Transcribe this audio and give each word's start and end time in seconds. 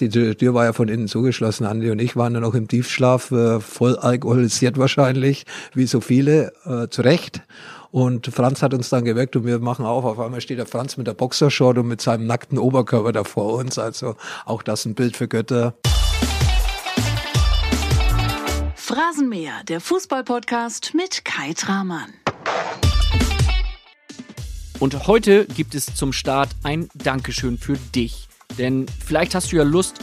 Die 0.00 0.08
Tür 0.08 0.54
war 0.54 0.64
ja 0.64 0.72
von 0.72 0.88
innen 0.88 1.08
zugeschlossen. 1.08 1.66
Andi 1.66 1.90
und 1.90 2.00
ich 2.00 2.16
waren 2.16 2.34
dann 2.34 2.42
noch 2.42 2.54
im 2.54 2.68
Tiefschlaf, 2.68 3.30
äh, 3.30 3.60
voll 3.60 3.96
alkoholisiert 3.96 4.78
wahrscheinlich, 4.78 5.44
wie 5.74 5.86
so 5.86 6.00
viele, 6.00 6.52
äh, 6.64 6.88
zu 6.88 7.02
Recht. 7.02 7.42
Und 7.90 8.28
Franz 8.28 8.62
hat 8.62 8.72
uns 8.72 8.88
dann 8.88 9.04
geweckt 9.04 9.36
und 9.36 9.44
wir 9.44 9.58
machen 9.58 9.84
auf. 9.84 10.04
Auf 10.04 10.18
einmal 10.18 10.40
steht 10.40 10.58
der 10.58 10.66
Franz 10.66 10.96
mit 10.96 11.06
der 11.06 11.14
Boxershort 11.14 11.76
und 11.78 11.88
mit 11.88 12.00
seinem 12.00 12.26
nackten 12.26 12.58
Oberkörper 12.58 13.12
da 13.12 13.24
vor 13.24 13.54
uns. 13.54 13.78
Also 13.78 14.16
auch 14.46 14.62
das 14.62 14.86
ein 14.86 14.94
Bild 14.94 15.16
für 15.16 15.28
Götter. 15.28 15.74
Phrasenmäher, 18.76 19.62
der 19.68 19.80
Fußballpodcast 19.80 20.94
mit 20.94 21.24
Kai 21.24 21.52
Tramann. 21.52 22.12
Und 24.78 25.06
heute 25.06 25.44
gibt 25.44 25.74
es 25.74 25.94
zum 25.94 26.12
Start 26.12 26.48
ein 26.62 26.88
Dankeschön 26.94 27.58
für 27.58 27.76
dich. 27.94 28.29
Denn 28.58 28.86
vielleicht 29.04 29.34
hast 29.34 29.52
du 29.52 29.56
ja 29.56 29.62
Lust, 29.62 30.00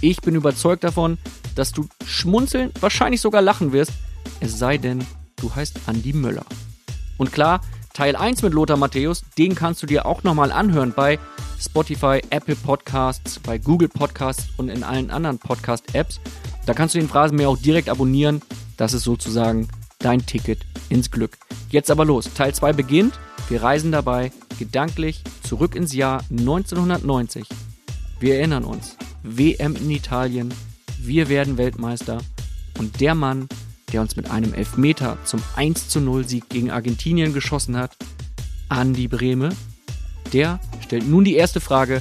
Ich 0.00 0.20
bin 0.20 0.34
überzeugt 0.34 0.84
davon, 0.84 1.18
dass 1.54 1.72
du 1.72 1.88
schmunzeln, 2.04 2.70
wahrscheinlich 2.80 3.20
sogar 3.20 3.42
lachen 3.42 3.72
wirst, 3.72 3.92
es 4.40 4.58
sei 4.58 4.78
denn, 4.78 5.04
du 5.36 5.54
heißt 5.54 5.80
Andy 5.86 6.12
Möller. 6.12 6.44
Und 7.16 7.32
klar, 7.32 7.60
Teil 7.92 8.16
1 8.16 8.42
mit 8.42 8.52
Lothar 8.52 8.76
Matthäus, 8.76 9.22
den 9.38 9.54
kannst 9.54 9.82
du 9.82 9.86
dir 9.86 10.04
auch 10.04 10.24
nochmal 10.24 10.50
anhören 10.50 10.92
bei 10.94 11.18
Spotify, 11.60 12.20
Apple 12.30 12.56
Podcasts, 12.56 13.38
bei 13.38 13.58
Google 13.58 13.88
Podcasts 13.88 14.48
und 14.56 14.68
in 14.68 14.82
allen 14.82 15.10
anderen 15.10 15.38
Podcast-Apps. 15.38 16.20
Da 16.66 16.74
kannst 16.74 16.94
du 16.94 16.98
den 16.98 17.08
Phrasenmäher 17.08 17.48
auch 17.48 17.58
direkt 17.58 17.88
abonnieren. 17.88 18.42
Das 18.76 18.94
ist 18.94 19.04
sozusagen 19.04 19.68
dein 20.00 20.26
Ticket 20.26 20.60
ins 20.88 21.10
Glück. 21.10 21.38
Jetzt 21.70 21.90
aber 21.90 22.04
los. 22.04 22.28
Teil 22.34 22.54
2 22.54 22.72
beginnt. 22.72 23.18
Wir 23.50 23.62
reisen 23.62 23.92
dabei 23.92 24.32
gedanklich 24.58 25.22
zurück 25.42 25.74
ins 25.74 25.94
Jahr 25.94 26.24
1990. 26.30 27.46
Wir 28.18 28.36
erinnern 28.36 28.64
uns. 28.64 28.96
WM 29.22 29.76
in 29.76 29.90
Italien. 29.90 30.54
Wir 30.98 31.28
werden 31.28 31.58
Weltmeister. 31.58 32.18
Und 32.78 33.02
der 33.02 33.14
Mann, 33.14 33.48
der 33.92 34.00
uns 34.00 34.16
mit 34.16 34.30
einem 34.30 34.54
Elfmeter 34.54 35.18
zum 35.24 35.42
1 35.56 35.88
zu 35.88 36.00
0 36.00 36.26
Sieg 36.26 36.48
gegen 36.48 36.70
Argentinien 36.70 37.34
geschossen 37.34 37.76
hat, 37.76 37.94
Andi 38.70 39.08
Brehme, 39.08 39.50
der 40.32 40.58
stellt 40.80 41.06
nun 41.06 41.24
die 41.24 41.36
erste 41.36 41.60
Frage 41.60 42.00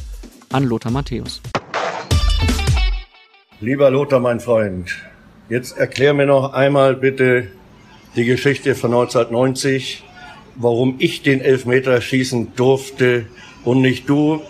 an 0.52 0.64
Lothar 0.64 0.94
Matthäus. 0.94 1.42
Lieber 3.60 3.92
Lothar, 3.92 4.22
mein 4.22 4.40
Freund, 4.40 4.96
jetzt 5.50 5.78
erklär 5.78 6.14
mir 6.14 6.26
noch 6.26 6.54
einmal 6.54 6.96
bitte 6.96 7.50
die 8.16 8.26
Geschichte 8.26 8.76
von 8.76 8.92
1990, 8.94 10.04
warum 10.56 10.96
ich 11.00 11.22
den 11.22 11.42
Elfmeter 11.42 12.00
schießen 12.02 12.56
durfte 12.56 13.26
und 13.64 13.82
nicht 13.82 14.08
du, 14.10 14.42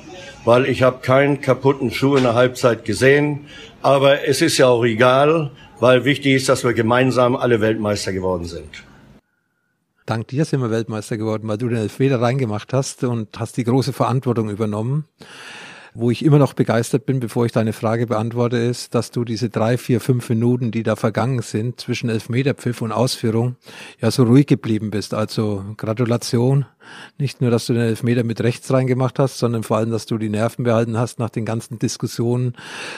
weil 0.46 0.66
ich 0.66 0.84
habe 0.84 1.00
keinen 1.02 1.42
kaputten 1.42 1.92
Schuh 1.92 2.16
in 2.16 2.24
der 2.24 2.34
Halbzeit 2.34 2.86
gesehen. 2.86 3.48
Aber 3.82 4.28
es 4.28 4.42
ist 4.42 4.58
ja 4.58 4.68
auch 4.68 4.84
egal, 4.84 5.52
weil 5.80 6.06
wichtig 6.06 6.36
ist, 6.36 6.50
dass 6.50 6.64
wir 6.64 6.74
gemeinsam 6.74 7.36
alle 7.36 7.62
Weltmeister 7.62 8.14
geworden 8.14 8.46
sind. 8.46 8.84
Dank 10.06 10.28
dir 10.28 10.44
sind 10.44 10.60
wir 10.60 10.70
Weltmeister 10.70 11.18
geworden, 11.18 11.48
weil 11.48 11.58
du 11.58 11.70
den 11.70 11.78
Elfmeter 11.78 12.20
reingemacht 12.20 12.74
hast 12.74 13.06
und 13.06 13.40
hast 13.40 13.56
die 13.56 13.64
große 13.64 13.94
Verantwortung 13.94 14.50
übernommen. 14.50 15.06
Wo 15.96 16.10
ich 16.10 16.26
immer 16.26 16.40
noch 16.40 16.54
begeistert 16.54 17.06
bin, 17.06 17.20
bevor 17.20 17.46
ich 17.46 17.52
deine 17.52 17.72
Frage 17.72 18.08
beantworte, 18.08 18.58
ist, 18.58 18.96
dass 18.96 19.12
du 19.12 19.24
diese 19.24 19.50
drei, 19.50 19.78
vier, 19.78 20.00
fünf 20.00 20.28
Minuten, 20.30 20.72
die 20.72 20.82
da 20.82 20.96
vergangen 20.96 21.42
sind, 21.42 21.80
zwischen 21.80 22.10
Elfmeterpfiff 22.10 22.82
und 22.82 22.92
Ausführung, 22.92 23.58
ja 24.02 24.10
so 24.10 24.24
ruhig 24.24 24.48
geblieben 24.48 24.90
bist. 24.90 25.14
Also 25.14 25.64
Gratulation. 25.78 26.66
Nicht 27.18 27.42
nur, 27.42 27.50
dass 27.50 27.66
du 27.66 27.74
den 27.74 27.84
Elfmeter 27.84 28.24
mit 28.24 28.42
rechts 28.42 28.72
reingemacht 28.72 29.18
hast, 29.20 29.38
sondern 29.38 29.64
vor 29.64 29.78
allem, 29.78 29.92
dass 29.92 30.06
du 30.06 30.18
die 30.18 30.30
Nerven 30.30 30.64
behalten 30.64 30.98
hast 30.98 31.20
nach 31.20 31.30
den 31.30 31.46
ganzen 31.46 31.80
Diskussionen 31.80 32.56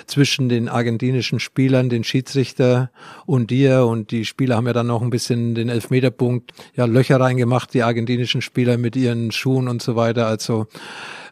zwischen 0.08 0.50
den 0.50 0.70
argentinischen 0.70 1.40
Spielern, 1.40 1.90
den 1.90 2.04
Schiedsrichter 2.04 2.92
und 3.26 3.52
dir. 3.52 3.86
Und 3.86 4.12
die 4.12 4.26
Spieler 4.26 4.56
haben 4.56 4.68
ja 4.68 4.74
dann 4.74 4.88
noch 4.88 5.02
ein 5.02 5.12
bisschen 5.12 5.54
den 5.54 5.70
Elfmeterpunkt, 5.70 6.52
ja, 6.76 6.86
Löcher 6.86 7.20
reingemacht, 7.20 7.74
die 7.74 7.84
argentinischen 7.84 8.42
Spieler 8.42 8.78
mit 8.78 8.96
ihren 8.96 9.32
Schuhen 9.32 9.68
und 9.68 9.82
so 9.82 9.96
weiter. 9.96 10.28
Also 10.28 10.68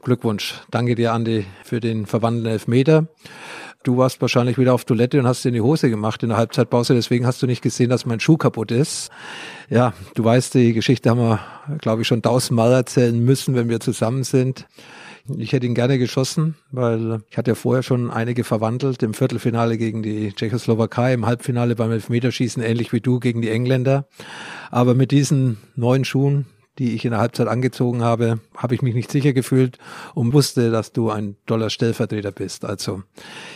Glückwunsch. 0.04 0.62
Danke 0.70 0.96
dir, 0.96 1.14
Andi, 1.14 1.46
für 1.64 1.80
den 1.80 2.06
verwandelten 2.06 2.52
Elfmeter. 2.52 3.08
Du 3.84 3.98
warst 3.98 4.22
wahrscheinlich 4.22 4.58
wieder 4.58 4.74
auf 4.74 4.86
Toilette 4.86 5.20
und 5.20 5.28
hast 5.28 5.44
dir 5.44 5.50
in 5.50 5.56
die 5.56 5.62
Hose 5.62 5.90
gemacht 5.90 6.24
in 6.24 6.30
der 6.30 6.38
Halbzeitpause, 6.38 6.94
deswegen 6.94 7.26
hast 7.26 7.42
du 7.42 7.48
nicht 7.48 7.62
gesehen, 7.62 7.90
dass 7.90 8.06
mein 8.06 8.20
Schuh 8.20 8.38
kaputt 8.38 8.72
ist. 8.72 9.12
Ja, 9.70 9.94
du 10.16 10.24
weißt, 10.24 10.54
die 10.54 10.74
Geschichte 10.74 11.10
haben 11.10 11.20
wir, 11.20 11.40
glaube 11.80 12.02
ich, 12.02 12.08
schon 12.08 12.22
tausendmal 12.22 12.72
erzählen 12.72 13.20
müssen, 13.20 13.56
wenn 13.56 13.68
wir 13.68 13.82
zusammen 13.82 14.24
sind. 14.24 14.68
Ich 15.38 15.54
hätte 15.54 15.66
ihn 15.66 15.76
gerne 15.76 15.98
geschossen, 16.00 16.56
weil 16.72 17.22
ich 17.30 17.38
hatte 17.38 17.52
ja 17.52 17.56
vorher 17.56 17.84
schon 17.84 18.12
einige 18.12 18.44
verwandelt 18.44 19.04
im 19.04 19.14
Viertelfinale 19.14 19.78
gegen 19.78 20.04
die 20.04 20.34
Tschechoslowakei, 20.34 21.14
im 21.14 21.26
Halbfinale 21.26 21.76
beim 21.76 21.92
Elfmeterschießen, 21.92 22.62
ähnlich 22.62 22.92
wie 22.92 23.00
du 23.00 23.20
gegen 23.20 23.42
die 23.42 23.50
Engländer. 23.50 24.08
Aber 24.70 24.96
mit 24.96 25.12
diesen 25.12 25.58
neuen 25.76 26.04
Schuhen, 26.04 26.46
die 26.80 26.94
ich 26.94 27.06
in 27.06 27.12
der 27.12 27.20
Halbzeit 27.20 27.48
angezogen 27.48 28.02
habe, 28.02 28.40
habe 28.56 28.76
ich 28.76 28.82
mich 28.82 28.96
nicht 28.96 29.12
sicher 29.12 29.34
gefühlt 29.34 29.78
und 30.16 30.34
wusste, 30.34 30.72
dass 30.72 30.92
du 30.92 31.12
ein 31.12 31.36
toller 31.46 31.70
Stellvertreter 31.70 32.32
bist. 32.32 32.66
Also 32.66 33.04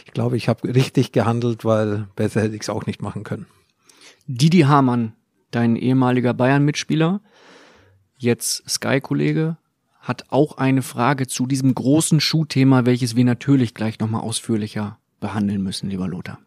ich 0.06 0.12
glaube, 0.12 0.38
ich 0.38 0.48
habe 0.48 0.74
richtig 0.74 1.12
gehandelt, 1.12 1.66
weil 1.66 2.08
besser 2.16 2.42
hätte 2.42 2.56
ich 2.56 2.62
es 2.62 2.70
auch 2.70 2.86
nicht 2.86 3.02
machen 3.02 3.24
können. 3.24 3.48
Didi 4.28 4.62
Hamann, 4.62 5.14
dein 5.52 5.76
ehemaliger 5.76 6.34
Bayern-Mitspieler, 6.34 7.22
jetzt 8.18 8.70
Sky-Kollege, 8.70 9.58
hat 10.00 10.26
auch 10.30 10.58
eine 10.58 10.84
Frage 10.84 11.28
zu 11.28 11.48
diesem 11.48 11.74
großen 11.74 12.20
Schuhthema, 12.22 12.86
welches 12.86 13.16
wir 13.16 13.26
natürlich 13.26 13.74
gleich 13.74 14.00
nochmal 14.00 14.22
ausführlicher 14.22 15.00
behandeln 15.20 15.62
müssen, 15.64 15.90
lieber 15.90 16.08
Lothar. 16.08 16.40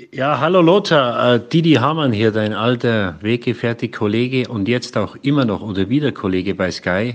Ja, 0.00 0.40
hallo 0.40 0.62
Lothar, 0.62 1.34
äh, 1.34 1.40
Didi 1.52 1.74
Hamann 1.74 2.12
hier, 2.12 2.30
dein 2.30 2.54
alter 2.54 3.18
Weggefährte, 3.20 3.90
Kollege 3.90 4.48
und 4.48 4.66
jetzt 4.66 4.96
auch 4.96 5.16
immer 5.16 5.44
noch 5.44 5.60
oder 5.60 5.90
wieder 5.90 6.12
Kollege 6.12 6.54
bei 6.54 6.70
Sky. 6.70 7.14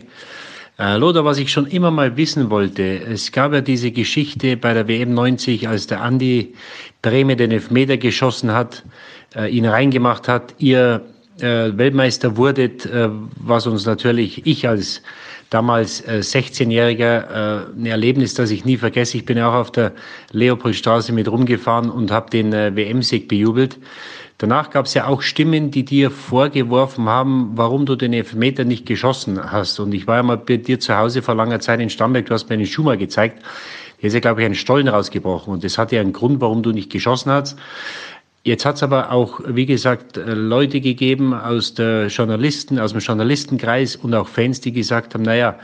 Äh, 0.77 0.97
Lothar, 0.97 1.25
was 1.25 1.39
ich 1.39 1.51
schon 1.51 1.65
immer 1.65 1.89
mal 1.89 2.17
wissen 2.17 2.51
wollte, 2.51 2.83
es 2.99 3.31
gab 3.31 3.51
ja 3.53 3.61
diese 3.61 3.89
Geschichte 3.91 4.57
bei 4.57 4.75
der 4.75 4.87
WM 4.87 5.11
90, 5.15 5.67
als 5.67 5.87
der 5.87 6.01
Andi 6.01 6.53
Breme 7.01 7.35
den 7.35 7.49
Elfmeter 7.49 7.97
geschossen 7.97 8.51
hat, 8.51 8.83
äh, 9.35 9.49
ihn 9.49 9.65
reingemacht 9.65 10.27
hat, 10.27 10.53
ihr 10.59 11.01
Weltmeister 11.39 12.35
wurdet, 12.35 12.89
was 13.35 13.67
uns 13.67 13.85
natürlich, 13.85 14.47
ich 14.47 14.67
als 14.67 15.03
damals 15.49 16.01
äh, 16.01 16.19
16-Jähriger, 16.21 17.67
äh, 17.67 17.79
ein 17.79 17.85
Erlebnis, 17.85 18.33
das 18.33 18.51
ich 18.51 18.65
nie 18.65 18.77
vergesse. 18.77 19.17
Ich 19.17 19.25
bin 19.25 19.37
ja 19.37 19.49
auch 19.49 19.55
auf 19.55 19.71
der 19.71 19.93
Leopoldstraße 20.31 21.13
mit 21.13 21.29
rumgefahren 21.29 21.89
und 21.89 22.11
habe 22.11 22.29
den 22.29 22.53
äh, 22.53 22.75
WM-Sieg 22.75 23.27
bejubelt. 23.27 23.79
Danach 24.39 24.69
gab 24.69 24.85
es 24.85 24.93
ja 24.93 25.07
auch 25.07 25.23
Stimmen, 25.23 25.71
die 25.71 25.83
dir 25.83 26.11
vorgeworfen 26.11 27.09
haben, 27.09 27.51
warum 27.55 27.87
du 27.87 27.95
den 27.95 28.13
Elfmeter 28.13 28.65
nicht 28.65 28.85
geschossen 28.85 29.51
hast. 29.51 29.79
Und 29.79 29.93
ich 29.93 30.05
war 30.05 30.17
ja 30.17 30.23
mal 30.23 30.37
bei 30.37 30.57
dir 30.57 30.79
zu 30.79 30.95
Hause 30.95 31.23
vor 31.23 31.33
langer 31.33 31.59
Zeit 31.59 31.79
in 31.79 31.89
Stamberg, 31.89 32.27
du 32.27 32.33
hast 32.33 32.47
mir 32.47 32.53
einen 32.53 32.67
Schuh 32.67 32.83
mal 32.83 32.97
gezeigt. 32.97 33.43
Hier 33.97 34.09
ist 34.09 34.13
ja, 34.13 34.19
glaube 34.19 34.41
ich, 34.41 34.45
ein 34.45 34.53
Stollen 34.53 34.87
rausgebrochen. 34.87 35.51
Und 35.51 35.63
das 35.63 35.79
hat 35.79 35.91
ja 35.91 36.01
einen 36.01 36.13
Grund, 36.13 36.39
warum 36.39 36.61
du 36.61 36.71
nicht 36.71 36.91
geschossen 36.91 37.31
hast. 37.31 37.57
Jetzt 38.47 38.63
hat 38.63 38.77
es 38.77 38.83
aber 38.83 39.11
auch, 39.11 39.41
wie 39.45 39.65
gesagt, 39.65 40.15
äh, 40.15 40.33
Leute 40.33 40.79
gegeben 40.79 41.33
aus 41.33 41.73
der 41.73 42.07
Journalisten, 42.07 42.79
aus 42.79 42.93
dem 42.93 43.01
Journalistenkreis 43.01 43.97
und 43.97 44.13
auch 44.13 44.29
Fans, 44.29 44.61
die 44.61 44.71
gesagt 44.71 45.13
haben, 45.13 45.23
naja, 45.23 45.59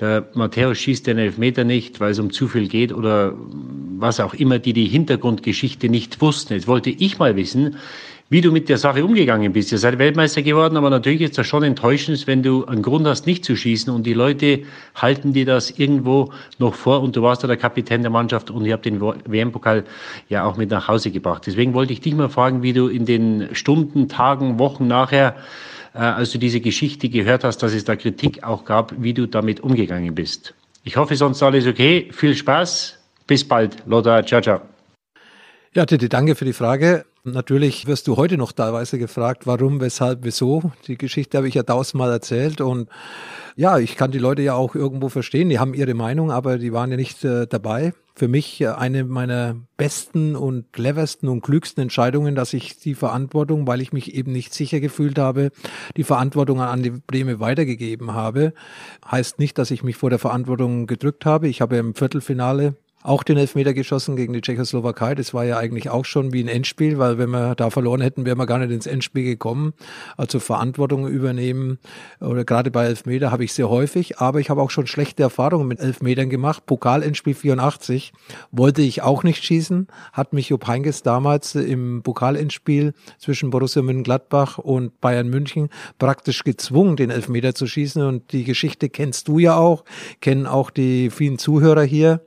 der 0.00 0.28
Matthäus 0.34 0.76
schießt 0.76 1.06
den 1.06 1.16
Elfmeter 1.16 1.64
nicht, 1.64 1.98
weil 1.98 2.10
es 2.10 2.18
um 2.18 2.30
zu 2.30 2.46
viel 2.46 2.68
geht 2.68 2.92
oder 2.92 3.32
was 3.96 4.20
auch 4.20 4.34
immer, 4.34 4.58
die 4.58 4.74
die 4.74 4.84
Hintergrundgeschichte 4.84 5.88
nicht 5.88 6.20
wussten. 6.20 6.52
Jetzt 6.52 6.68
wollte 6.68 6.90
ich 6.90 7.18
mal 7.18 7.36
wissen, 7.36 7.76
wie 8.28 8.40
du 8.40 8.50
mit 8.50 8.68
der 8.68 8.78
Sache 8.78 9.04
umgegangen 9.04 9.52
bist. 9.52 9.70
Ihr 9.70 9.78
seid 9.78 9.98
Weltmeister 9.98 10.42
geworden, 10.42 10.76
aber 10.76 10.90
natürlich 10.90 11.20
ist 11.20 11.38
das 11.38 11.46
schon 11.46 11.62
enttäuschend, 11.62 12.26
wenn 12.26 12.42
du 12.42 12.64
einen 12.64 12.82
Grund 12.82 13.06
hast, 13.06 13.26
nicht 13.26 13.44
zu 13.44 13.56
schießen 13.56 13.92
und 13.92 14.04
die 14.04 14.14
Leute 14.14 14.62
halten 14.94 15.32
dir 15.32 15.46
das 15.46 15.70
irgendwo 15.70 16.32
noch 16.58 16.74
vor 16.74 17.02
und 17.02 17.14
du 17.14 17.22
warst 17.22 17.42
ja 17.42 17.46
der 17.46 17.56
Kapitän 17.56 18.02
der 18.02 18.10
Mannschaft 18.10 18.50
und 18.50 18.64
ihr 18.64 18.72
habt 18.72 18.84
den 18.84 19.00
WM-Pokal 19.00 19.84
ja 20.28 20.44
auch 20.44 20.56
mit 20.56 20.70
nach 20.70 20.88
Hause 20.88 21.10
gebracht. 21.10 21.44
Deswegen 21.46 21.72
wollte 21.74 21.92
ich 21.92 22.00
dich 22.00 22.14
mal 22.14 22.28
fragen, 22.28 22.62
wie 22.62 22.72
du 22.72 22.88
in 22.88 23.06
den 23.06 23.54
Stunden, 23.54 24.08
Tagen, 24.08 24.58
Wochen 24.58 24.86
nachher, 24.88 25.36
äh, 25.94 25.98
als 25.98 26.32
du 26.32 26.38
diese 26.38 26.60
Geschichte 26.60 27.08
gehört 27.08 27.44
hast, 27.44 27.58
dass 27.58 27.72
es 27.72 27.84
da 27.84 27.94
Kritik 27.94 28.42
auch 28.42 28.64
gab, 28.64 28.92
wie 28.98 29.14
du 29.14 29.26
damit 29.26 29.60
umgegangen 29.60 30.14
bist. 30.14 30.54
Ich 30.82 30.96
hoffe, 30.96 31.16
sonst 31.16 31.42
alles 31.42 31.66
okay. 31.66 32.08
Viel 32.12 32.34
Spaß. 32.34 32.98
Bis 33.26 33.46
bald. 33.46 33.82
Lothar. 33.86 34.24
Ciao, 34.24 34.40
ciao. 34.40 34.60
Ja, 35.74 35.84
Titi, 35.84 36.08
danke 36.08 36.36
für 36.36 36.44
die 36.44 36.52
Frage. 36.52 37.04
Natürlich 37.28 37.88
wirst 37.88 38.06
du 38.06 38.16
heute 38.16 38.36
noch 38.36 38.52
teilweise 38.52 39.00
gefragt, 39.00 39.48
warum, 39.48 39.80
weshalb, 39.80 40.20
wieso. 40.22 40.70
Die 40.86 40.96
Geschichte 40.96 41.36
habe 41.36 41.48
ich 41.48 41.54
ja 41.54 41.64
tausendmal 41.64 42.12
erzählt 42.12 42.60
und 42.60 42.88
ja, 43.56 43.78
ich 43.78 43.96
kann 43.96 44.12
die 44.12 44.20
Leute 44.20 44.42
ja 44.42 44.54
auch 44.54 44.76
irgendwo 44.76 45.08
verstehen. 45.08 45.48
Die 45.48 45.58
haben 45.58 45.74
ihre 45.74 45.94
Meinung, 45.94 46.30
aber 46.30 46.58
die 46.58 46.72
waren 46.72 46.92
ja 46.92 46.96
nicht 46.96 47.24
äh, 47.24 47.48
dabei. 47.48 47.94
Für 48.14 48.28
mich 48.28 48.60
äh, 48.60 48.68
eine 48.68 49.02
meiner 49.02 49.56
besten 49.76 50.36
und 50.36 50.72
cleversten 50.72 51.28
und 51.28 51.40
klügsten 51.40 51.82
Entscheidungen, 51.82 52.36
dass 52.36 52.52
ich 52.52 52.78
die 52.78 52.94
Verantwortung, 52.94 53.66
weil 53.66 53.80
ich 53.80 53.92
mich 53.92 54.14
eben 54.14 54.30
nicht 54.30 54.54
sicher 54.54 54.78
gefühlt 54.78 55.18
habe, 55.18 55.50
die 55.96 56.04
Verantwortung 56.04 56.60
an 56.60 56.84
die 56.84 56.90
Breme 56.90 57.40
weitergegeben 57.40 58.14
habe. 58.14 58.52
Heißt 59.10 59.40
nicht, 59.40 59.58
dass 59.58 59.72
ich 59.72 59.82
mich 59.82 59.96
vor 59.96 60.10
der 60.10 60.20
Verantwortung 60.20 60.86
gedrückt 60.86 61.26
habe. 61.26 61.48
Ich 61.48 61.60
habe 61.60 61.76
im 61.76 61.96
Viertelfinale 61.96 62.76
auch 63.06 63.22
den 63.22 63.36
Elfmeter 63.36 63.72
geschossen 63.72 64.16
gegen 64.16 64.32
die 64.32 64.40
Tschechoslowakei. 64.40 65.14
Das 65.14 65.32
war 65.32 65.44
ja 65.44 65.58
eigentlich 65.58 65.90
auch 65.90 66.04
schon 66.04 66.32
wie 66.32 66.42
ein 66.42 66.48
Endspiel, 66.48 66.98
weil 66.98 67.18
wenn 67.18 67.30
wir 67.30 67.54
da 67.54 67.70
verloren 67.70 68.00
hätten, 68.00 68.26
wären 68.26 68.38
wir 68.38 68.46
gar 68.46 68.58
nicht 68.58 68.72
ins 68.72 68.86
Endspiel 68.86 69.22
gekommen. 69.22 69.74
Also 70.16 70.40
Verantwortung 70.40 71.06
übernehmen 71.06 71.78
oder 72.20 72.44
gerade 72.44 72.72
bei 72.72 72.86
Elfmeter 72.86 73.30
habe 73.30 73.44
ich 73.44 73.52
sehr 73.52 73.68
häufig, 73.68 74.18
aber 74.18 74.40
ich 74.40 74.50
habe 74.50 74.60
auch 74.60 74.70
schon 74.70 74.88
schlechte 74.88 75.22
Erfahrungen 75.22 75.68
mit 75.68 75.78
Elfmetern 75.78 76.30
gemacht. 76.30 76.66
Pokal-Endspiel 76.66 77.34
84 77.34 78.12
wollte 78.50 78.82
ich 78.82 79.02
auch 79.02 79.22
nicht 79.22 79.44
schießen, 79.44 79.86
hat 80.12 80.32
mich 80.32 80.48
Jupp 80.48 80.66
Heynckes 80.66 81.02
damals 81.02 81.54
im 81.54 82.02
Pokal-Endspiel 82.02 82.92
zwischen 83.18 83.50
Borussia 83.50 83.82
Mönchengladbach 83.82 84.58
und 84.58 85.00
Bayern 85.00 85.28
München 85.28 85.68
praktisch 86.00 86.42
gezwungen, 86.42 86.96
den 86.96 87.10
Elfmeter 87.10 87.54
zu 87.54 87.68
schießen 87.68 88.02
und 88.02 88.32
die 88.32 88.42
Geschichte 88.42 88.88
kennst 88.88 89.28
du 89.28 89.38
ja 89.38 89.56
auch, 89.56 89.84
kennen 90.20 90.46
auch 90.46 90.70
die 90.70 91.10
vielen 91.10 91.38
Zuhörer 91.38 91.84
hier, 91.84 92.20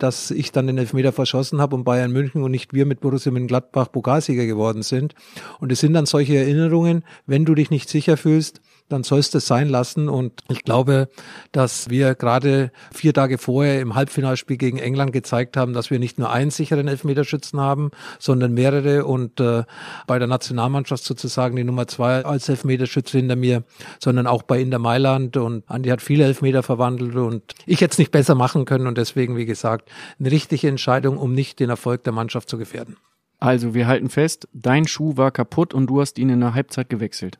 dass 0.00 0.23
ich 0.30 0.52
dann 0.52 0.66
den 0.66 0.78
Elfmeter 0.78 1.12
verschossen 1.12 1.60
habe 1.60 1.74
und 1.76 1.84
Bayern 1.84 2.12
München 2.12 2.42
und 2.42 2.50
nicht 2.50 2.72
wir 2.72 2.86
mit 2.86 3.00
Borussia 3.00 3.32
Mönchengladbach 3.32 3.90
Pokalsieger 3.90 4.46
geworden 4.46 4.82
sind. 4.82 5.14
Und 5.60 5.72
es 5.72 5.80
sind 5.80 5.94
dann 5.94 6.06
solche 6.06 6.36
Erinnerungen, 6.36 7.04
wenn 7.26 7.44
du 7.44 7.54
dich 7.54 7.70
nicht 7.70 7.88
sicher 7.88 8.16
fühlst, 8.16 8.60
dann 8.88 9.02
sollst 9.02 9.34
du 9.34 9.38
es 9.38 9.46
sein 9.46 9.68
lassen. 9.68 10.08
Und 10.08 10.42
ich 10.48 10.62
glaube, 10.62 11.08
dass 11.52 11.88
wir 11.88 12.14
gerade 12.14 12.70
vier 12.92 13.14
Tage 13.14 13.38
vorher 13.38 13.80
im 13.80 13.94
Halbfinalspiel 13.94 14.56
gegen 14.56 14.78
England 14.78 15.12
gezeigt 15.12 15.56
haben, 15.56 15.72
dass 15.72 15.90
wir 15.90 15.98
nicht 15.98 16.18
nur 16.18 16.30
einen 16.30 16.50
sicheren 16.50 16.88
Elfmeterschützen 16.88 17.60
haben, 17.60 17.90
sondern 18.18 18.52
mehrere. 18.52 19.06
Und 19.06 19.40
äh, 19.40 19.64
bei 20.06 20.18
der 20.18 20.28
Nationalmannschaft 20.28 21.04
sozusagen 21.04 21.56
die 21.56 21.64
Nummer 21.64 21.86
zwei 21.86 22.24
als 22.24 22.48
Elfmeterschütze 22.48 23.18
hinter 23.18 23.36
mir, 23.36 23.64
sondern 23.98 24.26
auch 24.26 24.42
bei 24.42 24.60
Inter 24.60 24.78
Mailand. 24.78 25.36
Und 25.36 25.68
Andi 25.68 25.88
hat 25.88 26.02
viele 26.02 26.24
Elfmeter 26.24 26.62
verwandelt 26.62 27.14
und 27.14 27.54
ich 27.66 27.80
hätte 27.80 27.92
es 27.92 27.98
nicht 27.98 28.12
besser 28.12 28.34
machen 28.34 28.64
können. 28.64 28.86
Und 28.86 28.98
deswegen, 28.98 29.36
wie 29.36 29.46
gesagt, 29.46 29.90
eine 30.20 30.30
richtige 30.30 30.68
Entscheidung, 30.68 31.16
um 31.16 31.34
nicht 31.34 31.58
den 31.60 31.70
Erfolg 31.70 32.04
der 32.04 32.12
Mannschaft 32.12 32.48
zu 32.48 32.58
gefährden. 32.58 32.96
Also, 33.40 33.74
wir 33.74 33.86
halten 33.86 34.08
fest, 34.08 34.48
dein 34.52 34.86
Schuh 34.86 35.16
war 35.16 35.30
kaputt 35.30 35.74
und 35.74 35.88
du 35.88 36.00
hast 36.00 36.18
ihn 36.18 36.30
in 36.30 36.40
der 36.40 36.54
Halbzeit 36.54 36.88
gewechselt 36.88 37.38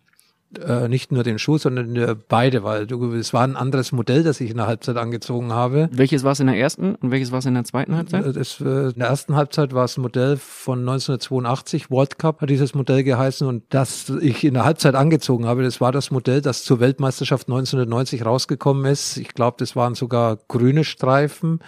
äh, 0.58 0.88
nicht 0.88 1.12
nur 1.12 1.22
den 1.22 1.38
Schuh, 1.38 1.58
sondern 1.58 1.94
äh, 1.96 2.14
beide, 2.28 2.64
weil 2.64 2.86
du, 2.86 3.12
es 3.14 3.32
war 3.32 3.42
ein 3.44 3.56
anderes 3.56 3.92
Modell, 3.92 4.22
das 4.22 4.40
ich 4.40 4.50
in 4.50 4.56
der 4.56 4.66
Halbzeit 4.66 4.96
angezogen 4.96 5.52
habe. 5.52 5.88
Welches 5.92 6.24
war 6.24 6.32
es 6.32 6.40
in 6.40 6.46
der 6.46 6.56
ersten 6.56 6.94
und 6.96 7.10
welches 7.10 7.32
war 7.32 7.38
es 7.38 7.46
in 7.46 7.54
der 7.54 7.64
zweiten 7.64 7.96
Halbzeit? 7.96 8.26
Äh, 8.26 8.32
das, 8.32 8.60
äh, 8.60 8.64
in 8.64 8.98
der 8.98 9.08
ersten 9.08 9.36
Halbzeit 9.36 9.74
war 9.74 9.84
es 9.84 9.96
ein 9.96 10.02
Modell 10.02 10.36
von 10.36 10.80
1982, 10.80 11.90
World 11.90 12.18
Cup 12.18 12.40
hat 12.40 12.50
dieses 12.50 12.74
Modell 12.74 13.04
geheißen 13.04 13.46
und 13.46 13.64
das 13.70 14.10
ich 14.20 14.44
in 14.44 14.54
der 14.54 14.64
Halbzeit 14.64 14.94
angezogen 14.94 15.46
habe, 15.46 15.62
das 15.62 15.80
war 15.80 15.92
das 15.92 16.10
Modell, 16.10 16.40
das 16.40 16.64
zur 16.64 16.80
Weltmeisterschaft 16.80 17.48
1990 17.48 18.24
rausgekommen 18.24 18.84
ist. 18.84 19.16
Ich 19.16 19.28
glaube, 19.28 19.56
das 19.58 19.76
waren 19.76 19.94
sogar 19.94 20.38
grüne 20.48 20.84
Streifen 20.84 21.60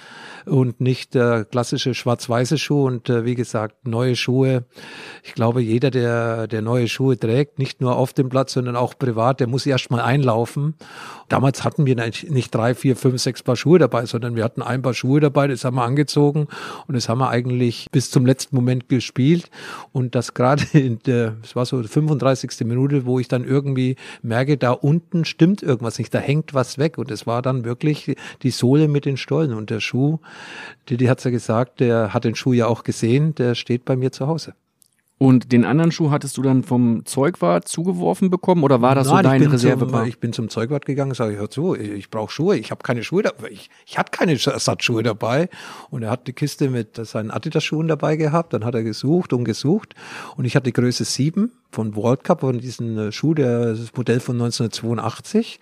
und 0.45 0.81
nicht 0.81 1.15
der 1.15 1.45
klassische 1.45 1.95
schwarz-weiße 1.95 2.59
Schuh 2.59 2.87
und 2.87 3.09
äh, 3.09 3.25
wie 3.25 3.35
gesagt, 3.35 3.87
neue 3.87 4.17
Schuhe. 4.17 4.65
Ich 5.23 5.35
glaube, 5.35 5.61
jeder, 5.61 5.91
der, 5.91 6.47
der 6.47 6.63
neue 6.63 6.89
Schuhe 6.89 7.19
trägt, 7.19 7.59
nicht 7.59 7.81
nur 7.81 7.97
auf 7.97 8.13
dem 8.13 8.29
Platz, 8.29 8.53
sondern 8.53 8.76
auch 8.77 8.95
privat, 8.99 9.41
der 9.41 9.47
muss 9.47 9.67
erst 9.67 9.91
mal 9.91 10.01
einlaufen. 10.01 10.75
Damals 11.29 11.65
hatten 11.65 11.87
wir 11.87 11.97
nicht 11.97 12.55
drei, 12.55 12.75
vier, 12.75 12.95
fünf, 12.95 13.21
sechs 13.21 13.43
Paar 13.43 13.57
Schuhe 13.57 13.79
dabei, 13.79 14.07
sondern 14.07 14.37
wir 14.37 14.45
hatten 14.45 14.63
ein 14.63 14.83
Paar 14.83 14.95
Schuhe 14.95 15.19
dabei, 15.21 15.49
das 15.49 15.65
haben 15.65 15.77
wir 15.77 15.85
angezogen 15.85 16.47
und 16.87 16.95
das 16.95 17.09
haben 17.09 17.19
wir 17.19 17.31
eigentlich 17.31 17.89
bis 17.91 18.11
zum 18.11 18.25
letzten 18.27 18.55
Moment 18.55 18.89
gespielt. 18.89 19.51
Und 19.93 20.15
das 20.15 20.35
gerade 20.35 20.65
in 20.73 21.01
der, 21.01 21.37
es 21.43 21.57
war 21.57 21.67
so 21.67 21.83
die 21.83 21.89
35. 21.89 22.67
Minute, 22.67 23.07
wo 23.07 23.19
ich 23.19 23.29
dann 23.29 23.45
irgendwie 23.45 23.97
merke, 24.23 24.57
da 24.57 24.71
unten 24.71 25.25
stimmt 25.25 25.63
irgendwas 25.63 25.99
nicht, 25.99 26.15
da 26.15 26.19
hängt 26.19 26.55
was 26.55 26.79
weg. 26.79 26.99
Und 26.99 27.11
es 27.11 27.27
war 27.27 27.43
dann 27.43 27.65
wirklich 27.65 28.15
die 28.43 28.51
Sohle 28.51 28.89
mit 28.89 29.05
den 29.05 29.17
Stollen 29.17 29.53
und 29.53 29.71
der 29.71 29.81
Schuh, 29.81 30.19
Didi 30.89 31.07
hat's 31.07 31.25
ja 31.25 31.31
gesagt, 31.31 31.81
der 31.81 32.15
hat 32.15 32.25
den 32.25 32.35
Schuh 32.35 32.53
ja 32.53 32.67
auch 32.67 32.85
gesehen, 32.85 33.35
der 33.35 33.55
steht 33.55 33.85
bei 33.85 33.97
mir 33.97 34.13
zu 34.13 34.27
Hause. 34.27 34.55
Und 35.19 35.51
den 35.51 35.65
anderen 35.65 35.93
Schuh 35.93 36.11
hattest 36.11 36.37
du 36.37 36.43
dann 36.43 36.63
vom 36.63 37.07
Zeugwart 37.07 37.67
zugeworfen 37.67 38.29
bekommen 38.29 38.63
oder 38.63 38.83
war 38.83 38.95
das 38.95 39.09
Nein, 39.09 39.17
so 39.17 39.23
dein 39.23 39.43
Reservepaar? 39.45 40.01
Zum, 40.01 40.09
ich 40.09 40.21
bin 40.21 40.35
zum 40.35 40.51
Zeugwart 40.51 40.85
gegangen, 40.85 41.15
sage 41.15 41.33
ich, 41.33 41.39
hör 41.39 41.49
zu, 41.49 41.75
ich 41.75 42.11
brauche 42.11 42.31
Schuhe, 42.31 42.59
ich 42.59 42.71
habe 42.71 42.83
keine 42.83 43.03
Schuhe 43.03 43.23
dabei, 43.23 43.49
ich, 43.51 43.71
ich 43.87 43.97
hatte 43.97 44.11
keine 44.11 44.33
Ersatzschuhe 44.33 45.03
dabei. 45.03 45.49
Und 45.89 46.03
er 46.03 46.11
hat 46.11 46.27
die 46.27 46.35
Kiste 46.35 46.69
mit 46.69 46.97
seinen 47.07 47.31
Adidas-Schuhen 47.31 47.89
dabei 47.89 48.17
gehabt, 48.17 48.53
dann 48.53 48.65
hat 48.67 48.75
er 48.75 48.83
gesucht 48.83 49.33
und 49.33 49.45
gesucht 49.45 49.95
und 50.37 50.45
ich 50.45 50.55
hatte 50.55 50.71
Größe 50.71 51.05
7 51.05 51.51
von 51.71 51.97
World 51.97 52.23
Cup, 52.23 52.41
von 52.41 52.59
diesem 52.59 53.11
Schuh, 53.11 53.33
der, 53.33 53.71
das 53.71 53.97
Modell 53.97 54.21
von 54.21 54.35
1982 54.37 55.61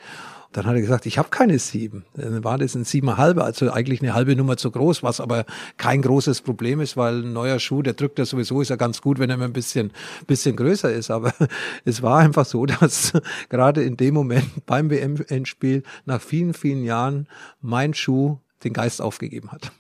dann 0.55 0.67
hat 0.67 0.77
er 0.77 0.81
gesagt, 0.81 1.05
ich 1.07 1.19
habe 1.19 1.31
keine 1.31 1.59
sieben. 1.59 2.05
Dann 2.15 2.45
war 2.45 2.59
das 2.59 2.77
ein 2.77 2.85
siebeneinhalb, 2.85 3.39
also 3.39 3.73
eigentlich 3.73 4.01
eine 4.01 4.15
halbe 4.15 4.37
Nummer 4.37 4.57
zu 4.57 4.71
groß, 4.71 5.03
was 5.03 5.21
aber 5.21 5.47
kein 5.79 6.01
großes 6.01 6.43
Problem 6.43 6.81
ist, 6.81 6.97
weil 6.97 7.25
ein 7.25 7.33
neuer 7.33 7.59
Schuh, 7.59 7.83
der 7.83 7.95
drückt 7.95 8.21
ja 8.21 8.25
sowieso, 8.25 8.61
ist 8.61 8.69
ja 8.69 8.77
ganz 8.77 9.03
gut, 9.03 9.19
wenn 9.19 9.31
er 9.31 9.37
mal 9.37 9.47
ein 9.47 9.53
bisschen, 9.53 9.91
bisschen 10.29 10.55
größer 10.55 10.93
ist. 10.93 11.11
Aber 11.11 11.35
es 11.85 12.03
war 12.03 12.19
einfach 12.21 12.47
so, 12.47 12.67
dass 12.81 13.13
gerade 13.49 13.83
in 13.83 13.97
dem 13.97 14.15
Moment 14.15 14.65
beim 14.65 14.91
WM-Endspiel 14.91 15.83
nach 16.07 16.21
vielen, 16.21 16.55
vielen 16.55 16.85
Jahren 16.85 17.27
mein 17.61 17.93
Schuh 17.93 18.39
den 18.63 18.73
Geist 18.73 19.03
aufgegeben 19.03 19.51
hat. 19.51 19.73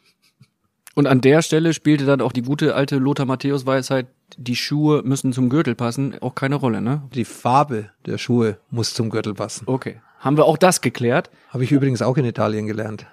Und 0.96 1.06
an 1.06 1.20
der 1.20 1.42
Stelle 1.42 1.72
spielte 1.72 2.04
dann 2.04 2.20
auch 2.20 2.32
die 2.32 2.42
gute 2.42 2.74
alte 2.74 2.96
Lothar 2.96 3.26
Matthäus 3.26 3.64
Weisheit, 3.64 4.08
die 4.36 4.56
Schuhe 4.56 5.02
müssen 5.04 5.32
zum 5.32 5.50
Gürtel 5.50 5.76
passen, 5.76 6.16
auch 6.20 6.34
keine 6.34 6.56
Rolle, 6.56 6.80
ne? 6.80 7.02
Die 7.14 7.24
Farbe 7.24 7.90
der 8.06 8.18
Schuhe 8.18 8.58
muss 8.70 8.92
zum 8.94 9.10
Gürtel 9.10 9.34
passen. 9.34 9.64
Okay. 9.66 10.00
Haben 10.24 10.38
wir 10.38 10.46
auch 10.46 10.56
das 10.56 10.80
geklärt? 10.80 11.30
Habe 11.50 11.64
ich 11.64 11.70
übrigens 11.70 12.00
auch 12.00 12.16
in 12.16 12.24
Italien 12.24 12.66
gelernt. 12.66 13.06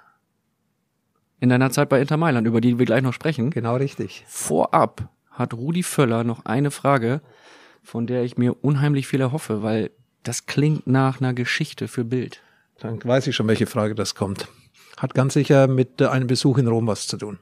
In 1.40 1.50
deiner 1.50 1.70
Zeit 1.70 1.90
bei 1.90 2.00
Inter 2.00 2.16
Mailand, 2.16 2.46
über 2.46 2.62
die 2.62 2.78
wir 2.78 2.86
gleich 2.86 3.02
noch 3.02 3.12
sprechen. 3.12 3.50
Genau 3.50 3.76
richtig. 3.76 4.24
Vorab 4.26 5.10
hat 5.30 5.52
Rudi 5.52 5.82
Völler 5.82 6.24
noch 6.24 6.46
eine 6.46 6.70
Frage, 6.70 7.20
von 7.82 8.06
der 8.06 8.22
ich 8.22 8.38
mir 8.38 8.64
unheimlich 8.64 9.08
viel 9.08 9.20
erhoffe, 9.20 9.62
weil 9.62 9.90
das 10.22 10.46
klingt 10.46 10.86
nach 10.86 11.20
einer 11.20 11.34
Geschichte 11.34 11.86
für 11.86 12.04
Bild. 12.04 12.40
Dann 12.78 12.98
weiß 13.04 13.26
ich 13.26 13.36
schon, 13.36 13.46
welche 13.46 13.66
Frage 13.66 13.94
das 13.94 14.14
kommt. 14.14 14.48
Hat 14.96 15.14
ganz 15.14 15.34
sicher 15.34 15.66
mit 15.66 16.00
einem 16.00 16.28
Besuch 16.28 16.56
in 16.56 16.66
Rom 16.66 16.86
was 16.86 17.06
zu 17.06 17.18
tun. 17.18 17.38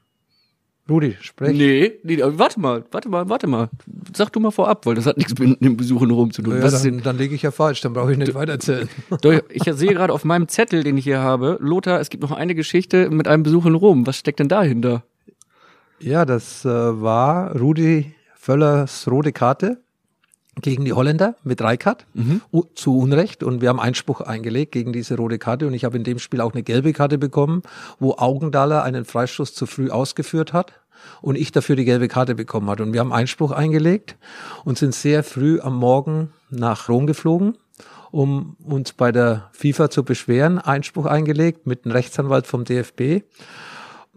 Rudi, 0.90 1.16
sprech. 1.20 1.56
Nee, 1.56 1.92
nee, 2.02 2.18
warte 2.20 2.58
mal, 2.60 2.84
warte 2.90 3.08
mal, 3.08 3.28
warte 3.28 3.46
mal. 3.46 3.70
Sag 4.14 4.32
du 4.32 4.40
mal 4.40 4.50
vorab, 4.50 4.84
weil 4.86 4.94
das 4.94 5.06
hat 5.06 5.16
nichts 5.16 5.38
mit 5.38 5.62
dem 5.62 5.76
Besuch 5.76 6.02
in 6.02 6.10
Rom 6.10 6.32
zu 6.32 6.42
tun. 6.42 6.56
Ja, 6.56 6.62
Was 6.62 6.82
dann, 6.82 7.02
dann 7.02 7.16
lege 7.16 7.34
ich 7.34 7.42
ja 7.42 7.50
falsch, 7.50 7.80
dann 7.80 7.92
brauche 7.92 8.12
ich 8.12 8.18
nicht 8.18 8.34
weitererzählen. 8.34 8.88
Doch, 9.22 9.40
ich 9.48 9.62
sehe 9.64 9.94
gerade 9.94 10.12
auf 10.12 10.24
meinem 10.24 10.48
Zettel, 10.48 10.82
den 10.82 10.96
ich 10.96 11.04
hier 11.04 11.20
habe, 11.20 11.56
Lothar, 11.60 12.00
es 12.00 12.10
gibt 12.10 12.22
noch 12.22 12.32
eine 12.32 12.54
Geschichte 12.54 13.08
mit 13.10 13.28
einem 13.28 13.42
Besuch 13.42 13.66
in 13.66 13.74
Rom. 13.74 14.06
Was 14.06 14.16
steckt 14.16 14.40
denn 14.40 14.48
dahinter? 14.48 15.04
Ja, 16.00 16.24
das 16.24 16.64
äh, 16.64 16.68
war 16.68 17.56
Rudi 17.56 18.12
Völlers 18.34 19.06
rote 19.10 19.32
Karte 19.32 19.82
gegen 20.62 20.84
die 20.84 20.92
Holländer 20.92 21.36
mit 21.44 21.62
Reikart 21.62 22.06
mhm. 22.14 22.42
zu 22.74 22.98
Unrecht. 22.98 23.42
Und 23.42 23.60
wir 23.60 23.68
haben 23.68 23.80
Einspruch 23.80 24.20
eingelegt 24.20 24.72
gegen 24.72 24.92
diese 24.92 25.16
rote 25.16 25.38
Karte. 25.38 25.66
Und 25.66 25.74
ich 25.74 25.84
habe 25.84 25.96
in 25.96 26.04
dem 26.04 26.18
Spiel 26.18 26.40
auch 26.40 26.52
eine 26.52 26.62
gelbe 26.62 26.92
Karte 26.92 27.18
bekommen, 27.18 27.62
wo 27.98 28.14
Augendaler 28.16 28.82
einen 28.82 29.04
Freistoß 29.04 29.54
zu 29.54 29.66
früh 29.66 29.90
ausgeführt 29.90 30.52
hat 30.52 30.72
und 31.22 31.36
ich 31.36 31.52
dafür 31.52 31.76
die 31.76 31.84
gelbe 31.84 32.08
Karte 32.08 32.34
bekommen 32.34 32.68
hat. 32.68 32.80
Und 32.80 32.92
wir 32.92 33.00
haben 33.00 33.12
Einspruch 33.12 33.52
eingelegt 33.52 34.16
und 34.64 34.78
sind 34.78 34.94
sehr 34.94 35.22
früh 35.22 35.60
am 35.60 35.76
Morgen 35.76 36.32
nach 36.50 36.88
Rom 36.88 37.06
geflogen 37.06 37.56
um 38.12 38.56
uns 38.64 38.92
bei 38.92 39.12
der 39.12 39.50
FIFA 39.52 39.88
zu 39.88 40.02
beschweren, 40.02 40.58
Einspruch 40.58 41.06
eingelegt 41.06 41.68
mit 41.68 41.84
einem 41.84 41.92
Rechtsanwalt 41.92 42.48
vom 42.48 42.64
DFB 42.64 43.22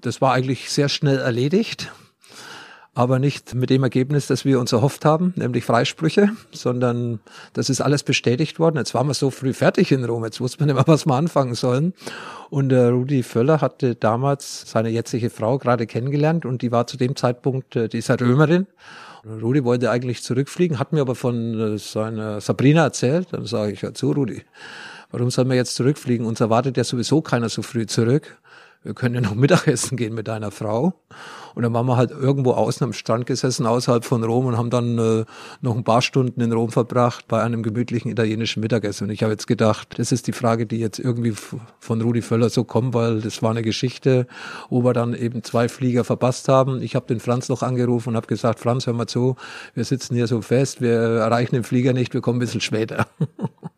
das 0.04 0.22
war 0.22 0.34
eigentlich 0.34 0.70
sehr 0.70 0.90
schnell 0.90 1.18
erledigt 1.18 1.92
aber 2.96 3.18
nicht 3.18 3.56
mit 3.56 3.70
dem 3.72 3.84
Ergebnis, 3.84 4.28
das 4.28 4.46
wir 4.46 4.60
uns 4.60 4.72
erhofft 4.72 5.04
haben, 5.04 5.34
nämlich 5.36 5.66
Freisprüche, 5.66 6.30
sondern 6.52 7.20
das 7.54 7.70
ist 7.70 7.82
alles 7.82 8.04
bestätigt 8.04 8.60
worden. 8.60 8.78
Jetzt 8.78 8.94
waren 8.94 9.08
wir 9.08 9.16
so 9.16 9.32
früh 9.32 9.54
fertig 9.54 9.92
in 9.92 10.06
Rom, 10.06 10.24
jetzt 10.24 10.40
wusste 10.40 10.60
man 10.60 10.70
immer, 10.70 10.84
was 10.86 11.08
wir 11.08 11.16
anfangen 11.16 11.56
sollen. 11.56 11.94
Und 12.52 12.72
äh, 12.72 12.86
Rudi 12.86 13.24
Völler 13.24 13.62
hatte 13.62 13.96
damals 13.96 14.70
seine 14.70 14.90
jetzige 14.90 15.32
Frau 15.32 15.58
gerade 15.58 15.88
kennengelernt 15.88 16.46
und 16.46 16.62
die 16.62 16.72
war 16.72 16.86
zu 16.86 16.98
dem 16.98 17.16
Zeitpunkt, 17.16 17.76
äh, 17.76 17.90
die 17.90 17.98
ist 17.98 18.10
ja 18.10 18.16
Römerin. 18.16 18.68
Rudi 19.26 19.64
wollte 19.64 19.90
eigentlich 19.90 20.22
zurückfliegen, 20.22 20.78
hat 20.78 20.94
mir 20.94 21.02
aber 21.02 21.16
von 21.16 21.76
äh, 21.76 21.78
seiner 21.80 22.42
Sabrina 22.42 22.84
erzählt. 22.84 23.30
Dann 23.32 23.48
sage 23.48 23.72
ich, 23.72 23.82
ja 23.82 23.94
zu 23.94 24.12
Rudi, 24.12 24.44
warum 25.12 25.32
sollen 25.32 25.50
wir 25.50 25.56
jetzt 25.56 25.76
zurückfliegen? 25.76 26.28
Uns 26.28 26.42
erwartet 26.42 26.78
ja 26.78 26.84
sowieso 26.84 27.22
keiner 27.22 27.50
so 27.50 27.64
früh 27.64 27.88
zurück 27.88 28.38
wir 28.84 28.94
können 28.94 29.16
ja 29.16 29.22
noch 29.22 29.36
Mittagessen 29.36 29.98
gehen 29.98 30.13
mit 30.13 30.28
deiner 30.28 30.52
Frau. 30.52 30.94
Und 31.56 31.63
dann 31.63 31.74
waren 31.74 31.86
wir 31.86 31.98
halt 31.98 32.12
irgendwo 32.12 32.52
außen 32.52 32.84
am 32.84 32.94
Strand 32.94 33.25
gesessen, 33.25 33.66
außerhalb 33.66 34.04
von 34.04 34.24
Rom 34.24 34.48
und 34.48 34.58
haben 34.58 34.70
dann 34.70 34.98
äh, 34.98 35.25
noch 35.62 35.75
ein 35.75 35.84
paar 35.84 36.02
Stunden 36.02 36.42
in 36.42 36.52
Rom 36.52 36.72
verbracht 36.72 37.28
bei 37.28 37.44
einem 37.44 37.62
gemütlichen 37.62 38.10
italienischen 38.10 38.62
Mittagessen. 38.62 39.06
Und 39.06 39.12
ich 39.12 39.22
habe 39.22 39.32
jetzt 39.32 39.46
gedacht, 39.46 40.00
das 40.00 40.12
ist 40.12 40.28
die 40.28 40.32
Frage, 40.32 40.66
die 40.66 40.80
jetzt 40.80 41.00
irgendwie 41.00 41.34
von 41.80 42.02
Rudi 42.02 42.22
Völler 42.22 42.50
so 42.50 42.63
kommt, 42.63 42.94
weil 42.94 43.22
das 43.22 43.42
war 43.44 43.52
eine 43.52 43.62
Geschichte, 43.62 44.28
wo 44.70 44.84
wir 44.84 44.94
dann 44.94 45.13
eben 45.13 45.44
zwei 45.44 45.70
Flieger 45.70 46.04
verpasst 46.04 46.48
haben. 46.50 46.82
Ich 46.82 46.96
habe 46.96 47.06
den 47.06 47.20
Franz 47.20 47.50
noch 47.50 47.62
angerufen 47.62 48.10
und 48.10 48.16
habe 48.16 48.28
gesagt, 48.28 48.60
Franz, 48.60 48.88
hör 48.88 48.94
mal 48.94 49.08
zu, 49.08 49.36
wir 49.75 49.86
sitzen 49.86 50.16
hier 50.16 50.28
so 50.28 50.42
fest, 50.42 50.82
wir 50.82 50.94
erreichen 50.94 51.56
den 51.56 51.63
Flieger 51.63 51.94
nicht, 51.94 52.13
wir 52.13 52.22
kommen 52.22 52.38
ein 52.38 52.40
bisschen 52.40 52.62
später. 52.62 53.08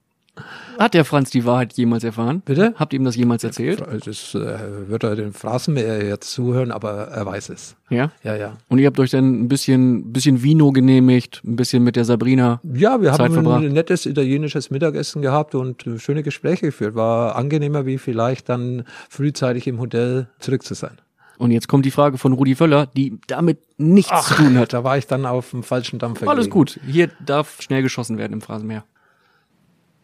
Hat 0.77 0.93
der 0.93 1.05
Franz 1.05 1.29
die 1.29 1.45
Wahrheit 1.45 1.73
jemals 1.73 2.03
erfahren? 2.03 2.41
Bitte? 2.45 2.73
Habt 2.77 2.93
ihr 2.93 2.99
ihm 2.99 3.05
das 3.05 3.15
jemals 3.15 3.43
erzählt? 3.43 3.83
Das 4.05 4.35
äh, 4.35 4.89
wird 4.89 5.03
er 5.03 5.15
den 5.15 5.33
Phrasenmäher 5.33 6.05
jetzt 6.05 6.31
zuhören, 6.31 6.71
aber 6.71 7.07
er 7.07 7.25
weiß 7.25 7.49
es. 7.49 7.75
Ja? 7.89 8.11
Ja, 8.23 8.35
ja. 8.35 8.57
Und 8.67 8.79
ihr 8.79 8.87
habt 8.87 8.99
euch 8.99 9.11
dann 9.11 9.41
ein 9.41 9.47
bisschen, 9.47 10.11
bisschen 10.11 10.43
Vino 10.43 10.71
genehmigt, 10.71 11.41
ein 11.45 11.55
bisschen 11.55 11.83
mit 11.83 11.95
der 11.95 12.05
Sabrina. 12.05 12.59
Ja, 12.63 13.01
wir 13.01 13.11
Zeit 13.11 13.19
haben 13.19 13.33
verbracht. 13.33 13.63
ein 13.63 13.73
nettes 13.73 14.05
italienisches 14.05 14.69
Mittagessen 14.69 15.21
gehabt 15.21 15.55
und 15.55 15.85
schöne 15.97 16.23
Gespräche 16.23 16.67
geführt. 16.67 16.95
War 16.95 17.35
angenehmer, 17.35 17.85
wie 17.85 17.97
vielleicht 17.97 18.49
dann 18.49 18.83
frühzeitig 19.09 19.67
im 19.67 19.79
Hotel 19.79 20.27
zurück 20.39 20.63
zu 20.63 20.73
sein. 20.73 20.97
Und 21.37 21.51
jetzt 21.51 21.67
kommt 21.67 21.85
die 21.85 21.91
Frage 21.91 22.17
von 22.17 22.33
Rudi 22.33 22.55
Völler, 22.55 22.85
die 22.85 23.19
damit 23.27 23.59
nichts 23.77 24.27
zu 24.27 24.35
tun 24.35 24.57
hat. 24.57 24.73
Da 24.73 24.83
war 24.83 24.97
ich 24.97 25.07
dann 25.07 25.25
auf 25.25 25.51
dem 25.51 25.63
falschen 25.63 25.99
Dampfer. 25.99 26.27
Alles 26.27 26.45
gelegen. 26.45 26.53
gut. 26.53 26.79
Hier 26.87 27.09
darf 27.25 27.61
schnell 27.61 27.81
geschossen 27.81 28.17
werden 28.17 28.33
im 28.33 28.41
Phrasenmäher. 28.41 28.85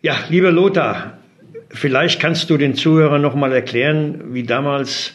Ja, 0.04 0.18
lieber 0.30 0.52
Lothar, 0.52 1.20
vielleicht 1.70 2.20
kannst 2.20 2.50
du 2.50 2.58
den 2.58 2.74
Zuhörern 2.74 3.22
noch 3.22 3.36
mal 3.36 3.54
erklären, 3.54 4.34
wie 4.34 4.42
damals 4.42 5.14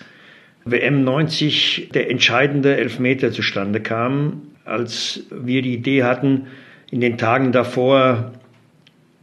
WM 0.65 1.03
90 1.03 1.89
der 1.93 2.09
entscheidende 2.09 2.77
Elfmeter 2.77 3.33
zustande 3.33 3.81
kam, 3.81 4.43
als 4.65 5.25
wir 5.33 5.63
die 5.63 5.75
Idee 5.75 6.05
hatten, 6.05 6.47
in 6.89 7.01
den 7.01 7.19
Tagen 7.19 7.51
davor 7.51 8.31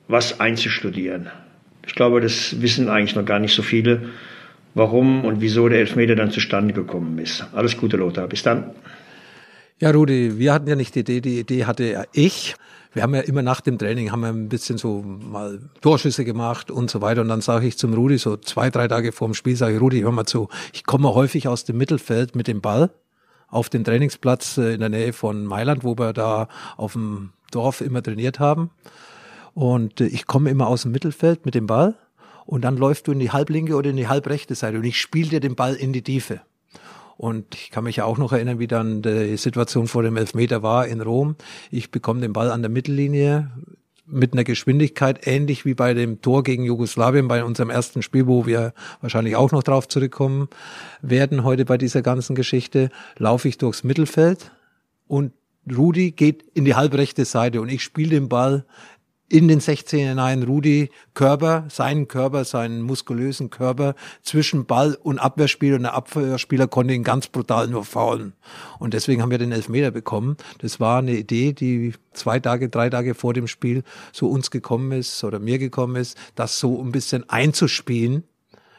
was 0.10 0.42
einzustudieren. 0.42 1.30
Ich 1.88 1.96
glaube, 1.96 2.20
das 2.20 2.62
wissen 2.62 2.90
eigentlich 2.90 3.16
noch 3.16 3.26
gar 3.26 3.40
nicht 3.40 3.54
so 3.54 3.62
viele, 3.62 4.10
warum 4.74 5.24
und 5.24 5.40
wieso 5.40 5.70
der 5.70 5.80
Elfmeter 5.80 6.16
dann 6.16 6.32
zustande 6.32 6.74
gekommen 6.74 7.18
ist. 7.20 7.46
Alles 7.54 7.78
Gute, 7.78 7.96
Lothar. 7.96 8.28
Bis 8.28 8.44
dann. 8.44 8.72
Ja, 9.80 9.92
Rudi, 9.92 10.38
wir 10.38 10.54
hatten 10.54 10.68
ja 10.68 10.76
nicht 10.76 10.96
die 10.96 11.00
Idee, 11.00 11.22
die 11.22 11.40
Idee 11.40 11.66
hatte 11.66 11.84
ja 11.84 12.04
ich. 12.14 12.56
Wir 12.94 13.02
haben 13.02 13.16
ja 13.16 13.22
immer 13.22 13.42
nach 13.42 13.60
dem 13.60 13.80
Training 13.80 14.12
haben 14.12 14.22
wir 14.22 14.30
ein 14.30 14.50
bisschen 14.50 14.78
so 14.78 15.02
mal 15.02 15.60
Torschüsse 15.82 16.24
gemacht 16.24 16.70
und 16.70 16.92
so 16.92 17.02
weiter. 17.02 17.22
Und 17.22 17.30
dann 17.30 17.42
sage 17.42 17.66
ich 17.66 17.78
zum 17.78 17.94
Rudi, 17.94 18.18
so 18.20 18.38
zwei, 18.38 18.70
drei 18.70 18.88
Tage 18.88 19.12
vor 19.12 19.28
dem 19.28 19.34
Spiel, 19.34 19.56
sage 19.56 19.76
ich, 19.76 19.82
Rudi, 19.82 20.02
hör 20.02 20.12
mal 20.12 20.26
zu, 20.26 20.48
ich 20.74 20.86
komme 20.86 21.14
häufig 21.16 21.48
aus 21.48 21.66
dem 21.66 21.78
Mittelfeld 21.78 22.36
mit 22.36 22.48
dem 22.48 22.62
Ball 22.62 22.92
auf 23.48 23.70
den 23.70 23.84
Trainingsplatz 23.84 24.58
äh, 24.58 24.74
in 24.74 24.80
der 24.80 24.90
Nähe 24.90 25.14
von 25.14 25.46
Mailand, 25.46 25.84
wo 25.84 25.98
wir 25.98 26.14
da 26.14 26.48
auf 26.78 26.94
dem 26.94 27.32
Dorf 27.52 27.82
immer 27.82 28.02
trainiert 28.02 28.40
haben. 28.40 28.70
Und 29.54 30.02
äh, 30.02 30.06
ich 30.06 30.28
komme 30.28 30.50
immer 30.50 30.68
aus 30.68 30.84
dem 30.84 30.92
Mittelfeld 30.92 31.46
mit 31.46 31.56
dem 31.56 31.68
Ball 31.68 31.96
und 32.46 32.64
dann 32.64 32.78
läufst 32.78 33.08
du 33.08 33.12
in 33.12 33.20
die 33.20 33.32
halblinke 33.32 33.76
oder 33.76 33.90
in 33.90 33.98
die 33.98 34.08
halbrechte 34.08 34.56
Seite 34.56 34.78
und 34.78 34.84
ich 34.84 35.00
spiele 35.00 35.30
dir 35.30 35.40
den 35.40 35.56
Ball 35.56 35.76
in 35.76 35.94
die 35.94 36.02
Tiefe. 36.02 36.42
Und 37.18 37.56
ich 37.56 37.70
kann 37.72 37.84
mich 37.84 37.98
ja 37.98 38.06
auch 38.06 38.18
noch 38.18 38.34
erinnern, 38.34 38.60
wie 38.60 38.68
dann 38.68 39.02
die 39.02 39.38
Situation 39.38 39.88
vor 39.88 40.04
dem 40.04 40.18
Elfmeter 40.18 40.64
war 40.64 40.88
in 40.88 41.02
Rom. 41.02 41.36
Ich 41.72 41.92
bekomme 41.92 42.22
den 42.22 42.34
Ball 42.34 42.52
an 42.52 42.62
der 42.62 42.72
Mittellinie 42.72 43.52
mit 44.06 44.34
einer 44.34 44.44
Geschwindigkeit 44.44 45.26
ähnlich 45.28 45.64
wie 45.66 45.76
bei 45.76 45.94
dem 45.94 46.22
Tor 46.22 46.44
gegen 46.44 46.64
Jugoslawien 46.64 47.28
bei 47.28 47.44
unserem 47.44 47.70
ersten 47.70 48.02
Spiel, 48.02 48.28
wo 48.28 48.46
wir 48.46 48.74
wahrscheinlich 49.02 49.36
auch 49.36 49.52
noch 49.52 49.64
drauf 49.64 49.88
zurückkommen 49.88 50.50
werden 51.02 51.44
heute 51.44 51.66
bei 51.66 51.78
dieser 51.78 52.02
ganzen 52.02 52.36
Geschichte, 52.36 52.90
laufe 53.18 53.48
ich 53.48 53.58
durchs 53.58 53.84
Mittelfeld 53.84 54.52
und 55.08 55.32
Rudi 55.72 56.12
geht 56.12 56.44
in 56.54 56.66
die 56.66 56.76
halbrechte 56.76 57.24
Seite 57.24 57.62
und 57.62 57.70
ich 57.70 57.84
spiele 57.84 58.10
den 58.10 58.28
Ball 58.28 58.66
in 59.30 59.48
den 59.48 59.60
16 59.60 60.08
hinein 60.10 60.44
Rudi 60.44 60.90
Körper, 61.14 61.66
seinen 61.70 62.08
Körper, 62.08 62.46
seinen 62.46 62.82
muskulösen 62.82 63.50
Körper 63.50 63.96
zwischen 64.22 64.66
Ball 64.66 64.98
und 65.02 65.20
Abwehrspieler 65.20 65.78
und 65.78 65.84
der 65.84 65.94
Abwehrspieler 65.94 66.68
konnte 66.68 66.94
ihn 66.94 67.04
ganz 67.04 67.28
brutal 67.28 67.68
nur 67.68 67.86
faulen. 67.86 68.34
Und 68.80 68.94
deswegen 68.94 69.22
haben 69.22 69.32
wir 69.32 69.38
den 69.38 69.52
Elfmeter 69.52 69.92
bekommen. 69.92 70.38
Das 70.60 70.80
war 70.80 71.00
eine 71.00 71.14
Idee, 71.14 71.54
die 71.54 71.94
zwei 72.14 72.40
Tage, 72.40 72.70
drei 72.70 72.90
Tage 72.90 73.16
vor 73.16 73.34
dem 73.34 73.48
Spiel 73.48 73.84
so 74.12 74.28
uns 74.28 74.52
gekommen 74.52 74.92
ist 74.92 75.24
oder 75.24 75.40
mir 75.40 75.58
gekommen 75.58 75.96
ist, 75.96 76.18
das 76.36 76.60
so 76.60 76.82
ein 76.82 76.92
bisschen 76.92 77.28
einzuspielen. 77.30 78.24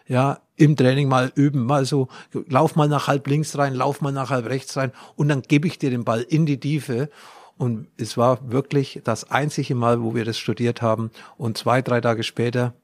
Ja, 0.06 0.40
im 0.56 0.76
Training 0.76 1.08
mal 1.08 1.32
üben, 1.34 1.64
mal 1.64 1.84
so, 1.84 2.08
lauf 2.46 2.76
mal 2.76 2.88
nach 2.88 3.08
halb 3.08 3.26
links 3.26 3.56
rein, 3.58 3.74
lauf 3.74 4.00
mal 4.02 4.12
nach 4.12 4.30
halb 4.30 4.46
rechts 4.46 4.76
rein 4.76 4.92
und 5.16 5.28
dann 5.28 5.42
gebe 5.42 5.66
ich 5.66 5.78
dir 5.78 5.90
den 5.90 6.04
Ball 6.04 6.20
in 6.20 6.46
die 6.46 6.60
Tiefe. 6.60 7.08
Und 7.56 7.86
es 7.96 8.16
war 8.16 8.50
wirklich 8.50 9.00
das 9.04 9.30
einzige 9.30 9.74
Mal, 9.74 10.02
wo 10.02 10.14
wir 10.14 10.24
das 10.24 10.38
studiert 10.38 10.82
haben. 10.82 11.10
Und 11.36 11.56
zwei, 11.56 11.82
drei 11.82 12.00
Tage 12.00 12.22
später 12.22 12.74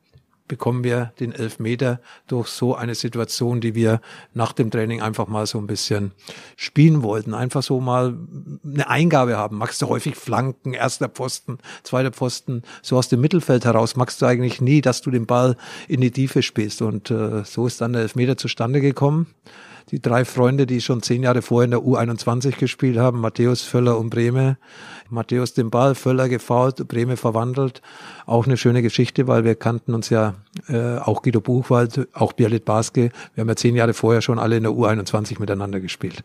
bekommen 0.50 0.82
wir 0.82 1.12
den 1.20 1.32
Elfmeter 1.32 2.00
durch 2.26 2.48
so 2.48 2.74
eine 2.74 2.96
Situation, 2.96 3.60
die 3.60 3.76
wir 3.76 4.00
nach 4.34 4.52
dem 4.52 4.70
Training 4.72 5.00
einfach 5.00 5.28
mal 5.28 5.46
so 5.46 5.58
ein 5.58 5.68
bisschen 5.68 6.10
spielen 6.56 7.04
wollten. 7.04 7.34
Einfach 7.34 7.62
so 7.62 7.80
mal 7.80 8.18
eine 8.64 8.88
Eingabe 8.88 9.36
haben. 9.36 9.58
Magst 9.58 9.80
du 9.80 9.88
häufig 9.88 10.16
Flanken, 10.16 10.74
erster 10.74 11.08
Pfosten, 11.08 11.58
zweiter 11.84 12.10
Pfosten, 12.10 12.62
so 12.82 12.98
aus 12.98 13.08
dem 13.08 13.20
Mittelfeld 13.20 13.64
heraus 13.64 13.94
magst 13.94 14.20
du 14.20 14.26
eigentlich 14.26 14.60
nie, 14.60 14.80
dass 14.80 15.02
du 15.02 15.12
den 15.12 15.26
Ball 15.26 15.56
in 15.86 16.00
die 16.00 16.10
Tiefe 16.10 16.42
spielst. 16.42 16.82
Und 16.82 17.12
äh, 17.12 17.44
so 17.44 17.68
ist 17.68 17.80
dann 17.80 17.92
der 17.92 18.02
Elfmeter 18.02 18.36
zustande 18.36 18.80
gekommen 18.80 19.28
die 19.90 20.00
drei 20.00 20.24
Freunde, 20.24 20.66
die 20.66 20.80
schon 20.80 21.02
zehn 21.02 21.22
Jahre 21.22 21.42
vorher 21.42 21.64
in 21.64 21.70
der 21.70 21.80
U21 21.80 22.58
gespielt 22.58 22.98
haben, 22.98 23.20
Matthäus, 23.20 23.62
Völler 23.62 23.98
und 23.98 24.10
Breme. 24.10 24.56
Matthäus 25.08 25.54
den 25.54 25.70
Ball, 25.70 25.94
Völler 25.94 26.28
gefault, 26.28 26.86
Breme 26.86 27.16
verwandelt. 27.16 27.82
Auch 28.26 28.46
eine 28.46 28.56
schöne 28.56 28.82
Geschichte, 28.82 29.26
weil 29.26 29.44
wir 29.44 29.56
kannten 29.56 29.94
uns 29.94 30.08
ja 30.08 30.34
äh, 30.68 30.98
auch 30.98 31.22
Guido 31.22 31.40
Buchwald, 31.40 32.08
auch 32.12 32.32
Birlit 32.32 32.64
Baske. 32.64 33.10
Wir 33.34 33.42
haben 33.42 33.48
ja 33.48 33.56
zehn 33.56 33.74
Jahre 33.74 33.94
vorher 33.94 34.22
schon 34.22 34.38
alle 34.38 34.56
in 34.56 34.62
der 34.62 34.72
U21 34.72 35.40
miteinander 35.40 35.80
gespielt. 35.80 36.24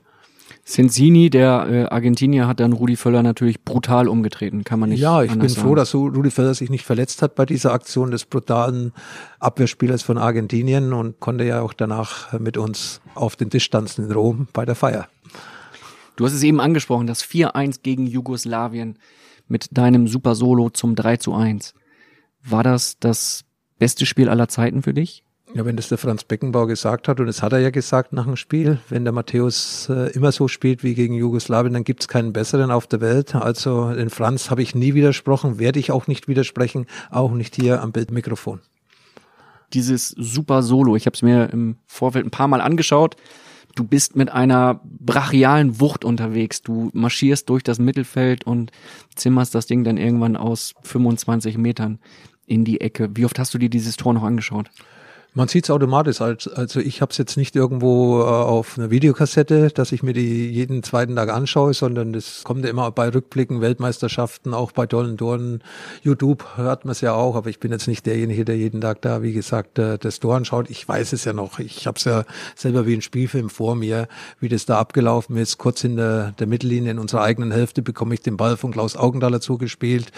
Sensini, 0.67 1.29
der 1.29 1.67
äh, 1.69 1.83
Argentinier, 1.93 2.47
hat 2.47 2.59
dann 2.59 2.73
Rudi 2.73 2.95
Völler 2.95 3.21
natürlich 3.21 3.63
brutal 3.63 4.07
umgetreten, 4.07 4.63
kann 4.63 4.79
man 4.79 4.89
nicht 4.89 4.99
Ja, 4.99 5.21
ich 5.21 5.31
bin 5.31 5.47
froh, 5.49 5.61
sagen. 5.61 5.75
dass 5.75 5.91
so 5.91 6.07
Rudi 6.07 6.31
Völler 6.31 6.55
sich 6.55 6.71
nicht 6.71 6.83
verletzt 6.83 7.21
hat 7.21 7.35
bei 7.35 7.45
dieser 7.45 7.71
Aktion 7.71 8.09
des 8.09 8.25
brutalen 8.25 8.91
Abwehrspielers 9.39 10.01
von 10.01 10.17
Argentinien 10.17 10.91
und 10.91 11.19
konnte 11.19 11.43
ja 11.43 11.61
auch 11.61 11.73
danach 11.73 12.37
mit 12.39 12.57
uns 12.57 12.99
auf 13.13 13.35
den 13.35 13.51
Tisch 13.51 13.69
tanzen 13.69 14.05
in 14.05 14.11
Rom 14.11 14.47
bei 14.53 14.65
der 14.65 14.73
Feier. 14.73 15.07
Du 16.15 16.25
hast 16.25 16.33
es 16.33 16.41
eben 16.41 16.59
angesprochen, 16.59 17.05
das 17.05 17.23
4-1 17.23 17.81
gegen 17.83 18.07
Jugoslawien 18.07 18.97
mit 19.47 19.77
deinem 19.77 20.07
Super 20.07 20.33
Solo 20.33 20.71
zum 20.71 20.95
3 20.95 21.17
zu 21.17 21.35
1. 21.35 21.75
War 22.43 22.63
das 22.63 22.97
das 22.99 23.45
beste 23.77 24.07
Spiel 24.07 24.29
aller 24.29 24.47
Zeiten 24.47 24.81
für 24.81 24.95
dich? 24.95 25.24
Ja, 25.55 25.63
wenn 25.63 25.77
das 25.77 25.87
der 25.87 25.97
Franz 25.97 26.25
Beckenbauer 26.25 26.67
gesagt 26.67 27.07
hat, 27.07 27.21
und 27.21 27.27
das 27.27 27.41
hat 27.41 27.53
er 27.53 27.59
ja 27.59 27.69
gesagt 27.69 28.11
nach 28.11 28.25
dem 28.25 28.35
Spiel, 28.35 28.79
wenn 28.89 29.05
der 29.05 29.13
Matthäus 29.13 29.87
äh, 29.87 30.11
immer 30.11 30.33
so 30.33 30.49
spielt 30.49 30.83
wie 30.83 30.95
gegen 30.95 31.13
Jugoslawien, 31.13 31.71
dann 31.71 31.85
gibt's 31.85 32.09
keinen 32.09 32.33
besseren 32.33 32.71
auf 32.71 32.87
der 32.87 32.99
Welt. 32.99 33.35
Also 33.35 33.93
den 33.93 34.09
Franz 34.09 34.51
habe 34.51 34.61
ich 34.61 34.75
nie 34.75 34.95
widersprochen, 34.95 35.57
werde 35.57 35.79
ich 35.79 35.91
auch 35.91 36.07
nicht 36.07 36.27
widersprechen, 36.27 36.87
auch 37.09 37.31
nicht 37.31 37.55
hier 37.55 37.81
am 37.81 37.93
Bildmikrofon. 37.93 38.59
Dieses 39.71 40.09
Super 40.09 40.61
Solo, 40.61 40.97
ich 40.97 41.05
habe 41.05 41.13
es 41.13 41.21
mir 41.21 41.49
im 41.53 41.77
Vorfeld 41.87 42.25
ein 42.25 42.31
paar 42.31 42.49
Mal 42.49 42.59
angeschaut. 42.59 43.15
Du 43.75 43.85
bist 43.85 44.17
mit 44.17 44.29
einer 44.29 44.81
brachialen 44.83 45.79
Wucht 45.79 46.03
unterwegs. 46.03 46.63
Du 46.63 46.89
marschierst 46.91 47.47
durch 47.47 47.63
das 47.63 47.79
Mittelfeld 47.79 48.45
und 48.45 48.73
zimmerst 49.15 49.55
das 49.55 49.67
Ding 49.67 49.85
dann 49.85 49.95
irgendwann 49.95 50.35
aus 50.35 50.73
25 50.83 51.57
Metern 51.57 51.99
in 52.45 52.65
die 52.65 52.81
Ecke. 52.81 53.09
Wie 53.13 53.23
oft 53.23 53.39
hast 53.39 53.53
du 53.53 53.57
dir 53.57 53.69
dieses 53.69 53.95
Tor 53.95 54.13
noch 54.13 54.23
angeschaut? 54.23 54.69
Man 55.37 55.49
sieht 55.49 55.65
es 55.65 55.69
automatisch. 55.69 56.21
Also 56.21 56.79
ich 56.79 57.01
habe 57.01 57.11
es 57.11 57.17
jetzt 57.17 57.35
nicht 57.35 57.57
irgendwo 57.57 58.21
äh, 58.21 58.23
auf 58.23 58.77
einer 58.77 58.89
Videokassette, 58.89 59.67
dass 59.67 59.91
ich 59.91 60.01
mir 60.01 60.13
die 60.13 60.49
jeden 60.49 60.81
zweiten 60.81 61.13
Tag 61.17 61.27
anschaue, 61.27 61.73
sondern 61.73 62.13
es 62.13 62.45
kommt 62.45 62.63
ja 62.63 62.71
immer 62.71 62.89
bei 62.91 63.09
Rückblicken, 63.09 63.59
Weltmeisterschaften, 63.59 64.53
auch 64.53 64.71
bei 64.71 64.85
tollen 64.85 65.17
Toren. 65.17 65.61
YouTube 66.01 66.45
hört 66.55 66.85
man 66.85 66.93
es 66.93 67.01
ja 67.01 67.13
auch, 67.13 67.35
aber 67.35 67.49
ich 67.49 67.59
bin 67.59 67.73
jetzt 67.73 67.89
nicht 67.89 68.05
derjenige, 68.05 68.45
der 68.45 68.55
jeden 68.55 68.79
Tag 68.79 69.01
da, 69.01 69.23
wie 69.23 69.33
gesagt, 69.33 69.77
äh, 69.77 69.97
das 69.97 70.21
Tor 70.21 70.37
anschaut. 70.37 70.69
Ich 70.69 70.87
weiß 70.87 71.11
es 71.11 71.25
ja 71.25 71.33
noch. 71.33 71.59
Ich 71.59 71.85
habe 71.85 71.97
es 71.97 72.05
ja 72.05 72.23
selber 72.55 72.87
wie 72.87 72.93
ein 72.93 73.01
Spielfilm 73.01 73.49
vor 73.49 73.75
mir, 73.75 74.07
wie 74.39 74.47
das 74.47 74.65
da 74.65 74.79
abgelaufen 74.79 75.35
ist. 75.35 75.57
Kurz 75.57 75.83
in 75.83 75.97
der, 75.97 76.33
Mittellinie 76.45 76.91
in 76.91 76.99
unserer 76.99 77.23
eigenen 77.23 77.51
Hälfte 77.51 77.81
bekomme 77.81 78.13
ich 78.13 78.21
den 78.21 78.37
Ball 78.37 78.55
von 78.55 78.71
Klaus 78.71 78.95
Augendaler 78.95 79.41
zugespielt. 79.41 80.13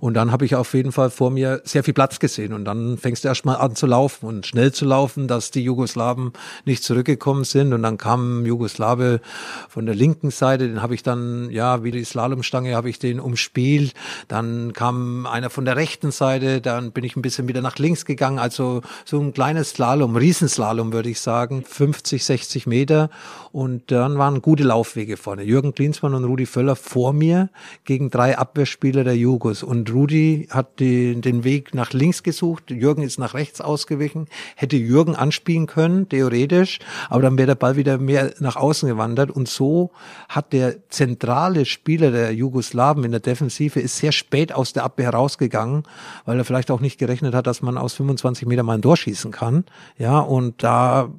Und 0.00 0.14
dann 0.14 0.32
habe 0.32 0.44
ich 0.44 0.54
auf 0.54 0.72
jeden 0.74 0.92
Fall 0.92 1.10
vor 1.10 1.30
mir 1.30 1.60
sehr 1.64 1.84
viel 1.84 1.94
Platz 1.94 2.18
gesehen. 2.18 2.52
Und 2.54 2.64
dann 2.64 2.98
fängst 2.98 3.24
du 3.24 3.28
erst 3.28 3.44
mal 3.44 3.56
an 3.56 3.74
zu 3.74 3.86
laufen 3.86 4.26
und 4.26 4.46
schnell 4.46 4.60
schnell 4.60 4.72
zu 4.72 4.84
laufen, 4.84 5.26
dass 5.26 5.50
die 5.50 5.62
Jugoslawen 5.62 6.32
nicht 6.64 6.82
zurückgekommen 6.82 7.44
sind. 7.44 7.72
Und 7.72 7.82
dann 7.82 7.96
kam 7.98 8.44
Jugoslawe 8.44 9.20
von 9.68 9.86
der 9.86 9.94
linken 9.94 10.30
Seite, 10.30 10.68
den 10.68 10.82
habe 10.82 10.94
ich 10.94 11.02
dann, 11.02 11.50
ja, 11.50 11.82
wie 11.82 11.90
die 11.90 12.04
Slalomstange 12.04 12.74
habe 12.74 12.90
ich 12.90 12.98
den 12.98 13.20
umspielt. 13.20 13.94
Dann 14.28 14.72
kam 14.72 15.26
einer 15.26 15.50
von 15.50 15.64
der 15.64 15.76
rechten 15.76 16.10
Seite, 16.10 16.60
dann 16.60 16.92
bin 16.92 17.04
ich 17.04 17.16
ein 17.16 17.22
bisschen 17.22 17.48
wieder 17.48 17.62
nach 17.62 17.78
links 17.78 18.04
gegangen. 18.04 18.38
Also 18.38 18.82
so 19.04 19.18
ein 19.18 19.32
kleines 19.32 19.70
Slalom, 19.70 20.16
Riesenslalom 20.16 20.92
würde 20.92 21.10
ich 21.10 21.20
sagen, 21.20 21.64
50, 21.64 22.24
60 22.24 22.66
Meter. 22.66 23.10
Und 23.52 23.90
dann 23.90 24.18
waren 24.18 24.42
gute 24.42 24.62
Laufwege 24.62 25.16
vorne. 25.16 25.42
Jürgen 25.42 25.74
Klinsmann 25.74 26.14
und 26.14 26.24
Rudi 26.24 26.46
Völler 26.46 26.76
vor 26.76 27.12
mir 27.12 27.48
gegen 27.84 28.10
drei 28.10 28.38
Abwehrspieler 28.38 29.04
der 29.04 29.16
Jugos. 29.16 29.62
Und 29.62 29.89
Rudi 29.92 30.48
hat 30.50 30.80
die, 30.80 31.20
den 31.20 31.44
Weg 31.44 31.74
nach 31.74 31.92
links 31.92 32.22
gesucht. 32.22 32.70
Jürgen 32.70 33.02
ist 33.02 33.18
nach 33.18 33.34
rechts 33.34 33.60
ausgewichen 33.60 34.26
hätte 34.56 34.76
Jürgen 34.76 35.14
anspielen 35.14 35.66
können, 35.66 36.08
theoretisch, 36.08 36.78
aber 37.08 37.22
dann 37.22 37.38
wäre 37.38 37.48
der 37.48 37.54
Ball 37.54 37.76
wieder 37.76 37.98
mehr 37.98 38.34
nach 38.40 38.56
außen 38.56 38.88
gewandert 38.88 39.30
und 39.30 39.48
so 39.48 39.90
hat 40.28 40.52
der 40.52 40.88
zentrale 40.88 41.64
Spieler 41.64 42.10
der 42.10 42.34
Jugoslawen 42.34 43.04
in 43.04 43.10
der 43.10 43.20
Defensive 43.20 43.80
ist 43.80 43.96
sehr 43.96 44.12
spät 44.12 44.52
aus 44.52 44.72
der 44.72 44.84
Abwehr 44.84 45.06
herausgegangen, 45.06 45.84
weil 46.24 46.38
er 46.38 46.44
vielleicht 46.44 46.70
auch 46.70 46.80
nicht 46.80 46.98
gerechnet 46.98 47.34
hat, 47.34 47.46
dass 47.46 47.62
man 47.62 47.78
aus 47.78 47.94
25 47.94 48.46
Meter 48.46 48.62
mal 48.62 48.74
ein 48.74 48.82
Tor 48.82 48.96
schießen 48.96 49.30
kann. 49.30 49.64
Ja, 49.98 50.18
und 50.18 50.62
da 50.62 51.10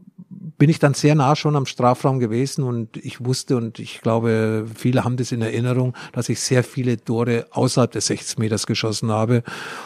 bin 0.58 0.70
ich 0.70 0.80
dann 0.80 0.94
sehr 0.94 1.16
nah 1.16 1.36
schon 1.36 1.56
am 1.56 1.66
Strafraum 1.66 2.20
gewesen 2.20 2.64
und 2.64 2.96
ich 2.98 3.24
wusste 3.24 3.58
und 3.58 3.80
ich 3.80 4.02
glaube, 4.02 4.66
viele 4.74 5.04
haben 5.04 5.18
das 5.18 5.32
in 5.32 5.42
Erinnerung, 5.42 5.94
dass 6.14 6.30
ich 6.30 6.40
sehr 6.40 6.64
viele 6.64 7.04
Tore 7.04 7.48
außerhalb 7.52 7.92
des 7.92 8.08
60 8.08 8.38
Meters 8.38 8.66
geschossen 8.66 9.12
habe. 9.12 9.44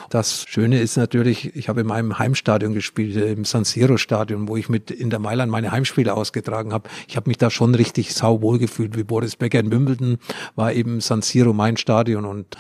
Das 0.10 0.46
Schöne 0.48 0.80
ist 0.82 0.98
natürlich, 0.98 1.56
ich 1.56 1.68
habe 1.68 1.82
in 1.82 1.88
meinem 1.88 2.20
Heimstadion 2.20 2.74
gespielt, 2.74 3.16
im 3.16 3.46
San 3.46 3.64
Siro 3.64 3.98
Stadion, 3.98 4.48
wo 4.48 4.56
ich 4.58 4.70
mit 4.70 4.92
in 4.92 5.10
der 5.10 5.20
Mailand 5.20 5.52
meine 5.52 5.72
Heimspiele 5.72 6.14
ausgetragen 6.14 6.74
habe. 6.74 6.90
Ich 7.08 7.16
habe 7.16 7.30
mich 7.30 7.38
da 7.38 7.50
schon 7.50 7.74
richtig 7.74 8.14
sauwohl 8.14 8.60
gefühlt, 8.60 8.98
wie 8.98 9.04
Boris 9.04 9.38
Becker 9.38 9.60
in 9.60 9.72
Wimbledon 9.72 10.18
war 10.56 10.74
eben 10.74 11.02
San 11.02 11.22
Siro 11.22 11.54
mein 11.54 11.78
Stadion 11.78 12.26
und 12.26 12.56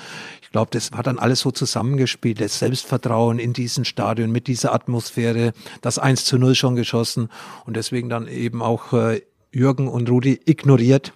glaube, 0.55 0.71
das 0.71 0.93
war 0.93 1.03
dann 1.03 1.19
alles 1.19 1.41
so 1.41 1.51
zusammengespielt. 1.51 2.39
Das 2.39 2.59
Selbstvertrauen 2.59 3.39
in 3.39 3.51
diesem 3.51 3.83
Stadion 3.83 4.31
mit 4.31 4.47
dieser 4.47 4.73
Atmosphäre, 4.73 5.51
das 5.81 5.99
1 5.99 6.23
zu 6.23 6.37
0 6.37 6.55
schon 6.55 6.77
geschossen 6.77 7.27
und 7.65 7.75
deswegen 7.75 8.07
dann 8.07 8.29
eben 8.29 8.61
auch 8.61 8.93
äh, 8.93 9.21
Jürgen 9.51 9.89
und 9.89 10.09
Rudi 10.09 10.39
ignoriert 10.45 11.11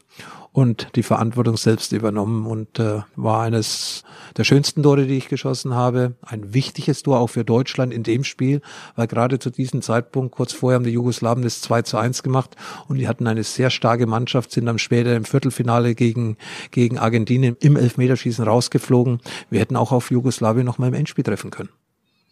und 0.51 0.95
die 0.95 1.03
Verantwortung 1.03 1.57
selbst 1.57 1.91
übernommen 1.91 2.45
und 2.45 2.79
äh, 2.79 3.01
war 3.15 3.43
eines 3.43 4.03
der 4.37 4.43
schönsten 4.43 4.83
Tore, 4.83 5.05
die 5.05 5.17
ich 5.17 5.29
geschossen 5.29 5.73
habe. 5.73 6.15
Ein 6.21 6.53
wichtiges 6.53 7.03
Tor 7.03 7.19
auch 7.19 7.27
für 7.27 7.45
Deutschland 7.45 7.93
in 7.93 8.03
dem 8.03 8.23
Spiel, 8.23 8.61
weil 8.95 9.07
gerade 9.07 9.39
zu 9.39 9.49
diesem 9.51 9.81
Zeitpunkt, 9.81 10.33
kurz 10.33 10.53
vorher 10.53 10.75
haben 10.75 10.85
die 10.85 10.91
Jugoslawen 10.91 11.43
das 11.43 11.61
2 11.61 11.83
zu 11.83 11.97
1 11.97 12.23
gemacht 12.23 12.55
und 12.87 12.97
die 12.97 13.07
hatten 13.07 13.27
eine 13.27 13.43
sehr 13.43 13.69
starke 13.69 14.07
Mannschaft, 14.07 14.51
sind 14.51 14.65
dann 14.65 14.79
später 14.79 15.15
im 15.15 15.25
Viertelfinale 15.25 15.95
gegen, 15.95 16.37
gegen 16.71 16.97
Argentinien 16.97 17.55
im 17.59 17.75
Elfmeterschießen 17.75 18.43
rausgeflogen. 18.43 19.21
Wir 19.49 19.59
hätten 19.59 19.75
auch 19.75 19.91
auf 19.91 20.11
Jugoslawien 20.11 20.65
noch 20.65 20.77
mal 20.77 20.87
im 20.87 20.93
Endspiel 20.93 21.23
treffen 21.23 21.51
können. 21.51 21.69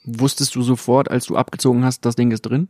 Wusstest 0.06 0.56
du 0.56 0.62
sofort, 0.62 1.12
als 1.12 1.26
du 1.26 1.36
abgezogen 1.36 1.84
hast, 1.84 2.06
das 2.06 2.16
Ding 2.16 2.32
ist 2.32 2.42
drin? 2.42 2.70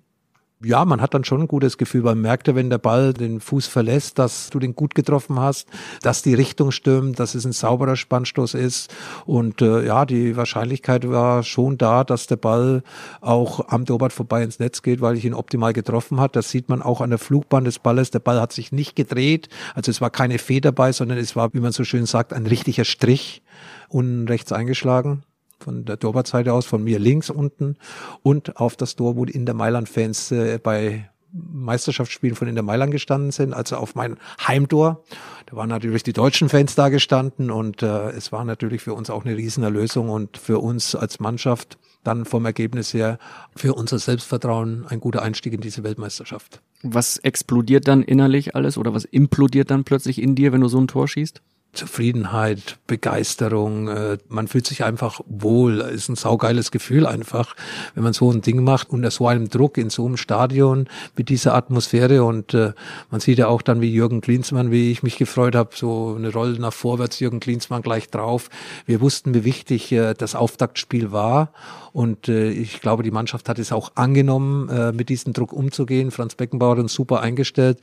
Ja, 0.64 0.86
man 0.86 1.02
hat 1.02 1.14
dann 1.14 1.24
schon 1.24 1.42
ein 1.42 1.48
gutes 1.48 1.78
Gefühl, 1.78 2.02
man 2.02 2.20
merkte, 2.20 2.56
wenn 2.56 2.72
der 2.72 2.80
Ball 2.80 3.14
den 3.14 3.40
Fuß 3.40 3.68
verlässt, 3.68 4.18
dass 4.18 4.50
du 4.50 4.58
den 4.58 4.76
gut 4.76 4.96
getroffen 4.96 5.40
hast, 5.40 5.68
dass 6.02 6.24
die 6.24 6.34
Richtung 6.34 6.72
stimmt, 6.72 7.20
dass 7.20 7.36
es 7.36 7.46
ein 7.46 7.52
sauberer 7.52 7.96
Spannstoß 7.96 8.56
ist. 8.56 8.94
Und 9.26 9.62
äh, 9.62 9.86
ja, 9.86 10.06
die 10.06 10.36
Wahrscheinlichkeit 10.36 11.08
war 11.08 11.44
schon 11.44 11.78
da, 11.78 12.04
dass 12.04 12.26
der 12.26 12.38
Ball 12.38 12.82
auch 13.22 13.68
am 13.70 13.86
Torwart 13.86 14.14
vorbei 14.14 14.42
ins 14.42 14.58
Netz 14.58 14.82
geht, 14.82 15.00
weil 15.00 15.16
ich 15.16 15.26
ihn 15.26 15.36
optimal 15.36 15.74
getroffen 15.74 16.20
hat. 16.20 16.36
Das 16.36 16.50
sieht 16.50 16.70
man 16.70 16.82
auch 16.82 17.02
an 17.02 17.12
der 17.12 17.20
Flugbahn 17.20 17.64
des 17.64 17.78
Balles. 17.78 18.10
Der 18.10 18.20
Ball 18.20 18.42
hat 18.42 18.52
sich 18.52 18.72
nicht 18.72 18.96
gedreht. 18.96 19.50
Also 19.76 19.92
es 19.92 20.02
war 20.02 20.10
keine 20.10 20.40
Fee 20.40 20.60
dabei, 20.60 20.92
sondern 20.92 21.20
es 21.20 21.36
war, 21.36 21.54
wie 21.54 21.60
man 21.60 21.72
so 21.72 21.84
schön 21.84 22.08
sagt, 22.08 22.34
ein 22.34 22.48
richtiger 22.48 22.86
Strich 22.86 23.44
unten 23.90 24.28
rechts 24.28 24.52
eingeschlagen 24.52 25.24
von 25.60 25.86
der 25.86 26.00
Torwartseite 26.00 26.54
aus, 26.54 26.66
von 26.66 26.84
mir 26.84 27.00
links 27.00 27.30
unten 27.30 27.78
und 28.24 28.58
auf 28.58 28.76
das 28.76 28.96
Tor, 28.96 29.16
wo 29.16 29.26
die 29.26 29.34
Inter 29.34 29.54
Mailand-Fans 29.54 30.32
äh, 30.32 30.60
bei 30.62 31.10
Meisterschaftsspielen 31.32 32.36
von 32.36 32.48
Inter 32.48 32.62
Mailand 32.62 32.92
gestanden 32.92 33.32
sind, 33.32 33.54
also 33.54 33.76
auf 33.78 33.96
mein 33.96 34.18
Heimtor. 34.46 35.04
Da 35.46 35.56
waren 35.56 35.70
natürlich 35.70 36.04
die 36.04 36.14
deutschen 36.14 36.50
Fans 36.50 36.76
da 36.76 36.90
gestanden 36.90 37.52
und 37.52 37.84
äh, 37.84 38.10
es 38.12 38.32
war 38.32 38.46
natürlich 38.46 38.82
für 38.82 38.94
uns 38.94 39.10
auch 39.10 39.26
eine 39.26 39.36
Riesenerlösung 39.36 40.10
und 40.10 40.38
für 40.38 40.60
uns 40.60 40.96
als 40.96 41.20
Mannschaft 41.20 41.78
dann 42.04 42.26
vom 42.26 42.46
Ergebnis 42.46 42.94
her 42.94 43.18
für 43.56 43.74
unser 43.74 44.00
Selbstvertrauen 44.00 44.86
ein 44.88 45.00
guter 45.00 45.22
Einstieg 45.22 45.54
in 45.54 45.62
diese 45.62 45.84
Weltmeisterschaft. 45.84 46.62
Was 46.84 47.18
explodiert 47.18 47.88
dann 47.88 48.02
innerlich 48.04 48.56
alles 48.56 48.78
oder 48.78 48.94
was 48.94 49.04
implodiert 49.06 49.72
dann 49.72 49.84
plötzlich 49.84 50.22
in 50.22 50.36
dir, 50.36 50.54
wenn 50.54 50.62
du 50.62 50.68
so 50.68 50.80
ein 50.80 50.88
Tor 50.88 51.08
schießt? 51.08 51.42
Zufriedenheit, 51.74 52.80
Begeisterung, 52.88 53.88
äh, 53.88 54.18
man 54.30 54.48
fühlt 54.48 54.66
sich 54.66 54.84
einfach 54.84 55.22
wohl, 55.28 55.80
ist 55.82 56.10
ein 56.10 56.16
saugeiles 56.16 56.72
Gefühl 56.72 57.06
einfach, 57.06 57.56
wenn 57.94 58.04
man 58.04 58.14
so 58.14 58.32
ein 58.32 58.42
Ding 58.42 58.64
macht 58.64 58.90
unter 58.90 59.12
so 59.12 59.28
einem 59.28 59.50
Druck 59.50 59.78
in 59.78 59.90
so 59.90 60.06
einem 60.06 60.18
Stadion 60.18 60.88
mit 61.16 61.30
dieser 61.30 61.54
Atmosphäre. 61.54 62.24
Und 62.24 62.54
äh, 62.54 62.74
man 63.12 63.20
sieht 63.20 63.38
ja 63.38 63.48
auch 63.48 63.62
dann 63.62 63.82
wie 63.82 63.94
Jürgen 63.94 64.22
Klinsmann, 64.22 64.72
wie 64.72 64.92
ich 64.92 65.04
mich 65.04 65.18
gefreut 65.18 65.56
habe, 65.56 65.70
so 65.76 66.16
eine 66.18 66.32
Rolle 66.32 66.60
nach 66.60 66.74
vorwärts, 66.74 67.20
Jürgen 67.20 67.40
Klinsmann 67.40 67.82
gleich 67.82 68.10
drauf. 68.10 68.50
Wir 68.86 69.00
wussten, 69.02 69.34
wie 69.34 69.44
wichtig 69.44 69.92
äh, 69.92 70.14
das 70.14 70.36
Auftaktspiel 70.36 71.12
war 71.12 71.52
und 71.98 72.30
äh, 72.30 72.52
ich 72.52 72.80
glaube, 72.80 73.02
die 73.02 73.10
Mannschaft 73.10 73.50
hat 73.50 73.58
es 73.58 73.72
auch 73.72 73.94
angenommen, 73.96 74.70
äh, 74.70 74.92
mit 74.92 75.10
diesem 75.10 75.34
Druck 75.34 75.52
umzugehen. 75.52 76.12
Franz 76.12 76.36
Beckenbauer 76.36 76.74
hat 76.74 76.78
uns 76.78 76.94
super 76.94 77.22
eingestellt. 77.22 77.80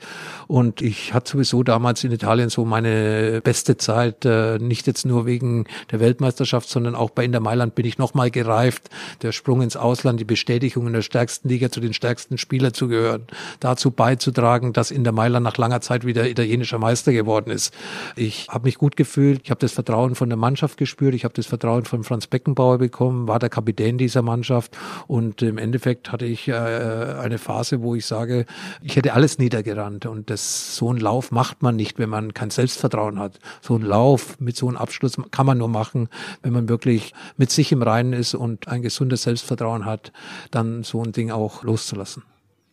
Und 0.47 0.81
ich 0.81 1.13
hatte 1.13 1.31
sowieso 1.31 1.63
damals 1.63 2.01
in 2.05 2.13
Italien 2.13 2.47
so 2.47 2.63
meine 2.63 3.41
beste 3.43 3.75
Zeit, 3.75 4.23
äh, 4.23 4.57
nicht 4.57 4.87
jetzt 4.87 5.05
nur 5.05 5.25
wegen 5.25 5.65
der 5.91 5.99
Weltmeisterschaft, 5.99 6.69
sondern 6.69 6.95
auch 6.95 7.09
bei 7.09 7.25
Inter 7.25 7.41
Mailand 7.41 7.75
bin 7.75 7.85
ich 7.85 7.97
nochmal 7.97 8.31
gereift. 8.31 8.89
Der 9.21 9.33
Sprung 9.33 9.61
ins 9.61 9.75
Ausland, 9.75 10.17
die 10.17 10.23
Bestätigung 10.23 10.87
in 10.87 10.93
der 10.93 11.01
stärksten 11.01 11.49
Liga 11.49 11.69
zu 11.69 11.81
den 11.81 11.91
stärksten 11.91 12.37
Spielern 12.37 12.73
zu 12.73 12.87
gehören, 12.87 13.23
dazu 13.59 13.91
beizutragen, 13.91 14.71
dass 14.71 14.91
Inter 14.91 15.11
Mailand 15.11 15.43
nach 15.43 15.57
langer 15.57 15.81
Zeit 15.81 16.05
wieder 16.05 16.25
italienischer 16.29 16.79
Meister 16.79 17.11
geworden 17.11 17.51
ist. 17.51 17.73
Ich 18.15 18.47
habe 18.47 18.67
mich 18.67 18.77
gut 18.77 18.95
gefühlt, 18.95 19.41
ich 19.43 19.49
habe 19.49 19.59
das 19.59 19.73
Vertrauen 19.73 20.15
von 20.15 20.29
der 20.29 20.37
Mannschaft 20.37 20.77
gespürt, 20.77 21.15
ich 21.15 21.25
habe 21.25 21.33
das 21.33 21.47
Vertrauen 21.47 21.83
von 21.83 22.05
Franz 22.05 22.27
Beckenbauer 22.27 22.77
bekommen, 22.77 23.27
war 23.27 23.39
der 23.39 23.49
Kapitän 23.49 23.97
dieser 24.05 24.21
Mannschaft. 24.21 24.77
Und 25.07 25.41
im 25.41 25.57
Endeffekt 25.57 26.11
hatte 26.11 26.25
ich 26.25 26.47
äh, 26.47 26.53
eine 26.53 27.37
Phase, 27.37 27.81
wo 27.81 27.95
ich 27.95 28.05
sage, 28.05 28.45
ich 28.81 28.95
hätte 28.95 29.13
alles 29.13 29.37
niedergerannt. 29.37 30.05
Und 30.05 30.29
das, 30.29 30.75
so 30.75 30.93
ein 30.93 30.97
Lauf 30.97 31.31
macht 31.31 31.61
man 31.61 31.75
nicht, 31.75 31.99
wenn 31.99 32.09
man 32.09 32.33
kein 32.33 32.49
Selbstvertrauen 32.49 33.19
hat. 33.19 33.39
So 33.61 33.75
ein 33.75 33.81
Lauf 33.81 34.39
mit 34.39 34.55
so 34.55 34.67
einem 34.67 34.77
Abschluss 34.77 35.17
kann 35.31 35.45
man 35.45 35.57
nur 35.57 35.69
machen, 35.69 36.09
wenn 36.41 36.53
man 36.53 36.69
wirklich 36.69 37.13
mit 37.37 37.51
sich 37.51 37.71
im 37.71 37.81
Reinen 37.81 38.13
ist 38.13 38.35
und 38.35 38.67
ein 38.67 38.81
gesundes 38.81 39.23
Selbstvertrauen 39.23 39.85
hat, 39.85 40.11
dann 40.51 40.83
so 40.83 41.03
ein 41.03 41.11
Ding 41.11 41.31
auch 41.31 41.63
loszulassen. 41.63 42.23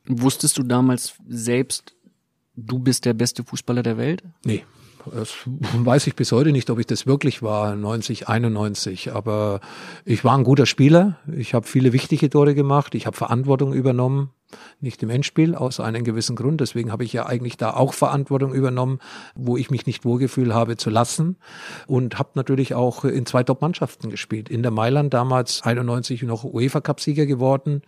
Wusstest 0.07 0.59
du 0.59 0.63
damals 0.63 1.15
selbst, 1.29 1.95
du 2.57 2.79
bist 2.79 3.05
der 3.05 3.15
beste 3.15 3.45
Fußballer 3.45 3.83
der 3.83 3.97
Welt? 3.97 4.23
Nee. 4.45 4.65
Das 5.11 5.35
weiß 5.47 6.07
ich 6.07 6.15
bis 6.15 6.33
heute 6.33 6.53
nicht, 6.53 6.71
ob 6.71 6.79
ich 6.79 6.87
das 6.87 7.07
wirklich 7.07 7.43
war, 7.43 7.75
90, 7.77 8.29
91. 8.29 9.13
Aber 9.13 9.61
ich 10.05 10.25
war 10.25 10.37
ein 10.37 10.45
guter 10.45 10.67
Spieler. 10.67 11.19
Ich 11.37 11.55
habe 11.55 11.67
viele 11.67 11.93
wichtige 11.93 12.31
Tore 12.31 12.55
gemacht. 12.55 12.95
Ich 12.95 13.07
habe 13.07 13.17
Verantwortung 13.17 13.73
übernommen. 13.73 14.31
Nicht 14.81 15.03
im 15.03 15.11
Endspiel 15.11 15.55
aus 15.55 15.81
einem 15.81 16.05
gewissen 16.05 16.37
Grund. 16.37 16.61
Deswegen 16.61 16.93
habe 16.93 17.05
ich 17.05 17.13
ja 17.13 17.27
eigentlich 17.27 17.57
da 17.57 17.75
auch 17.75 17.95
Verantwortung 17.95 18.53
übernommen, 18.55 18.99
wo 19.35 19.57
ich 19.57 19.71
mich 19.71 19.87
nicht 19.87 20.05
wohlgefühlt 20.05 20.53
habe 20.53 20.77
zu 20.77 20.91
lassen. 20.91 21.37
Und 21.87 22.19
habe 22.19 22.31
natürlich 22.35 22.75
auch 22.75 23.05
in 23.05 23.27
zwei 23.27 23.43
Top-Mannschaften 23.43 24.11
gespielt. 24.11 24.49
In 24.49 24.63
der 24.63 24.71
Mailand 24.71 25.15
damals 25.15 25.63
91 25.63 26.23
noch 26.23 26.45
UEFA-Cup-Sieger 26.45 27.27
geworden, 27.27 27.83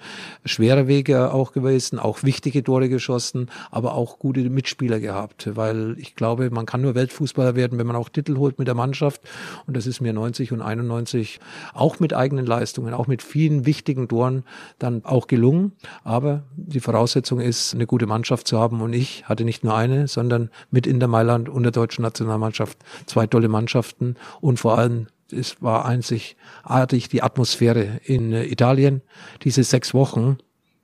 schwere 0.44 0.87
Wege 0.87 1.33
auch 1.33 1.53
gewesen, 1.53 1.98
auch 1.98 2.22
wichtige 2.22 2.62
Tore 2.62 2.88
geschossen, 2.88 3.50
aber 3.70 3.94
auch 3.94 4.18
gute 4.18 4.48
Mitspieler 4.50 5.00
gehabt, 5.00 5.50
weil 5.55 5.96
ich 5.98 6.14
glaube, 6.14 6.50
man 6.50 6.66
kann 6.66 6.81
nur 6.81 6.94
Weltfußballer 6.94 7.57
werden, 7.57 7.79
wenn 7.79 7.87
man 7.87 7.96
auch 7.96 8.09
Titel 8.09 8.37
holt 8.37 8.59
mit 8.59 8.68
der 8.68 8.74
Mannschaft. 8.74 9.22
Und 9.66 9.77
das 9.77 9.87
ist 9.87 10.00
mir 10.00 10.12
90 10.12 10.53
und 10.53 10.62
91 10.62 11.40
auch 11.72 12.00
mit 12.00 12.14
eigenen 12.14 12.46
Leistungen, 12.46 12.94
auch 12.94 13.07
mit 13.07 13.22
vielen 13.22 13.66
wichtigen 13.66 14.09
Toren 14.09 14.44
dann 14.79 15.05
auch 15.05 15.27
gelungen, 15.27 15.72
aber 16.03 16.44
die 16.57 16.81
Voraussetzung 16.81 17.40
ist, 17.40 17.75
eine 17.75 17.87
gute 17.87 18.07
Mannschaft 18.07 18.47
zu 18.47 18.59
haben 18.59 18.81
und 18.81 18.93
ich 18.93 19.29
hatte 19.29 19.45
nicht 19.45 19.64
nur 19.64 19.77
eine, 19.77 20.09
sondern 20.09 20.51
mit 20.71 20.87
Inter 20.87 21.09
Mailand 21.09 21.49
und 21.49 21.62
der 21.62 21.73
deutschen 21.73 22.03
Nationalmannschaft 22.03 22.79
zwei 23.07 23.27
tolle 23.27 23.49
Mannschaften 23.49 24.17
und 24.40 24.59
vor 24.59 24.79
allem 24.79 25.07
es 25.33 25.61
war 25.62 25.85
einzigartig 25.85 27.09
die 27.09 27.23
Atmosphäre 27.23 28.01
in 28.05 28.33
äh, 28.33 28.45
Italien. 28.45 29.03
Diese 29.43 29.64
sechs 29.64 29.95
Wochen, 29.95 30.38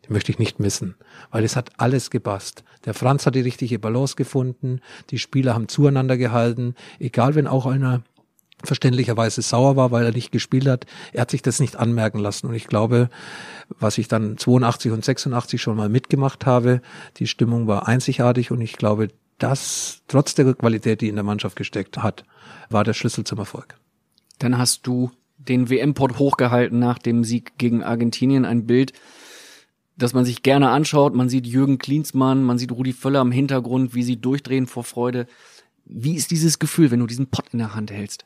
die 0.07 0.13
möchte 0.13 0.33
ich 0.33 0.39
nicht 0.39 0.59
missen, 0.59 0.97
weil 1.31 1.45
es 1.45 1.57
hat 1.57 1.71
alles 1.79 2.11
gepasst. 2.11 2.65
Der 2.85 2.95
Franz 2.95 3.27
hat 3.27 3.35
die 3.35 3.41
richtige 3.41 3.79
Balance 3.79 4.17
gefunden, 4.17 4.81
die 5.11 5.19
Spieler 5.19 5.55
haben 5.55 5.69
zueinander 5.69 6.17
gehalten, 6.17 6.75
egal 6.99 7.35
wenn 7.35 7.47
auch 7.47 7.67
einer 7.67 8.03
verständlicherweise 8.65 9.43
sauer 9.43 9.77
war, 9.77 9.91
weil 9.91 10.05
er 10.05 10.13
nicht 10.13 10.33
gespielt 10.33 10.67
hat. 10.67 10.87
Er 11.13 11.23
hat 11.23 11.31
sich 11.31 11.43
das 11.43 11.61
nicht 11.61 11.77
anmerken 11.77 12.19
lassen. 12.19 12.47
Und 12.47 12.55
ich 12.55 12.67
glaube, 12.67 13.11
was 13.79 13.99
ich 13.99 14.09
dann 14.09 14.37
82 14.37 14.93
und 14.93 15.05
86 15.05 15.61
schon 15.61 15.77
mal 15.77 15.89
mitgemacht 15.89 16.47
habe, 16.47 16.81
die 17.17 17.27
Stimmung 17.27 17.67
war 17.67 17.89
einzigartig 17.89 18.51
und 18.51 18.61
ich 18.61 18.75
glaube, 18.75 19.09
das 19.39 20.03
trotz 20.09 20.35
der 20.35 20.53
Qualität, 20.55 21.01
die 21.01 21.09
in 21.09 21.15
der 21.15 21.25
Mannschaft 21.25 21.57
gesteckt 21.57 21.99
hat, 21.99 22.25
war 22.69 22.85
der 22.85 22.95
Schlüssel 22.95 23.25
zum 23.25 23.39
Erfolg. 23.39 23.77
Dann 24.39 24.59
hast 24.59 24.87
du 24.87 25.11
den 25.39 25.71
WM-Port 25.71 26.19
hochgehalten 26.19 26.79
nach 26.79 26.99
dem 26.99 27.25
Sieg 27.25 27.57
gegen 27.59 27.83
Argentinien. 27.83 28.45
Ein 28.45 28.67
Bild, 28.67 28.93
das 29.97 30.13
man 30.13 30.25
sich 30.25 30.43
gerne 30.43 30.71
anschaut. 30.71 31.15
Man 31.15 31.29
sieht 31.29 31.47
Jürgen 31.47 31.79
Klinsmann, 31.79 32.43
man 32.45 32.59
sieht 32.59 32.73
Rudi 32.73 32.93
Völler 32.93 33.23
im 33.23 33.33
Hintergrund, 33.33 33.95
wie 33.95 34.03
sie 34.03 34.21
durchdrehen 34.21 34.67
vor 34.67 34.85
Freude. 34.85 35.27
Wie 35.85 36.15
ist 36.15 36.31
dieses 36.31 36.59
Gefühl, 36.59 36.91
wenn 36.91 37.01
du 37.01 37.07
diesen 37.07 37.29
Pott 37.29 37.47
in 37.53 37.59
der 37.59 37.75
Hand 37.75 37.91
hältst? 37.91 38.25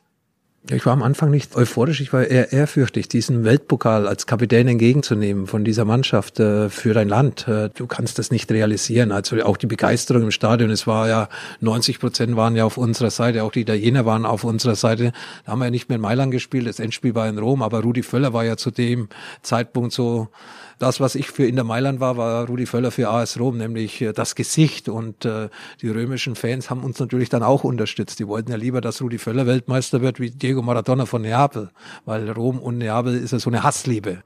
Ich 0.71 0.87
war 0.87 0.95
am 0.95 1.03
Anfang 1.03 1.31
nicht 1.31 1.57
euphorisch, 1.57 2.01
ich 2.01 2.15
war 2.15 2.25
eher 2.25 2.51
ehrfürchtig, 2.51 3.07
diesen 3.07 3.45
Weltpokal 3.45 4.09
als 4.09 4.27
Kapitän 4.27 4.67
entgegenzunehmen 4.67 5.47
von 5.47 5.63
dieser 5.63 5.85
Mannschaft 5.85 6.41
äh, 6.41 6.71
für 6.71 6.95
dein 6.95 7.07
Land. 7.07 7.47
Äh, 7.47 7.69
du 7.69 7.87
kannst 7.87 8.19
das 8.19 8.31
nicht 8.31 8.51
realisieren. 8.51 9.13
Also 9.13 9.37
auch 9.45 9.59
die 9.59 9.67
Begeisterung 9.67 10.23
im 10.23 10.31
Stadion, 10.31 10.71
es 10.71 10.87
war 10.87 11.07
ja 11.07 11.29
90 11.61 12.01
Prozent 12.01 12.37
waren 12.37 12.57
ja 12.57 12.65
auf 12.65 12.79
unserer 12.79 13.11
Seite, 13.11 13.45
auch 13.45 13.53
die 13.53 13.61
Italiener 13.61 14.07
waren 14.07 14.25
auf 14.25 14.43
unserer 14.43 14.75
Seite. 14.75 15.13
Da 15.45 15.53
haben 15.53 15.59
wir 15.59 15.67
ja 15.67 15.71
nicht 15.71 15.91
mehr 15.91 15.97
in 15.97 16.03
Mailand 16.03 16.33
gespielt, 16.33 16.67
das 16.67 16.81
Endspiel 16.81 17.15
war 17.15 17.29
in 17.29 17.37
Rom, 17.37 17.61
aber 17.61 17.83
Rudi 17.83 18.03
Völler 18.03 18.33
war 18.33 18.47
ja 18.47 18.57
zu 18.57 18.71
dem 18.71 19.11
Zeitpunkt 19.43 19.93
so 19.93 20.29
das, 20.79 21.01
was 21.01 21.15
ich 21.15 21.31
für 21.31 21.47
Inter 21.47 21.65
Mailand 21.65 22.01
war, 22.01 22.17
war 22.17 22.47
Rudi 22.47 22.67
Völler 22.67 22.91
für 22.91 23.09
AS 23.09 23.39
Rom, 23.39 23.59
nämlich 23.59 24.01
äh, 24.01 24.13
das 24.13 24.35
Gesicht. 24.35 24.89
Und 24.89 25.25
äh, 25.25 25.49
die 25.81 25.89
römischen 25.89 26.35
Fans 26.35 26.71
haben 26.71 26.83
uns 26.85 26.99
natürlich 26.99 27.29
dann 27.29 27.43
auch 27.43 27.65
unterstützt. 27.65 28.19
Die 28.19 28.29
wollten 28.29 28.51
ja 28.51 28.57
lieber, 28.57 28.81
dass 28.81 29.01
Rudi 29.01 29.19
Völler 29.19 29.47
Weltmeister 29.47 30.03
wird 30.03 30.21
wie 30.21 30.31
Diego 30.31 30.54
Maradona 30.63 31.07
von 31.07 31.23
Neapel, 31.23 31.71
weil 32.05 32.31
Rom 32.31 32.59
und 32.59 32.79
Neapel 32.79 33.15
ist 33.15 33.33
ja 33.33 33.39
so 33.39 33.51
eine 33.51 33.63
Hassliebe. 33.63 34.23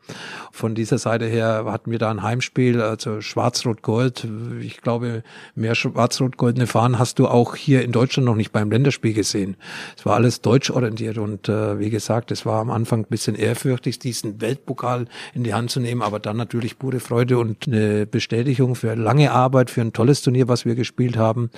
Von 0.53 0.75
dieser 0.75 0.99
Seite 0.99 1.27
her 1.27 1.65
hatten 1.67 1.91
wir 1.91 1.99
da 1.99 2.11
ein 2.11 2.23
Heimspiel, 2.23 2.81
also 2.81 3.21
Schwarz-Rot-Gold. 3.21 4.27
Ich 4.61 4.81
glaube, 4.81 5.23
mehr 5.55 5.75
schwarz-rot-goldene 5.75 6.67
Fahnen 6.67 6.99
hast 6.99 7.19
du 7.19 7.29
auch 7.29 7.55
hier 7.55 7.83
in 7.83 7.93
Deutschland 7.93 8.27
noch 8.27 8.35
nicht 8.35 8.53
beim 8.53 8.71
Länderspiel 8.71 9.13
gesehen. 9.13 9.57
Es 9.97 10.05
war 10.05 10.15
alles 10.15 10.41
deutsch 10.41 10.71
orientiert 10.71 11.19
und 11.19 11.49
äh, 11.49 11.79
wie 11.79 11.91
gesagt, 11.91 12.31
es 12.31 12.45
war 12.45 12.61
am 12.61 12.71
Anfang 12.71 13.01
ein 13.01 13.09
bisschen 13.09 13.35
ehrfürchtig, 13.35 13.99
diesen 13.99 14.41
Weltpokal 14.41 15.07
in 15.35 15.45
die 15.45 15.55
Hand 15.55 15.71
zu 15.71 15.81
nehmen, 15.81 16.03
aber 16.03 16.19
dann 16.19 16.37
natürlich 16.37 16.79
pure 16.79 17.01
Freude 17.01 17.39
und 17.39 17.67
eine 17.67 18.07
Bestätigung 18.07 18.75
für 18.75 18.95
lange 18.95 19.33
Arbeit, 19.33 19.71
für 19.71 19.81
ein 19.81 19.93
tolles 19.93 20.23
Turnier, 20.23 20.49
was 20.49 20.65
wir 20.65 20.75
gespielt 20.75 21.17
haben. 21.17 21.51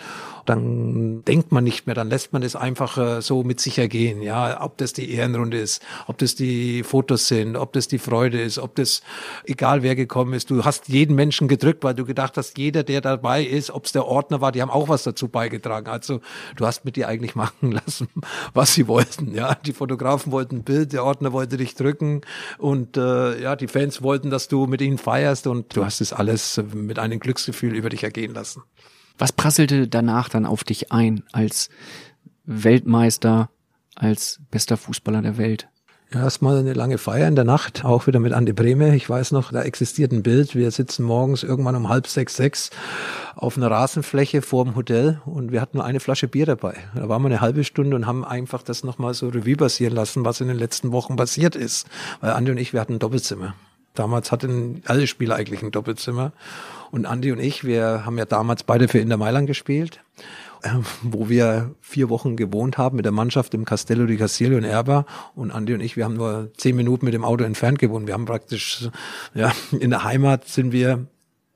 Dann 0.46 1.24
denkt 1.24 1.52
man 1.52 1.64
nicht 1.64 1.86
mehr, 1.86 1.94
dann 1.94 2.08
lässt 2.08 2.32
man 2.32 2.42
es 2.42 2.56
einfach 2.56 2.98
äh, 2.98 3.22
so 3.22 3.42
mit 3.42 3.60
sich 3.60 3.78
ergehen. 3.78 4.22
Ja, 4.22 4.59
ob 4.60 4.78
das 4.78 4.92
die 4.92 5.10
Ehrenrunde 5.12 5.58
ist, 5.58 5.82
ob 6.06 6.18
das 6.18 6.34
die 6.34 6.82
Fotos 6.82 7.28
sind, 7.28 7.56
ob 7.56 7.72
das 7.72 7.88
die 7.88 7.98
Freude 7.98 8.40
ist, 8.40 8.58
ob 8.58 8.74
das 8.76 9.02
egal 9.44 9.82
wer 9.82 9.96
gekommen 9.96 10.34
ist. 10.34 10.50
Du 10.50 10.64
hast 10.64 10.88
jeden 10.88 11.16
Menschen 11.16 11.48
gedrückt, 11.48 11.84
weil 11.84 11.94
du 11.94 12.04
gedacht 12.04 12.36
hast, 12.36 12.58
jeder, 12.58 12.82
der 12.82 13.00
dabei 13.00 13.44
ist, 13.44 13.70
ob 13.70 13.86
es 13.86 13.92
der 13.92 14.06
Ordner 14.06 14.40
war, 14.40 14.52
die 14.52 14.62
haben 14.62 14.70
auch 14.70 14.88
was 14.88 15.02
dazu 15.02 15.28
beigetragen. 15.28 15.88
Also 15.88 16.20
du 16.56 16.66
hast 16.66 16.84
mit 16.84 16.96
dir 16.96 17.08
eigentlich 17.08 17.34
machen 17.34 17.72
lassen, 17.86 18.08
was 18.54 18.74
sie 18.74 18.86
wollten. 18.88 19.34
Ja, 19.34 19.54
die 19.54 19.72
Fotografen 19.72 20.32
wollten 20.32 20.56
ein 20.56 20.64
Bild, 20.64 20.92
der 20.92 21.04
Ordner 21.04 21.32
wollte 21.32 21.56
dich 21.56 21.74
drücken 21.74 22.20
und 22.58 22.96
äh, 22.96 23.40
ja, 23.40 23.56
die 23.56 23.68
Fans 23.68 24.02
wollten, 24.02 24.30
dass 24.30 24.48
du 24.48 24.66
mit 24.66 24.80
ihnen 24.80 24.98
feierst 24.98 25.46
und 25.46 25.76
du 25.76 25.84
hast 25.84 26.00
es 26.00 26.12
alles 26.12 26.60
mit 26.72 26.98
einem 26.98 27.20
Glücksgefühl 27.20 27.74
über 27.74 27.88
dich 27.88 28.04
ergehen 28.04 28.34
lassen. 28.34 28.62
Was 29.18 29.32
prasselte 29.32 29.86
danach 29.86 30.28
dann 30.28 30.46
auf 30.46 30.64
dich 30.64 30.92
ein 30.92 31.24
als 31.32 31.68
Weltmeister, 32.46 33.50
als 33.94 34.40
bester 34.50 34.76
Fußballer 34.76 35.22
der 35.22 35.38
Welt? 35.38 35.68
Ja, 36.12 36.24
erstmal 36.24 36.58
eine 36.58 36.72
lange 36.72 36.98
Feier 36.98 37.28
in 37.28 37.36
der 37.36 37.44
Nacht, 37.44 37.84
auch 37.84 38.08
wieder 38.08 38.18
mit 38.18 38.32
Andi 38.32 38.52
Breme. 38.52 38.96
Ich 38.96 39.08
weiß 39.08 39.30
noch, 39.30 39.52
da 39.52 39.62
existiert 39.62 40.10
ein 40.10 40.24
Bild. 40.24 40.56
Wir 40.56 40.68
sitzen 40.72 41.04
morgens 41.04 41.44
irgendwann 41.44 41.76
um 41.76 41.88
halb 41.88 42.08
sechs, 42.08 42.34
sechs 42.34 42.70
auf 43.36 43.56
einer 43.56 43.70
Rasenfläche 43.70 44.42
vor 44.42 44.64
dem 44.64 44.74
Hotel 44.74 45.20
und 45.24 45.52
wir 45.52 45.60
hatten 45.60 45.76
nur 45.76 45.86
eine 45.86 46.00
Flasche 46.00 46.26
Bier 46.26 46.46
dabei. 46.46 46.74
Da 46.96 47.08
waren 47.08 47.22
wir 47.22 47.26
eine 47.26 47.40
halbe 47.40 47.62
Stunde 47.62 47.94
und 47.94 48.08
haben 48.08 48.24
einfach 48.24 48.64
das 48.64 48.82
nochmal 48.82 49.14
so 49.14 49.28
Revue 49.28 49.54
passieren 49.54 49.94
lassen, 49.94 50.24
was 50.24 50.40
in 50.40 50.48
den 50.48 50.58
letzten 50.58 50.90
Wochen 50.90 51.14
passiert 51.14 51.54
ist. 51.54 51.86
Weil 52.20 52.32
Andi 52.32 52.50
und 52.50 52.58
ich, 52.58 52.72
wir 52.72 52.80
hatten 52.80 52.94
ein 52.94 52.98
Doppelzimmer. 52.98 53.54
Damals 53.94 54.32
hatten 54.32 54.82
alle 54.86 55.06
Spieler 55.06 55.36
eigentlich 55.36 55.62
ein 55.62 55.70
Doppelzimmer. 55.70 56.32
Und 56.90 57.06
Andi 57.06 57.30
und 57.30 57.38
ich, 57.38 57.62
wir 57.62 58.04
haben 58.04 58.18
ja 58.18 58.24
damals 58.24 58.64
beide 58.64 58.88
für 58.88 58.98
Inter 58.98 59.16
Mailand 59.16 59.46
gespielt, 59.46 60.00
wo 61.02 61.28
wir 61.28 61.74
vier 61.80 62.08
Wochen 62.08 62.36
gewohnt 62.36 62.78
haben 62.78 62.96
mit 62.96 63.04
der 63.04 63.12
Mannschaft 63.12 63.54
im 63.54 63.64
Castello 63.64 64.06
di 64.06 64.16
Castiglio 64.16 64.58
in 64.58 64.64
Erba. 64.64 65.06
Und 65.34 65.50
Andi 65.50 65.74
und 65.74 65.80
ich, 65.80 65.96
wir 65.96 66.04
haben 66.04 66.16
nur 66.16 66.50
zehn 66.56 66.76
Minuten 66.76 67.04
mit 67.04 67.14
dem 67.14 67.24
Auto 67.24 67.44
entfernt 67.44 67.78
gewohnt. 67.78 68.06
Wir 68.06 68.14
haben 68.14 68.26
praktisch, 68.26 68.88
ja, 69.34 69.52
in 69.78 69.90
der 69.90 70.04
Heimat 70.04 70.48
sind 70.48 70.72
wir 70.72 71.06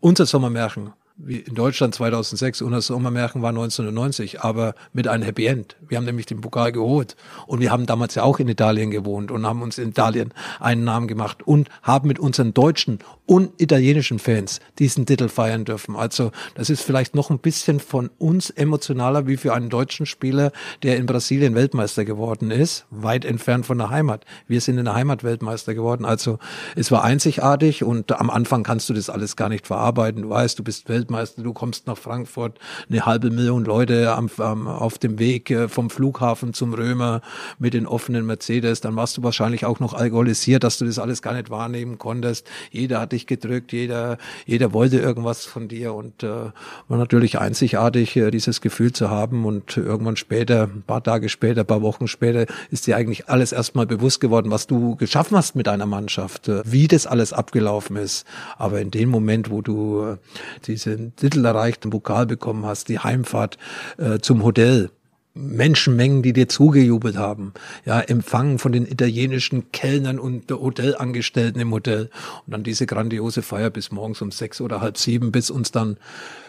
unser 0.01 0.27
Sommermärchen 0.27 0.93
wie 1.17 1.37
in 1.37 1.55
Deutschland 1.55 1.95
2006 1.95 2.61
und 2.63 2.73
das 2.73 2.89
Sommermärchen 2.89 3.41
war 3.41 3.51
1990, 3.51 4.41
aber 4.41 4.75
mit 4.93 5.07
einem 5.07 5.23
Happy 5.23 5.47
End. 5.47 5.77
Wir 5.87 5.97
haben 5.97 6.05
nämlich 6.05 6.27
den 6.27 6.41
Pokal 6.41 6.73
geholt 6.73 7.15
und 7.47 7.61
wir 7.61 7.71
haben 7.71 7.87
damals 7.87 8.17
ja 8.17 8.25
auch 8.25 8.41
in 8.41 8.49
Italien 8.49 8.91
gewohnt 8.91 9.31
und 9.31 9.47
haben 9.47 9.63
uns 9.63 9.79
in 9.79 9.91
Italien 9.91 10.35
einen 10.59 10.83
Namen 10.83 11.07
gemacht 11.07 11.47
und 11.47 11.69
haben 11.83 12.09
mit 12.09 12.19
unseren 12.19 12.53
deutschen 12.53 12.99
und 13.27 13.61
italienischen 13.61 14.19
Fans 14.19 14.61
diesen 14.81 15.07
Titel 15.07 15.29
feiern 15.29 15.65
dürfen. 15.65 15.95
Also 15.95 16.33
das 16.57 16.69
ist 16.69 16.83
vielleicht 16.83 17.15
noch 17.15 17.31
ein 17.31 17.39
bisschen 17.39 17.79
von 17.79 18.11
uns 18.19 18.51
emotionaler 18.51 19.29
wie 19.29 19.37
für 19.37 19.55
einen 19.55 19.71
deutschen 19.71 20.07
Spieler, 20.07 20.51
der 20.83 20.97
in 20.97 21.07
Brasilien 21.07 21.55
Weltmeister 21.55 22.05
geworden 22.05 22.51
ist, 22.51 22.87
weit 22.91 23.25
entfernt 23.25 23.67
von 23.67 23.79
der 23.79 23.91
Heimat. 23.91 24.25
Wir 24.49 24.61
sind 24.61 24.79
in 24.79 24.85
der 24.85 24.95
Heimat 24.95 25.23
Weltmeister 25.23 25.75
geworden. 25.75 26.05
Also 26.05 26.39
es 26.75 26.91
war 26.91 27.05
einzigartig 27.05 27.85
und 27.85 28.11
am 28.13 28.31
Anfang 28.31 28.65
kannst 28.65 28.89
du 28.89 28.95
das 28.95 29.09
alles 29.09 29.37
gar 29.37 29.49
nicht 29.49 29.69
verarbeiten. 29.69 30.23
Du 30.23 30.31
weißt, 30.31 30.59
du 30.59 30.65
bist 30.65 30.89
Welt 30.89 31.04
Weltmeister, 31.05 31.43
du 31.43 31.53
kommst 31.53 31.87
nach 31.87 31.99
Frankfurt, 31.99 32.59
eine 32.89 33.05
halbe 33.05 33.31
Million 33.31 33.65
Leute 33.65 34.13
am, 34.13 34.31
am, 34.39 34.67
auf 34.67 34.97
dem 34.97 35.19
Weg 35.19 35.51
äh, 35.51 35.69
vom 35.69 35.91
Flughafen 35.91 36.55
zum 36.55 36.73
Römer 36.73 37.21
mit 37.59 37.75
den 37.75 37.87
offenen 37.87 38.25
Mercedes, 38.25 38.81
dann 38.81 38.97
warst 38.97 39.19
du 39.19 39.23
wahrscheinlich 39.23 39.67
auch 39.67 39.81
noch 39.81 39.93
alkoholisiert, 39.93 40.65
dass 40.65 40.79
du 40.79 40.87
das 40.87 40.99
alles 40.99 41.21
gar 41.21 41.35
nicht 41.35 41.51
wahrnehmen 41.51 41.99
konntest. 41.99 42.47
Jeder 42.71 43.01
hat 43.01 43.13
dich 43.13 43.27
gedrückt, 43.27 43.73
jeder, 43.73 44.17
jeder 44.47 44.73
wollte 44.73 44.99
irgendwas 44.99 45.45
von 45.45 45.69
dir 45.69 45.93
und 45.93 46.23
äh, 46.23 46.29
war 46.89 46.99
natürlich 46.99 47.39
einzigartig, 47.39 48.17
äh, 48.17 48.31
dieses 48.31 48.63
Gefühl 48.63 48.93
zu 48.93 49.11
haben 49.11 49.45
und 49.45 49.77
irgendwann 49.77 50.17
später, 50.17 50.65
ein 50.65 50.85
paar 50.87 51.03
Tage 51.03 51.29
später, 51.29 51.61
ein 51.61 51.67
paar 51.67 51.83
Wochen 51.83 52.09
später, 52.09 52.47
ist 52.71 52.87
dir 52.87 52.97
eigentlich 52.97 53.29
alles 53.29 53.53
erstmal 53.53 53.87
bewusst 53.87 54.21
geworden, 54.21 54.51
was 54.51 54.67
du 54.67 54.97
geschaffen 54.97 55.37
hast 55.37 55.55
mit 55.55 55.67
deiner 55.67 55.87
Mannschaft, 55.87 56.49
äh, 56.49 56.63
wie 56.65 56.89
das 56.89 57.07
alles 57.07 57.35
abgelaufen 57.35 57.97
ist. 57.97 58.25
Aber 58.57 58.81
in 58.81 58.91
dem 58.91 59.11
Moment, 59.11 59.51
wo 59.51 59.61
du 59.61 60.03
äh, 60.03 60.17
diese 60.67 60.94
den 60.97 61.17
Titel 61.17 61.45
erreicht, 61.45 61.85
einen 61.85 61.91
Pokal 61.91 62.27
bekommen 62.27 62.65
hast, 62.67 62.89
die 62.89 62.99
Heimfahrt 62.99 63.59
äh, 63.99 64.19
zum 64.19 64.43
Hotel. 64.43 64.91
Menschenmengen, 65.37 66.23
die 66.23 66.33
dir 66.33 66.49
zugejubelt 66.49 67.17
haben, 67.17 67.55
ja, 67.85 68.01
empfangen 68.01 68.61
von 68.61 68.71
den 68.71 68.87
italienischen 68.87 69.73
Kellnern 69.73 70.21
und 70.21 70.49
der 70.49 70.61
Hotelangestellten 70.61 71.61
im 71.61 71.73
Hotel 71.73 72.09
und 72.47 72.53
dann 72.53 72.63
diese 72.63 72.87
grandiose 72.87 73.43
Feier 73.43 73.71
bis 73.71 73.91
morgens 73.91 74.23
um 74.23 74.31
sechs 74.31 74.61
oder 74.61 74.81
halb 74.81 74.97
sieben, 74.97 75.33
bis 75.33 75.51
uns 75.51 75.73
dann 75.73 75.97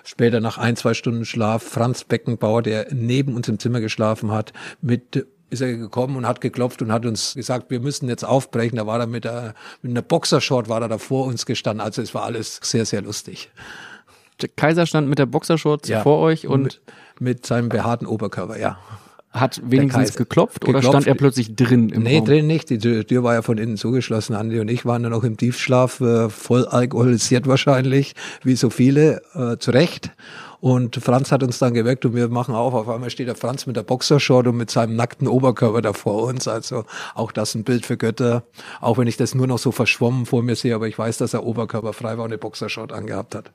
später 0.03 0.39
nach 0.39 0.59
ein, 0.59 0.75
zwei 0.75 0.93
Stunden 0.93 1.25
Schlaf 1.25 1.63
Franz 1.63 2.03
Beckenbauer, 2.03 2.61
der 2.61 2.93
neben 2.93 3.35
uns 3.35 3.47
im 3.47 3.57
Zimmer 3.57 3.81
geschlafen 3.81 4.31
hat, 4.31 4.53
mit 4.81 5.25
ist 5.49 5.61
er 5.61 5.75
gekommen 5.77 6.17
und 6.17 6.27
hat 6.27 6.41
geklopft 6.41 6.81
und 6.81 6.91
hat 6.91 7.05
uns 7.05 7.33
gesagt, 7.35 7.69
wir 7.69 7.79
müssen 7.79 8.09
jetzt 8.09 8.25
aufbrechen. 8.25 8.77
Da 8.77 8.87
war 8.87 8.99
er 8.99 9.07
mit, 9.07 9.25
der, 9.25 9.53
mit 9.81 9.91
einer 9.91 10.01
Boxershort 10.01 10.69
war 10.69 10.81
er 10.81 10.89
da 10.89 10.97
vor 10.97 11.25
uns 11.25 11.45
gestanden. 11.45 11.81
Also 11.81 12.01
es 12.01 12.13
war 12.13 12.23
alles 12.23 12.59
sehr, 12.63 12.85
sehr 12.85 13.01
lustig. 13.01 13.51
Der 14.41 14.49
Kaiser 14.49 14.85
stand 14.85 15.07
mit 15.09 15.19
der 15.19 15.25
Boxershorts 15.25 15.87
Ja. 15.89 16.01
vor 16.01 16.19
euch 16.19 16.47
und 16.47 16.63
mit, 16.63 16.81
mit 17.19 17.45
seinem 17.45 17.69
behaarten 17.69 18.05
Oberkörper, 18.07 18.57
ja. 18.59 18.77
hat 19.31 19.61
wenigstens 19.65 20.09
Kaiser. 20.09 20.17
geklopft, 20.17 20.63
oder 20.63 20.73
Geklopft. 20.79 20.87
stand 21.03 21.07
er 21.07 21.15
plötzlich 21.15 21.55
drin 21.55 21.89
im 21.89 22.03
Nee, 22.03 22.17
Raum? 22.17 22.25
drin 22.25 22.47
nicht. 22.47 22.69
Die 22.69 22.77
Tür, 22.77 23.05
Tür 23.05 23.23
war 23.23 23.33
ja 23.33 23.41
von 23.41 23.57
innen 23.57 23.77
zugeschlossen. 23.77 24.35
Andi 24.35 24.59
und 24.59 24.69
ich 24.69 24.85
waren 24.85 25.03
dann 25.03 25.11
noch 25.13 25.23
im 25.23 25.37
Tiefschlaf, 25.37 25.99
äh, 26.01 26.29
voll 26.29 26.65
alkoholisiert 26.65 27.47
wahrscheinlich, 27.47 28.13
wie 28.43 28.55
so 28.55 28.69
viele, 28.69 29.21
äh, 29.33 29.57
zu 29.57 29.71
Recht. 29.71 30.11
Und 30.65 30.95
Franz 30.95 31.31
hat 31.31 31.43
uns 31.43 31.59
dann 31.59 31.75
geweckt 31.75 32.05
und 32.05 32.15
wir 32.15 32.27
machen 32.27 32.55
auf. 32.55 32.73
Auf 32.73 32.89
einmal 32.89 33.11
steht 33.11 33.27
der 33.27 33.35
Franz 33.35 33.67
mit 33.67 33.75
der 33.75 33.83
Boxershort 33.83 34.47
und 34.47 34.57
mit 34.57 34.71
seinem 34.71 34.95
nackten 34.95 35.27
Oberkörper 35.27 35.83
da 35.83 35.93
vor 35.93 36.23
uns. 36.23 36.47
Also 36.47 36.85
auch 37.13 37.31
das 37.31 37.53
ein 37.53 37.63
Bild 37.63 37.85
für 37.85 37.97
Götter. 37.97 38.45
Auch 38.81 38.97
wenn 38.97 39.05
ich 39.07 39.15
das 39.15 39.35
nur 39.35 39.45
noch 39.45 39.59
so 39.59 39.71
verschwommen 39.71 40.25
vor 40.25 40.41
mir 40.41 40.55
sehe, 40.55 40.73
aber 40.73 40.87
ich 40.87 40.97
weiß, 40.97 41.19
dass 41.19 41.35
er 41.35 41.45
oberkörperfrei 41.45 42.17
war 42.17 42.23
und 42.23 42.31
eine 42.31 42.39
Boxershort 42.39 42.93
angehabt 42.93 43.35
hat. 43.35 43.51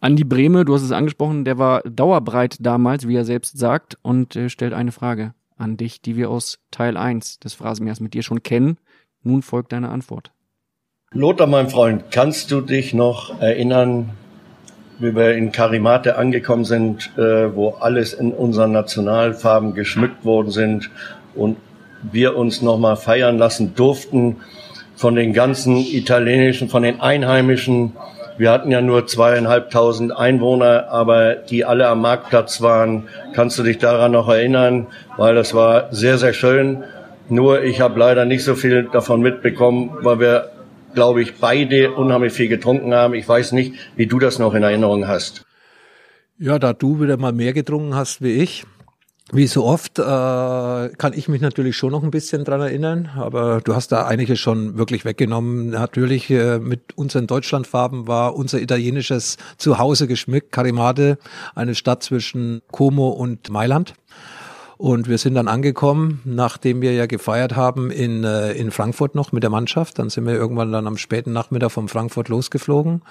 Andi 0.00 0.22
Brehme, 0.22 0.64
du 0.64 0.74
hast 0.74 0.82
es 0.82 0.92
angesprochen, 0.92 1.44
der 1.44 1.58
war 1.58 1.80
dauerbreit 1.80 2.58
damals, 2.60 3.08
wie 3.08 3.16
er 3.16 3.24
selbst 3.24 3.58
sagt, 3.58 3.98
und 4.02 4.36
äh, 4.36 4.48
stellt 4.48 4.74
eine 4.74 4.92
Frage 4.92 5.34
an 5.56 5.76
dich, 5.76 6.02
die 6.02 6.14
wir 6.14 6.30
aus 6.30 6.60
Teil 6.70 6.96
1 6.96 7.40
des 7.40 7.54
Phrasenmeers 7.54 7.98
mit 7.98 8.14
dir 8.14 8.22
schon 8.22 8.44
kennen. 8.44 8.78
Nun 9.24 9.42
folgt 9.42 9.72
deine 9.72 9.88
Antwort. 9.88 10.30
Lothar, 11.10 11.48
mein 11.48 11.68
Freund, 11.68 12.12
kannst 12.12 12.52
du 12.52 12.60
dich 12.60 12.94
noch 12.94 13.40
erinnern, 13.40 14.10
wie 14.98 15.14
wir 15.14 15.34
in 15.34 15.52
Karimate 15.52 16.16
angekommen 16.16 16.64
sind, 16.64 17.10
äh, 17.16 17.54
wo 17.54 17.70
alles 17.80 18.12
in 18.12 18.32
unseren 18.32 18.72
Nationalfarben 18.72 19.74
geschmückt 19.74 20.24
worden 20.24 20.50
sind 20.50 20.90
und 21.34 21.56
wir 22.02 22.36
uns 22.36 22.62
nochmal 22.62 22.96
feiern 22.96 23.38
lassen 23.38 23.74
durften 23.74 24.36
von 24.96 25.14
den 25.14 25.32
ganzen 25.32 25.76
italienischen, 25.76 26.68
von 26.68 26.82
den 26.82 27.00
Einheimischen. 27.00 27.92
Wir 28.36 28.50
hatten 28.50 28.70
ja 28.70 28.80
nur 28.80 29.06
zweieinhalbtausend 29.06 30.16
Einwohner, 30.16 30.88
aber 30.90 31.34
die 31.34 31.64
alle 31.64 31.88
am 31.88 32.00
Marktplatz 32.00 32.60
waren. 32.60 33.08
Kannst 33.32 33.58
du 33.58 33.62
dich 33.62 33.78
daran 33.78 34.12
noch 34.12 34.28
erinnern? 34.28 34.86
Weil 35.16 35.34
das 35.34 35.54
war 35.54 35.92
sehr, 35.92 36.18
sehr 36.18 36.32
schön. 36.32 36.84
Nur 37.28 37.62
ich 37.62 37.80
habe 37.80 37.98
leider 37.98 38.24
nicht 38.24 38.44
so 38.44 38.54
viel 38.54 38.88
davon 38.92 39.20
mitbekommen, 39.20 39.90
weil 40.02 40.20
wir, 40.20 40.50
glaube 40.94 41.22
ich, 41.22 41.36
beide 41.36 41.92
unheimlich 41.92 42.32
viel 42.32 42.48
getrunken 42.48 42.94
haben. 42.94 43.14
Ich 43.14 43.28
weiß 43.28 43.52
nicht, 43.52 43.74
wie 43.96 44.06
du 44.06 44.18
das 44.18 44.38
noch 44.38 44.54
in 44.54 44.62
Erinnerung 44.62 45.06
hast. 45.06 45.44
Ja, 46.38 46.58
da 46.58 46.72
du 46.72 47.00
wieder 47.00 47.16
mal 47.16 47.32
mehr 47.32 47.52
getrunken 47.52 47.94
hast 47.94 48.22
wie 48.22 48.34
ich, 48.34 48.64
wie 49.30 49.46
so 49.46 49.64
oft, 49.64 49.98
äh, 49.98 50.02
kann 50.02 51.12
ich 51.14 51.28
mich 51.28 51.42
natürlich 51.42 51.76
schon 51.76 51.90
noch 51.90 52.02
ein 52.02 52.10
bisschen 52.10 52.44
dran 52.44 52.62
erinnern, 52.62 53.10
aber 53.14 53.60
du 53.60 53.74
hast 53.74 53.92
da 53.92 54.06
einiges 54.06 54.38
schon 54.38 54.78
wirklich 54.78 55.04
weggenommen. 55.04 55.68
Natürlich 55.68 56.30
äh, 56.30 56.58
mit 56.58 56.96
unseren 56.96 57.26
Deutschlandfarben 57.26 58.06
war 58.06 58.36
unser 58.36 58.60
italienisches 58.60 59.36
Zuhause 59.58 60.06
geschmückt, 60.06 60.50
Carimate, 60.50 61.18
eine 61.54 61.74
Stadt 61.74 62.02
zwischen 62.02 62.62
Como 62.70 63.08
und 63.08 63.50
Mailand. 63.50 63.92
Und 64.78 65.08
wir 65.08 65.18
sind 65.18 65.34
dann 65.34 65.48
angekommen, 65.48 66.20
nachdem 66.24 66.80
wir 66.80 66.92
ja 66.92 67.06
gefeiert 67.06 67.56
haben 67.56 67.90
in, 67.90 68.22
äh, 68.22 68.52
in 68.52 68.70
Frankfurt 68.70 69.16
noch 69.16 69.32
mit 69.32 69.42
der 69.42 69.50
Mannschaft. 69.50 69.98
Dann 69.98 70.08
sind 70.08 70.24
wir 70.24 70.34
irgendwann 70.34 70.70
dann 70.70 70.86
am 70.86 70.96
späten 70.96 71.32
Nachmittag 71.32 71.72
von 71.72 71.88
Frankfurt 71.88 72.28
losgeflogen 72.28 73.02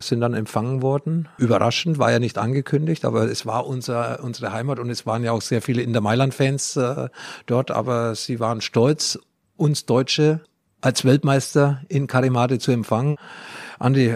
sind 0.00 0.20
dann 0.20 0.34
empfangen 0.34 0.80
worden. 0.82 1.28
Überraschend, 1.38 1.98
war 1.98 2.12
ja 2.12 2.18
nicht 2.18 2.38
angekündigt, 2.38 3.04
aber 3.04 3.24
es 3.24 3.46
war 3.46 3.66
unser, 3.66 4.22
unsere 4.22 4.52
Heimat 4.52 4.78
und 4.78 4.90
es 4.90 5.06
waren 5.06 5.24
ja 5.24 5.32
auch 5.32 5.42
sehr 5.42 5.60
viele 5.60 5.82
Inter 5.82 6.00
Mailand-Fans 6.00 6.76
äh, 6.76 7.08
dort, 7.46 7.70
aber 7.70 8.14
sie 8.14 8.38
waren 8.38 8.60
stolz, 8.60 9.18
uns 9.56 9.86
Deutsche 9.86 10.40
als 10.80 11.04
Weltmeister 11.04 11.82
in 11.88 12.06
Karimate 12.06 12.60
zu 12.60 12.70
empfangen. 12.70 13.16
Andi, 13.80 14.12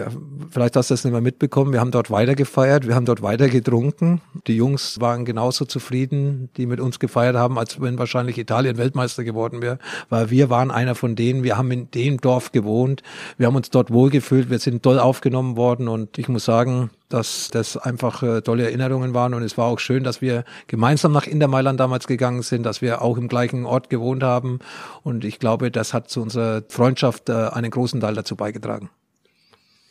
vielleicht 0.51 0.75
hast 0.75 0.89
du 0.89 0.93
das 0.93 1.05
nicht 1.05 1.13
mehr 1.13 1.21
mitbekommen. 1.21 1.71
Wir 1.71 1.79
haben 1.79 1.91
dort 1.91 2.11
weiter 2.11 2.35
gefeiert, 2.35 2.85
wir 2.85 2.95
haben 2.95 3.05
dort 3.05 3.21
weiter 3.21 3.47
getrunken. 3.47 4.19
Die 4.45 4.57
Jungs 4.57 4.99
waren 4.99 5.23
genauso 5.23 5.63
zufrieden, 5.63 6.49
die 6.57 6.65
mit 6.65 6.81
uns 6.81 6.99
gefeiert 6.99 7.37
haben, 7.37 7.57
als 7.57 7.79
wenn 7.79 7.97
wahrscheinlich 7.97 8.37
Italien 8.37 8.77
Weltmeister 8.77 9.23
geworden 9.23 9.61
wäre, 9.61 9.79
weil 10.09 10.29
wir 10.29 10.49
waren 10.49 10.69
einer 10.69 10.95
von 10.95 11.15
denen. 11.15 11.43
Wir 11.43 11.57
haben 11.57 11.71
in 11.71 11.89
dem 11.91 12.19
Dorf 12.19 12.51
gewohnt, 12.51 13.03
wir 13.37 13.47
haben 13.47 13.55
uns 13.55 13.69
dort 13.69 13.89
wohlgefühlt, 13.89 14.49
wir 14.49 14.59
sind 14.59 14.83
toll 14.83 14.99
aufgenommen 14.99 15.55
worden 15.55 15.87
und 15.87 16.17
ich 16.17 16.27
muss 16.27 16.43
sagen, 16.43 16.89
dass 17.07 17.49
das 17.49 17.77
einfach 17.77 18.21
äh, 18.21 18.41
tolle 18.41 18.63
Erinnerungen 18.63 19.13
waren 19.13 19.33
und 19.33 19.43
es 19.43 19.57
war 19.57 19.67
auch 19.67 19.79
schön, 19.79 20.03
dass 20.03 20.21
wir 20.21 20.43
gemeinsam 20.67 21.13
nach 21.13 21.27
Indermailand 21.27 21.79
damals 21.79 22.07
gegangen 22.07 22.41
sind, 22.41 22.63
dass 22.63 22.81
wir 22.81 23.01
auch 23.01 23.17
im 23.17 23.29
gleichen 23.29 23.65
Ort 23.65 23.89
gewohnt 23.89 24.23
haben 24.23 24.59
und 25.03 25.23
ich 25.23 25.39
glaube, 25.39 25.71
das 25.71 25.93
hat 25.93 26.09
zu 26.09 26.21
unserer 26.21 26.63
Freundschaft 26.67 27.29
äh, 27.29 27.33
einen 27.33 27.71
großen 27.71 28.01
Teil 28.01 28.15
dazu 28.15 28.35
beigetragen. 28.35 28.89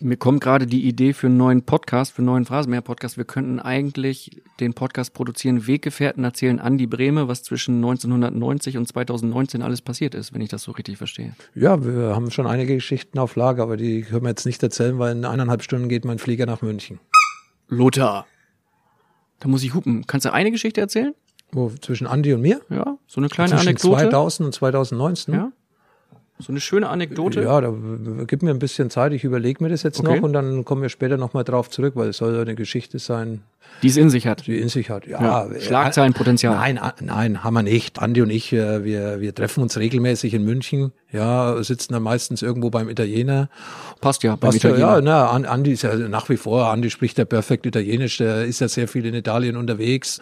Mir 0.03 0.17
kommt 0.17 0.41
gerade 0.41 0.67
die 0.67 0.89
Idee 0.89 1.13
für 1.13 1.29
einen 1.29 1.37
neuen 1.37 1.63
Podcast, 1.63 2.13
für 2.13 2.19
einen 2.19 2.27
neuen 2.27 2.45
Phrasenmeer-Podcast. 2.45 3.17
Wir 3.17 3.25
könnten 3.25 3.61
eigentlich 3.61 4.43
den 4.59 4.75
Podcast 4.75 5.15
produzieren, 5.15 5.69
Weggefährten 5.69 6.25
erzählen 6.25 6.59
Andi 6.59 6.87
Brehme, 6.87 7.29
was 7.29 7.45
zwischen 7.45 7.77
1990 7.77 8.79
und 8.79 8.89
2019 8.89 9.63
alles 9.63 9.81
passiert 9.81 10.17
ist, 10.17 10.35
wenn 10.35 10.41
ich 10.41 10.49
das 10.49 10.65
so 10.65 10.73
richtig 10.73 10.99
verstehe. 10.99 11.35
Ja, 11.55 11.85
wir 11.85 12.17
haben 12.17 12.33
schon 12.33 12.49
einige 12.49 12.75
Geschichten 12.75 13.19
auf 13.21 13.37
Lager, 13.37 13.63
aber 13.63 13.77
die 13.77 14.03
können 14.03 14.23
wir 14.23 14.31
jetzt 14.31 14.45
nicht 14.45 14.61
erzählen, 14.63 14.99
weil 14.99 15.13
in 15.17 15.25
eineinhalb 15.25 15.63
Stunden 15.63 15.89
geht 15.89 16.05
mein 16.05 16.19
Flieger 16.19 16.47
nach 16.47 16.63
München. 16.63 16.99
Lothar. 17.69 18.27
Da 19.39 19.49
muss 19.49 19.63
ich 19.63 19.73
hupen. 19.73 20.05
Kannst 20.09 20.25
du 20.27 20.33
eine 20.33 20.51
Geschichte 20.51 20.81
erzählen? 20.81 21.15
Wo, 21.53 21.71
zwischen 21.81 22.09
Andi 22.09 22.33
und 22.35 22.41
mir? 22.41 22.61
Ja, 22.71 22.99
so 23.07 23.21
eine 23.21 23.29
kleine 23.29 23.51
zwischen 23.51 23.69
Anekdote. 23.69 24.03
2000 24.03 24.47
und 24.47 24.53
2019? 24.53 25.35
Ja. 25.35 25.53
So 26.39 26.53
eine 26.53 26.61
schöne 26.61 26.89
Anekdote. 26.89 27.43
Ja, 27.43 27.61
da 27.61 27.73
gib 28.27 28.43
mir 28.43 28.51
ein 28.51 28.59
bisschen 28.59 28.91
Zeit, 28.91 29.13
ich 29.13 29.23
überlege 29.23 29.63
mir 29.63 29.71
das 29.71 29.83
jetzt 29.85 30.01
Okay. 30.01 30.17
noch 30.17 30.23
und 30.23 30.33
dann 30.33 30.65
kommen 30.65 30.83
wir 30.83 30.89
später 30.89 31.17
nochmal 31.17 31.45
drauf 31.45 31.71
zurück, 31.71 31.95
weil 31.97 32.09
es 32.09 32.17
soll 32.17 32.35
ja 32.35 32.41
eine 32.43 32.55
Geschichte 32.55 32.99
sein, 32.99 33.43
Die 33.83 33.89
es 33.89 33.97
in 33.97 34.11
sich 34.11 34.27
hat. 34.27 34.47
die 34.47 34.59
in 34.59 34.69
sich 34.69 34.91
hat. 34.91 35.07
Ja, 35.07 35.21
Ja, 35.23 35.47
äh, 35.47 35.61
Schlagzeilenpotenzial. 35.61 36.55
Nein, 36.55 36.81
nein, 37.01 37.43
haben 37.45 37.55
wir 37.55 37.63
nicht. 37.63 38.01
Andi 38.01 38.23
und 38.23 38.31
ich, 38.31 38.53
äh, 38.53 38.85
wir, 38.85 39.21
wir 39.21 39.35
treffen 39.35 39.63
uns 39.63 39.77
regelmäßig 39.77 40.35
in 40.35 40.45
München, 40.45 40.93
ja, 41.11 41.63
sitzen 41.63 41.93
dann 41.93 42.03
meistens 42.03 42.43
irgendwo 42.43 42.71
beim 42.71 42.89
Italiener 42.89 43.51
Passt 44.01 44.23
ja 44.23 44.35
beim 44.37 44.51
ja, 44.51 44.57
Italiener. 44.57 44.79
ja, 44.95 45.01
na, 45.01 45.31
An- 45.31 45.45
Andi 45.45 45.73
ist 45.73 45.83
ja 45.83 45.95
nach 45.97 46.29
wie 46.29 46.37
vor, 46.37 46.69
Andi 46.71 46.91
spricht 46.91 47.19
ja 47.19 47.25
perfekt 47.25 47.67
Italienisch, 47.67 48.19
der 48.19 48.45
ist 48.45 48.61
ja 48.61 48.69
sehr 48.69 48.89
viel 48.89 49.05
in 49.07 49.15
Italien 49.15 49.57
unterwegs, 49.57 50.21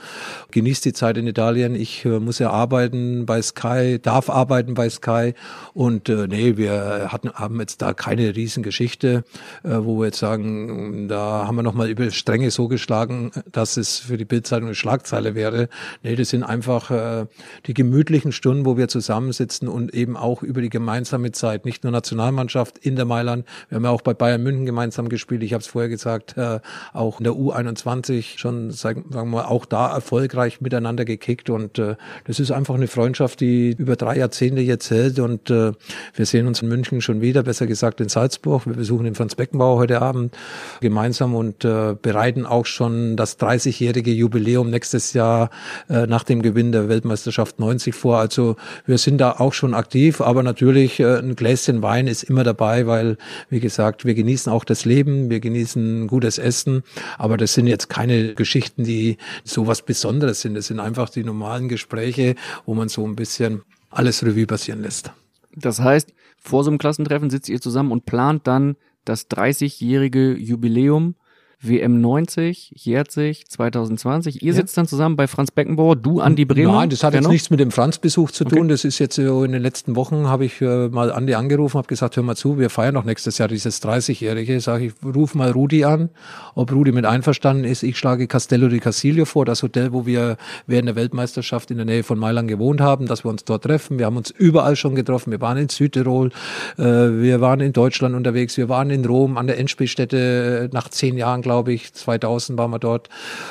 genießt 0.50 0.84
die 0.84 0.92
Zeit 0.92 1.16
in 1.16 1.26
Italien. 1.26 1.74
Ich 1.74 2.04
äh, 2.04 2.18
muss 2.18 2.38
ja 2.40 2.50
arbeiten 2.50 3.24
bei 3.26 3.40
Sky, 3.40 3.98
darf 4.02 4.28
arbeiten 4.28 4.74
bei 4.74 4.90
Sky 4.90 5.34
und 5.74 6.08
äh, 6.08 6.26
nee, 6.28 6.56
wir 6.56 7.08
hatten, 7.12 7.30
haben 7.32 7.60
jetzt 7.60 7.80
da 7.82 7.92
keine 7.94 8.34
Riesengeschichte, 8.36 9.24
äh, 9.64 9.68
wo 9.70 9.98
wir 10.00 10.06
jetzt 10.06 10.18
sagen, 10.18 11.08
da 11.08 11.46
haben 11.46 11.56
wir 11.56 11.62
nochmal 11.62 11.88
über 11.88 12.10
Stränge 12.10 12.50
so 12.50 12.68
geschlagen, 12.68 13.30
dass 13.50 13.76
es 13.76 13.98
für 13.98 14.16
die 14.16 14.24
Bildzeitung 14.24 14.68
eine 14.68 14.74
Schlagzeile 14.74 15.34
wäre. 15.34 15.68
Nee, 16.02 16.16
das 16.16 16.30
sind 16.30 16.42
einfach 16.42 16.90
äh, 16.90 17.26
die 17.66 17.74
gemütlichen 17.74 18.32
Stunden, 18.32 18.64
wo 18.64 18.76
wir 18.76 18.88
zusammensitzen 18.88 19.68
und 19.68 19.94
eben 19.94 20.16
auch 20.16 20.42
über 20.42 20.60
die 20.60 20.70
gemeinsame 20.70 21.32
Zeit, 21.32 21.64
nicht 21.64 21.84
nur 21.84 21.92
Nationalmannschaft 21.92 22.78
in 22.78 22.96
der 22.96 23.04
Mailand, 23.04 23.46
wir 23.68 23.76
haben 23.76 23.84
ja 23.84 23.90
auch 23.90 24.02
bei 24.02 24.14
Bayern 24.14 24.42
München 24.42 24.66
gemeinsam 24.66 25.08
gespielt, 25.08 25.42
ich 25.42 25.52
habe 25.52 25.62
es 25.62 25.66
vorher 25.66 25.88
gesagt, 25.88 26.36
äh, 26.36 26.60
auch 26.92 27.18
in 27.18 27.24
der 27.24 27.34
U21 27.34 28.38
schon, 28.38 28.70
sagen, 28.70 29.04
sagen 29.10 29.30
wir 29.30 29.42
mal, 29.42 29.44
auch 29.44 29.64
da 29.64 29.92
erfolgreich 29.92 30.60
miteinander 30.60 31.04
gekickt. 31.04 31.50
Und 31.50 31.78
äh, 31.78 31.96
das 32.26 32.40
ist 32.40 32.50
einfach 32.50 32.74
eine 32.74 32.88
Freundschaft, 32.88 33.40
die 33.40 33.74
über 33.76 33.96
drei 33.96 34.16
Jahrzehnte 34.16 34.60
jetzt 34.62 34.90
hält. 34.90 35.18
Und 35.18 35.50
äh, 35.50 35.72
wir 36.14 36.26
sehen 36.26 36.46
uns 36.46 36.62
in 36.62 36.68
München 36.68 37.00
schon 37.00 37.20
wieder, 37.20 37.42
besser 37.42 37.66
gesagt 37.66 38.00
in 38.00 38.08
Salzburg, 38.08 38.66
wir 38.66 38.74
besuchen 38.74 39.04
den 39.04 39.14
Franz 39.14 39.34
Beckenbauer 39.34 39.78
heute 39.78 40.02
Abend 40.02 40.36
gemeinsam 40.80 41.34
und 41.34 41.64
äh, 41.64 41.94
bereiten 42.00 42.46
auch 42.46 42.66
schon 42.66 43.16
das 43.16 43.29
30-jährige 43.38 44.10
Jubiläum 44.10 44.70
nächstes 44.70 45.12
Jahr 45.12 45.50
äh, 45.88 46.06
nach 46.06 46.24
dem 46.24 46.42
Gewinn 46.42 46.72
der 46.72 46.88
Weltmeisterschaft 46.88 47.58
90 47.58 47.94
vor. 47.94 48.18
Also 48.18 48.56
wir 48.86 48.98
sind 48.98 49.18
da 49.18 49.32
auch 49.32 49.52
schon 49.52 49.74
aktiv, 49.74 50.20
aber 50.20 50.42
natürlich 50.42 51.00
äh, 51.00 51.18
ein 51.18 51.36
Gläschen 51.36 51.82
Wein 51.82 52.06
ist 52.06 52.22
immer 52.22 52.44
dabei, 52.44 52.86
weil, 52.86 53.16
wie 53.48 53.60
gesagt, 53.60 54.04
wir 54.04 54.14
genießen 54.14 54.50
auch 54.52 54.64
das 54.64 54.84
Leben, 54.84 55.30
wir 55.30 55.40
genießen 55.40 56.06
gutes 56.06 56.38
Essen, 56.38 56.82
aber 57.18 57.36
das 57.36 57.54
sind 57.54 57.66
jetzt 57.66 57.88
keine 57.88 58.34
Geschichten, 58.34 58.84
die 58.84 59.18
so 59.44 59.66
was 59.66 59.82
Besonderes 59.82 60.40
sind. 60.40 60.54
Das 60.54 60.66
sind 60.66 60.80
einfach 60.80 61.10
die 61.10 61.24
normalen 61.24 61.68
Gespräche, 61.68 62.34
wo 62.66 62.74
man 62.74 62.88
so 62.88 63.06
ein 63.06 63.16
bisschen 63.16 63.62
alles 63.90 64.24
Revue 64.24 64.46
passieren 64.46 64.82
lässt. 64.82 65.12
Das 65.54 65.80
heißt, 65.80 66.12
vor 66.38 66.64
so 66.64 66.70
einem 66.70 66.78
Klassentreffen 66.78 67.30
sitzt 67.30 67.48
ihr 67.48 67.60
zusammen 67.60 67.92
und 67.92 68.06
plant 68.06 68.46
dann 68.46 68.76
das 69.04 69.28
30-jährige 69.30 70.34
Jubiläum. 70.34 71.14
WM 71.62 72.00
90 72.00 72.72
jährt 72.74 73.10
sich 73.10 73.46
2020. 73.46 74.42
Ihr 74.42 74.54
sitzt 74.54 74.78
dann 74.78 74.86
zusammen 74.86 75.16
bei 75.16 75.26
Franz 75.26 75.50
Beckenbauer, 75.50 75.94
du 75.94 76.20
Andi 76.20 76.46
Bremer. 76.46 76.72
Nein, 76.72 76.88
das 76.88 77.04
hat 77.04 77.12
jetzt 77.12 77.24
noch? 77.24 77.30
nichts 77.30 77.50
mit 77.50 77.60
dem 77.60 77.70
Franz-Besuch 77.70 78.30
zu 78.30 78.44
tun. 78.44 78.60
Okay. 78.60 78.68
Das 78.68 78.84
ist 78.84 78.98
jetzt 78.98 79.16
so 79.16 79.44
in 79.44 79.52
den 79.52 79.60
letzten 79.60 79.94
Wochen 79.94 80.26
habe 80.26 80.46
ich 80.46 80.62
äh, 80.62 80.88
mal 80.88 81.12
Andi 81.12 81.34
angerufen, 81.34 81.76
habe 81.76 81.88
gesagt, 81.88 82.16
hör 82.16 82.22
mal 82.22 82.34
zu, 82.34 82.58
wir 82.58 82.70
feiern 82.70 82.94
noch 82.94 83.04
nächstes 83.04 83.36
Jahr 83.36 83.48
dieses 83.48 83.82
30-Jährige. 83.82 84.58
Sag 84.60 84.80
ich, 84.80 84.94
ruf 85.04 85.34
mal 85.34 85.50
Rudi 85.50 85.84
an, 85.84 86.08
ob 86.54 86.72
Rudi 86.72 86.92
mit 86.92 87.04
einverstanden 87.04 87.64
ist. 87.64 87.82
Ich 87.82 87.98
schlage 87.98 88.26
Castello 88.26 88.68
di 88.68 88.80
Casilio 88.80 89.26
vor, 89.26 89.44
das 89.44 89.62
Hotel, 89.62 89.92
wo 89.92 90.06
wir 90.06 90.38
während 90.66 90.88
der 90.88 90.96
Weltmeisterschaft 90.96 91.70
in 91.70 91.76
der 91.76 91.84
Nähe 91.84 92.04
von 92.04 92.18
Mailand 92.18 92.48
gewohnt 92.48 92.80
haben, 92.80 93.06
dass 93.06 93.22
wir 93.24 93.30
uns 93.30 93.44
dort 93.44 93.64
treffen. 93.64 93.98
Wir 93.98 94.06
haben 94.06 94.16
uns 94.16 94.30
überall 94.30 94.76
schon 94.76 94.94
getroffen. 94.94 95.30
Wir 95.30 95.42
waren 95.42 95.58
in 95.58 95.68
Südtirol, 95.68 96.30
äh, 96.78 96.82
wir 96.82 97.42
waren 97.42 97.60
in 97.60 97.74
Deutschland 97.74 98.14
unterwegs, 98.14 98.56
wir 98.56 98.70
waren 98.70 98.88
in 98.88 99.04
Rom 99.04 99.36
an 99.36 99.46
der 99.46 99.58
Endspielstätte 99.58 100.70
äh, 100.70 100.74
nach 100.74 100.88
zehn 100.88 101.18
Jahren, 101.18 101.42
glaube 101.50 101.72
ich, 101.72 101.92
2000 101.92 102.56
waren 102.60 102.70
wir 102.70 102.78
dort. 102.78 103.08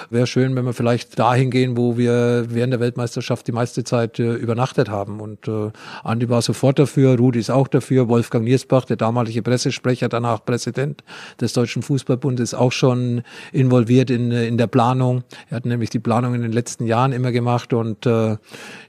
Wäre 0.10 0.26
schön, 0.26 0.56
wenn 0.56 0.64
wir 0.64 0.72
vielleicht 0.72 1.20
dahin 1.20 1.52
gehen, 1.52 1.76
wo 1.76 1.98
wir 1.98 2.46
während 2.48 2.72
der 2.72 2.80
Weltmeisterschaft 2.80 3.46
die 3.46 3.52
meiste 3.52 3.84
Zeit 3.84 4.20
äh, 4.20 4.36
übernachtet 4.36 4.88
haben. 4.88 5.20
Und 5.20 5.50
äh, 5.50 5.72
Andi 6.06 6.30
war 6.30 6.42
sofort 6.42 6.80
dafür, 6.80 7.18
Rudi 7.18 7.40
ist 7.40 7.50
auch 7.50 7.68
dafür, 7.68 8.08
Wolfgang 8.08 8.46
Niersbach, 8.46 8.86
der 8.86 8.96
damalige 8.96 9.42
Pressesprecher, 9.42 10.08
danach 10.08 10.46
Präsident 10.46 11.04
des 11.42 11.52
Deutschen 11.52 11.82
Fußballbundes, 11.82 12.54
auch 12.54 12.72
schon 12.72 13.24
involviert 13.52 14.10
in, 14.10 14.32
äh, 14.32 14.48
in 14.48 14.58
der 14.58 14.68
Planung. 14.68 15.26
Er 15.50 15.58
hat 15.58 15.66
nämlich 15.66 15.90
die 15.90 16.00
Planung 16.00 16.36
in 16.36 16.42
den 16.42 16.54
letzten 16.54 16.86
Jahren 16.86 17.12
immer 17.12 17.34
gemacht 17.34 17.74
und 17.74 18.06
äh, 18.06 18.38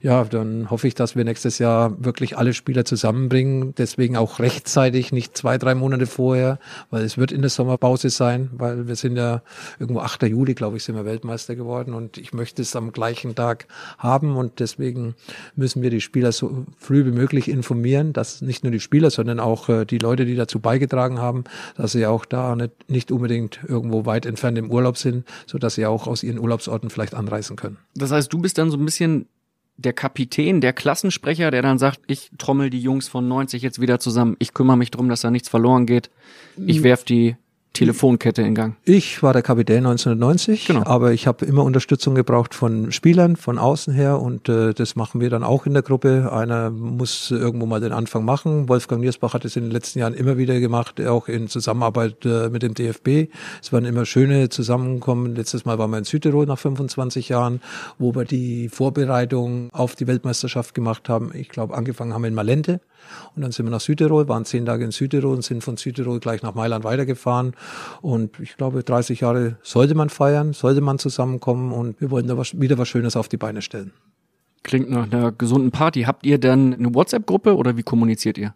ja, 0.02 0.22
dann 0.22 0.70
hoffe 0.70 0.86
ich, 0.86 0.94
dass 0.94 1.16
wir 1.16 1.24
nächstes 1.24 1.58
Jahr 1.58 1.96
wirklich 1.98 2.38
alle 2.38 2.54
Spieler 2.54 2.84
zusammenbringen. 2.84 3.74
Deswegen 3.76 4.16
auch 4.16 4.38
rechtzeitig, 4.38 5.10
nicht 5.10 5.36
zwei, 5.36 5.58
drei 5.58 5.74
Monate 5.74 6.06
vorher, 6.06 6.60
weil 6.90 7.02
es 7.02 7.18
wird 7.18 7.32
in 7.32 7.40
der 7.40 7.50
Sommerpause 7.50 8.08
sein, 8.08 8.50
weil 8.52 8.86
wir 8.86 8.99
sind 9.00 9.16
ja 9.16 9.42
irgendwo 9.78 10.00
8. 10.00 10.22
Juli, 10.24 10.54
glaube 10.54 10.76
ich, 10.76 10.84
sind 10.84 10.94
wir 10.94 11.04
Weltmeister 11.04 11.56
geworden 11.56 11.94
und 11.94 12.18
ich 12.18 12.32
möchte 12.32 12.62
es 12.62 12.76
am 12.76 12.92
gleichen 12.92 13.34
Tag 13.34 13.66
haben 13.98 14.36
und 14.36 14.60
deswegen 14.60 15.14
müssen 15.56 15.82
wir 15.82 15.90
die 15.90 16.00
Spieler 16.00 16.32
so 16.32 16.66
früh 16.78 17.04
wie 17.04 17.12
möglich 17.12 17.48
informieren, 17.48 18.12
dass 18.12 18.40
nicht 18.42 18.64
nur 18.64 18.70
die 18.70 18.80
Spieler, 18.80 19.10
sondern 19.10 19.40
auch 19.40 19.68
äh, 19.68 19.84
die 19.84 19.98
Leute, 19.98 20.24
die 20.24 20.36
dazu 20.36 20.60
beigetragen 20.60 21.18
haben, 21.18 21.44
dass 21.76 21.92
sie 21.92 22.06
auch 22.06 22.24
da 22.24 22.56
nicht, 22.56 22.90
nicht 22.90 23.12
unbedingt 23.12 23.60
irgendwo 23.66 24.06
weit 24.06 24.26
entfernt 24.26 24.58
im 24.58 24.70
Urlaub 24.70 24.96
sind, 24.96 25.26
so 25.46 25.58
dass 25.58 25.74
sie 25.74 25.86
auch 25.86 26.06
aus 26.06 26.22
ihren 26.22 26.38
Urlaubsorten 26.38 26.90
vielleicht 26.90 27.14
anreisen 27.14 27.56
können. 27.56 27.78
Das 27.94 28.10
heißt, 28.10 28.32
du 28.32 28.38
bist 28.38 28.58
dann 28.58 28.70
so 28.70 28.76
ein 28.76 28.84
bisschen 28.84 29.26
der 29.80 29.92
Kapitän, 29.92 30.60
der 30.60 30.72
Klassensprecher, 30.72 31.50
der 31.50 31.62
dann 31.62 31.78
sagt, 31.78 32.00
ich 32.06 32.30
trommel 32.38 32.70
die 32.70 32.80
Jungs 32.80 33.08
von 33.08 33.26
90 33.26 33.62
jetzt 33.62 33.80
wieder 33.80 33.98
zusammen. 33.98 34.36
Ich 34.38 34.52
kümmere 34.52 34.76
mich 34.76 34.90
drum, 34.90 35.08
dass 35.08 35.22
da 35.22 35.30
nichts 35.30 35.48
verloren 35.48 35.86
geht. 35.86 36.10
Ich 36.66 36.82
werf 36.82 37.04
die 37.04 37.36
Telefonkette 37.72 38.42
in 38.42 38.54
Gang. 38.54 38.76
Ich 38.84 39.22
war 39.22 39.32
der 39.32 39.42
Kapitän 39.42 39.86
1990, 39.86 40.66
Genau. 40.66 40.84
aber 40.86 41.12
ich 41.12 41.26
habe 41.26 41.44
immer 41.46 41.62
Unterstützung 41.62 42.14
gebraucht 42.14 42.52
von 42.54 42.90
Spielern, 42.92 43.36
von 43.36 43.58
außen 43.58 43.94
her 43.94 44.20
und 44.20 44.48
äh, 44.48 44.74
das 44.74 44.96
machen 44.96 45.20
wir 45.20 45.30
dann 45.30 45.44
auch 45.44 45.66
in 45.66 45.72
der 45.72 45.82
Gruppe. 45.82 46.30
Einer 46.32 46.70
muss 46.70 47.30
irgendwo 47.30 47.66
mal 47.66 47.80
den 47.80 47.92
Anfang 47.92 48.24
machen. 48.24 48.68
Wolfgang 48.68 49.00
Niersbach 49.00 49.34
hat 49.34 49.44
es 49.44 49.54
in 49.56 49.62
den 49.62 49.70
letzten 49.70 50.00
Jahren 50.00 50.14
immer 50.14 50.36
wieder 50.36 50.58
gemacht, 50.58 51.00
auch 51.00 51.28
in 51.28 51.48
Zusammenarbeit 51.48 52.24
äh, 52.24 52.48
mit 52.48 52.62
dem 52.62 52.74
DFB. 52.74 53.30
Es 53.62 53.72
waren 53.72 53.84
immer 53.84 54.04
schöne 54.04 54.48
Zusammenkommen. 54.48 55.36
Letztes 55.36 55.64
Mal 55.64 55.78
waren 55.78 55.90
wir 55.92 55.98
in 55.98 56.04
Südtirol 56.04 56.46
nach 56.46 56.58
25 56.58 57.28
Jahren, 57.28 57.60
wo 57.98 58.14
wir 58.14 58.24
die 58.24 58.68
Vorbereitung 58.68 59.70
auf 59.72 59.94
die 59.94 60.06
Weltmeisterschaft 60.08 60.74
gemacht 60.74 61.08
haben. 61.08 61.30
Ich 61.34 61.48
glaube, 61.48 61.74
angefangen 61.74 62.14
haben 62.14 62.22
wir 62.22 62.28
in 62.28 62.34
Malente. 62.34 62.80
Und 63.34 63.42
dann 63.42 63.50
sind 63.52 63.66
wir 63.66 63.70
nach 63.70 63.80
Südtirol, 63.80 64.28
waren 64.28 64.44
zehn 64.44 64.66
Tage 64.66 64.84
in 64.84 64.90
Südtirol 64.90 65.34
und 65.34 65.42
sind 65.42 65.64
von 65.64 65.76
Südtirol 65.76 66.20
gleich 66.20 66.42
nach 66.42 66.54
Mailand 66.54 66.84
weitergefahren. 66.84 67.54
Und 68.02 68.38
ich 68.40 68.56
glaube, 68.56 68.82
30 68.82 69.20
Jahre 69.20 69.56
sollte 69.62 69.94
man 69.94 70.08
feiern, 70.10 70.52
sollte 70.52 70.80
man 70.80 70.98
zusammenkommen 70.98 71.72
und 71.72 72.00
wir 72.00 72.10
wollten 72.10 72.28
da 72.28 72.36
was, 72.36 72.58
wieder 72.60 72.78
was 72.78 72.88
Schönes 72.88 73.16
auf 73.16 73.28
die 73.28 73.36
Beine 73.36 73.62
stellen. 73.62 73.92
Klingt 74.62 74.90
nach 74.90 75.10
einer 75.10 75.32
gesunden 75.32 75.70
Party. 75.70 76.02
Habt 76.02 76.26
ihr 76.26 76.38
dann 76.38 76.74
eine 76.74 76.94
WhatsApp-Gruppe 76.94 77.56
oder 77.56 77.76
wie 77.76 77.82
kommuniziert 77.82 78.36
ihr? 78.36 78.54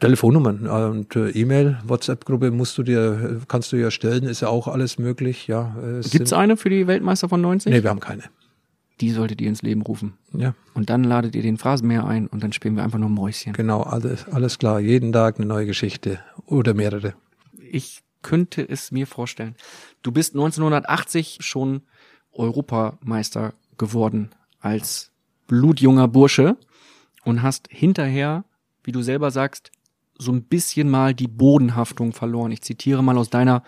Telefonnummern 0.00 0.66
und 0.66 1.14
äh, 1.14 1.28
E-Mail, 1.30 1.78
WhatsApp-Gruppe 1.84 2.50
musst 2.50 2.78
du 2.78 2.82
dir, 2.82 3.38
äh, 3.40 3.44
kannst 3.48 3.70
du 3.72 3.76
ja 3.76 3.90
stellen, 3.90 4.24
ist 4.24 4.40
ja 4.40 4.48
auch 4.48 4.66
alles 4.66 4.98
möglich. 4.98 5.46
Ja, 5.46 5.76
äh, 5.82 5.98
es 5.98 6.32
eine 6.32 6.56
für 6.56 6.70
die 6.70 6.86
Weltmeister 6.86 7.28
von 7.28 7.40
90? 7.42 7.70
Nee, 7.70 7.82
wir 7.82 7.90
haben 7.90 8.00
keine. 8.00 8.22
Die 9.00 9.10
solltet 9.10 9.40
ihr 9.40 9.48
ins 9.48 9.62
Leben 9.62 9.82
rufen. 9.82 10.14
Ja, 10.34 10.54
Und 10.74 10.90
dann 10.90 11.04
ladet 11.04 11.34
ihr 11.34 11.42
den 11.42 11.56
Phrasenmäher 11.58 12.06
ein 12.06 12.26
und 12.26 12.42
dann 12.42 12.52
spielen 12.52 12.76
wir 12.76 12.82
einfach 12.82 12.98
nur 12.98 13.08
Mäuschen. 13.08 13.52
genau, 13.52 13.82
alles, 13.82 14.26
alles 14.28 14.58
klar. 14.58 14.80
Jeden 14.80 15.12
Tag 15.12 15.36
eine 15.36 15.46
neue 15.46 15.66
Geschichte 15.66 16.18
oder 16.46 16.74
mehrere. 16.74 17.14
Ich 17.70 18.02
könnte 18.22 18.66
es 18.66 18.90
mir 18.90 19.06
vorstellen. 19.06 19.56
Du 20.02 20.12
bist 20.12 20.34
1980 20.34 21.38
schon 21.40 21.82
Europameister 22.32 23.54
geworden 23.78 24.30
als 24.60 25.10
blutjunger 25.46 26.08
Bursche 26.08 26.56
und 27.24 27.42
hast 27.42 27.68
hinterher, 27.70 28.44
wie 28.84 28.92
du 28.92 29.02
selber 29.02 29.30
sagst, 29.30 29.70
so 30.18 30.32
ein 30.32 30.44
bisschen 30.44 30.88
mal 30.90 31.14
die 31.14 31.28
Bodenhaftung 31.28 32.12
verloren. 32.12 32.52
Ich 32.52 32.62
zitiere 32.62 33.02
mal 33.02 33.16
aus 33.16 33.30
deiner 33.30 33.62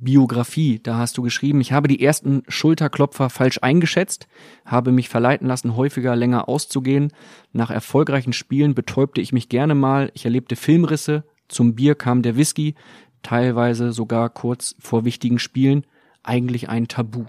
Biografie. 0.00 0.80
Da 0.82 0.96
hast 0.96 1.18
du 1.18 1.22
geschrieben, 1.22 1.60
ich 1.60 1.72
habe 1.72 1.88
die 1.88 2.02
ersten 2.02 2.42
Schulterklopfer 2.48 3.28
falsch 3.28 3.58
eingeschätzt, 3.60 4.28
habe 4.64 4.92
mich 4.92 5.08
verleiten 5.08 5.46
lassen, 5.46 5.76
häufiger 5.76 6.16
länger 6.16 6.48
auszugehen. 6.48 7.12
Nach 7.52 7.70
erfolgreichen 7.70 8.32
Spielen 8.32 8.74
betäubte 8.74 9.20
ich 9.20 9.32
mich 9.32 9.48
gerne 9.48 9.74
mal. 9.74 10.10
Ich 10.14 10.24
erlebte 10.24 10.56
Filmrisse. 10.56 11.24
Zum 11.48 11.74
Bier 11.74 11.96
kam 11.96 12.22
der 12.22 12.36
Whisky, 12.36 12.76
teilweise 13.22 13.92
sogar 13.92 14.30
kurz 14.30 14.74
vor 14.78 15.04
wichtigen 15.04 15.38
Spielen. 15.38 15.84
Eigentlich 16.22 16.68
ein 16.68 16.88
Tabu. 16.88 17.26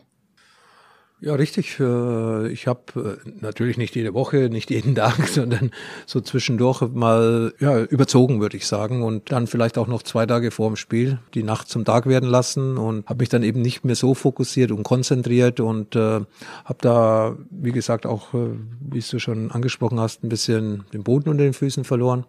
Ja, 1.24 1.36
richtig. 1.36 1.80
Äh, 1.80 2.48
Ich 2.52 2.66
habe 2.66 3.20
natürlich 3.42 3.78
nicht 3.78 3.96
jede 3.96 4.16
Woche, 4.16 4.50
nicht 4.50 4.72
jeden 4.72 4.96
Tag, 5.02 5.28
sondern 5.28 5.70
so 6.08 6.20
zwischendurch 6.20 6.82
mal 6.82 7.54
ja, 7.60 7.80
überzogen, 7.84 8.42
würde 8.42 8.58
ich 8.58 8.66
sagen. 8.66 9.04
Und 9.04 9.32
dann 9.32 9.46
vielleicht 9.46 9.78
auch 9.78 9.86
noch 9.86 10.02
zwei 10.02 10.26
Tage 10.26 10.50
vor 10.50 10.72
dem 10.72 10.78
Spiel 10.78 11.20
die 11.36 11.44
Nacht 11.44 11.70
zum 11.70 11.86
Tag 11.86 12.08
werden 12.08 12.28
lassen 12.28 12.78
und 12.80 13.06
habe 13.06 13.20
mich 13.20 13.30
dann 13.30 13.44
eben 13.44 13.62
nicht 13.62 13.86
mehr 13.86 13.96
so 13.96 14.16
fokussiert 14.16 14.72
und 14.72 14.82
konzentriert 14.82 15.60
und 15.60 15.96
äh, 15.96 16.22
habe 16.66 16.80
da, 16.80 17.36
wie 17.52 17.72
gesagt, 17.72 18.08
auch, 18.08 18.34
äh, 18.34 18.58
wie 18.80 19.00
du 19.00 19.20
schon 19.20 19.52
angesprochen 19.52 20.00
hast, 20.00 20.24
ein 20.24 20.30
bisschen 20.30 20.86
den 20.92 21.04
Boden 21.04 21.30
unter 21.30 21.44
den 21.44 21.54
Füßen 21.54 21.84
verloren. 21.84 22.26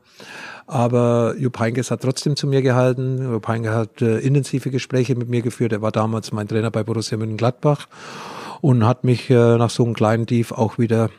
Aber 0.67 1.35
Jupp 1.39 1.59
Heynckes 1.59 1.91
hat 1.91 2.03
trotzdem 2.03 2.37
zu 2.37 2.47
mir 2.47 2.61
gehalten. 2.61 3.23
Jupp 3.23 3.49
Heynckes 3.49 3.73
hat 3.73 4.03
äh, 4.03 4.19
intensive 4.19 4.71
Gespräche 4.71 5.15
mit 5.15 5.31
mir 5.31 5.41
geführt. 5.41 5.73
Er 5.73 5.81
war 5.81 5.93
damals 5.93 6.31
mein 6.33 6.47
Trainer 6.47 6.71
bei 6.71 6.85
Borussia 6.85 7.17
Mönchengladbach 7.17 7.89
und 8.63 8.87
hat 8.87 9.05
mich 9.05 9.29
äh, 9.29 9.59
nach 9.59 9.69
so 9.69 9.85
einem 9.85 9.93
kleinen 9.93 10.27
Tief 10.27 10.53
auch 10.53 10.79
wieder 10.79 11.11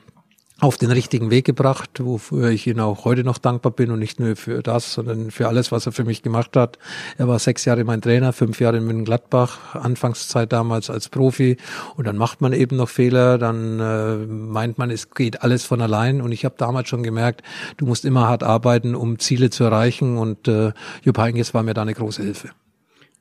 auf 0.59 0.77
den 0.77 0.91
richtigen 0.91 1.29
Weg 1.29 1.43
gebracht, 1.43 1.89
wofür 2.01 2.49
ich 2.49 2.65
ihm 2.67 2.79
auch 2.79 3.03
heute 3.03 3.25
noch 3.25 3.37
dankbar 3.37 3.73
bin 3.73 3.91
und 3.91 3.99
nicht 3.99 4.21
nur 4.21 4.37
für 4.37 4.63
das, 4.63 4.93
sondern 4.93 5.29
für 5.29 5.49
alles, 5.49 5.73
was 5.73 5.85
er 5.85 5.91
für 5.91 6.05
mich 6.05 6.23
gemacht 6.23 6.55
hat. 6.55 6.79
Er 7.17 7.27
war 7.27 7.37
sechs 7.37 7.65
Jahre 7.65 7.83
mein 7.83 8.01
Trainer, 8.01 8.31
fünf 8.31 8.61
Jahre 8.61 8.77
in 8.77 8.85
Mönchengladbach, 8.85 9.75
Anfangszeit 9.75 10.53
damals 10.53 10.89
als 10.89 11.09
Profi 11.09 11.57
und 11.97 12.07
dann 12.07 12.15
macht 12.15 12.39
man 12.39 12.53
eben 12.53 12.77
noch 12.77 12.87
Fehler, 12.87 13.37
dann 13.37 13.79
äh, 13.81 14.15
meint 14.25 14.77
man, 14.77 14.89
es 14.89 15.11
geht 15.11 15.41
alles 15.41 15.65
von 15.65 15.81
allein 15.81 16.21
und 16.21 16.31
ich 16.31 16.45
habe 16.45 16.55
damals 16.57 16.87
schon 16.87 17.03
gemerkt, 17.03 17.43
du 17.75 17.85
musst 17.85 18.05
immer 18.05 18.29
hart 18.29 18.43
arbeiten, 18.43 18.95
um 18.95 19.19
Ziele 19.19 19.49
zu 19.49 19.65
erreichen 19.65 20.17
und 20.17 20.47
äh, 20.47 20.71
Jupp 21.03 21.17
Heynckes 21.17 21.53
war 21.53 21.63
mir 21.63 21.73
da 21.73 21.81
eine 21.81 21.93
große 21.93 22.23
Hilfe. 22.23 22.51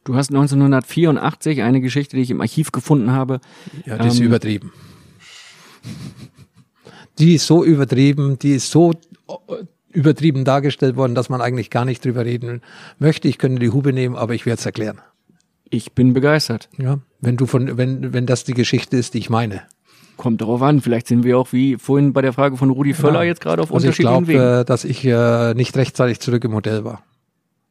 Du 0.04 0.16
hast 0.16 0.30
1984 0.30 1.62
eine 1.62 1.80
Geschichte, 1.80 2.16
die 2.16 2.22
ich 2.22 2.30
im 2.30 2.40
Archiv 2.40 2.72
gefunden 2.72 3.12
habe. 3.12 3.40
Ja, 3.86 3.98
die 3.98 4.08
ist 4.08 4.18
Ähm, 4.20 4.26
übertrieben. 4.26 4.72
Die 7.18 7.34
ist 7.34 7.46
so 7.46 7.64
übertrieben, 7.64 8.38
die 8.38 8.52
ist 8.54 8.70
so 8.70 8.92
äh, 9.28 9.34
übertrieben 9.90 10.44
dargestellt 10.44 10.96
worden, 10.96 11.14
dass 11.14 11.28
man 11.28 11.40
eigentlich 11.40 11.70
gar 11.70 11.84
nicht 11.84 12.04
drüber 12.04 12.24
reden 12.24 12.62
möchte. 12.98 13.28
Ich 13.28 13.38
könnte 13.38 13.60
die 13.60 13.70
Hube 13.70 13.92
nehmen, 13.92 14.16
aber 14.16 14.34
ich 14.34 14.46
werde 14.46 14.58
es 14.60 14.66
erklären. 14.66 15.00
Ich 15.68 15.92
bin 15.92 16.12
begeistert. 16.14 16.68
Ja, 16.78 16.98
wenn 17.20 17.36
du 17.36 17.46
von, 17.46 17.76
wenn, 17.78 18.12
wenn 18.12 18.26
das 18.26 18.44
die 18.44 18.54
Geschichte 18.54 18.96
ist, 18.96 19.14
die 19.14 19.18
ich 19.18 19.30
meine. 19.30 19.62
Kommt 20.16 20.40
darauf 20.40 20.60
an. 20.62 20.80
Vielleicht 20.80 21.06
sind 21.06 21.24
wir 21.24 21.38
auch 21.38 21.52
wie 21.52 21.76
vorhin 21.76 22.12
bei 22.12 22.20
der 22.22 22.32
Frage 22.32 22.56
von 22.56 22.70
Rudi 22.70 22.92
Völler 22.94 23.20
Ja. 23.20 23.28
jetzt 23.28 23.40
gerade 23.40 23.62
auf 23.62 23.72
Also 23.72 23.88
ich 23.88 23.98
unterschiedlichen 24.00 24.28
Wegen. 24.28 24.38
glaube, 24.38 24.60
äh, 24.60 24.64
dass 24.64 24.84
ich 24.84 25.04
äh, 25.04 25.54
nicht 25.54 25.76
rechtzeitig 25.76 26.20
zurück 26.20 26.44
im 26.44 26.54
Hotel 26.54 26.84
war. 26.84 27.02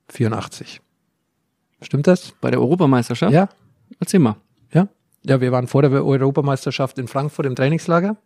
84. 0.09 0.81
Stimmt 1.81 2.07
das? 2.07 2.33
Bei 2.41 2.51
der 2.51 2.59
Europameisterschaft? 2.59 3.33
Ja, 3.33 3.49
Erzähl 3.99 4.19
mal. 4.19 4.37
Ja, 4.73 4.87
ja, 5.23 5.41
wir 5.41 5.51
waren 5.51 5.67
vor 5.67 5.81
der 5.81 5.91
Europameisterschaft 5.91 6.97
in 6.97 7.07
Frankfurt 7.07 7.45
im 7.45 7.55
Trainingslager 7.55 8.17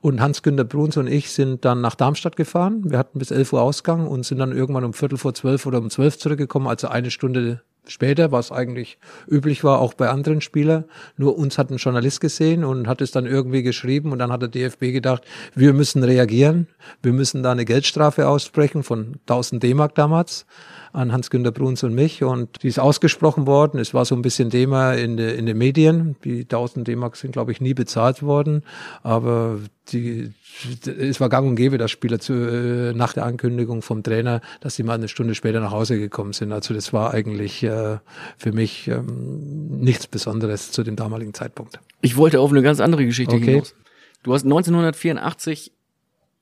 und 0.00 0.20
Hans-Günter 0.20 0.64
Bruns 0.64 0.96
und 0.96 1.06
ich 1.06 1.30
sind 1.30 1.64
dann 1.64 1.80
nach 1.80 1.94
Darmstadt 1.94 2.36
gefahren. 2.36 2.90
Wir 2.90 2.98
hatten 2.98 3.18
bis 3.18 3.30
11 3.30 3.52
Uhr 3.52 3.62
Ausgang 3.62 4.06
und 4.06 4.24
sind 4.24 4.38
dann 4.38 4.52
irgendwann 4.52 4.84
um 4.84 4.94
Viertel 4.94 5.18
vor 5.18 5.34
zwölf 5.34 5.66
oder 5.66 5.78
um 5.78 5.90
zwölf 5.90 6.18
zurückgekommen, 6.18 6.66
also 6.66 6.88
eine 6.88 7.10
Stunde 7.10 7.62
später, 7.86 8.30
was 8.30 8.52
eigentlich 8.52 8.98
üblich 9.28 9.64
war, 9.64 9.80
auch 9.80 9.94
bei 9.94 10.08
anderen 10.08 10.40
Spielern. 10.40 10.84
Nur 11.16 11.36
uns 11.36 11.58
hat 11.58 11.70
ein 11.70 11.78
Journalist 11.78 12.20
gesehen 12.20 12.64
und 12.64 12.86
hat 12.86 13.00
es 13.00 13.10
dann 13.10 13.26
irgendwie 13.26 13.62
geschrieben 13.62 14.12
und 14.12 14.20
dann 14.20 14.30
hat 14.30 14.42
der 14.42 14.48
DFB 14.48 14.92
gedacht, 14.92 15.24
wir 15.54 15.72
müssen 15.72 16.04
reagieren, 16.04 16.68
wir 17.02 17.12
müssen 17.12 17.42
da 17.42 17.52
eine 17.52 17.64
Geldstrafe 17.64 18.28
aussprechen 18.28 18.84
von 18.84 19.18
1000 19.26 19.62
D-Mark 19.62 19.94
damals 19.96 20.46
an 20.92 21.10
Hans-Günter 21.10 21.52
Bruns 21.52 21.82
und 21.82 21.94
mich 21.94 22.22
und 22.22 22.62
die 22.62 22.68
ist 22.68 22.78
ausgesprochen 22.78 23.46
worden. 23.46 23.80
Es 23.80 23.94
war 23.94 24.04
so 24.04 24.14
ein 24.14 24.22
bisschen 24.22 24.50
Thema 24.50 24.92
in, 24.92 25.16
de, 25.16 25.36
in 25.36 25.46
den 25.46 25.56
Medien. 25.56 26.16
Die 26.22 26.42
1000 26.42 26.86
D-Mark 26.86 27.16
sind, 27.16 27.32
glaube 27.32 27.50
ich, 27.52 27.60
nie 27.60 27.72
bezahlt 27.72 28.22
worden, 28.22 28.62
aber 29.02 29.58
die, 29.90 30.32
es 30.86 31.20
war 31.20 31.30
gang 31.30 31.48
und 31.48 31.56
gäbe, 31.56 31.78
dass 31.78 31.90
Spieler 31.90 32.18
zu, 32.20 32.34
äh, 32.34 32.92
nach 32.92 33.14
der 33.14 33.24
Ankündigung 33.24 33.80
vom 33.80 34.02
Trainer, 34.02 34.42
dass 34.60 34.76
sie 34.76 34.82
mal 34.82 34.94
eine 34.94 35.08
Stunde 35.08 35.34
später 35.34 35.60
nach 35.60 35.72
Hause 35.72 35.98
gekommen 35.98 36.34
sind. 36.34 36.52
Also 36.52 36.74
das 36.74 36.92
war 36.92 37.14
eigentlich 37.14 37.62
äh, 37.62 37.98
für 38.36 38.52
mich 38.52 38.88
ähm, 38.88 39.80
nichts 39.80 40.06
Besonderes 40.06 40.72
zu 40.72 40.82
dem 40.82 40.96
damaligen 40.96 41.32
Zeitpunkt. 41.32 41.80
Ich 42.02 42.16
wollte 42.16 42.38
auf 42.38 42.50
eine 42.50 42.62
ganz 42.62 42.80
andere 42.80 43.06
Geschichte 43.06 43.34
Okay. 43.34 43.52
hinaus. 43.52 43.74
Du 44.22 44.34
hast 44.34 44.44
1984 44.44 45.72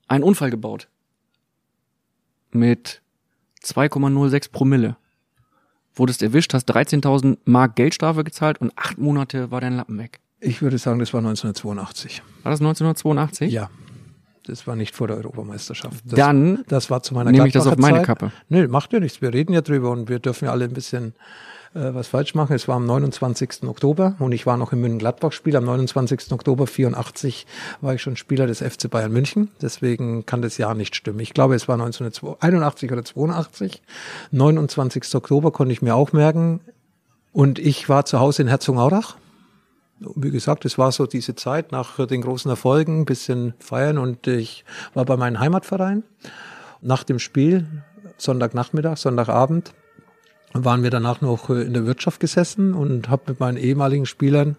einen 0.07 0.23
Unfall 0.23 0.51
gebaut. 0.51 0.89
Mit 2.51 3.01
2,06 3.63 4.51
Promille. 4.51 4.95
Wurdest 5.93 6.23
erwischt, 6.23 6.53
hast 6.53 6.73
13.000 6.73 7.37
Mark 7.45 7.75
Geldstrafe 7.75 8.23
gezahlt 8.23 8.59
und 8.59 8.71
acht 8.77 8.97
Monate 8.97 9.51
war 9.51 9.61
dein 9.61 9.75
Lappen 9.75 9.97
weg. 9.97 10.19
Ich 10.39 10.61
würde 10.61 10.77
sagen, 10.77 10.99
das 10.99 11.13
war 11.13 11.19
1982. 11.19 12.23
War 12.43 12.51
das 12.51 12.61
1982? 12.61 13.51
Ja. 13.51 13.69
Das 14.45 14.65
war 14.65 14.75
nicht 14.75 14.95
vor 14.95 15.07
der 15.07 15.17
Europameisterschaft. 15.17 16.03
Das, 16.05 16.15
Dann 16.15 16.63
das 16.67 16.89
war 16.89 17.03
zu 17.03 17.13
meiner 17.13 17.31
nehme 17.31 17.47
ich 17.47 17.53
das 17.53 17.67
auf 17.67 17.77
meine 17.77 17.97
Zeit. 17.97 18.07
Kappe. 18.07 18.31
Nö, 18.49 18.67
macht 18.67 18.91
ja 18.91 18.99
nichts. 18.99 19.21
Wir 19.21 19.33
reden 19.33 19.53
ja 19.53 19.61
drüber 19.61 19.91
und 19.91 20.09
wir 20.09 20.17
dürfen 20.17 20.45
ja 20.45 20.51
alle 20.51 20.65
ein 20.65 20.73
bisschen 20.73 21.13
äh, 21.73 21.93
was 21.93 22.07
falsch 22.07 22.35
machen. 22.35 22.53
Es 22.53 22.67
war 22.67 22.75
am 22.75 22.85
29. 22.85 23.63
Oktober 23.63 24.15
und 24.19 24.31
ich 24.31 24.45
war 24.45 24.57
noch 24.57 24.73
im 24.73 24.81
München-Gladbach-Spiel. 24.81 25.55
Am 25.55 25.65
29. 25.65 26.31
Oktober 26.31 26.67
84 26.67 27.45
war 27.81 27.93
ich 27.93 28.01
schon 28.01 28.15
Spieler 28.15 28.47
des 28.47 28.59
FC 28.59 28.89
Bayern 28.89 29.11
München. 29.11 29.51
Deswegen 29.61 30.25
kann 30.25 30.41
das 30.41 30.57
Jahr 30.57 30.75
nicht 30.75 30.95
stimmen. 30.95 31.19
Ich 31.19 31.33
glaube, 31.33 31.55
es 31.55 31.67
war 31.67 31.75
1981 31.75 32.91
oder 32.91 33.03
82. 33.03 33.81
29. 34.31 35.15
Oktober 35.15 35.51
konnte 35.51 35.73
ich 35.73 35.81
mir 35.81 35.95
auch 35.95 36.11
merken. 36.11 36.61
Und 37.33 37.59
ich 37.59 37.87
war 37.87 38.05
zu 38.05 38.19
Hause 38.19 38.41
in 38.41 38.47
Herzogenaurach 38.49 39.15
wie 40.15 40.31
gesagt, 40.31 40.65
es 40.65 40.77
war 40.77 40.91
so 40.91 41.05
diese 41.05 41.35
Zeit 41.35 41.71
nach 41.71 42.05
den 42.07 42.21
großen 42.21 42.49
Erfolgen, 42.49 43.05
bisschen 43.05 43.53
feiern 43.59 43.97
und 43.97 44.25
ich 44.27 44.65
war 44.93 45.05
bei 45.05 45.15
meinem 45.17 45.39
Heimatverein. 45.39 46.03
Nach 46.81 47.03
dem 47.03 47.19
Spiel, 47.19 47.67
Sonntagnachmittag, 48.17 48.97
Sonntagabend, 48.97 49.73
waren 50.53 50.83
wir 50.83 50.89
danach 50.89 51.21
noch 51.21 51.49
in 51.49 51.73
der 51.73 51.85
Wirtschaft 51.85 52.19
gesessen 52.19 52.73
und 52.73 53.09
habe 53.09 53.23
mit 53.27 53.39
meinen 53.39 53.57
ehemaligen 53.57 54.05
Spielern 54.05 54.57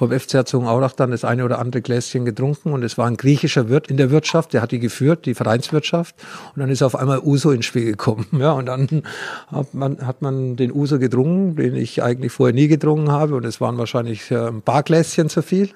vom 0.00 0.18
FC 0.18 0.32
Herzogenaurach 0.32 0.92
dann 0.92 1.10
das 1.10 1.24
eine 1.24 1.44
oder 1.44 1.58
andere 1.58 1.82
Gläschen 1.82 2.24
getrunken 2.24 2.72
und 2.72 2.82
es 2.82 2.96
war 2.96 3.06
ein 3.06 3.18
griechischer 3.18 3.68
Wirt 3.68 3.88
in 3.88 3.98
der 3.98 4.10
Wirtschaft, 4.10 4.54
der 4.54 4.62
hat 4.62 4.72
die 4.72 4.78
geführt, 4.78 5.26
die 5.26 5.34
Vereinswirtschaft 5.34 6.14
und 6.54 6.60
dann 6.60 6.70
ist 6.70 6.82
auf 6.82 6.96
einmal 6.96 7.18
Uso 7.18 7.50
ins 7.50 7.66
Spiel 7.66 7.84
gekommen, 7.84 8.26
ja 8.38 8.52
und 8.52 8.64
dann 8.64 9.02
hat 9.48 9.74
man, 9.74 10.06
hat 10.06 10.22
man 10.22 10.56
den 10.56 10.72
Uso 10.72 10.98
getrunken, 10.98 11.56
den 11.56 11.76
ich 11.76 12.02
eigentlich 12.02 12.32
vorher 12.32 12.54
nie 12.54 12.66
getrunken 12.66 13.12
habe 13.12 13.34
und 13.34 13.44
es 13.44 13.60
waren 13.60 13.76
wahrscheinlich 13.76 14.30
äh, 14.30 14.48
ein 14.48 14.62
paar 14.62 14.82
Gläschen 14.82 15.28
zu 15.28 15.42
viel 15.42 15.68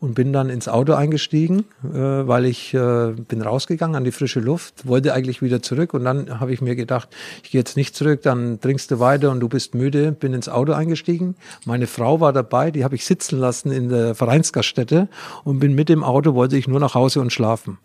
und 0.00 0.14
bin 0.14 0.32
dann 0.32 0.48
ins 0.48 0.66
Auto 0.66 0.94
eingestiegen, 0.94 1.64
äh, 1.84 1.98
weil 1.98 2.46
ich 2.46 2.72
äh, 2.74 3.12
bin 3.12 3.42
rausgegangen 3.42 3.96
an 3.96 4.04
die 4.04 4.12
frische 4.12 4.40
Luft, 4.40 4.86
wollte 4.86 5.12
eigentlich 5.12 5.42
wieder 5.42 5.62
zurück 5.62 5.94
und 5.94 6.04
dann 6.04 6.40
habe 6.40 6.52
ich 6.52 6.62
mir 6.62 6.74
gedacht, 6.74 7.08
ich 7.42 7.50
gehe 7.50 7.60
jetzt 7.60 7.76
nicht 7.76 7.94
zurück, 7.94 8.22
dann 8.22 8.60
trinkst 8.60 8.90
du 8.90 8.98
weiter 8.98 9.30
und 9.30 9.40
du 9.40 9.48
bist 9.48 9.74
müde, 9.74 10.12
bin 10.12 10.32
ins 10.32 10.48
Auto 10.48 10.72
eingestiegen. 10.72 11.34
Meine 11.66 11.86
Frau 11.86 12.20
war 12.20 12.32
dabei, 12.32 12.70
die 12.70 12.82
habe 12.82 12.94
ich 12.94 13.04
sitzen 13.04 13.38
lassen 13.38 13.70
in 13.70 13.90
der 13.90 14.14
Vereinsgaststätte 14.14 15.08
und 15.44 15.58
bin 15.58 15.74
mit 15.74 15.88
dem 15.88 16.02
Auto, 16.02 16.34
wollte 16.34 16.56
ich 16.56 16.66
nur 16.66 16.80
nach 16.80 16.94
Hause 16.94 17.20
und 17.20 17.32
schlafen. 17.32 17.78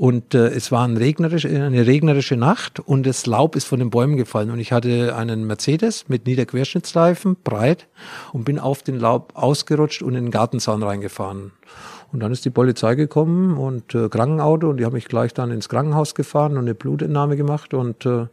Und 0.00 0.34
äh, 0.34 0.46
es 0.46 0.72
war 0.72 0.88
ein 0.88 0.96
regnerisch, 0.96 1.44
eine 1.44 1.86
regnerische 1.86 2.34
Nacht 2.34 2.80
und 2.80 3.04
das 3.04 3.26
Laub 3.26 3.54
ist 3.54 3.66
von 3.66 3.80
den 3.80 3.90
Bäumen 3.90 4.16
gefallen. 4.16 4.50
Und 4.50 4.58
ich 4.58 4.72
hatte 4.72 5.14
einen 5.14 5.46
Mercedes 5.46 6.08
mit 6.08 6.24
Niederquerschnittsreifen, 6.24 7.36
breit, 7.44 7.86
und 8.32 8.46
bin 8.46 8.58
auf 8.58 8.82
den 8.82 8.98
Laub 8.98 9.32
ausgerutscht 9.34 10.00
und 10.00 10.14
in 10.14 10.24
den 10.24 10.30
Gartenzaun 10.30 10.82
reingefahren. 10.82 11.52
Und 12.12 12.20
dann 12.20 12.32
ist 12.32 12.46
die 12.46 12.50
Polizei 12.50 12.94
gekommen 12.94 13.58
und 13.58 13.94
äh, 13.94 14.08
Krankenauto 14.08 14.70
und 14.70 14.78
die 14.78 14.86
haben 14.86 14.94
mich 14.94 15.04
gleich 15.04 15.34
dann 15.34 15.50
ins 15.50 15.68
Krankenhaus 15.68 16.14
gefahren 16.14 16.52
und 16.52 16.60
eine 16.60 16.74
Blutentnahme 16.74 17.36
gemacht. 17.36 17.74
Und 17.74 18.06
äh, 18.06 18.24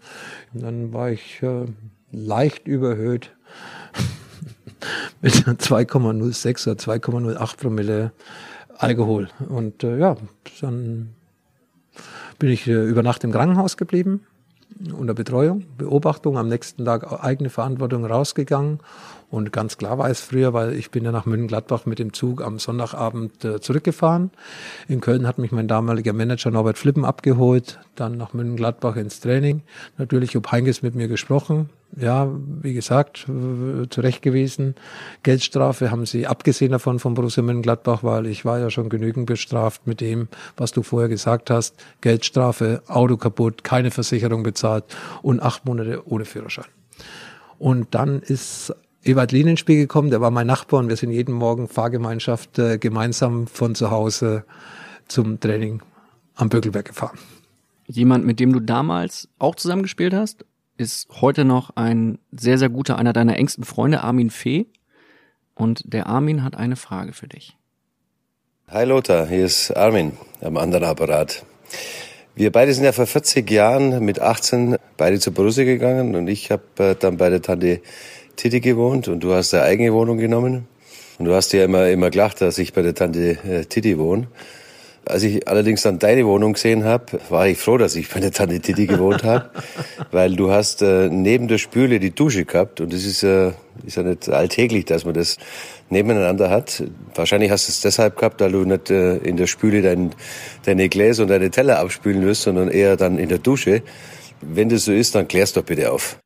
dann 0.53 0.93
war 0.93 1.09
ich 1.09 1.43
äh, 1.43 1.65
leicht 2.13 2.65
überhöht 2.65 3.35
mit 5.21 5.33
2,06 5.33 6.69
oder 6.69 6.79
2,08 6.79 7.57
Promille 7.57 8.13
Alkohol. 8.77 9.27
Und 9.49 9.83
äh, 9.83 9.97
ja, 9.97 10.15
dann 10.61 11.16
bin 12.39 12.49
ich 12.49 12.67
äh, 12.67 12.71
über 12.71 13.03
Nacht 13.03 13.23
im 13.23 13.31
Krankenhaus 13.31 13.77
geblieben, 13.77 14.25
unter 14.93 15.13
Betreuung, 15.13 15.65
Beobachtung, 15.77 16.37
am 16.37 16.47
nächsten 16.47 16.85
Tag 16.85 17.23
eigene 17.23 17.49
Verantwortung 17.49 18.05
rausgegangen. 18.05 18.79
Und 19.29 19.51
ganz 19.51 19.77
klar 19.77 19.97
war 19.97 20.09
es 20.09 20.21
früher, 20.21 20.53
weil 20.53 20.73
ich 20.73 20.89
bin 20.89 21.03
ja 21.03 21.11
nach 21.11 21.25
München-Gladbach 21.25 21.85
mit 21.85 21.99
dem 21.99 22.13
Zug 22.13 22.41
am 22.41 22.59
Sonntagabend 22.59 23.43
äh, 23.43 23.59
zurückgefahren. 23.59 24.31
In 24.87 25.01
Köln 25.01 25.27
hat 25.27 25.37
mich 25.37 25.51
mein 25.51 25.67
damaliger 25.67 26.13
Manager 26.13 26.49
Norbert 26.49 26.77
Flippen 26.77 27.03
abgeholt, 27.03 27.79
dann 27.95 28.15
nach 28.15 28.33
München-Gladbach 28.33 28.95
ins 28.95 29.19
Training. 29.19 29.63
Natürlich 29.97 30.37
ob 30.37 30.49
Heinkes 30.51 30.81
mit 30.81 30.95
mir 30.95 31.09
gesprochen. 31.09 31.69
Ja, 31.95 32.29
wie 32.61 32.73
gesagt, 32.73 33.27
zurecht 33.89 34.21
gewesen. 34.21 34.75
Geldstrafe 35.23 35.89
haben 35.91 36.05
sie 36.05 36.27
abgesehen 36.27 36.71
davon 36.71 36.99
von 36.99 37.13
Borussia 37.13 37.43
Mönchengladbach, 37.43 38.03
weil 38.03 38.27
ich 38.27 38.45
war 38.45 38.59
ja 38.59 38.69
schon 38.69 38.89
genügend 38.89 39.25
bestraft 39.25 39.87
mit 39.87 40.01
dem, 40.01 40.27
was 40.57 40.71
du 40.71 40.83
vorher 40.83 41.09
gesagt 41.09 41.49
hast. 41.49 41.75
Geldstrafe, 42.01 42.81
Auto 42.87 43.17
kaputt, 43.17 43.63
keine 43.63 43.91
Versicherung 43.91 44.43
bezahlt 44.43 44.83
und 45.21 45.41
acht 45.41 45.65
Monate 45.65 46.03
ohne 46.05 46.25
Führerschein. 46.25 46.65
Und 47.57 47.95
dann 47.95 48.19
ist 48.21 48.75
Ewald 49.07 49.31
Lien 49.31 49.47
ins 49.47 49.59
Spiel 49.59 49.77
gekommen, 49.77 50.09
der 50.09 50.21
war 50.21 50.31
mein 50.31 50.47
Nachbar 50.47 50.79
und 50.79 50.89
wir 50.89 50.97
sind 50.97 51.11
jeden 51.11 51.33
Morgen 51.33 51.67
Fahrgemeinschaft 51.67 52.59
äh, 52.59 52.77
gemeinsam 52.77 53.47
von 53.47 53.73
zu 53.73 53.89
Hause 53.89 54.43
zum 55.07 55.39
Training 55.39 55.81
am 56.35 56.49
Bökelberg 56.49 56.85
gefahren. 56.85 57.17
Jemand, 57.87 58.25
mit 58.25 58.39
dem 58.39 58.51
du 58.51 58.59
damals 58.59 59.29
auch 59.39 59.55
zusammengespielt 59.55 60.13
hast, 60.13 60.45
ist 60.77 61.07
heute 61.21 61.45
noch 61.45 61.71
ein 61.75 62.19
sehr, 62.31 62.57
sehr 62.57 62.69
guter, 62.69 62.97
einer 62.99 63.13
deiner 63.13 63.37
engsten 63.37 63.63
Freunde, 63.63 64.01
Armin 64.01 64.29
Fee. 64.29 64.67
Und 65.55 65.81
der 65.85 66.07
Armin 66.07 66.43
hat 66.43 66.55
eine 66.55 66.75
Frage 66.75 67.13
für 67.13 67.27
dich. 67.27 67.57
Hi 68.67 68.85
Lothar, 68.85 69.27
hier 69.27 69.45
ist 69.45 69.71
Armin 69.71 70.11
am 70.41 70.57
anderen 70.57 70.83
Apparat. 70.83 71.45
Wir 72.35 72.51
beide 72.51 72.71
sind 72.73 72.83
ja 72.83 72.91
vor 72.91 73.07
40 73.07 73.49
Jahren 73.49 74.05
mit 74.05 74.19
18 74.19 74.75
beide 74.97 75.19
zu 75.19 75.31
Borussia 75.31 75.63
gegangen 75.63 76.15
und 76.15 76.27
ich 76.27 76.51
habe 76.51 76.63
äh, 76.77 76.95
dann 76.95 77.17
bei 77.17 77.31
der 77.31 77.41
Tante 77.41 77.81
Titi 78.37 78.61
gewohnt 78.61 79.07
und 79.07 79.21
du 79.21 79.33
hast 79.33 79.53
eine 79.53 79.63
eigene 79.63 79.93
Wohnung 79.93 80.17
genommen. 80.17 80.67
Und 81.19 81.25
du 81.25 81.33
hast 81.33 81.51
ja 81.51 81.65
immer, 81.65 81.89
immer 81.89 82.11
gelacht, 82.11 82.41
dass 82.41 82.57
ich 82.59 82.73
bei 82.73 82.83
der 82.83 82.93
Tante 82.93 83.37
äh, 83.43 83.65
Titi 83.65 83.97
wohne. 83.97 84.27
Als 85.05 85.23
ich 85.23 85.47
allerdings 85.47 85.81
dann 85.81 85.99
deine 85.99 86.25
Wohnung 86.25 86.53
gesehen 86.53 86.83
habe, 86.83 87.05
war 87.29 87.47
ich 87.47 87.57
froh, 87.57 87.77
dass 87.77 87.95
ich 87.95 88.09
bei 88.09 88.19
der 88.19 88.31
Tante 88.31 88.59
Titi 88.59 88.85
gewohnt 88.85 89.23
habe, 89.23 89.49
weil 90.11 90.35
du 90.35 90.51
hast 90.51 90.81
äh, 90.81 91.09
neben 91.09 91.47
der 91.47 91.57
Spüle 91.57 91.99
die 91.99 92.11
Dusche 92.11 92.45
gehabt 92.45 92.81
und 92.81 92.93
das 92.93 93.05
ist, 93.05 93.23
äh, 93.23 93.53
ist 93.85 93.97
ja 93.97 94.03
nicht 94.03 94.29
alltäglich, 94.29 94.85
dass 94.85 95.05
man 95.05 95.15
das 95.15 95.37
nebeneinander 95.89 96.49
hat. 96.49 96.83
Wahrscheinlich 97.15 97.49
hast 97.49 97.67
du 97.67 97.71
es 97.71 97.81
deshalb 97.81 98.17
gehabt, 98.17 98.41
weil 98.41 98.51
du 98.51 98.65
nicht 98.65 98.91
äh, 98.91 99.17
in 99.17 99.37
der 99.37 99.47
Spüle 99.47 99.81
dein, 99.81 100.11
deine 100.65 100.89
Gläser 100.89 101.23
und 101.23 101.29
deine 101.29 101.49
Teller 101.49 101.79
abspülen 101.79 102.23
wirst, 102.23 102.43
sondern 102.43 102.69
eher 102.69 102.97
dann 102.97 103.17
in 103.17 103.29
der 103.29 103.39
Dusche. 103.39 103.81
Wenn 104.41 104.69
das 104.69 104.85
so 104.85 104.91
ist, 104.91 105.15
dann 105.15 105.27
klärst 105.27 105.57
doch 105.57 105.63
bitte 105.63 105.91
auf. 105.91 106.19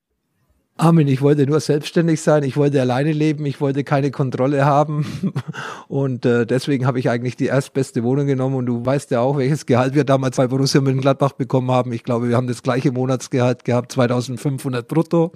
Armin, 0.81 1.07
ich 1.07 1.21
wollte 1.21 1.45
nur 1.45 1.59
selbstständig 1.59 2.23
sein, 2.23 2.41
ich 2.41 2.57
wollte 2.57 2.81
alleine 2.81 3.11
leben, 3.11 3.45
ich 3.45 3.61
wollte 3.61 3.83
keine 3.83 4.09
Kontrolle 4.09 4.65
haben 4.65 5.05
und 5.87 6.25
äh, 6.25 6.47
deswegen 6.47 6.87
habe 6.87 6.97
ich 6.97 7.07
eigentlich 7.07 7.35
die 7.35 7.45
erstbeste 7.45 8.03
Wohnung 8.03 8.25
genommen 8.25 8.55
und 8.55 8.65
du 8.65 8.83
weißt 8.83 9.11
ja 9.11 9.19
auch, 9.19 9.37
welches 9.37 9.67
Gehalt 9.67 9.93
wir 9.93 10.05
damals 10.05 10.37
bei 10.37 10.47
Borussia 10.47 10.81
Mönchengladbach 10.81 11.33
bekommen 11.33 11.69
haben. 11.69 11.93
Ich 11.93 12.03
glaube, 12.03 12.29
wir 12.29 12.35
haben 12.35 12.47
das 12.47 12.63
gleiche 12.63 12.91
Monatsgehalt 12.91 13.63
gehabt, 13.63 13.91
2500 13.91 14.87
brutto. 14.87 15.33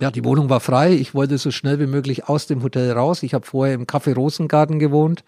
Ja, 0.00 0.12
die 0.12 0.24
Wohnung 0.24 0.48
war 0.48 0.60
frei. 0.60 0.94
Ich 0.94 1.12
wollte 1.12 1.36
so 1.38 1.50
schnell 1.50 1.80
wie 1.80 1.86
möglich 1.86 2.28
aus 2.28 2.46
dem 2.46 2.62
Hotel 2.62 2.92
raus. 2.92 3.24
Ich 3.24 3.34
habe 3.34 3.44
vorher 3.44 3.74
im 3.74 3.84
Café 3.84 4.14
Rosengarten 4.14 4.78
gewohnt, 4.78 5.24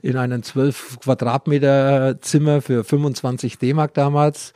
in 0.00 0.16
einem 0.16 0.42
12 0.42 1.00
Quadratmeter 1.00 2.20
Zimmer 2.22 2.60
für 2.62 2.82
25 2.82 3.58
D-Mark 3.58 3.94
damals. 3.94 4.54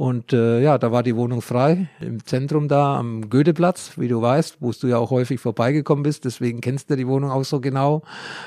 Und 0.00 0.32
äh, 0.32 0.62
ja, 0.62 0.78
da 0.78 0.92
war 0.92 1.02
die 1.02 1.14
Wohnung 1.14 1.42
frei 1.42 1.88
im 2.00 2.24
Zentrum 2.24 2.68
da 2.68 2.98
am 2.98 3.28
Goetheplatz, 3.28 3.98
wie 3.98 4.08
du 4.08 4.22
weißt, 4.22 4.56
wo 4.60 4.72
du 4.72 4.86
ja 4.86 4.96
auch 4.96 5.10
häufig 5.10 5.40
vorbeigekommen 5.40 6.04
bist. 6.04 6.24
Deswegen 6.24 6.62
kennst 6.62 6.88
du 6.88 6.96
die 6.96 7.06
Wohnung 7.06 7.30
auch 7.30 7.44
so 7.44 7.60
genau. 7.60 8.00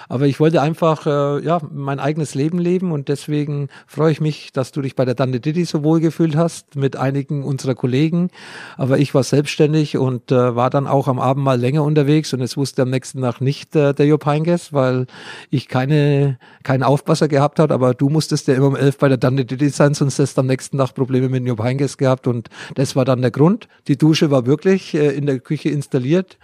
Aber 0.10 0.26
ich 0.26 0.39
wollte 0.39 0.64
einfach 0.64 1.06
äh, 1.06 1.45
ja 1.45 1.62
mein 1.72 1.99
eigenes 1.99 2.34
Leben 2.34 2.58
leben 2.58 2.91
und 2.91 3.08
deswegen 3.08 3.70
freue 3.86 4.12
ich 4.12 4.20
mich, 4.20 4.51
dass 4.51 4.72
du 4.72 4.82
dich 4.82 4.95
bei 4.95 5.06
der 5.06 5.16
Tante 5.16 5.39
Didi 5.39 5.64
so 5.66 5.84
wohl 5.84 5.99
gefühlt 5.99 6.36
hast 6.36 6.76
mit 6.76 6.95
einigen 6.95 7.43
unserer 7.43 7.76
Kollegen. 7.76 8.32
Aber 8.76 8.97
ich 8.97 9.14
war 9.14 9.22
selbstständig 9.22 9.95
und 9.95 10.32
äh, 10.32 10.56
war 10.56 10.72
dann 10.72 10.88
auch 10.88 11.08
am 11.08 11.20
Abend 11.20 11.43
mal 11.43 11.60
länger 11.60 11.84
unterwegs 11.84 12.34
und 12.34 12.41
es 12.41 12.58
wusste 12.58 12.82
am 12.82 12.89
nächsten 12.89 13.22
Tag 13.22 13.41
nicht 13.41 13.76
äh, 13.76 13.93
der 13.93 14.08
Jupp 14.08 14.26
Heynckes, 14.26 14.74
weil 14.74 15.06
ich 15.51 15.68
keine, 15.68 16.39
keinen 16.64 16.82
Aufpasser 16.82 17.28
gehabt 17.28 17.60
hat, 17.60 17.72
aber 17.72 17.93
du 17.93 18.10
musstest 18.10 18.47
ja 18.47 18.56
immer 18.56 18.70
um 18.70 18.76
elf 18.76 18.97
bei 18.97 19.08
der 19.08 19.18
Dante 19.18 19.45
Didi 19.45 19.70
sein, 19.70 19.93
sonst 19.93 20.18
hast 20.18 20.36
du 20.36 20.41
am 20.41 20.47
nächsten 20.47 20.80
Tag 20.80 20.95
Probleme 20.95 21.30
mit 21.30 21.43
Jupp 21.46 21.62
Heynckes 21.62 21.98
gehabt 21.98 22.28
und 22.28 22.50
das 22.76 22.96
war 22.96 23.06
dann 23.06 23.22
der 23.22 23.32
Grund. 23.32 23.68
Die 23.88 23.98
Dusche 23.98 24.32
war 24.32 24.46
wirklich 24.46 24.94
äh, 24.94 25.10
in 25.12 25.26
der 25.26 25.39
Küche 25.39 25.70
installiert. 25.70 26.38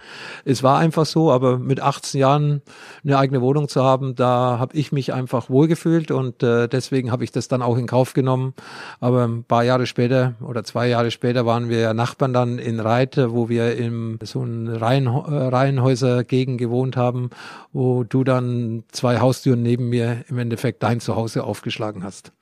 Es 0.44 0.62
war 0.62 0.78
einfach 0.78 1.06
so, 1.06 1.30
aber 1.30 1.58
mit 1.58 1.80
18 1.80 2.20
Jahren 2.20 2.62
eine 3.04 3.18
eigene 3.18 3.40
Wohnung 3.40 3.68
zu 3.68 3.82
haben, 3.82 4.14
da 4.14 4.58
habe 4.58 4.76
ich 4.76 4.92
mich 4.92 5.12
einfach 5.12 5.50
wohlgefühlt 5.50 6.10
und 6.10 6.42
äh, 6.42 6.68
deswegen 6.68 7.12
habe 7.12 7.24
ich 7.24 7.32
das 7.32 7.48
dann 7.48 7.62
auch 7.62 7.76
in 7.76 7.86
Kauf 7.86 8.12
genommen. 8.12 8.54
Aber 9.00 9.24
ein 9.24 9.44
paar 9.44 9.64
Jahre 9.64 9.86
später 9.86 10.34
oder 10.40 10.64
zwei 10.64 10.88
Jahre 10.88 11.10
später 11.10 11.46
waren 11.46 11.68
wir 11.68 11.94
Nachbarn 11.94 12.32
dann 12.32 12.58
in 12.58 12.80
Reite, 12.80 13.32
wo 13.32 13.48
wir 13.48 13.76
in 13.76 14.18
so 14.22 14.40
einem 14.40 14.68
Reihen, 14.68 15.06
äh, 15.06 15.10
Reihenhäuser-Gegend 15.10 16.58
gewohnt 16.58 16.96
haben, 16.96 17.30
wo 17.72 18.04
du 18.04 18.24
dann 18.24 18.84
zwei 18.92 19.20
Haustüren 19.20 19.62
neben 19.62 19.88
mir 19.88 20.24
im 20.28 20.38
Endeffekt 20.38 20.82
dein 20.82 21.00
Zuhause 21.00 21.44
aufgeschlagen 21.44 22.04
hast. 22.04 22.32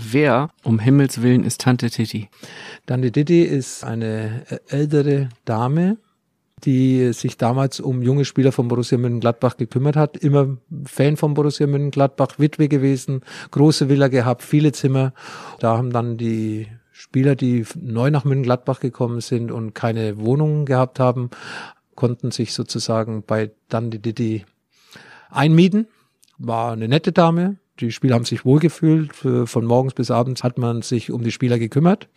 Wer 0.00 0.50
um 0.62 0.78
Himmels 0.78 1.22
Willen 1.22 1.42
ist 1.42 1.60
Tante 1.60 1.90
Titi? 1.90 2.28
Tante 2.86 3.10
Titi 3.10 3.42
ist 3.42 3.82
eine 3.82 4.44
äh, 4.48 4.58
ältere 4.68 5.28
Dame, 5.44 5.96
die 6.64 7.12
sich 7.12 7.36
damals 7.36 7.80
um 7.80 8.02
junge 8.02 8.24
Spieler 8.24 8.52
von 8.52 8.68
Borussia 8.68 8.96
Mönchengladbach 8.96 9.56
gekümmert 9.56 9.96
hat. 9.96 10.16
Immer 10.16 10.56
Fan 10.84 11.16
von 11.16 11.34
Borussia 11.34 11.66
Mönchengladbach, 11.66 12.38
Witwe 12.38 12.68
gewesen, 12.68 13.22
große 13.50 13.88
Villa 13.88 14.06
gehabt, 14.06 14.42
viele 14.42 14.70
Zimmer. 14.70 15.12
Da 15.58 15.76
haben 15.76 15.90
dann 15.90 16.16
die 16.16 16.68
Spieler, 16.92 17.34
die 17.34 17.66
neu 17.74 18.12
nach 18.12 18.24
Mönchengladbach 18.24 18.78
gekommen 18.78 19.20
sind 19.20 19.50
und 19.50 19.74
keine 19.74 20.18
Wohnungen 20.18 20.64
gehabt 20.64 21.00
haben, 21.00 21.30
konnten 21.96 22.30
sich 22.30 22.52
sozusagen 22.52 23.24
bei 23.26 23.50
Dandi 23.68 23.98
Didi 23.98 24.44
einmieten. 25.28 25.88
War 26.38 26.72
eine 26.72 26.86
nette 26.86 27.10
Dame, 27.10 27.56
die 27.80 27.92
Spieler 27.92 28.14
haben 28.14 28.24
sich 28.24 28.44
wohlgefühlt. 28.44 29.14
Von 29.14 29.64
morgens 29.64 29.94
bis 29.94 30.10
abends 30.10 30.44
hat 30.44 30.58
man 30.58 30.82
sich 30.82 31.10
um 31.10 31.22
die 31.22 31.30
Spieler 31.30 31.58
gekümmert. 31.58 32.08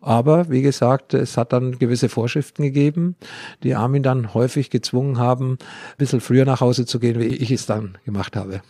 Aber 0.00 0.50
wie 0.50 0.62
gesagt, 0.62 1.14
es 1.14 1.36
hat 1.36 1.52
dann 1.52 1.78
gewisse 1.78 2.08
Vorschriften 2.08 2.62
gegeben, 2.62 3.16
die 3.62 3.74
Armin 3.74 4.02
dann 4.02 4.34
häufig 4.34 4.70
gezwungen 4.70 5.18
haben, 5.18 5.52
ein 5.52 5.96
bisschen 5.98 6.20
früher 6.20 6.44
nach 6.44 6.60
Hause 6.60 6.86
zu 6.86 6.98
gehen, 6.98 7.18
wie 7.18 7.26
ich 7.26 7.50
es 7.50 7.66
dann 7.66 7.98
gemacht 8.04 8.36
habe. 8.36 8.62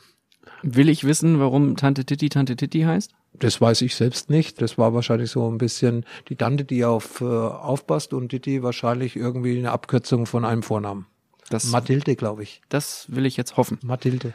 Will 0.62 0.88
ich 0.88 1.05
wissen, 1.05 1.41
warum 1.41 1.76
Tante 1.76 2.05
Titi 2.05 2.28
Tante 2.28 2.57
Titi 2.57 2.82
heißt? 2.82 3.12
Das 3.38 3.61
weiß 3.61 3.82
ich 3.82 3.95
selbst 3.95 4.28
nicht. 4.28 4.61
Das 4.61 4.76
war 4.76 4.93
wahrscheinlich 4.93 5.30
so 5.30 5.51
ein 5.51 5.59
bisschen 5.59 6.05
die 6.28 6.36
Tante, 6.36 6.64
die 6.64 6.84
auf 6.84 7.20
äh, 7.20 7.24
aufpasst 7.24 8.12
und 8.12 8.28
Titi 8.28 8.62
wahrscheinlich 8.62 9.16
irgendwie 9.16 9.59
eine 9.59 9.70
Abkürzung 9.70 10.26
von 10.26 10.45
einem 10.45 10.62
Vornamen. 10.62 11.07
Das, 11.49 11.64
Mathilde, 11.66 12.14
glaube 12.16 12.43
ich. 12.43 12.61
Das 12.68 13.07
will 13.09 13.26
ich 13.26 13.36
jetzt 13.36 13.57
hoffen. 13.57 13.78
Mathilde. 13.82 14.34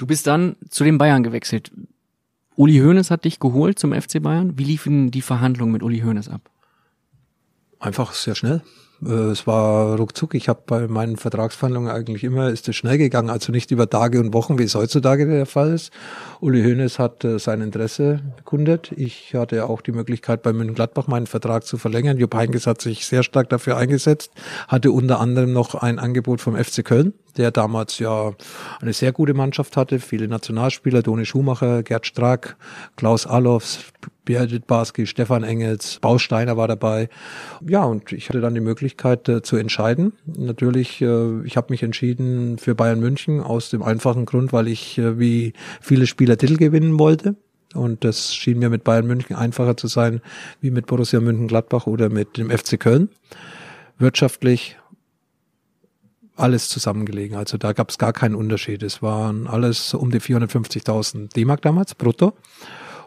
Du 0.00 0.06
bist 0.06 0.26
dann 0.26 0.56
zu 0.70 0.82
den 0.82 0.96
Bayern 0.96 1.22
gewechselt. 1.22 1.72
Uli 2.56 2.78
Hoeneß 2.78 3.10
hat 3.10 3.26
dich 3.26 3.38
geholt 3.38 3.78
zum 3.78 3.92
FC 3.92 4.22
Bayern. 4.22 4.58
Wie 4.58 4.64
liefen 4.64 5.10
die 5.10 5.20
Verhandlungen 5.20 5.72
mit 5.74 5.82
Uli 5.82 6.00
Hoeneß 6.00 6.30
ab? 6.30 6.48
Einfach 7.78 8.14
sehr 8.14 8.34
schnell. 8.34 8.62
Äh, 9.04 9.10
es 9.10 9.46
war 9.46 9.96
ruckzuck. 9.96 10.34
Ich 10.34 10.48
habe 10.48 10.62
bei 10.66 10.88
meinen 10.88 11.16
Vertragsverhandlungen 11.16 11.90
eigentlich 11.90 12.24
immer, 12.24 12.48
ist 12.50 12.68
es 12.68 12.76
schnell 12.76 12.98
gegangen, 12.98 13.30
also 13.30 13.52
nicht 13.52 13.70
über 13.70 13.88
Tage 13.88 14.20
und 14.20 14.32
Wochen, 14.34 14.58
wie 14.58 14.64
es 14.64 14.74
heutzutage 14.74 15.26
der 15.26 15.46
Fall 15.46 15.72
ist. 15.72 15.92
Uli 16.40 16.62
Hoeneß 16.62 16.98
hat 16.98 17.24
äh, 17.24 17.38
sein 17.38 17.60
Interesse 17.60 18.20
bekundet. 18.36 18.92
Ich 18.96 19.34
hatte 19.34 19.68
auch 19.68 19.80
die 19.80 19.92
Möglichkeit, 19.92 20.42
bei 20.42 20.52
München 20.52 20.74
Gladbach 20.74 21.06
meinen 21.06 21.26
Vertrag 21.26 21.64
zu 21.64 21.78
verlängern. 21.78 22.18
Jupp 22.18 22.34
Heynckes 22.34 22.66
hat 22.66 22.80
sich 22.80 23.06
sehr 23.06 23.22
stark 23.22 23.48
dafür 23.48 23.76
eingesetzt, 23.76 24.32
hatte 24.68 24.92
unter 24.92 25.20
anderem 25.20 25.52
noch 25.52 25.74
ein 25.74 25.98
Angebot 25.98 26.40
vom 26.40 26.56
FC 26.56 26.84
Köln, 26.84 27.14
der 27.36 27.50
damals 27.50 27.98
ja 27.98 28.32
eine 28.80 28.92
sehr 28.92 29.12
gute 29.12 29.34
Mannschaft 29.34 29.76
hatte, 29.76 30.00
viele 30.00 30.28
Nationalspieler, 30.28 31.02
Doni 31.02 31.24
Schumacher, 31.24 31.82
Gerd 31.82 32.06
Strack, 32.06 32.56
Klaus 32.96 33.26
Allofs, 33.26 33.80
Beat 34.30 34.66
Barski, 34.66 35.06
Stefan 35.06 35.42
Engels, 35.42 35.98
Bausteiner 36.00 36.56
war 36.56 36.68
dabei. 36.68 37.08
Ja, 37.66 37.84
und 37.84 38.12
ich 38.12 38.28
hatte 38.28 38.40
dann 38.40 38.54
die 38.54 38.60
Möglichkeit 38.60 39.28
äh, 39.28 39.42
zu 39.42 39.56
entscheiden. 39.56 40.12
Natürlich, 40.26 41.00
äh, 41.00 41.42
ich 41.44 41.56
habe 41.56 41.68
mich 41.70 41.82
entschieden 41.82 42.58
für 42.58 42.74
Bayern 42.74 43.00
München 43.00 43.40
aus 43.40 43.70
dem 43.70 43.82
einfachen 43.82 44.26
Grund, 44.26 44.52
weil 44.52 44.68
ich 44.68 44.98
äh, 44.98 45.18
wie 45.18 45.52
viele 45.80 46.06
Spieler 46.06 46.38
Titel 46.38 46.56
gewinnen 46.56 46.98
wollte. 46.98 47.36
Und 47.74 48.04
das 48.04 48.34
schien 48.34 48.58
mir 48.58 48.70
mit 48.70 48.84
Bayern 48.84 49.06
München 49.06 49.36
einfacher 49.36 49.76
zu 49.76 49.86
sein, 49.86 50.20
wie 50.60 50.70
mit 50.70 50.86
Borussia 50.86 51.20
München-Gladbach 51.20 51.86
oder 51.86 52.08
mit 52.08 52.36
dem 52.36 52.50
FC 52.50 52.78
Köln. 52.78 53.10
Wirtschaftlich 53.98 54.76
alles 56.36 56.68
zusammengelegen. 56.68 57.36
Also 57.36 57.58
da 57.58 57.72
gab 57.72 57.90
es 57.90 57.98
gar 57.98 58.12
keinen 58.12 58.34
Unterschied. 58.34 58.82
Es 58.82 59.02
waren 59.02 59.46
alles 59.46 59.94
um 59.94 60.10
die 60.10 60.20
450.000 60.20 61.34
D-Mark 61.34 61.62
damals, 61.62 61.94
brutto. 61.94 62.32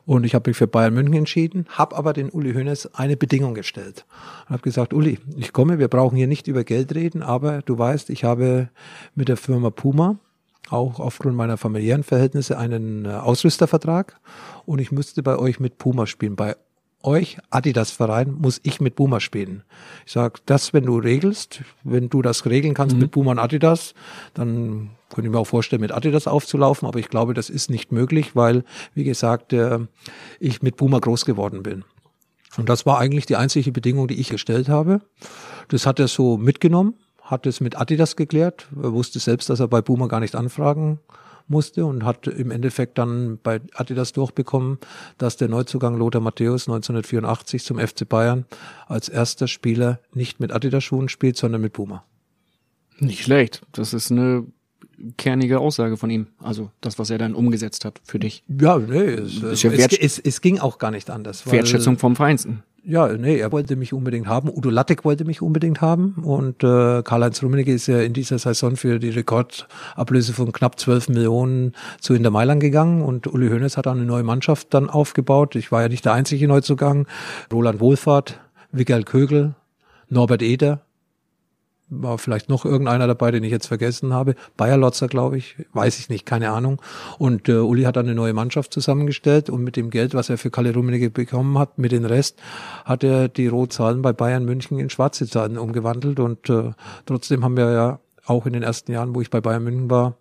Und 0.06 0.26
ich 0.26 0.36
habe 0.36 0.50
mich 0.50 0.58
für 0.58 0.68
Bayern 0.68 0.94
München 0.94 1.14
entschieden, 1.14 1.66
habe 1.70 1.96
aber 1.96 2.14
den 2.14 2.30
Uli 2.30 2.54
Hoeneß 2.54 2.94
eine 2.94 3.16
Bedingung 3.16 3.54
gestellt. 3.54 4.06
Und 4.46 4.54
habe 4.54 4.64
gesagt, 4.64 4.94
Uli, 4.94 5.20
ich 5.38 5.54
komme, 5.54 5.80
wir 5.80 5.88
brauchen 5.88 6.18
hier 6.18 6.28
nicht 6.28 6.48
über 6.48 6.64
Geld 6.64 6.94
reden, 6.94 7.22
aber 7.22 7.62
du 7.62 7.78
weißt, 7.78 8.10
ich 8.10 8.24
habe 8.24 8.70
mit 9.16 9.30
der 9.30 9.38
Firma 9.38 9.70
Puma 9.70 10.18
auch 10.70 11.00
aufgrund 11.00 11.36
meiner 11.36 11.58
familiären 11.58 12.04
Verhältnisse 12.04 12.58
einen 12.58 13.06
äh, 13.06 13.10
Ausrüstervertrag 13.10 14.20
und 14.66 14.80
ich 14.80 14.92
müsste 14.92 15.24
bei 15.24 15.38
euch 15.38 15.60
mit 15.60 15.78
Puma 15.78 16.06
spielen. 16.06 16.36
Bei 16.36 16.56
euch, 17.04 17.38
Adidas 17.50 17.92
Verein, 17.92 18.34
muss 18.34 18.60
ich 18.64 18.82
mit 18.82 18.96
Puma 18.96 19.20
spielen. 19.20 19.64
Ich 20.06 20.14
sage, 20.14 20.40
das, 20.46 20.74
wenn 20.74 20.86
du 20.86 20.98
regelst, 20.98 21.62
wenn 21.84 22.10
du 22.10 22.22
das 22.22 22.46
regeln 22.46 22.74
kannst 22.74 22.96
mhm. 22.96 23.02
mit 23.04 23.12
Puma 23.12 23.32
und 23.32 23.40
Adidas, 23.40 23.94
dann 24.34 24.92
könnte 25.10 25.28
ich 25.28 25.32
mir 25.32 25.40
auch 25.40 25.48
vorstellen, 25.48 25.82
mit 25.82 25.92
Adidas 25.92 26.28
aufzulaufen, 26.28 26.88
aber 26.88 27.00
ich 27.00 27.10
glaube, 27.10 27.34
das 27.34 27.50
ist 27.50 27.70
nicht 27.70 27.92
möglich, 27.92 28.36
weil, 28.36 28.64
wie 28.96 29.04
gesagt, 29.04 29.54
äh, 29.54 29.80
ich 30.40 30.62
mit 30.62 30.78
Puma 30.78 31.00
groß 31.00 31.26
geworden 31.26 31.64
bin. 31.64 31.84
Und 32.58 32.70
das 32.70 32.86
war 32.86 33.00
eigentlich 33.00 33.26
die 33.26 33.36
einzige 33.36 33.72
Bedingung, 33.72 34.08
die 34.08 34.20
ich 34.20 34.30
gestellt 34.30 34.70
habe. 34.70 35.02
Das 35.70 35.86
hat 35.86 36.00
er 36.00 36.08
so 36.08 36.38
mitgenommen, 36.38 36.96
hat 37.22 37.46
es 37.46 37.62
mit 37.62 37.80
Adidas 37.80 38.16
geklärt, 38.16 38.68
er 38.82 38.94
wusste 38.94 39.20
selbst, 39.20 39.50
dass 39.50 39.60
er 39.60 39.68
bei 39.68 39.82
Puma 39.82 40.08
gar 40.08 40.20
nicht 40.20 40.36
anfragen 40.36 41.00
musste 41.48 41.86
und 41.86 42.04
hat 42.06 42.28
im 42.28 42.52
Endeffekt 42.52 42.98
dann 42.98 43.40
bei 43.42 43.62
Adidas 43.74 44.14
durchbekommen, 44.14 44.78
dass 45.18 45.38
der 45.38 45.48
Neuzugang 45.48 45.98
Lothar 45.98 46.22
Matthäus 46.22 46.68
1984 46.68 47.64
zum 47.64 47.80
FC 47.80 48.08
Bayern 48.08 48.46
als 48.88 49.10
erster 49.10 49.48
Spieler 49.48 50.00
nicht 50.14 50.40
mit 50.40 50.52
Adidas-Schuhen 50.52 51.10
spielt, 51.10 51.38
sondern 51.38 51.62
mit 51.62 51.74
Puma. 51.74 52.04
Nicht 53.00 53.24
schlecht. 53.24 53.62
Das 53.72 53.94
ist 53.94 54.12
eine 54.12 54.46
kernige 55.18 55.60
Aussage 55.60 55.98
von 55.98 56.10
ihm. 56.10 56.28
Also 56.40 56.72
das, 56.82 57.00
was 57.00 57.10
er 57.10 57.18
dann 57.18 57.36
umgesetzt 57.36 57.86
hat 57.86 58.00
für 58.04 58.20
dich. 58.20 58.44
Ja, 58.48 58.78
nee, 58.78 58.98
es, 58.98 59.42
ja 59.42 59.72
es, 59.72 59.98
es, 59.98 60.20
es 60.20 60.42
ging 60.42 60.60
auch 60.60 60.78
gar 60.78 60.92
nicht 60.92 61.10
anders. 61.10 61.50
Wertschätzung 61.52 61.98
vom 61.98 62.16
Feinsten. 62.16 62.64
Ja, 62.86 63.08
nee, 63.08 63.38
er 63.38 63.54
wollte 63.54 63.78
mich 63.78 63.94
unbedingt 63.94 64.28
haben. 64.28 64.50
Udo 64.50 64.70
Lattek 64.70 65.06
wollte 65.06 65.24
mich 65.24 65.42
unbedingt 65.42 65.80
haben. 65.80 66.16
Und 66.22 66.66
äh, 66.66 67.02
Karl-Heinz 67.02 67.42
Rummenigge 67.42 67.72
ist 67.72 67.88
ja 67.88 68.02
in 68.02 68.12
dieser 68.12 68.38
Saison 68.38 68.76
für 68.76 69.00
die 69.00 69.10
Rekordablöse 69.10 70.34
von 70.34 70.52
knapp 70.52 70.78
12 70.78 71.08
Millionen 71.08 71.72
zu 72.02 72.14
Inter 72.14 72.30
Mailand 72.30 72.60
gegangen. 72.60 73.02
Und 73.02 73.26
Uli 73.28 73.48
Hoeneß 73.48 73.78
hat 73.78 73.86
dann 73.86 74.00
eine 74.00 74.06
neue 74.06 74.24
Mannschaft 74.24 74.74
dann 74.74 74.90
aufgebaut. 74.90 75.56
Ich 75.56 75.72
war 75.72 75.82
ja 75.84 75.88
nicht 75.88 76.04
der 76.04 76.12
einzige 76.12 76.46
Neuzugang. 76.46 77.08
Roland 77.54 77.80
Wohlfahrt, 77.80 78.42
Wiggal 78.74 79.04
Kögel, 79.04 79.56
Norbert 80.10 80.42
Eder, 80.42 80.82
war 82.02 82.18
vielleicht 82.18 82.50
noch 82.50 82.66
irgendeiner 82.66 83.08
dabei, 83.08 83.32
den 83.32 83.44
ich 83.44 83.52
jetzt 83.52 83.68
vergessen 83.68 84.14
habe. 84.14 84.36
Bayer 84.58 84.78
Lotzer, 84.78 85.08
glaube 85.08 85.38
ich, 85.38 85.56
weiß 85.74 86.00
ich 86.00 86.10
nicht, 86.10 86.26
keine 86.26 86.52
Ahnung. 86.52 86.82
Und 87.18 87.50
äh, 87.50 87.54
Uli 87.54 87.84
hat 87.84 87.96
dann 87.96 88.06
eine 88.06 88.16
neue 88.16 88.34
Mannschaft 88.34 88.74
zusammengestellt 88.74 89.50
und 89.50 89.64
mit 89.64 89.76
dem 89.76 89.90
Geld, 89.90 90.14
was 90.14 90.30
er 90.30 90.38
für 90.38 90.52
Kalle 90.52 90.74
Rummenigge 90.74 91.10
bekommen 91.10 91.58
hat, 91.58 91.78
mit 91.78 91.92
dem 91.92 92.06
Rest, 92.06 92.40
hat 92.86 93.04
er 93.04 93.28
die 93.28 93.48
Rotzahlen 93.48 94.02
bei 94.02 94.14
Bayern 94.14 94.46
München 94.46 94.80
in 94.80 94.90
schwarze 94.90 95.28
Zahlen 95.28 95.58
umgewandelt 95.58 96.20
und 96.20 96.50
äh, 96.50 96.72
trotzdem 97.06 97.44
haben 97.44 97.58
wir 97.58 97.72
ja 97.72 98.00
auch 98.26 98.46
in 98.46 98.54
den 98.54 98.64
ersten 98.64 98.92
Jahren, 98.92 99.14
wo 99.16 99.22
ich 99.22 99.30
bei 99.30 99.42
Bayern 99.42 99.64
München 99.64 99.90
war, 99.90 100.18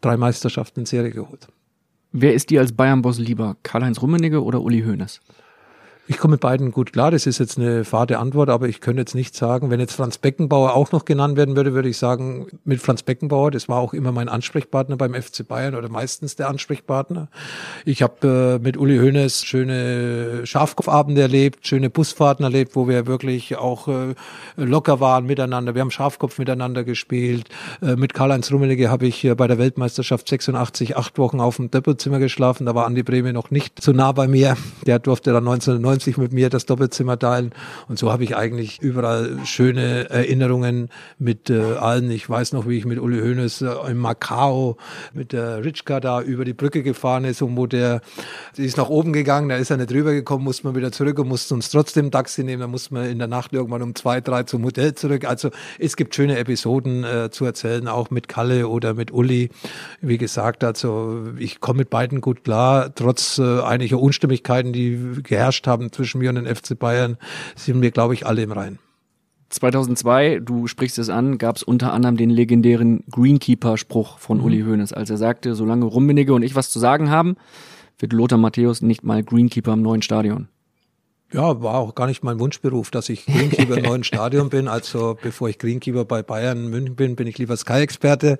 drei 0.00 0.16
Meisterschaften 0.16 0.80
in 0.80 0.86
Serie 0.86 1.10
geholt. 1.10 1.48
Wer 2.12 2.34
ist 2.34 2.50
dir 2.50 2.60
als 2.60 2.72
Bayern-Boss 2.72 3.18
lieber, 3.18 3.56
Karl-Heinz 3.62 4.00
Rummenigge 4.00 4.42
oder 4.42 4.60
Uli 4.60 4.82
Hoeneß? 4.82 5.20
Ich 6.06 6.18
komme 6.18 6.32
mit 6.32 6.42
beiden 6.42 6.70
gut 6.70 6.92
klar. 6.92 7.10
Das 7.10 7.24
ist 7.24 7.38
jetzt 7.38 7.56
eine 7.56 7.82
fade 7.82 8.18
Antwort, 8.18 8.50
aber 8.50 8.68
ich 8.68 8.82
könnte 8.82 9.00
jetzt 9.00 9.14
nicht 9.14 9.34
sagen, 9.34 9.70
wenn 9.70 9.80
jetzt 9.80 9.94
Franz 9.94 10.18
Beckenbauer 10.18 10.74
auch 10.74 10.92
noch 10.92 11.06
genannt 11.06 11.38
werden 11.38 11.56
würde, 11.56 11.72
würde 11.72 11.88
ich 11.88 11.96
sagen, 11.96 12.46
mit 12.64 12.82
Franz 12.82 13.02
Beckenbauer, 13.02 13.50
das 13.50 13.70
war 13.70 13.78
auch 13.78 13.94
immer 13.94 14.12
mein 14.12 14.28
Ansprechpartner 14.28 14.98
beim 14.98 15.14
FC 15.14 15.48
Bayern 15.48 15.74
oder 15.74 15.88
meistens 15.88 16.36
der 16.36 16.50
Ansprechpartner. 16.50 17.28
Ich 17.86 18.02
habe 18.02 18.58
äh, 18.60 18.62
mit 18.62 18.76
Uli 18.76 18.98
Hoeneß 18.98 19.44
schöne 19.44 20.42
Schafkopfabende 20.44 21.22
erlebt, 21.22 21.66
schöne 21.66 21.88
Busfahrten 21.88 22.44
erlebt, 22.44 22.76
wo 22.76 22.86
wir 22.86 23.06
wirklich 23.06 23.56
auch 23.56 23.88
äh, 23.88 24.14
locker 24.56 25.00
waren 25.00 25.24
miteinander. 25.24 25.74
Wir 25.74 25.80
haben 25.80 25.90
Schafkopf 25.90 26.38
miteinander 26.38 26.84
gespielt. 26.84 27.48
Äh, 27.80 27.96
mit 27.96 28.12
Karl-Heinz 28.12 28.52
Rummenigge 28.52 28.90
habe 28.90 29.06
ich 29.06 29.26
bei 29.38 29.46
der 29.46 29.56
Weltmeisterschaft 29.56 30.28
86 30.28 30.98
acht 30.98 31.16
Wochen 31.16 31.40
auf 31.40 31.56
dem 31.56 31.70
Doppelzimmer 31.70 32.18
geschlafen. 32.18 32.66
Da 32.66 32.74
war 32.74 32.84
Andi 32.84 33.02
Breme 33.02 33.32
noch 33.32 33.50
nicht 33.50 33.82
so 33.82 33.92
nah 33.92 34.12
bei 34.12 34.28
mir. 34.28 34.58
Der 34.84 34.98
durfte 34.98 35.32
dann 35.32 35.48
1990 35.48 35.93
93 35.94 36.16
mit 36.18 36.32
mir 36.32 36.50
das 36.50 36.66
Doppelzimmer 36.66 37.18
teilen. 37.18 37.52
Und 37.88 37.98
so 37.98 38.12
habe 38.12 38.24
ich 38.24 38.36
eigentlich 38.36 38.80
überall 38.80 39.38
schöne 39.44 40.10
Erinnerungen 40.10 40.88
mit 41.18 41.50
äh, 41.50 41.60
allen. 41.74 42.10
Ich 42.10 42.28
weiß 42.28 42.52
noch, 42.52 42.68
wie 42.68 42.78
ich 42.78 42.84
mit 42.84 42.98
Uli 42.98 43.20
Hoeneß 43.20 43.62
äh, 43.62 43.90
in 43.90 43.98
Macau 43.98 44.76
mit 45.12 45.32
der 45.32 45.64
Ritschka 45.64 46.00
da 46.00 46.20
über 46.20 46.44
die 46.44 46.52
Brücke 46.52 46.82
gefahren 46.82 47.24
ist 47.24 47.42
und 47.42 47.56
wo 47.56 47.66
der, 47.66 48.00
die 48.56 48.64
ist 48.64 48.76
nach 48.76 48.88
oben 48.88 49.12
gegangen, 49.12 49.48
da 49.48 49.56
ist 49.56 49.70
er 49.70 49.76
nicht 49.76 49.92
rübergekommen, 49.92 50.44
musste 50.44 50.66
man 50.66 50.76
wieder 50.76 50.92
zurück 50.92 51.18
und 51.18 51.28
musste 51.28 51.54
uns 51.54 51.70
trotzdem 51.70 52.10
Taxi 52.10 52.44
nehmen. 52.44 52.60
Da 52.60 52.66
musste 52.66 52.94
man 52.94 53.06
in 53.06 53.18
der 53.18 53.28
Nacht 53.28 53.52
irgendwann 53.52 53.82
um 53.82 53.94
zwei, 53.94 54.20
drei 54.20 54.42
zum 54.44 54.64
Hotel 54.64 54.94
zurück. 54.94 55.24
Also 55.24 55.50
es 55.78 55.96
gibt 55.96 56.14
schöne 56.14 56.38
Episoden 56.38 57.04
äh, 57.04 57.30
zu 57.30 57.44
erzählen, 57.44 57.88
auch 57.88 58.10
mit 58.10 58.28
Kalle 58.28 58.68
oder 58.68 58.94
mit 58.94 59.12
Uli. 59.12 59.50
Wie 60.00 60.18
gesagt, 60.18 60.64
also 60.64 61.24
ich 61.38 61.60
komme 61.60 61.78
mit 61.78 61.90
beiden 61.90 62.20
gut 62.20 62.44
klar, 62.44 62.94
trotz 62.94 63.38
äh, 63.38 63.60
einiger 63.60 63.98
Unstimmigkeiten, 64.00 64.72
die 64.72 65.22
geherrscht 65.22 65.66
haben 65.66 65.83
zwischen 65.92 66.18
mir 66.18 66.30
und 66.30 66.36
den 66.36 66.46
FC 66.46 66.78
Bayern, 66.78 67.16
sind 67.56 67.82
wir, 67.82 67.90
glaube 67.90 68.14
ich, 68.14 68.26
alle 68.26 68.42
im 68.42 68.52
Reinen. 68.52 68.78
2002, 69.50 70.40
du 70.40 70.66
sprichst 70.66 70.98
es 70.98 71.10
an, 71.10 71.38
gab 71.38 71.56
es 71.56 71.62
unter 71.62 71.92
anderem 71.92 72.16
den 72.16 72.30
legendären 72.30 73.04
Greenkeeper-Spruch 73.10 74.18
von 74.18 74.38
mhm. 74.38 74.44
Uli 74.44 74.62
Hoeneß, 74.62 74.92
als 74.92 75.10
er 75.10 75.16
sagte, 75.16 75.54
solange 75.54 75.84
Rummenigge 75.84 76.34
und 76.34 76.42
ich 76.42 76.56
was 76.56 76.70
zu 76.70 76.78
sagen 76.78 77.10
haben, 77.10 77.36
wird 77.98 78.12
Lothar 78.12 78.38
Matthäus 78.38 78.82
nicht 78.82 79.04
mal 79.04 79.22
Greenkeeper 79.22 79.72
im 79.72 79.82
neuen 79.82 80.02
Stadion. 80.02 80.48
Ja, 81.32 81.60
war 81.62 81.74
auch 81.74 81.96
gar 81.96 82.06
nicht 82.06 82.22
mein 82.22 82.38
Wunschberuf, 82.38 82.92
dass 82.92 83.08
ich 83.08 83.26
Greenkeeper 83.26 83.78
im 83.78 83.82
neuen 83.88 84.04
Stadion 84.04 84.50
bin. 84.50 84.68
Also 84.68 85.16
bevor 85.20 85.48
ich 85.48 85.58
Greenkeeper 85.58 86.04
bei 86.04 86.22
Bayern 86.22 86.68
München 86.68 86.94
bin, 86.94 87.16
bin 87.16 87.26
ich 87.26 87.38
lieber 87.38 87.56
Sky-Experte. 87.56 88.38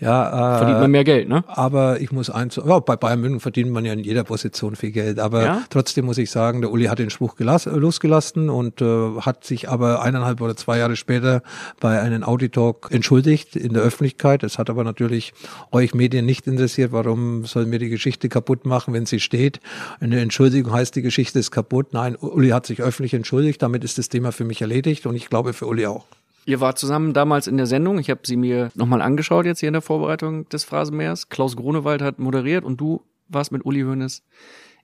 Ja, 0.00 0.54
äh, 0.54 0.58
verdient 0.58 0.80
man 0.80 0.90
mehr 0.90 1.04
Geld, 1.04 1.28
ne? 1.28 1.44
Aber 1.48 2.00
ich 2.00 2.12
muss 2.12 2.30
eins, 2.30 2.56
ja, 2.56 2.78
bei 2.78 2.96
Bayern 2.96 3.20
München 3.20 3.40
verdient 3.40 3.70
man 3.70 3.84
ja 3.84 3.92
in 3.92 3.98
jeder 3.98 4.24
Position 4.24 4.74
viel 4.74 4.90
Geld. 4.90 5.18
Aber 5.18 5.44
ja? 5.44 5.62
trotzdem 5.68 6.06
muss 6.06 6.16
ich 6.16 6.30
sagen, 6.30 6.62
der 6.62 6.70
Uli 6.70 6.86
hat 6.86 6.98
den 6.98 7.10
Spruch 7.10 7.36
gelass, 7.36 7.66
losgelassen 7.66 8.48
und 8.48 8.80
äh, 8.80 9.20
hat 9.20 9.44
sich 9.44 9.68
aber 9.68 10.02
eineinhalb 10.02 10.40
oder 10.40 10.56
zwei 10.56 10.78
Jahre 10.78 10.96
später 10.96 11.42
bei 11.78 12.00
einem 12.00 12.22
Auditalk 12.22 12.88
entschuldigt 12.90 13.54
in 13.54 13.74
der 13.74 13.82
Öffentlichkeit. 13.82 14.44
Es 14.44 14.56
hat 14.56 14.70
aber 14.70 14.84
natürlich 14.84 15.34
euch 15.72 15.94
Medien 15.94 16.24
nicht 16.24 16.46
interessiert. 16.46 16.92
Warum 16.92 17.44
soll 17.44 17.66
mir 17.66 17.78
die 17.78 17.90
Geschichte 17.90 18.30
kaputt 18.30 18.64
machen, 18.64 18.94
wenn 18.94 19.04
sie 19.04 19.20
steht? 19.20 19.60
Eine 20.00 20.20
Entschuldigung 20.20 20.72
heißt, 20.72 20.96
die 20.96 21.02
Geschichte 21.02 21.38
ist 21.38 21.50
kaputt. 21.50 21.92
Nein, 21.92 22.16
Uli 22.30 22.50
hat 22.50 22.66
sich 22.66 22.82
öffentlich 22.82 23.14
entschuldigt, 23.14 23.62
damit 23.62 23.84
ist 23.84 23.98
das 23.98 24.08
Thema 24.08 24.32
für 24.32 24.44
mich 24.44 24.60
erledigt 24.62 25.06
und 25.06 25.16
ich 25.16 25.28
glaube 25.28 25.52
für 25.52 25.66
Uli 25.66 25.86
auch. 25.86 26.06
Ihr 26.46 26.60
wart 26.60 26.78
zusammen 26.78 27.12
damals 27.12 27.46
in 27.46 27.56
der 27.56 27.66
Sendung. 27.66 27.98
Ich 27.98 28.10
habe 28.10 28.20
sie 28.24 28.36
mir 28.36 28.70
nochmal 28.74 29.02
angeschaut 29.02 29.46
jetzt 29.46 29.60
hier 29.60 29.68
in 29.68 29.74
der 29.74 29.82
Vorbereitung 29.82 30.48
des 30.48 30.64
Phrasenmeers. 30.64 31.28
Klaus 31.28 31.56
Grunewald 31.56 32.02
hat 32.02 32.18
moderiert 32.18 32.64
und 32.64 32.80
du 32.80 33.02
warst 33.28 33.52
mit 33.52 33.64
Uli 33.64 33.82
Hoeneß 33.82 34.22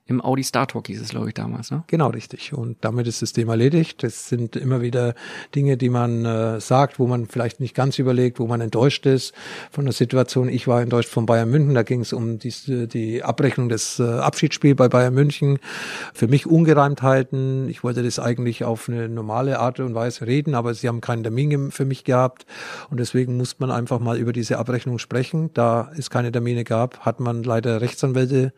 im 0.07 0.21
Audi 0.21 0.43
Star 0.43 0.67
Talk 0.67 0.87
hieß 0.87 1.01
es, 1.01 1.09
glaube 1.09 1.27
ich, 1.27 1.33
damals. 1.33 1.69
Ne? 1.69 1.83
Genau, 1.87 2.07
richtig. 2.07 2.53
Und 2.53 2.77
damit 2.81 3.07
ist 3.07 3.21
das 3.21 3.33
Thema 3.33 3.53
erledigt. 3.53 4.03
Das 4.03 4.29
sind 4.29 4.55
immer 4.55 4.81
wieder 4.81 5.15
Dinge, 5.53 5.75
die 5.75 5.89
man 5.89 6.23
äh, 6.23 6.61
sagt, 6.61 6.97
wo 6.97 7.07
man 7.07 7.25
vielleicht 7.25 7.59
nicht 7.59 7.75
ganz 7.75 7.99
überlegt, 7.99 8.39
wo 8.39 8.47
man 8.47 8.61
enttäuscht 8.61 9.05
ist 9.05 9.33
von 9.69 9.83
der 9.83 9.93
Situation. 9.93 10.47
Ich 10.47 10.65
war 10.67 10.81
enttäuscht 10.81 11.09
von 11.09 11.25
Bayern 11.25 11.49
München. 11.49 11.73
Da 11.73 11.83
ging 11.83 12.01
es 12.01 12.13
um 12.13 12.39
die, 12.39 12.53
die 12.87 13.21
Abrechnung 13.21 13.67
des 13.67 13.99
äh, 13.99 14.03
Abschiedsspiels 14.03 14.77
bei 14.77 14.87
Bayern 14.87 15.13
München. 15.13 15.59
Für 16.13 16.27
mich 16.29 16.47
Ungereimtheiten. 16.47 17.67
Ich 17.67 17.83
wollte 17.83 18.01
das 18.01 18.17
eigentlich 18.17 18.63
auf 18.63 18.87
eine 18.87 19.09
normale 19.09 19.59
Art 19.59 19.81
und 19.81 19.93
Weise 19.93 20.25
reden, 20.25 20.55
aber 20.55 20.73
sie 20.73 20.87
haben 20.87 21.01
keinen 21.01 21.23
Termin 21.23 21.71
für 21.71 21.85
mich 21.85 22.05
gehabt. 22.05 22.45
Und 22.89 22.99
deswegen 22.99 23.35
muss 23.35 23.59
man 23.59 23.71
einfach 23.71 23.99
mal 23.99 24.17
über 24.17 24.31
diese 24.31 24.57
Abrechnung 24.57 24.99
sprechen. 24.99 25.51
Da 25.53 25.91
es 25.97 26.09
keine 26.09 26.31
Termine 26.31 26.63
gab, 26.63 26.99
hat 27.01 27.19
man 27.19 27.43
leider 27.43 27.81
Rechtsanwälte 27.81 28.53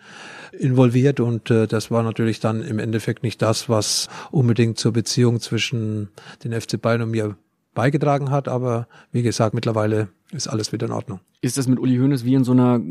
involviert 0.52 1.20
und 1.20 1.39
äh, 1.50 1.68
das 1.68 1.92
war 1.92 2.04
natürlich 2.04 2.40
dann 2.40 2.62
im 2.62 2.80
Endeffekt 2.80 3.24
nicht 3.24 3.42
das, 3.42 3.70
was 3.70 4.10
unbedingt 4.32 4.78
zur 4.78 4.94
Beziehung 4.94 5.40
zwischen 5.40 6.10
den 6.44 6.60
FC 6.60 6.82
Bayern 6.82 7.04
und 7.04 7.12
mir 7.12 7.36
beigetragen 7.74 8.32
hat, 8.32 8.48
aber 8.48 8.88
wie 9.12 9.22
gesagt, 9.22 9.54
mittlerweile 9.54 10.10
ist 10.32 10.48
alles 10.48 10.72
wieder 10.72 10.88
in 10.88 10.92
Ordnung. 10.92 11.20
Ist 11.42 11.58
das 11.58 11.68
mit 11.68 11.80
Uli 11.80 11.98
Hoeneß 11.98 12.26
wie 12.26 12.34
in 12.34 12.44
so 12.44 12.52
einer 12.52 12.82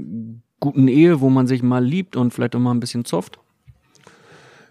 guten 0.60 0.88
Ehe, 0.88 1.20
wo 1.20 1.28
man 1.30 1.46
sich 1.46 1.62
mal 1.62 1.84
liebt 1.84 2.16
und 2.16 2.32
vielleicht 2.32 2.56
auch 2.56 2.60
mal 2.60 2.72
ein 2.72 2.80
bisschen 2.80 3.04
zofft? 3.04 3.38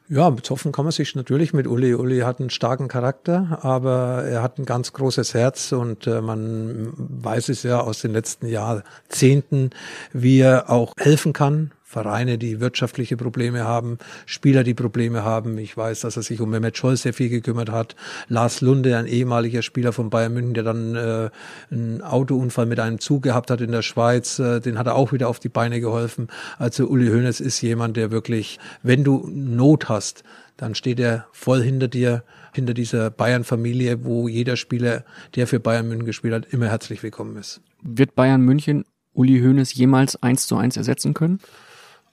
Ja, 0.09 0.33
zoffen 0.41 0.71
kann 0.71 0.85
man 0.85 0.93
sich 0.93 1.15
natürlich 1.15 1.53
mit 1.53 1.67
Uli. 1.67 1.93
Uli 1.93 2.19
hat 2.19 2.39
einen 2.39 2.49
starken 2.49 2.87
Charakter, 2.87 3.59
aber 3.61 4.23
er 4.23 4.41
hat 4.41 4.57
ein 4.57 4.65
ganz 4.65 4.93
großes 4.93 5.33
Herz 5.33 5.73
und 5.73 6.07
äh, 6.07 6.21
man 6.21 6.93
weiß 6.95 7.49
es 7.49 7.63
ja 7.63 7.81
aus 7.81 8.01
den 8.01 8.13
letzten 8.13 8.47
Jahrzehnten, 8.47 9.71
wie 10.13 10.39
er 10.39 10.69
auch 10.69 10.93
helfen 10.97 11.33
kann, 11.33 11.71
Vereine, 11.89 12.37
die 12.37 12.59
wirtschaftliche 12.59 13.15
Probleme 13.15 13.63
haben, 13.63 13.97
Spieler, 14.25 14.65
die 14.65 14.73
Probleme 14.73 15.23
haben. 15.23 15.57
Ich 15.57 15.77
weiß, 15.77 16.01
dass 16.01 16.17
er 16.17 16.21
sich 16.21 16.41
um 16.41 16.49
Mehmet 16.49 16.75
Scholl 16.75 16.97
sehr 16.97 17.13
viel 17.13 17.29
gekümmert 17.29 17.71
hat. 17.71 17.95
Lars 18.27 18.59
Lunde, 18.59 18.97
ein 18.97 19.05
ehemaliger 19.05 19.61
Spieler 19.61 19.93
von 19.93 20.09
Bayern 20.09 20.33
München, 20.33 20.53
der 20.53 20.63
dann 20.65 20.95
äh, 20.95 21.29
einen 21.71 22.01
Autounfall 22.01 22.65
mit 22.65 22.81
einem 22.81 22.99
Zug 22.99 23.23
gehabt 23.23 23.49
hat 23.49 23.61
in 23.61 23.71
der 23.71 23.83
Schweiz, 23.83 24.37
äh, 24.37 24.59
den 24.59 24.77
hat 24.77 24.87
er 24.87 24.95
auch 24.95 25.13
wieder 25.13 25.29
auf 25.29 25.39
die 25.39 25.47
Beine 25.47 25.79
geholfen. 25.79 26.27
Also 26.59 26.87
Uli 26.87 27.07
Hoeneß 27.07 27.39
ist 27.39 27.61
jemand, 27.61 27.95
der 27.95 28.11
wirklich, 28.11 28.59
wenn 28.83 29.05
du 29.05 29.25
Not 29.31 29.87
hast, 29.87 30.25
dann 30.57 30.75
steht 30.75 30.99
er 30.99 31.27
voll 31.31 31.61
hinter 31.61 31.87
dir, 31.87 32.25
hinter 32.53 32.73
dieser 32.73 33.11
Bayern-Familie, 33.11 34.03
wo 34.03 34.27
jeder 34.27 34.57
Spieler, 34.57 35.05
der 35.37 35.47
für 35.47 35.61
Bayern 35.61 35.87
München 35.87 36.05
gespielt 36.05 36.33
hat, 36.33 36.47
immer 36.51 36.67
herzlich 36.67 37.01
willkommen 37.01 37.37
ist. 37.37 37.61
Wird 37.81 38.13
Bayern 38.13 38.41
München 38.41 38.83
Uli 39.13 39.39
Hoeneß 39.39 39.73
jemals 39.73 40.21
eins 40.21 40.47
zu 40.47 40.57
eins 40.57 40.75
ersetzen 40.75 41.13
können? 41.13 41.39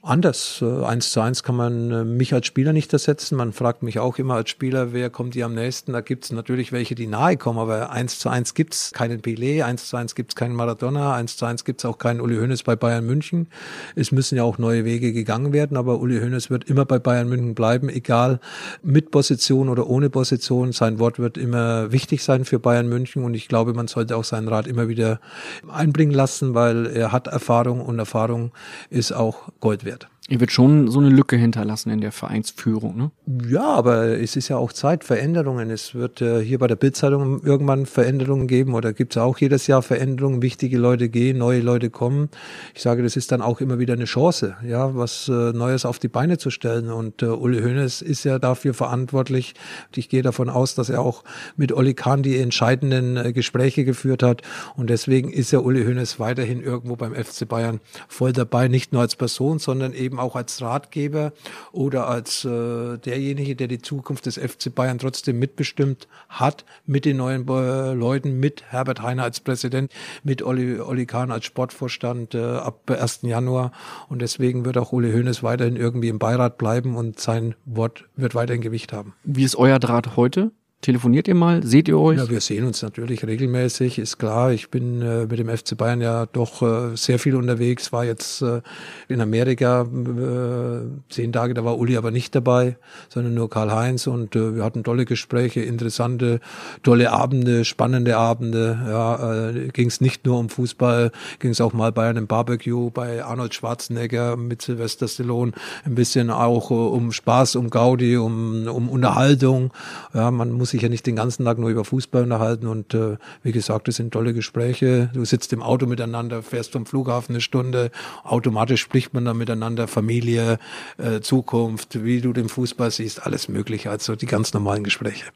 Anders. 0.04 0.60
Äh, 0.62 0.84
eins 0.84 1.10
zu 1.10 1.20
eins 1.20 1.42
kann 1.42 1.56
man 1.56 1.90
äh, 1.90 2.04
mich 2.04 2.34
als 2.34 2.46
Spieler 2.46 2.72
nicht 2.72 2.92
ersetzen. 2.92 3.36
Man 3.36 3.52
fragt 3.52 3.82
mich 3.82 3.98
auch 3.98 4.18
immer 4.18 4.34
als 4.34 4.50
Spieler, 4.50 4.92
wer 4.92 5.10
kommt 5.10 5.34
dir 5.34 5.46
am 5.46 5.54
nächsten. 5.54 5.92
Da 5.92 6.00
gibt 6.00 6.24
es 6.24 6.32
natürlich 6.32 6.72
welche, 6.72 6.94
die 6.94 7.06
nahe 7.06 7.36
kommen, 7.36 7.58
aber 7.58 7.90
eins 7.90 8.18
zu 8.18 8.28
eins 8.28 8.54
gibt 8.54 8.74
es 8.74 8.92
keinen 8.92 9.22
Pelé, 9.22 9.64
eins 9.64 9.88
zu 9.88 9.96
eins 9.96 10.14
gibt 10.14 10.32
es 10.32 10.36
keinen 10.36 10.54
Maradona, 10.54 11.14
eins 11.14 11.36
zu 11.36 11.46
eins 11.46 11.64
gibt 11.64 11.80
es 11.80 11.84
auch 11.84 11.98
keinen 11.98 12.20
Uli 12.20 12.36
Hoeneß 12.36 12.62
bei 12.62 12.76
Bayern 12.76 13.06
München. 13.06 13.48
Es 13.96 14.12
müssen 14.12 14.36
ja 14.36 14.44
auch 14.44 14.58
neue 14.58 14.84
Wege 14.84 15.12
gegangen 15.12 15.52
werden, 15.52 15.76
aber 15.76 15.98
Uli 16.00 16.20
Hoeneß 16.20 16.50
wird 16.50 16.64
immer 16.64 16.84
bei 16.84 16.98
Bayern 16.98 17.28
München 17.28 17.54
bleiben, 17.54 17.88
egal 17.88 18.40
mit 18.82 19.10
Position 19.10 19.68
oder 19.68 19.86
ohne 19.88 20.10
Position. 20.10 20.72
Sein 20.72 20.98
Wort 20.98 21.18
wird 21.18 21.38
immer 21.38 21.92
wichtig 21.92 22.22
sein 22.22 22.44
für 22.44 22.58
Bayern 22.58 22.88
München 22.88 23.24
und 23.24 23.34
ich 23.34 23.48
glaube, 23.48 23.72
man 23.74 23.88
sollte 23.88 24.16
auch 24.16 24.24
seinen 24.24 24.48
Rat 24.48 24.66
immer 24.66 24.88
wieder 24.88 25.20
einbringen 25.68 26.12
lassen, 26.12 26.54
weil 26.54 26.86
er 26.86 27.12
hat 27.12 27.26
Erfahrung 27.26 27.80
und 27.80 27.98
Erfahrung 27.98 28.52
ist 28.90 29.12
auch 29.12 29.48
Gold 29.60 29.84
wert. 29.84 29.93
Ihr 30.30 30.40
wird 30.40 30.52
schon 30.52 30.90
so 30.90 31.00
eine 31.00 31.10
Lücke 31.10 31.36
hinterlassen 31.36 31.90
in 31.90 32.00
der 32.00 32.10
Vereinsführung, 32.10 32.96
ne? 32.96 33.10
Ja, 33.46 33.64
aber 33.64 34.18
es 34.18 34.36
ist 34.36 34.48
ja 34.48 34.56
auch 34.56 34.72
Zeit, 34.72 35.04
Veränderungen. 35.04 35.68
Es 35.68 35.94
wird 35.94 36.22
äh, 36.22 36.42
hier 36.42 36.58
bei 36.58 36.66
der 36.66 36.76
Bildzeitung 36.76 37.42
irgendwann 37.44 37.84
Veränderungen 37.84 38.46
geben 38.46 38.72
oder 38.72 38.94
gibt 38.94 39.14
es 39.14 39.22
auch 39.22 39.36
jedes 39.36 39.66
Jahr 39.66 39.82
Veränderungen. 39.82 40.40
Wichtige 40.40 40.78
Leute 40.78 41.10
gehen, 41.10 41.36
neue 41.36 41.60
Leute 41.60 41.90
kommen. 41.90 42.30
Ich 42.74 42.80
sage, 42.80 43.02
das 43.02 43.16
ist 43.16 43.32
dann 43.32 43.42
auch 43.42 43.60
immer 43.60 43.78
wieder 43.78 43.92
eine 43.92 44.06
Chance, 44.06 44.56
ja, 44.66 44.96
was 44.96 45.28
äh, 45.28 45.52
Neues 45.52 45.84
auf 45.84 45.98
die 45.98 46.08
Beine 46.08 46.38
zu 46.38 46.48
stellen. 46.48 46.90
Und 46.90 47.22
äh, 47.22 47.26
Uli 47.26 47.60
Hoeneß 47.60 48.00
ist 48.00 48.24
ja 48.24 48.38
dafür 48.38 48.72
verantwortlich. 48.72 49.52
Und 49.88 49.98
ich 49.98 50.08
gehe 50.08 50.22
davon 50.22 50.48
aus, 50.48 50.74
dass 50.74 50.88
er 50.88 51.02
auch 51.02 51.22
mit 51.58 51.70
Olli 51.70 51.92
Kahn 51.92 52.22
die 52.22 52.38
entscheidenden 52.38 53.18
äh, 53.18 53.34
Gespräche 53.34 53.84
geführt 53.84 54.22
hat. 54.22 54.40
Und 54.74 54.88
deswegen 54.88 55.30
ist 55.30 55.50
ja 55.50 55.58
Uli 55.58 55.84
Hoeneß 55.84 56.18
weiterhin 56.18 56.62
irgendwo 56.62 56.96
beim 56.96 57.14
FC 57.14 57.46
Bayern 57.46 57.80
voll 58.08 58.32
dabei, 58.32 58.68
nicht 58.68 58.94
nur 58.94 59.02
als 59.02 59.16
Person, 59.16 59.58
sondern 59.58 59.92
eben 59.92 60.13
eben 60.14 60.20
auch 60.20 60.36
als 60.36 60.62
Ratgeber 60.62 61.32
oder 61.72 62.06
als 62.06 62.44
äh, 62.44 62.98
derjenige, 62.98 63.56
der 63.56 63.68
die 63.68 63.80
Zukunft 63.80 64.26
des 64.26 64.38
FC 64.38 64.74
Bayern 64.74 64.98
trotzdem 64.98 65.38
mitbestimmt 65.38 66.06
hat, 66.28 66.64
mit 66.86 67.04
den 67.04 67.16
neuen 67.16 67.46
äh, 67.48 67.92
Leuten, 67.92 68.38
mit 68.38 68.62
Herbert 68.70 69.02
Heiner 69.02 69.24
als 69.24 69.40
Präsident, 69.40 69.92
mit 70.22 70.42
Olli, 70.42 70.80
Olli 70.80 71.06
Kahn 71.06 71.30
als 71.30 71.44
Sportvorstand 71.44 72.34
äh, 72.34 72.42
ab 72.42 72.90
1. 72.90 73.20
Januar. 73.22 73.72
Und 74.08 74.22
deswegen 74.22 74.64
wird 74.64 74.78
auch 74.78 74.92
Uli 74.92 75.12
Hoeneß 75.12 75.42
weiterhin 75.42 75.76
irgendwie 75.76 76.08
im 76.08 76.18
Beirat 76.18 76.58
bleiben 76.58 76.96
und 76.96 77.18
sein 77.18 77.54
Wort 77.64 78.04
wird 78.16 78.34
weiterhin 78.34 78.62
Gewicht 78.62 78.92
haben. 78.92 79.14
Wie 79.24 79.44
ist 79.44 79.56
euer 79.56 79.78
Draht 79.78 80.16
heute? 80.16 80.52
Telefoniert 80.84 81.28
ihr 81.28 81.34
mal? 81.34 81.62
Seht 81.62 81.88
ihr 81.88 81.98
euch? 81.98 82.18
Ja, 82.18 82.28
wir 82.28 82.42
sehen 82.42 82.66
uns 82.66 82.82
natürlich 82.82 83.26
regelmäßig, 83.26 83.98
ist 83.98 84.18
klar. 84.18 84.52
Ich 84.52 84.68
bin 84.68 85.00
äh, 85.00 85.24
mit 85.24 85.38
dem 85.38 85.48
FC 85.48 85.78
Bayern 85.78 86.02
ja 86.02 86.26
doch 86.26 86.60
äh, 86.60 86.94
sehr 86.94 87.18
viel 87.18 87.36
unterwegs, 87.36 87.90
war 87.90 88.04
jetzt 88.04 88.42
äh, 88.42 88.60
in 89.08 89.22
Amerika 89.22 89.86
äh, 89.86 90.86
zehn 91.08 91.32
Tage, 91.32 91.54
da 91.54 91.64
war 91.64 91.78
Uli 91.78 91.96
aber 91.96 92.10
nicht 92.10 92.34
dabei, 92.34 92.76
sondern 93.08 93.32
nur 93.32 93.48
Karl-Heinz 93.48 94.06
und 94.06 94.36
äh, 94.36 94.56
wir 94.56 94.62
hatten 94.62 94.84
tolle 94.84 95.06
Gespräche, 95.06 95.62
interessante, 95.62 96.38
tolle 96.82 97.12
Abende, 97.12 97.64
spannende 97.64 98.18
Abende. 98.18 98.78
Ja, 98.86 99.52
äh, 99.52 99.68
ging 99.68 99.88
es 99.88 100.02
nicht 100.02 100.26
nur 100.26 100.38
um 100.38 100.50
Fußball, 100.50 101.12
ging 101.38 101.52
es 101.52 101.62
auch 101.62 101.72
mal 101.72 101.92
bei 101.92 102.10
einem 102.10 102.26
Barbecue, 102.26 102.90
bei 102.90 103.24
Arnold 103.24 103.54
Schwarzenegger 103.54 104.36
mit 104.36 104.60
Sylvester 104.60 105.08
Stallone, 105.08 105.52
ein 105.86 105.94
bisschen 105.94 106.28
auch 106.28 106.68
um 106.68 107.10
Spaß, 107.10 107.56
um 107.56 107.70
Gaudi, 107.70 108.18
um, 108.18 108.66
um 108.66 108.90
Unterhaltung. 108.90 109.72
Ja, 110.12 110.30
man 110.30 110.52
muss 110.52 110.73
sich 110.74 110.82
ja 110.82 110.88
nicht 110.88 111.06
den 111.06 111.14
ganzen 111.14 111.44
Tag 111.44 111.58
nur 111.58 111.70
über 111.70 111.84
Fußball 111.84 112.24
unterhalten 112.24 112.66
und 112.66 112.94
äh, 112.94 113.16
wie 113.44 113.52
gesagt, 113.52 113.86
das 113.86 113.94
sind 113.94 114.12
tolle 114.12 114.34
Gespräche. 114.34 115.08
Du 115.14 115.24
sitzt 115.24 115.52
im 115.52 115.62
Auto 115.62 115.86
miteinander, 115.86 116.42
fährst 116.42 116.72
vom 116.72 116.84
Flughafen 116.84 117.34
eine 117.34 117.40
Stunde, 117.40 117.92
automatisch 118.24 118.80
spricht 118.80 119.14
man 119.14 119.24
dann 119.24 119.36
miteinander, 119.36 119.86
Familie, 119.86 120.58
äh, 120.98 121.20
Zukunft, 121.20 122.02
wie 122.02 122.20
du 122.20 122.32
den 122.32 122.48
Fußball 122.48 122.90
siehst, 122.90 123.24
alles 123.24 123.48
mögliche, 123.48 123.88
also 123.90 124.16
die 124.16 124.26
ganz 124.26 124.52
normalen 124.52 124.82
Gespräche. 124.82 125.26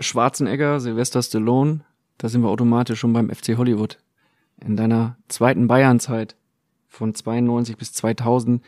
Schwarzenegger, 0.00 0.80
Sylvester 0.80 1.22
Stallone, 1.22 1.80
da 2.16 2.28
sind 2.30 2.40
wir 2.40 2.48
automatisch 2.48 3.00
schon 3.00 3.12
beim 3.12 3.28
FC 3.28 3.58
Hollywood. 3.58 3.98
In 4.64 4.76
deiner 4.76 5.18
zweiten 5.28 5.66
Bayernzeit 5.68 6.36
von 6.88 7.14
92 7.14 7.76
bis 7.76 7.92
2000 7.92 8.62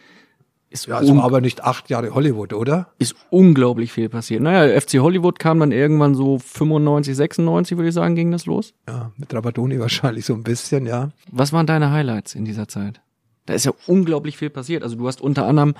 ist 0.76 0.86
ja, 0.86 0.96
also 0.98 1.20
aber 1.20 1.40
nicht 1.40 1.64
acht 1.64 1.88
Jahre 1.90 2.14
Hollywood, 2.14 2.52
oder? 2.52 2.88
Ist 2.98 3.16
unglaublich 3.30 3.92
viel 3.92 4.08
passiert. 4.08 4.42
Naja, 4.42 4.80
FC 4.80 4.98
Hollywood 4.98 5.38
kam 5.38 5.60
dann 5.60 5.72
irgendwann 5.72 6.14
so 6.14 6.38
95, 6.38 7.16
96, 7.16 7.76
würde 7.76 7.88
ich 7.88 7.94
sagen, 7.94 8.14
ging 8.14 8.30
das 8.30 8.46
los. 8.46 8.74
Ja, 8.88 9.12
mit 9.16 9.32
Rabadoni 9.32 9.80
wahrscheinlich 9.86 10.26
so 10.26 10.34
ein 10.34 10.42
bisschen, 10.42 10.86
ja. 10.86 11.10
Was 11.30 11.52
waren 11.52 11.66
deine 11.66 11.90
Highlights 11.90 12.34
in 12.34 12.44
dieser 12.44 12.68
Zeit? 12.68 13.00
Da 13.46 13.54
ist 13.54 13.64
ja 13.64 13.72
unglaublich 13.86 14.36
viel 14.36 14.50
passiert. 14.50 14.82
Also 14.82 14.96
du 14.96 15.06
hast 15.06 15.20
unter 15.20 15.46
anderem 15.46 15.74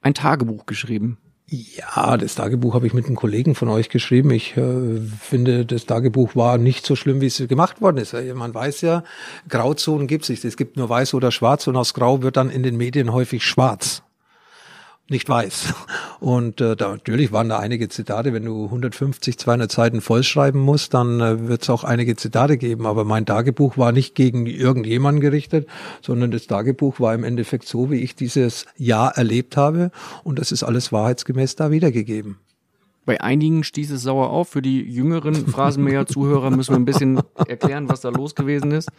ein 0.00 0.14
Tagebuch 0.14 0.66
geschrieben. 0.66 1.18
Ja, 1.48 2.16
das 2.16 2.34
Tagebuch 2.34 2.74
habe 2.74 2.88
ich 2.88 2.92
mit 2.92 3.06
einem 3.06 3.14
Kollegen 3.14 3.54
von 3.54 3.68
euch 3.68 3.88
geschrieben. 3.88 4.32
Ich 4.32 4.56
äh, 4.56 4.98
finde, 5.20 5.64
das 5.64 5.86
Tagebuch 5.86 6.34
war 6.34 6.58
nicht 6.58 6.84
so 6.84 6.96
schlimm, 6.96 7.20
wie 7.20 7.26
es 7.26 7.38
gemacht 7.46 7.80
worden 7.80 7.98
ist. 7.98 8.14
Man 8.34 8.52
weiß 8.52 8.80
ja, 8.80 9.04
Grauzonen 9.48 10.08
gibt 10.08 10.24
es 10.24 10.30
nicht. 10.30 10.44
Es 10.44 10.56
gibt 10.56 10.76
nur 10.76 10.88
weiß 10.88 11.14
oder 11.14 11.30
schwarz 11.30 11.68
und 11.68 11.76
aus 11.76 11.94
Grau 11.94 12.22
wird 12.22 12.36
dann 12.36 12.50
in 12.50 12.64
den 12.64 12.76
Medien 12.76 13.12
häufig 13.12 13.44
schwarz 13.44 14.02
nicht 15.08 15.28
weiß. 15.28 15.74
Und 16.20 16.60
äh, 16.60 16.76
da, 16.76 16.90
natürlich 16.90 17.32
waren 17.32 17.48
da 17.48 17.58
einige 17.58 17.88
Zitate. 17.88 18.32
Wenn 18.32 18.44
du 18.44 18.64
150, 18.64 19.38
200 19.38 19.70
Seiten 19.70 20.00
vollschreiben 20.00 20.60
musst, 20.60 20.94
dann 20.94 21.20
äh, 21.20 21.48
wird 21.48 21.62
es 21.62 21.70
auch 21.70 21.84
einige 21.84 22.16
Zitate 22.16 22.56
geben. 22.56 22.86
Aber 22.86 23.04
mein 23.04 23.26
Tagebuch 23.26 23.78
war 23.78 23.92
nicht 23.92 24.14
gegen 24.14 24.46
irgendjemanden 24.46 25.20
gerichtet, 25.20 25.68
sondern 26.02 26.30
das 26.30 26.46
Tagebuch 26.46 27.00
war 27.00 27.14
im 27.14 27.24
Endeffekt 27.24 27.68
so, 27.68 27.90
wie 27.90 28.00
ich 28.00 28.16
dieses 28.16 28.66
Jahr 28.76 29.16
erlebt 29.16 29.56
habe. 29.56 29.90
Und 30.24 30.38
das 30.38 30.52
ist 30.52 30.62
alles 30.62 30.92
wahrheitsgemäß 30.92 31.56
da 31.56 31.70
wiedergegeben. 31.70 32.38
Bei 33.06 33.20
einigen 33.20 33.62
stieß 33.62 33.92
es 33.92 34.02
sauer 34.02 34.30
auf. 34.30 34.48
Für 34.48 34.62
die 34.62 34.82
jüngeren 34.82 35.46
Phrasenmäher-Zuhörer 35.46 36.50
müssen 36.50 36.72
wir 36.72 36.78
ein 36.78 36.84
bisschen 36.84 37.20
erklären, 37.46 37.88
was 37.88 38.00
da 38.00 38.08
los 38.08 38.34
gewesen 38.34 38.72
ist. 38.72 38.90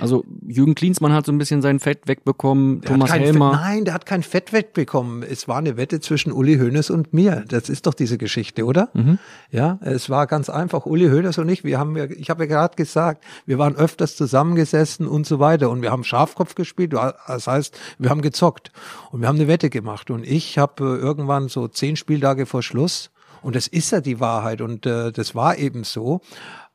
Also 0.00 0.24
Jürgen 0.46 0.74
Klinsmann 0.74 1.12
hat 1.12 1.26
so 1.26 1.32
ein 1.32 1.38
bisschen 1.38 1.62
sein 1.62 1.78
Fett 1.78 2.00
wegbekommen. 2.06 2.80
Der 2.80 2.90
Thomas 2.90 3.12
Helmer. 3.12 3.52
Fett, 3.52 3.60
nein, 3.60 3.84
der 3.84 3.94
hat 3.94 4.04
kein 4.04 4.24
Fett 4.24 4.52
wegbekommen. 4.52 5.22
Es 5.22 5.46
war 5.46 5.58
eine 5.58 5.76
Wette 5.76 6.00
zwischen 6.00 6.32
Uli 6.32 6.58
Hoeneß 6.58 6.90
und 6.90 7.14
mir. 7.14 7.44
Das 7.46 7.68
ist 7.68 7.86
doch 7.86 7.94
diese 7.94 8.18
Geschichte, 8.18 8.64
oder? 8.64 8.90
Mhm. 8.94 9.18
Ja, 9.52 9.78
es 9.82 10.10
war 10.10 10.26
ganz 10.26 10.50
einfach. 10.50 10.84
Uli 10.84 11.08
Hoeneß 11.08 11.38
und 11.38 11.48
ich, 11.48 11.62
wir 11.62 11.78
haben 11.78 11.96
ja, 11.96 12.06
ich 12.06 12.30
habe 12.30 12.42
ja 12.42 12.48
gerade 12.48 12.74
gesagt, 12.74 13.22
wir 13.46 13.58
waren 13.58 13.76
öfters 13.76 14.16
zusammengesessen 14.16 15.06
und 15.06 15.24
so 15.24 15.38
weiter 15.38 15.70
und 15.70 15.82
wir 15.82 15.92
haben 15.92 16.02
Schafkopf 16.02 16.56
gespielt. 16.56 16.94
Das 16.94 17.46
heißt, 17.46 17.78
wir 17.98 18.10
haben 18.10 18.22
gezockt 18.22 18.72
und 19.12 19.20
wir 19.20 19.28
haben 19.28 19.36
eine 19.36 19.46
Wette 19.46 19.70
gemacht 19.70 20.10
und 20.10 20.26
ich 20.26 20.58
habe 20.58 20.82
äh, 20.82 21.00
irgendwann 21.00 21.46
so 21.46 21.68
zehn 21.68 21.94
Spieltage 21.94 22.46
vor 22.46 22.64
Schluss 22.64 23.11
und 23.42 23.56
das 23.56 23.66
ist 23.66 23.90
ja 23.90 24.00
die 24.00 24.20
Wahrheit 24.20 24.60
und 24.60 24.86
äh, 24.86 25.12
das 25.12 25.34
war 25.34 25.58
eben 25.58 25.84
so. 25.84 26.20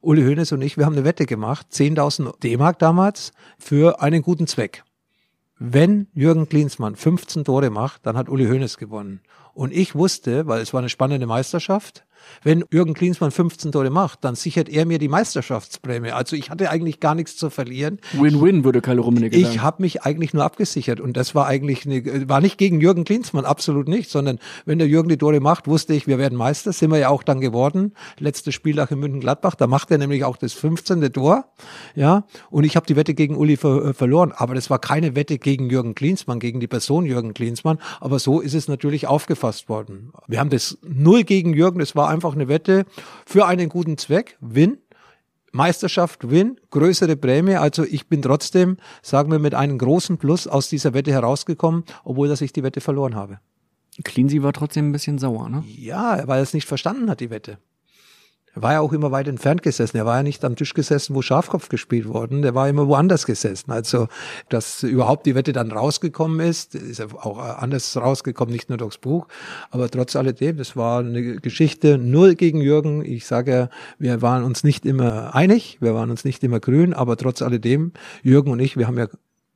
Uli 0.01 0.23
Hoeneß 0.23 0.51
und 0.51 0.61
ich, 0.61 0.77
wir 0.77 0.85
haben 0.85 0.93
eine 0.93 1.05
Wette 1.05 1.25
gemacht, 1.25 1.67
10.000 1.71 2.39
D-Mark 2.39 2.79
damals, 2.79 3.31
für 3.57 4.01
einen 4.01 4.21
guten 4.21 4.47
Zweck. 4.47 4.83
Wenn 5.59 6.07
Jürgen 6.13 6.47
Klinsmann 6.47 6.95
15 6.95 7.45
Tore 7.45 7.71
macht, 7.71 8.05
dann 8.05 8.15
hat 8.15 8.29
Uli 8.29 8.45
Hoeneß 8.45 8.77
gewonnen. 8.77 9.21
Und 9.57 9.73
ich 9.73 9.95
wusste, 9.95 10.45
weil 10.45 10.61
es 10.61 10.71
war 10.71 10.81
eine 10.81 10.89
spannende 10.89 11.25
Meisterschaft, 11.25 12.05
wenn 12.43 12.63
Jürgen 12.71 12.93
Klinsmann 12.93 13.31
15 13.31 13.71
Tore 13.71 13.89
macht, 13.89 14.23
dann 14.23 14.35
sichert 14.35 14.69
er 14.69 14.85
mir 14.85 14.99
die 14.99 15.07
Meisterschaftsprämie. 15.07 16.11
Also 16.11 16.35
ich 16.35 16.49
hatte 16.49 16.69
eigentlich 16.69 16.99
gar 16.99 17.15
nichts 17.15 17.35
zu 17.37 17.49
verlieren. 17.49 17.99
Win-win, 18.13 18.63
würde 18.63 18.81
Karl 18.81 18.99
Rummenigge 18.99 19.39
sagen. 19.39 19.53
Ich 19.53 19.61
habe 19.61 19.81
mich 19.81 20.03
eigentlich 20.03 20.33
nur 20.33 20.43
abgesichert 20.43 20.99
und 20.99 21.17
das 21.17 21.35
war 21.35 21.47
eigentlich 21.47 21.85
eine, 21.85 22.29
war 22.29 22.41
nicht 22.41 22.57
gegen 22.57 22.81
Jürgen 22.81 23.03
Klinsmann, 23.03 23.45
absolut 23.45 23.87
nicht, 23.87 24.09
sondern 24.09 24.39
wenn 24.65 24.79
der 24.79 24.87
Jürgen 24.87 25.09
die 25.09 25.17
Tore 25.17 25.39
macht, 25.39 25.67
wusste 25.67 25.93
ich, 25.93 26.07
wir 26.07 26.17
werden 26.17 26.37
Meister, 26.37 26.73
sind 26.73 26.91
wir 26.91 26.99
ja 26.99 27.09
auch 27.09 27.23
dann 27.23 27.41
geworden. 27.41 27.93
Letztes 28.19 28.53
Spieltag 28.53 28.91
in 28.91 28.99
München-Gladbach, 28.99 29.55
da 29.55 29.67
macht 29.67 29.91
er 29.91 29.97
nämlich 29.97 30.23
auch 30.23 30.37
das 30.37 30.53
15. 30.53 31.11
Tor, 31.13 31.45
ja, 31.95 32.25
und 32.49 32.63
ich 32.63 32.75
habe 32.75 32.85
die 32.85 32.95
Wette 32.95 33.13
gegen 33.13 33.35
Uli 33.35 33.57
ver 33.57 33.85
äh, 33.85 33.93
verloren, 33.93 34.31
aber 34.35 34.55
das 34.55 34.69
war 34.69 34.79
keine 34.79 35.15
Wette 35.15 35.37
gegen 35.37 35.69
Jürgen 35.69 35.95
Klinsmann, 35.95 36.39
gegen 36.39 36.59
die 36.59 36.67
Person 36.67 37.05
Jürgen 37.05 37.33
Klinsmann, 37.33 37.79
aber 37.99 38.19
so 38.19 38.39
ist 38.39 38.53
es 38.53 38.67
natürlich 38.67 39.07
aufgefasst 39.47 39.69
worden. 39.69 40.11
Wir 40.27 40.39
haben 40.39 40.49
das 40.49 40.77
null 40.83 41.23
gegen 41.23 41.53
Jürgen, 41.53 41.79
das 41.79 41.95
war 41.95 42.09
einfach 42.09 42.33
eine 42.33 42.47
Wette 42.47 42.85
für 43.25 43.45
einen 43.45 43.69
guten 43.69 43.97
Zweck, 43.97 44.37
Win. 44.41 44.77
Meisterschaft 45.53 46.29
Win, 46.29 46.59
größere 46.69 47.15
Prämie. 47.15 47.55
Also 47.55 47.83
ich 47.83 48.07
bin 48.07 48.21
trotzdem, 48.21 48.77
sagen 49.01 49.31
wir, 49.31 49.39
mit 49.39 49.55
einem 49.55 49.77
großen 49.77 50.17
Plus 50.17 50.45
aus 50.45 50.69
dieser 50.69 50.93
Wette 50.93 51.11
herausgekommen, 51.11 51.83
obwohl 52.03 52.27
dass 52.27 52.41
ich 52.41 52.53
die 52.53 52.63
Wette 52.63 52.81
verloren 52.81 53.15
habe. 53.15 53.39
Cleansy 54.03 54.43
war 54.43 54.53
trotzdem 54.53 54.89
ein 54.89 54.91
bisschen 54.91 55.17
sauer, 55.17 55.49
ne? 55.49 55.63
Ja, 55.65 56.27
weil 56.27 56.39
er 56.39 56.43
es 56.43 56.53
nicht 56.53 56.67
verstanden 56.67 57.09
hat, 57.09 57.21
die 57.21 57.31
Wette. 57.31 57.57
Er 58.57 58.63
war 58.63 58.73
ja 58.73 58.79
auch 58.79 58.91
immer 58.91 59.11
weit 59.11 59.27
entfernt 59.27 59.61
gesessen. 59.61 59.97
Er 59.97 60.07
war 60.07 60.17
ja 60.17 60.23
nicht 60.23 60.43
am 60.43 60.55
Tisch 60.55 60.73
gesessen, 60.73 61.13
wo 61.13 61.21
Schafkopf 61.21 61.69
gespielt 61.69 62.07
worden. 62.07 62.41
Der 62.41 62.55
war 62.55 62.67
immer 62.67 62.87
woanders 62.87 63.27
gesessen. 63.27 63.69
Also, 63.71 64.07
dass 64.49 64.81
überhaupt 64.81 65.27
die 65.27 65.35
Wette 65.35 65.53
dann 65.53 65.71
rausgekommen 65.71 66.39
ist, 66.39 66.73
ist 66.73 66.97
ja 66.97 67.05
auch 67.21 67.37
anders 67.37 67.95
rausgekommen, 67.95 68.51
nicht 68.51 68.69
nur 68.69 68.79
durchs 68.79 68.97
Buch. 68.97 69.27
Aber 69.69 69.91
trotz 69.91 70.15
alledem, 70.15 70.57
das 70.57 70.75
war 70.75 71.01
eine 71.01 71.35
Geschichte 71.35 71.99
null 71.99 72.33
gegen 72.33 72.59
Jürgen. 72.59 73.05
Ich 73.05 73.27
sage 73.27 73.51
ja, 73.51 73.69
wir 73.99 74.23
waren 74.23 74.43
uns 74.43 74.63
nicht 74.63 74.87
immer 74.87 75.35
einig, 75.35 75.77
wir 75.79 75.93
waren 75.93 76.09
uns 76.09 76.25
nicht 76.25 76.43
immer 76.43 76.59
grün, 76.59 76.95
aber 76.95 77.15
trotz 77.15 77.43
alledem, 77.43 77.91
Jürgen 78.23 78.49
und 78.49 78.59
ich, 78.59 78.75
wir 78.75 78.87
haben 78.87 78.97
ja 78.97 79.07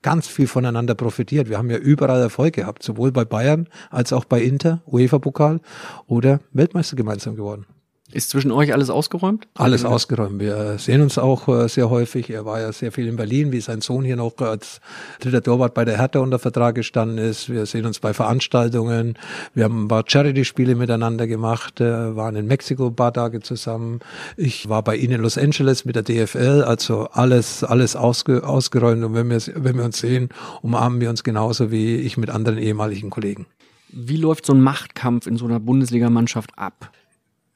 ganz 0.04 0.28
viel 0.28 0.45
voneinander 0.45 0.93
profitiert. 0.93 1.49
Wir 1.49 1.58
haben 1.58 1.72
ja 1.72 1.78
überall 1.78 2.22
Erfolg 2.22 2.54
gehabt, 2.54 2.84
sowohl 2.84 3.12
bei 3.12 3.26
Bayern 3.26 3.68
als 3.89 4.14
auch 4.14 4.26
bei 4.26 4.43
Inter, 4.43 4.84
UEFA-Pokal 4.86 5.60
oder 6.06 6.39
Weltmeister 6.54 6.95
gemeinsam 6.95 7.36
geworden. 7.36 7.66
Ist 8.14 8.30
zwischen 8.30 8.51
euch 8.51 8.74
alles 8.74 8.89
ausgeräumt? 8.89 9.47
Alles 9.55 9.86
ausgeräumt. 9.86 10.39
Wir 10.39 10.78
sehen 10.78 11.01
uns 11.01 11.18
auch 11.18 11.47
äh, 11.47 11.70
sehr 11.70 11.89
häufig. 11.89 12.30
Er 12.30 12.45
war 12.45 12.59
ja 12.59 12.74
sehr 12.74 12.91
viel 12.91 13.07
in 13.07 13.16
Berlin, 13.16 13.51
wie 13.51 13.62
sein 13.62 13.80
Sohn 13.82 14.03
hier 14.03 14.18
noch 14.18 14.38
als 14.39 14.82
dritter 15.20 15.41
Torwart 15.41 15.74
bei 15.74 15.86
der 15.86 15.97
Hertha 15.97 16.20
unter 16.20 16.38
Vertrag 16.38 16.76
gestanden 16.76 17.18
ist. 17.18 17.49
Wir 17.49 17.66
sehen 17.66 17.86
uns 17.86 17.99
bei 17.99 18.14
Veranstaltungen. 18.14 19.18
Wir 19.53 19.64
haben 19.64 19.86
ein 19.86 19.88
paar 19.88 20.03
Charity-Spiele 20.05 20.76
miteinander 20.76 21.26
gemacht, 21.26 21.80
äh, 21.80 22.16
waren 22.16 22.36
in 22.36 22.47
Mexiko 22.47 22.88
ein 22.88 22.95
paar 22.95 23.14
Tage 23.14 23.39
zusammen. 23.39 23.99
Ich 24.36 24.68
war 24.68 24.84
bei 24.84 24.97
Ihnen 24.97 25.14
in 25.14 25.22
Los 25.22 25.38
Angeles 25.38 25.86
mit 25.86 25.95
der 25.95 26.03
DFL. 26.03 26.64
Also 26.64 27.07
alles, 27.14 27.64
alles 27.64 27.95
ausge, 27.95 28.45
ausgeräumt. 28.45 29.03
Und 29.03 29.14
wenn 29.14 29.30
wir, 29.30 29.41
wenn 29.55 29.78
wir 29.78 29.86
uns 29.86 29.99
sehen, 29.99 30.30
umarmen 30.62 30.99
wir 30.99 31.09
uns 31.09 31.24
genauso 31.24 31.72
wie 31.72 31.95
ich 31.95 32.18
mit 32.18 32.30
anderen 32.30 32.57
ehemaligen 32.57 33.09
Kollegen. 33.09 33.45
Wie 33.93 34.18
läuft 34.18 34.45
so 34.45 34.53
ein 34.53 34.62
Machtkampf 34.62 35.28
in 35.28 35.38
so 35.38 35.45
einer 35.45 35.59
Bundesligamannschaft 35.59 36.57
ab? 36.57 36.91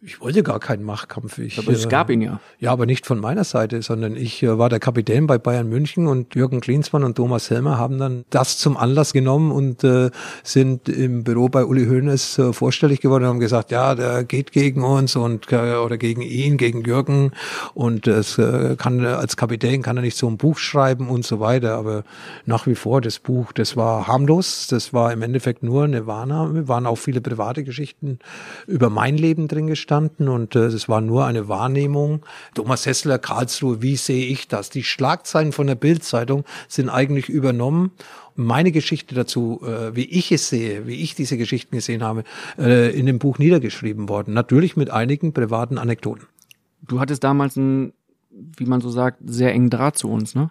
Ich 0.07 0.21
wollte 0.21 0.43
gar 0.43 0.59
keinen 0.59 0.83
Machtkampf. 0.83 1.39
Ich, 1.39 1.57
aber 1.57 1.71
es 1.71 1.89
gab 1.89 2.11
ihn 2.11 2.21
ja. 2.21 2.39
Ja, 2.59 2.71
aber 2.71 2.85
nicht 2.85 3.07
von 3.07 3.19
meiner 3.19 3.43
Seite, 3.43 3.81
sondern 3.81 4.15
ich 4.15 4.43
äh, 4.43 4.59
war 4.59 4.69
der 4.69 4.79
Kapitän 4.79 5.25
bei 5.25 5.39
Bayern 5.39 5.67
München 5.67 6.05
und 6.05 6.35
Jürgen 6.35 6.61
Klinsmann 6.61 7.03
und 7.03 7.15
Thomas 7.15 7.49
Helmer 7.49 7.79
haben 7.79 7.97
dann 7.97 8.23
das 8.29 8.59
zum 8.59 8.77
Anlass 8.77 9.13
genommen 9.13 9.51
und 9.51 9.83
äh, 9.83 10.11
sind 10.43 10.89
im 10.89 11.23
Büro 11.23 11.49
bei 11.49 11.65
Uli 11.65 11.87
Hoeneß 11.87 12.37
äh, 12.37 12.53
vorstellig 12.53 13.01
geworden 13.01 13.23
und 13.23 13.29
haben 13.29 13.39
gesagt, 13.39 13.71
ja, 13.71 13.95
der 13.95 14.23
geht 14.23 14.51
gegen 14.51 14.83
uns 14.83 15.15
und 15.15 15.51
äh, 15.51 15.73
oder 15.73 15.97
gegen 15.97 16.21
ihn, 16.21 16.57
gegen 16.57 16.83
Jürgen 16.83 17.31
und 17.73 18.05
es 18.05 18.37
äh, 18.37 18.75
kann 18.77 19.03
als 19.03 19.37
Kapitän 19.37 19.81
kann 19.81 19.97
er 19.97 20.03
nicht 20.03 20.17
so 20.17 20.27
ein 20.27 20.37
Buch 20.37 20.59
schreiben 20.59 21.09
und 21.09 21.25
so 21.25 21.39
weiter. 21.39 21.77
Aber 21.77 22.03
nach 22.45 22.67
wie 22.67 22.75
vor 22.75 23.01
das 23.01 23.17
Buch, 23.17 23.53
das 23.53 23.75
war 23.75 24.05
harmlos, 24.05 24.67
das 24.67 24.93
war 24.93 25.11
im 25.11 25.23
Endeffekt 25.23 25.63
nur 25.63 25.83
eine 25.83 26.05
Wahrnahme, 26.05 26.67
waren 26.67 26.85
auch 26.85 26.97
viele 26.97 27.21
private 27.21 27.63
Geschichten 27.63 28.19
über 28.67 28.91
mein 28.91 29.17
Leben 29.17 29.47
drin 29.47 29.65
gestanden 29.65 29.94
entstanden 29.95 30.29
und 30.29 30.55
äh, 30.55 30.65
es 30.65 30.89
war 30.89 31.01
nur 31.01 31.25
eine 31.25 31.47
Wahrnehmung. 31.47 32.25
Thomas 32.53 32.85
Hessler, 32.85 33.19
Karlsruhe, 33.19 33.81
wie 33.81 33.95
sehe 33.95 34.25
ich 34.25 34.47
das? 34.47 34.69
Die 34.69 34.83
Schlagzeilen 34.83 35.51
von 35.51 35.67
der 35.67 35.75
Bildzeitung 35.75 36.43
sind 36.67 36.89
eigentlich 36.89 37.29
übernommen 37.29 37.91
meine 38.37 38.73
Geschichte 38.73 39.15
dazu, 39.15 39.61
äh, 39.65 39.95
wie 39.95 40.03
ich 40.03 40.29
es 40.29 40.49
sehe, 40.49 40.87
wie 40.87 40.95
ich 40.95 41.15
diese 41.15 41.37
Geschichten 41.37 41.73
gesehen 41.73 42.03
habe, 42.03 42.25
äh, 42.57 42.93
in 42.97 43.05
dem 43.05 43.17
Buch 43.17 43.39
niedergeschrieben 43.39 44.09
worden. 44.09 44.33
Natürlich 44.33 44.75
mit 44.75 44.89
einigen 44.89 45.31
privaten 45.31 45.77
Anekdoten. 45.77 46.27
Du 46.81 46.99
hattest 46.99 47.23
damals 47.23 47.57
einen, 47.57 47.93
wie 48.29 48.65
man 48.65 48.81
so 48.81 48.89
sagt, 48.89 49.19
sehr 49.25 49.53
engen 49.53 49.69
Draht 49.69 49.97
zu 49.97 50.09
uns, 50.09 50.35
ne? 50.35 50.49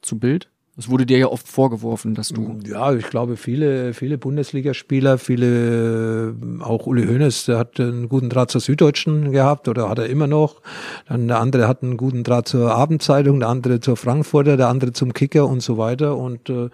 Zu 0.00 0.18
Bild? 0.18 0.51
Es 0.78 0.88
wurde 0.88 1.04
dir 1.04 1.18
ja 1.18 1.26
oft 1.26 1.46
vorgeworfen, 1.46 2.14
dass 2.14 2.28
du. 2.28 2.58
Ja, 2.66 2.94
ich 2.94 3.10
glaube, 3.10 3.36
viele, 3.36 3.92
viele 3.92 4.16
Bundesligaspieler, 4.16 5.18
viele, 5.18 6.34
auch 6.60 6.86
Uli 6.86 7.06
Hoeneß, 7.06 7.44
der 7.44 7.58
hat 7.58 7.78
einen 7.78 8.08
guten 8.08 8.30
Draht 8.30 8.50
zur 8.50 8.62
Süddeutschen 8.62 9.32
gehabt 9.32 9.68
oder 9.68 9.90
hat 9.90 9.98
er 9.98 10.06
immer 10.06 10.26
noch. 10.26 10.62
Dann 11.06 11.28
der 11.28 11.40
andere 11.40 11.68
hat 11.68 11.82
einen 11.82 11.98
guten 11.98 12.24
Draht 12.24 12.48
zur 12.48 12.74
Abendzeitung, 12.74 13.40
der 13.40 13.50
andere 13.50 13.80
zur 13.80 13.98
Frankfurter, 13.98 14.56
der 14.56 14.68
andere 14.68 14.92
zum 14.92 15.12
Kicker 15.12 15.46
und 15.46 15.60
so 15.60 15.76
weiter. 15.76 16.16
Und 16.16 16.48
äh, 16.48 16.70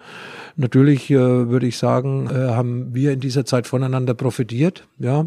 natürlich 0.55 1.11
äh, 1.11 1.17
würde 1.17 1.67
ich 1.67 1.77
sagen, 1.77 2.29
äh, 2.31 2.51
haben 2.51 2.95
wir 2.95 3.11
in 3.11 3.19
dieser 3.19 3.43
Zeit 3.43 3.67
voneinander 3.67 4.13
profitiert. 4.13 4.87
Ja, 4.97 5.25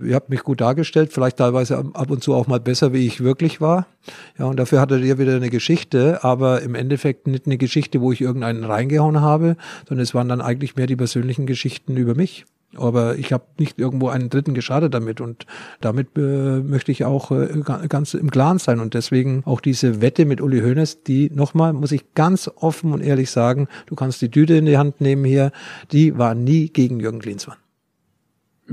Ihr 0.00 0.14
habt 0.14 0.28
mich 0.28 0.42
gut 0.42 0.60
dargestellt, 0.60 1.12
vielleicht 1.12 1.38
teilweise 1.38 1.78
ab 1.78 2.10
und 2.10 2.22
zu 2.22 2.34
auch 2.34 2.46
mal 2.46 2.60
besser, 2.60 2.92
wie 2.92 3.06
ich 3.06 3.22
wirklich 3.22 3.60
war. 3.60 3.86
Ja, 4.38 4.44
und 4.44 4.58
dafür 4.58 4.80
hattet 4.80 5.02
ihr 5.02 5.18
wieder 5.18 5.36
eine 5.36 5.50
Geschichte, 5.50 6.22
aber 6.22 6.62
im 6.62 6.74
Endeffekt 6.74 7.26
nicht 7.26 7.46
eine 7.46 7.56
Geschichte, 7.56 8.00
wo 8.00 8.12
ich 8.12 8.20
irgendeinen 8.20 8.64
reingehauen 8.64 9.20
habe, 9.20 9.56
sondern 9.88 10.02
es 10.02 10.14
waren 10.14 10.28
dann 10.28 10.40
eigentlich 10.40 10.76
mehr 10.76 10.86
die 10.86 10.96
persönlichen 10.96 11.46
Geschichten 11.46 11.96
über 11.96 12.14
mich. 12.14 12.44
Aber 12.74 13.16
ich 13.16 13.32
habe 13.32 13.44
nicht 13.58 13.78
irgendwo 13.78 14.08
einen 14.08 14.28
Dritten 14.28 14.52
geschadet 14.52 14.92
damit 14.92 15.20
und 15.20 15.46
damit 15.80 16.08
äh, 16.18 16.60
möchte 16.60 16.92
ich 16.92 17.04
auch 17.04 17.30
äh, 17.30 17.48
ganz 17.88 18.12
im 18.12 18.30
Klaren 18.30 18.58
sein 18.58 18.80
und 18.80 18.92
deswegen 18.92 19.42
auch 19.46 19.60
diese 19.60 20.02
Wette 20.02 20.26
mit 20.26 20.42
Uli 20.42 20.60
Hoeneß, 20.60 21.04
die 21.04 21.30
nochmal, 21.32 21.72
muss 21.72 21.92
ich 21.92 22.12
ganz 22.14 22.50
offen 22.56 22.92
und 22.92 23.00
ehrlich 23.00 23.30
sagen, 23.30 23.68
du 23.86 23.94
kannst 23.94 24.20
die 24.20 24.30
Tüte 24.30 24.56
in 24.56 24.66
die 24.66 24.76
Hand 24.76 25.00
nehmen 25.00 25.24
hier, 25.24 25.52
die 25.92 26.18
war 26.18 26.34
nie 26.34 26.68
gegen 26.68 27.00
Jürgen 27.00 27.20
Klinsmann. 27.20 27.56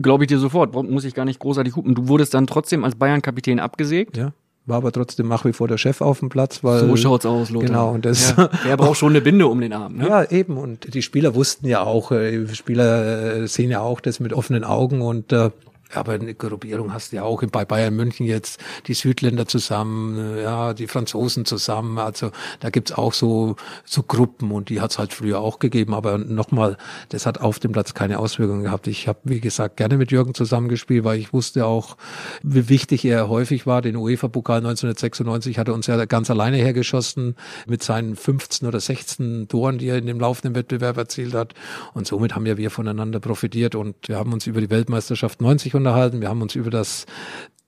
Glaube 0.01 0.23
ich 0.23 0.27
dir 0.27 0.39
sofort, 0.39 0.73
muss 0.73 1.03
ich 1.03 1.13
gar 1.13 1.25
nicht 1.25 1.39
großartig 1.39 1.75
hupen. 1.75 1.93
Du 1.95 2.07
wurdest 2.07 2.33
dann 2.33 2.47
trotzdem 2.47 2.83
als 2.83 2.95
Bayern-Kapitän 2.95 3.59
abgesägt. 3.59 4.17
Ja 4.17 4.33
war 4.65 4.77
aber 4.77 4.91
trotzdem 4.91 5.27
nach 5.27 5.43
wie 5.45 5.53
vor 5.53 5.67
der 5.67 5.77
Chef 5.77 6.01
auf 6.01 6.19
dem 6.19 6.29
Platz, 6.29 6.63
weil 6.63 6.87
so 6.87 6.95
schaut's 6.95 7.25
aus, 7.25 7.49
Lothar. 7.49 7.67
Genau 7.67 7.91
und 7.91 8.05
das. 8.05 8.35
Ja, 8.37 8.49
er 8.67 8.77
braucht 8.77 8.97
schon 8.97 9.11
eine 9.11 9.21
Binde 9.21 9.47
um 9.47 9.59
den 9.59 9.73
Arm. 9.73 9.97
Ne? 9.97 10.07
Ja, 10.07 10.23
eben 10.23 10.57
und 10.57 10.93
die 10.93 11.01
Spieler 11.01 11.35
wussten 11.35 11.67
ja 11.67 11.83
auch, 11.83 12.11
äh, 12.11 12.45
die 12.45 12.55
Spieler 12.55 13.41
äh, 13.41 13.47
sehen 13.47 13.69
ja 13.69 13.81
auch 13.81 13.99
das 13.99 14.19
mit 14.19 14.33
offenen 14.33 14.63
Augen 14.63 15.01
und 15.01 15.33
äh, 15.33 15.49
aber 15.95 16.13
eine 16.13 16.33
Gruppierung 16.33 16.93
hast 16.93 17.11
du 17.11 17.17
ja 17.17 17.23
auch 17.23 17.43
bei 17.43 17.65
Bayern 17.65 17.95
München 17.95 18.25
jetzt 18.25 18.59
die 18.87 18.93
Südländer 18.93 19.47
zusammen, 19.47 20.37
ja, 20.37 20.73
die 20.73 20.87
Franzosen 20.87 21.45
zusammen. 21.45 21.97
Also 21.97 22.31
da 22.59 22.69
gibt's 22.69 22.91
auch 22.91 23.13
so, 23.13 23.55
so 23.85 24.03
Gruppen 24.03 24.51
und 24.51 24.69
die 24.69 24.81
hat's 24.81 24.99
halt 24.99 25.13
früher 25.13 25.39
auch 25.39 25.59
gegeben. 25.59 25.93
Aber 25.93 26.17
nochmal, 26.17 26.77
das 27.09 27.25
hat 27.25 27.41
auf 27.41 27.59
dem 27.59 27.71
Platz 27.71 27.93
keine 27.93 28.19
Auswirkungen 28.19 28.63
gehabt. 28.63 28.87
Ich 28.87 29.07
habe, 29.07 29.19
wie 29.23 29.39
gesagt, 29.39 29.77
gerne 29.77 29.97
mit 29.97 30.11
Jürgen 30.11 30.33
zusammengespielt, 30.33 31.03
weil 31.03 31.19
ich 31.19 31.33
wusste 31.33 31.65
auch, 31.65 31.97
wie 32.41 32.69
wichtig 32.69 33.05
er 33.05 33.29
häufig 33.29 33.65
war. 33.65 33.81
Den 33.81 33.95
UEFA-Pokal 33.95 34.57
1996 34.57 35.57
hat 35.59 35.67
er 35.67 35.73
uns 35.73 35.87
ja 35.87 36.03
ganz 36.05 36.29
alleine 36.29 36.57
hergeschossen 36.57 37.35
mit 37.67 37.83
seinen 37.83 38.15
15 38.15 38.67
oder 38.67 38.79
16 38.79 39.47
Toren, 39.47 39.77
die 39.77 39.87
er 39.87 39.97
in 39.97 40.07
dem 40.07 40.19
laufenden 40.19 40.55
Wettbewerb 40.55 40.97
erzielt 40.97 41.33
hat. 41.33 41.53
Und 41.93 42.07
somit 42.07 42.35
haben 42.35 42.45
ja 42.45 42.57
wir 42.57 42.71
voneinander 42.71 43.19
profitiert 43.19 43.75
und 43.75 43.95
wir 44.07 44.17
haben 44.17 44.33
uns 44.33 44.47
über 44.47 44.61
die 44.61 44.69
Weltmeisterschaft 44.69 45.41
90 45.41 45.75
unterhalten, 45.85 46.21
wir 46.21 46.29
haben 46.29 46.41
uns 46.41 46.55
über 46.55 46.69
das 46.69 47.05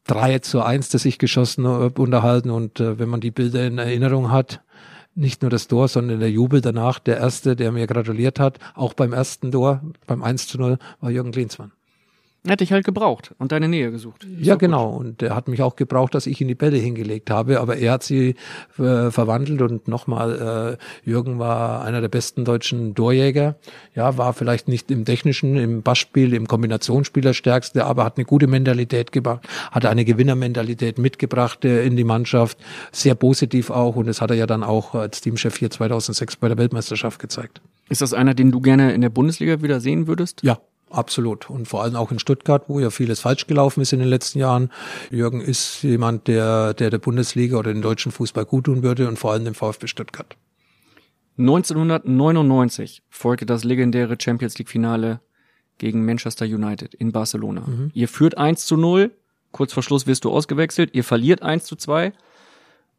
3 0.06 0.40
zu 0.40 0.62
1, 0.62 0.90
das 0.90 1.06
ich 1.06 1.18
geschossen 1.18 1.68
habe, 1.68 2.02
unterhalten 2.02 2.50
und 2.50 2.80
äh, 2.80 3.00
wenn 3.00 3.10
man 3.10 3.22
die 3.22 3.32
Bilder 3.32 3.66
in 3.66 3.78
Erinnerung 3.78 4.32
hat, 4.32 4.62
nicht 5.16 5.42
nur 5.42 5.50
das 5.50 5.68
Tor, 5.68 5.88
sondern 5.88 6.20
der 6.20 6.30
Jubel 6.30 6.62
danach, 6.62 7.00
der 7.00 7.18
Erste, 7.18 7.56
der 7.56 7.72
mir 7.72 7.88
gratuliert 7.88 8.40
hat, 8.40 8.60
auch 8.76 8.94
beim 8.94 9.14
ersten 9.14 9.52
Tor, 9.52 9.82
beim 10.06 10.24
1 10.24 10.48
zu 10.48 10.58
0, 10.58 10.78
war 11.00 11.10
Jürgen 11.10 11.32
Klinsmann. 11.32 11.72
Hätte 12.48 12.64
ich 12.64 12.72
halt 12.72 12.86
gebraucht 12.86 13.34
und 13.40 13.52
deine 13.52 13.68
Nähe 13.68 13.92
gesucht. 13.92 14.24
Ist 14.24 14.46
ja, 14.46 14.56
genau. 14.56 14.92
Gut. 14.92 15.06
Und 15.06 15.22
er 15.24 15.36
hat 15.36 15.48
mich 15.48 15.62
auch 15.62 15.76
gebraucht, 15.76 16.14
dass 16.14 16.28
ich 16.28 16.40
ihn 16.42 16.48
die 16.48 16.56
Bälle 16.56 16.78
hingelegt 16.78 17.32
habe, 17.32 17.60
aber 17.60 17.78
er 17.78 17.94
hat 17.94 18.04
sie 18.04 18.36
äh, 18.78 19.10
verwandelt 19.10 19.62
und 19.62 19.88
nochmal, 19.88 20.78
äh, 21.06 21.10
Jürgen 21.10 21.40
war 21.40 21.84
einer 21.84 22.02
der 22.02 22.10
besten 22.10 22.46
deutschen 22.46 22.94
Torjäger. 22.94 23.56
Ja, 23.96 24.18
war 24.18 24.34
vielleicht 24.34 24.68
nicht 24.68 24.92
im 24.92 25.06
technischen, 25.06 25.58
im 25.58 25.82
Bassspiel, 25.82 26.34
im 26.34 26.48
Kombinationsspiel 26.48 27.24
der 27.24 27.34
stärkste, 27.34 27.86
aber 27.86 28.06
hat 28.06 28.18
eine 28.18 28.26
gute 28.26 28.48
Mentalität 28.48 29.12
gebracht, 29.12 29.48
hat 29.72 29.86
eine 29.86 30.06
Gewinnermentalität 30.06 31.00
mitgebracht 31.00 31.66
äh, 31.66 31.84
in 31.84 31.96
die 31.96 32.04
Mannschaft, 32.04 32.58
sehr 32.92 33.16
positiv 33.16 33.72
auch 33.72 33.96
und 33.96 34.08
das 34.08 34.22
hat 34.22 34.30
er 34.30 34.38
ja 34.38 34.46
dann 34.46 34.64
auch 34.64 34.94
als 34.94 35.22
Teamchef 35.22 35.58
hier 35.58 35.72
2006 35.72 36.36
bei 36.36 36.48
der 36.48 36.58
Weltmeisterschaft 36.58 37.20
gezeigt. 37.20 37.62
Ist 37.90 38.02
das 38.02 38.14
einer, 38.14 38.34
den 38.34 38.52
du 38.52 38.62
gerne 38.62 38.94
in 38.94 39.02
der 39.02 39.10
Bundesliga 39.10 39.62
wieder 39.62 39.80
sehen 39.80 40.08
würdest? 40.08 40.42
Ja, 40.44 40.60
Absolut. 40.96 41.50
Und 41.50 41.68
vor 41.68 41.84
allem 41.84 41.96
auch 41.96 42.12
in 42.12 42.20
Stuttgart, 42.20 42.64
wo 42.68 42.80
ja 42.80 42.90
vieles 42.90 43.20
falsch 43.20 43.48
gelaufen 43.48 43.82
ist 43.82 43.92
in 43.92 44.00
den 44.00 44.08
letzten 44.08 44.40
Jahren. 44.40 44.72
Jürgen 45.12 45.42
ist 45.42 45.84
jemand, 45.84 46.28
der, 46.28 46.74
der 46.74 46.90
der 46.90 47.00
Bundesliga 47.00 47.58
oder 47.58 47.74
den 47.74 47.82
deutschen 47.82 48.14
Fußball 48.14 48.46
gut 48.46 48.66
tun 48.66 48.82
würde 48.82 49.08
und 49.08 49.20
vor 49.20 49.34
allem 49.34 49.44
dem 49.44 49.56
VfB 49.56 49.88
Stuttgart. 49.88 50.38
1999 51.38 53.04
folgte 53.10 53.46
das 53.46 53.66
legendäre 53.66 54.16
Champions 54.18 54.58
League 54.58 54.70
Finale 54.70 55.20
gegen 55.80 56.06
Manchester 56.06 56.46
United 56.46 56.94
in 56.94 57.12
Barcelona. 57.12 57.68
Mhm. 57.68 57.92
Ihr 57.94 58.08
führt 58.08 58.38
1 58.38 58.66
zu 58.66 58.78
0, 58.78 59.12
kurz 59.52 59.74
vor 59.74 59.84
Schluss 59.84 60.08
wirst 60.08 60.24
du 60.24 60.32
ausgewechselt, 60.32 60.92
ihr 60.94 61.04
verliert 61.04 61.42
1 61.42 61.66
zu 61.66 61.76
2 61.76 62.14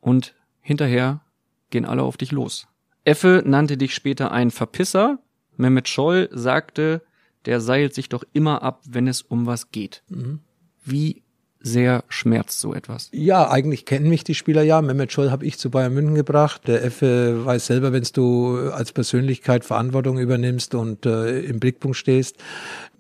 und 0.00 0.34
hinterher 0.60 1.22
gehen 1.70 1.86
alle 1.86 2.02
auf 2.02 2.18
dich 2.18 2.30
los. 2.30 2.66
Effe 3.04 3.42
nannte 3.46 3.78
dich 3.78 3.94
später 3.94 4.32
ein 4.32 4.50
Verpisser, 4.50 5.18
Mehmet 5.56 5.88
Scholl 5.88 6.28
sagte, 6.32 7.00
der 7.46 7.60
seilt 7.60 7.94
sich 7.94 8.08
doch 8.08 8.24
immer 8.32 8.62
ab, 8.62 8.82
wenn 8.88 9.06
es 9.06 9.22
um 9.22 9.46
was 9.46 9.70
geht. 9.70 10.02
Mhm. 10.08 10.40
Wie 10.84 11.22
sehr 11.66 12.04
schmerzt 12.08 12.60
so 12.60 12.72
etwas? 12.74 13.08
Ja, 13.12 13.50
eigentlich 13.50 13.84
kennen 13.84 14.08
mich 14.08 14.24
die 14.24 14.34
Spieler 14.34 14.62
ja. 14.62 14.80
Mehmet 14.80 15.12
Scholl 15.12 15.30
habe 15.30 15.44
ich 15.44 15.58
zu 15.58 15.70
Bayern 15.70 15.94
München 15.94 16.14
gebracht. 16.14 16.62
Der 16.66 16.84
Effe 16.84 17.44
weiß 17.44 17.66
selber, 17.66 17.92
wenn 17.92 18.06
du 18.12 18.70
als 18.70 18.92
Persönlichkeit 18.92 19.64
Verantwortung 19.64 20.18
übernimmst 20.18 20.74
und 20.74 21.06
äh, 21.06 21.40
im 21.40 21.58
Blickpunkt 21.58 21.96
stehst, 21.96 22.36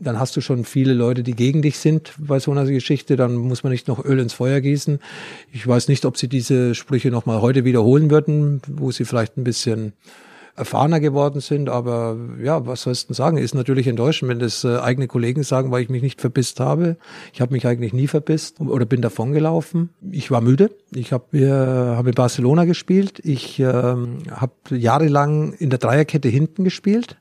dann 0.00 0.18
hast 0.18 0.36
du 0.36 0.40
schon 0.40 0.64
viele 0.64 0.94
Leute, 0.94 1.22
die 1.22 1.34
gegen 1.34 1.62
dich 1.62 1.78
sind 1.78 2.14
bei 2.18 2.40
so 2.40 2.50
einer 2.50 2.64
Geschichte. 2.64 3.16
Dann 3.16 3.36
muss 3.36 3.62
man 3.62 3.72
nicht 3.72 3.88
noch 3.88 4.04
Öl 4.04 4.18
ins 4.18 4.32
Feuer 4.32 4.60
gießen. 4.60 4.98
Ich 5.52 5.66
weiß 5.66 5.88
nicht, 5.88 6.04
ob 6.04 6.16
sie 6.16 6.28
diese 6.28 6.74
Sprüche 6.74 7.10
nochmal 7.10 7.40
heute 7.40 7.64
wiederholen 7.64 8.10
würden, 8.10 8.60
wo 8.66 8.90
sie 8.90 9.04
vielleicht 9.04 9.36
ein 9.36 9.44
bisschen 9.44 9.92
erfahrener 10.56 11.00
geworden 11.00 11.40
sind. 11.40 11.68
Aber 11.68 12.16
ja, 12.42 12.66
was 12.66 12.82
sollst 12.82 13.10
du 13.10 13.14
sagen? 13.14 13.36
Ist 13.38 13.54
natürlich 13.54 13.86
enttäuschend, 13.86 14.28
wenn 14.28 14.38
das 14.38 14.64
äh, 14.64 14.78
eigene 14.78 15.06
Kollegen 15.06 15.42
sagen, 15.42 15.70
weil 15.70 15.82
ich 15.82 15.88
mich 15.88 16.02
nicht 16.02 16.20
verbisst 16.20 16.60
habe. 16.60 16.96
Ich 17.32 17.40
habe 17.40 17.52
mich 17.52 17.66
eigentlich 17.66 17.92
nie 17.92 18.06
verbisst 18.06 18.60
oder 18.60 18.84
bin 18.84 19.02
davongelaufen. 19.02 19.90
Ich 20.10 20.30
war 20.30 20.40
müde. 20.40 20.70
Ich 20.94 21.12
habe 21.12 21.38
äh, 21.38 21.96
hab 21.96 22.06
in 22.06 22.14
Barcelona 22.14 22.64
gespielt. 22.64 23.20
Ich 23.24 23.60
äh, 23.60 23.64
habe 23.64 24.52
jahrelang 24.70 25.52
in 25.54 25.70
der 25.70 25.78
Dreierkette 25.78 26.28
hinten 26.28 26.64
gespielt. 26.64 27.16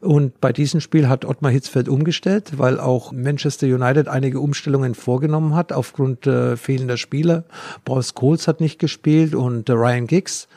Und 0.00 0.40
bei 0.40 0.52
diesem 0.52 0.80
Spiel 0.80 1.08
hat 1.08 1.24
Ottmar 1.24 1.50
Hitzfeld 1.50 1.88
umgestellt, 1.88 2.58
weil 2.58 2.78
auch 2.78 3.12
Manchester 3.12 3.66
United 3.66 4.08
einige 4.08 4.40
Umstellungen 4.40 4.94
vorgenommen 4.94 5.54
hat 5.54 5.72
aufgrund 5.72 6.26
äh, 6.26 6.56
fehlender 6.56 6.96
Spieler. 6.96 7.44
Paul 7.84 8.02
Scholes 8.02 8.46
hat 8.46 8.60
nicht 8.60 8.78
gespielt 8.78 9.34
und 9.34 9.68
äh, 9.68 9.72
Ryan 9.72 10.06
Giggs 10.06 10.48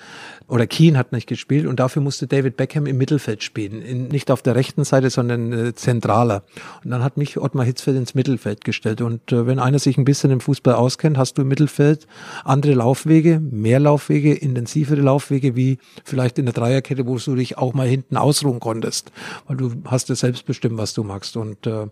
oder 0.49 0.65
Keane 0.65 0.97
hat 0.97 1.11
nicht 1.11 1.27
gespielt 1.27 1.67
und 1.67 1.79
dafür 1.79 2.01
musste 2.01 2.27
David 2.27 2.57
Beckham 2.57 2.87
im 2.87 2.97
Mittelfeld 2.97 3.43
spielen. 3.43 3.81
In, 3.81 4.07
nicht 4.07 4.31
auf 4.31 4.41
der 4.41 4.55
rechten 4.55 4.83
Seite, 4.83 5.09
sondern 5.09 5.53
äh, 5.53 5.75
zentraler. 5.75 6.43
Und 6.83 6.89
dann 6.89 7.03
hat 7.03 7.17
mich 7.17 7.37
Ottmar 7.37 7.65
Hitzfeld 7.65 7.97
ins 7.97 8.15
Mittelfeld 8.15 8.63
gestellt. 8.65 9.01
Und 9.01 9.31
äh, 9.31 9.45
wenn 9.45 9.59
einer 9.59 9.79
sich 9.79 9.97
ein 9.97 10.05
bisschen 10.05 10.31
im 10.31 10.39
Fußball 10.39 10.73
auskennt, 10.73 11.17
hast 11.17 11.37
du 11.37 11.43
im 11.43 11.47
Mittelfeld 11.47 12.07
andere 12.43 12.73
Laufwege, 12.73 13.39
mehr 13.39 13.79
Laufwege, 13.79 14.33
intensivere 14.33 15.01
Laufwege, 15.01 15.55
wie 15.55 15.77
vielleicht 16.03 16.39
in 16.39 16.45
der 16.45 16.53
Dreierkette, 16.53 17.05
wo 17.05 17.17
du 17.17 17.35
dich 17.35 17.57
auch 17.57 17.73
mal 17.73 17.87
hinten 17.87 18.17
ausruhen 18.17 18.59
konntest. 18.59 19.11
Weil 19.47 19.57
du 19.57 19.71
hast 19.85 20.09
ja 20.09 20.15
selbst 20.15 20.45
bestimmt, 20.45 20.77
was 20.77 20.93
du 20.93 21.03
magst. 21.03 21.37
Und 21.37 21.67
äh, 21.67 21.87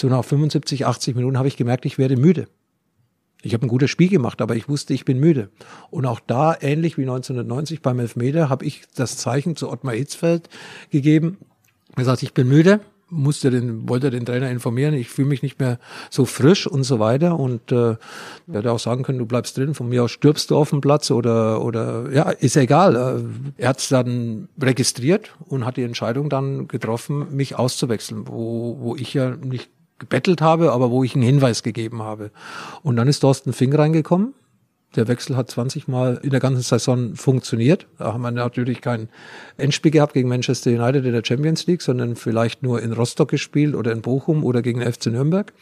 so 0.00 0.08
nach 0.08 0.24
75, 0.24 0.84
80 0.84 1.14
Minuten 1.14 1.38
habe 1.38 1.48
ich 1.48 1.56
gemerkt, 1.56 1.86
ich 1.86 1.96
werde 1.96 2.16
müde. 2.16 2.48
Ich 3.42 3.54
habe 3.54 3.66
ein 3.66 3.68
gutes 3.68 3.90
Spiel 3.90 4.08
gemacht, 4.08 4.42
aber 4.42 4.56
ich 4.56 4.68
wusste, 4.68 4.92
ich 4.92 5.04
bin 5.04 5.18
müde. 5.18 5.50
Und 5.90 6.06
auch 6.06 6.20
da, 6.20 6.56
ähnlich 6.60 6.98
wie 6.98 7.02
1990 7.02 7.80
beim 7.80 7.98
Elfmeter, 7.98 8.48
habe 8.48 8.64
ich 8.64 8.82
das 8.94 9.16
Zeichen 9.16 9.56
zu 9.56 9.70
Ottmar 9.70 9.94
Hitzfeld 9.94 10.48
gegeben. 10.90 11.38
Er 11.96 12.04
sagt, 12.04 12.22
ich 12.22 12.34
bin 12.34 12.48
müde, 12.48 12.80
musste 13.10 13.50
den, 13.50 13.88
wollte 13.88 14.10
den 14.10 14.24
Trainer 14.24 14.50
informieren, 14.50 14.94
ich 14.94 15.08
fühle 15.08 15.28
mich 15.28 15.42
nicht 15.42 15.58
mehr 15.58 15.78
so 16.10 16.24
frisch 16.24 16.66
und 16.66 16.84
so 16.84 16.98
weiter. 16.98 17.38
Und 17.38 17.72
äh, 17.72 17.90
er 17.92 17.98
hätte 18.52 18.72
auch 18.72 18.78
sagen 18.78 19.02
können, 19.02 19.18
du 19.18 19.26
bleibst 19.26 19.56
drin, 19.56 19.74
von 19.74 19.88
mir 19.88 20.04
aus 20.04 20.12
stirbst 20.12 20.50
du 20.50 20.56
auf 20.56 20.70
dem 20.70 20.80
Platz 20.80 21.10
oder 21.10 21.62
oder 21.62 22.10
ja, 22.12 22.30
ist 22.30 22.56
egal. 22.56 22.96
Äh, 23.56 23.62
er 23.62 23.68
hat 23.70 23.78
es 23.78 23.88
dann 23.88 24.48
registriert 24.60 25.34
und 25.46 25.64
hat 25.64 25.76
die 25.76 25.82
Entscheidung 25.82 26.30
dann 26.30 26.68
getroffen, 26.68 27.34
mich 27.34 27.56
auszuwechseln, 27.56 28.28
wo, 28.28 28.76
wo 28.80 28.96
ich 28.96 29.14
ja 29.14 29.30
nicht 29.36 29.70
gebettelt 30.00 30.40
habe, 30.40 30.72
aber 30.72 30.90
wo 30.90 31.04
ich 31.04 31.14
einen 31.14 31.22
Hinweis 31.22 31.62
gegeben 31.62 32.02
habe. 32.02 32.32
Und 32.82 32.96
dann 32.96 33.06
ist 33.06 33.20
Thorsten 33.20 33.52
Fink 33.52 33.78
reingekommen. 33.78 34.34
Der 34.96 35.06
Wechsel 35.06 35.36
hat 35.36 35.48
20 35.48 35.86
Mal 35.86 36.18
in 36.20 36.30
der 36.30 36.40
ganzen 36.40 36.62
Saison 36.62 37.14
funktioniert. 37.14 37.86
Da 37.98 38.12
haben 38.12 38.22
wir 38.22 38.32
natürlich 38.32 38.80
kein 38.80 39.08
Endspiel 39.56 39.92
gehabt 39.92 40.14
gegen 40.14 40.28
Manchester 40.28 40.70
United 40.70 41.04
in 41.04 41.12
der 41.12 41.22
Champions 41.24 41.64
League, 41.68 41.80
sondern 41.80 42.16
vielleicht 42.16 42.64
nur 42.64 42.82
in 42.82 42.92
Rostock 42.92 43.28
gespielt 43.28 43.76
oder 43.76 43.92
in 43.92 44.02
Bochum 44.02 44.42
oder 44.42 44.62
gegen 44.62 44.80
FC 44.80 45.06
Nürnberg. 45.06 45.52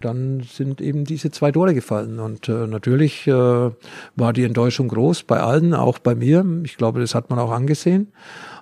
Dann 0.00 0.40
sind 0.40 0.80
eben 0.80 1.04
diese 1.04 1.30
zwei 1.30 1.52
Tore 1.52 1.74
gefallen. 1.74 2.18
Und 2.18 2.48
äh, 2.48 2.66
natürlich 2.66 3.28
äh, 3.28 3.32
war 3.32 4.32
die 4.32 4.42
Enttäuschung 4.42 4.88
groß 4.88 5.22
bei 5.22 5.38
allen, 5.38 5.74
auch 5.74 6.00
bei 6.00 6.16
mir. 6.16 6.44
Ich 6.64 6.76
glaube, 6.76 6.98
das 6.98 7.14
hat 7.14 7.30
man 7.30 7.38
auch 7.38 7.52
angesehen. 7.52 8.08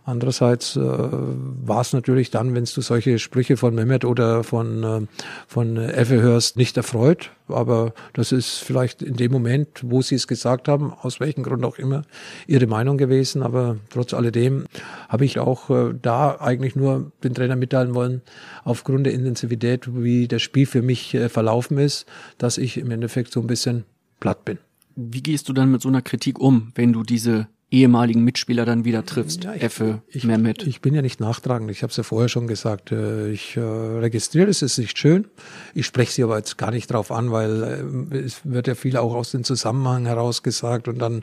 Andererseits 0.04 0.76
äh, 0.76 0.80
war 0.80 1.82
es 1.82 1.92
natürlich 1.92 2.30
dann, 2.30 2.54
wenn 2.54 2.64
du 2.64 2.80
solche 2.80 3.18
Sprüche 3.18 3.56
von 3.56 3.74
Mehmet 3.74 4.04
oder 4.04 4.42
von, 4.44 4.82
äh, 4.82 5.06
von 5.46 5.76
Effe 5.76 6.20
hörst, 6.22 6.56
nicht 6.56 6.76
erfreut. 6.76 7.30
Aber 7.48 7.92
das 8.14 8.32
ist 8.32 8.58
vielleicht 8.58 9.02
in 9.02 9.16
dem 9.16 9.32
Moment, 9.32 9.68
wo 9.82 10.02
sie 10.02 10.14
es 10.14 10.26
gesagt 10.26 10.68
haben, 10.68 10.92
aus 10.92 11.20
welchem 11.20 11.42
Grund 11.42 11.64
auch 11.64 11.78
immer, 11.78 12.02
ihre 12.46 12.66
Meinung 12.66 12.96
gewesen. 12.96 13.42
Aber 13.42 13.76
trotz 13.90 14.14
alledem 14.14 14.64
habe 15.08 15.24
ich 15.24 15.38
auch 15.38 15.70
äh, 15.70 15.94
da 16.00 16.36
eigentlich 16.40 16.76
nur 16.76 17.12
den 17.22 17.34
Trainer 17.34 17.56
mitteilen 17.56 17.94
wollen, 17.94 18.22
aufgrund 18.64 19.06
der 19.06 19.12
Intensivität, 19.12 19.88
wie 19.94 20.28
das 20.28 20.42
Spiel 20.42 20.66
für 20.66 20.82
mich 20.82 21.14
äh, 21.14 21.28
verlaufen 21.28 21.78
ist, 21.78 22.06
dass 22.38 22.58
ich 22.58 22.78
im 22.78 22.90
Endeffekt 22.90 23.32
so 23.32 23.40
ein 23.40 23.46
bisschen 23.46 23.84
platt 24.18 24.44
bin. 24.44 24.58
Wie 24.96 25.22
gehst 25.22 25.48
du 25.48 25.52
dann 25.52 25.70
mit 25.70 25.82
so 25.82 25.88
einer 25.88 26.02
Kritik 26.02 26.38
um, 26.38 26.72
wenn 26.74 26.92
du 26.92 27.02
diese 27.02 27.48
ehemaligen 27.70 28.24
Mitspieler 28.24 28.64
dann 28.64 28.84
wieder 28.84 29.06
triffst, 29.06 29.44
ja, 29.44 29.54
ich, 29.54 29.62
Effe, 29.62 30.02
ich, 30.08 30.24
Mehmet. 30.24 30.66
Ich 30.66 30.80
bin 30.80 30.92
ja 30.94 31.02
nicht 31.02 31.20
nachtragend. 31.20 31.70
Ich 31.70 31.82
habe 31.82 31.90
es 31.90 31.96
ja 31.96 32.02
vorher 32.02 32.28
schon 32.28 32.48
gesagt. 32.48 32.90
Äh, 32.90 33.30
ich 33.30 33.56
äh, 33.56 33.60
registriere 33.60 34.48
es, 34.48 34.62
ist 34.62 34.78
nicht 34.78 34.98
schön. 34.98 35.26
Ich 35.74 35.86
spreche 35.86 36.12
sie 36.12 36.22
aber 36.24 36.36
jetzt 36.36 36.58
gar 36.58 36.72
nicht 36.72 36.92
drauf 36.92 37.12
an, 37.12 37.30
weil 37.30 38.08
äh, 38.12 38.16
es 38.18 38.40
wird 38.44 38.66
ja 38.66 38.74
viel 38.74 38.96
auch 38.96 39.14
aus 39.14 39.30
dem 39.30 39.44
Zusammenhang 39.44 40.06
heraus 40.06 40.42
gesagt 40.42 40.88
und 40.88 40.98
dann 40.98 41.22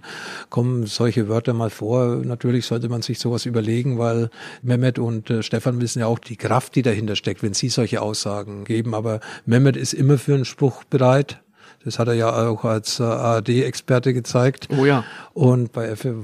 kommen 0.50 0.86
solche 0.86 1.28
Wörter 1.28 1.54
mal 1.54 1.70
vor. 1.70 2.16
Natürlich 2.24 2.66
sollte 2.66 2.88
man 2.88 3.02
sich 3.02 3.20
sowas 3.20 3.46
überlegen, 3.46 3.98
weil 3.98 4.30
Mehmet 4.62 5.00
und 5.00 5.30
äh, 5.30 5.44
Stefan 5.44 5.82
wissen 5.82 6.00
ja 6.00 6.08
auch 6.08 6.20
die 6.20 6.38
Kraft, 6.38 6.76
die 6.76 6.82
dahinter 6.82 7.18
steckt, 7.18 7.44
wenn 7.44 7.54
sie 7.54 7.70
solche 7.70 8.02
Aussagen 8.02 8.64
geben. 8.64 8.96
Aber 8.96 9.20
Mehmet 9.46 9.76
ist 9.76 9.94
immer 9.94 10.18
für 10.18 10.36
einen 10.36 10.46
Spruch 10.46 10.86
bereit. 10.86 11.42
Das 11.88 12.00
hat 12.00 12.10
er 12.10 12.16
ja 12.16 12.50
auch 12.50 12.66
als 12.66 13.00
äh, 13.00 13.04
ARD-Experte 13.04 14.14
gezeigt. 14.14 14.68
Oh 14.78 14.84
ja. 14.84 15.06
Und 15.34 15.72
bei 15.72 15.88
Effe 15.88 16.16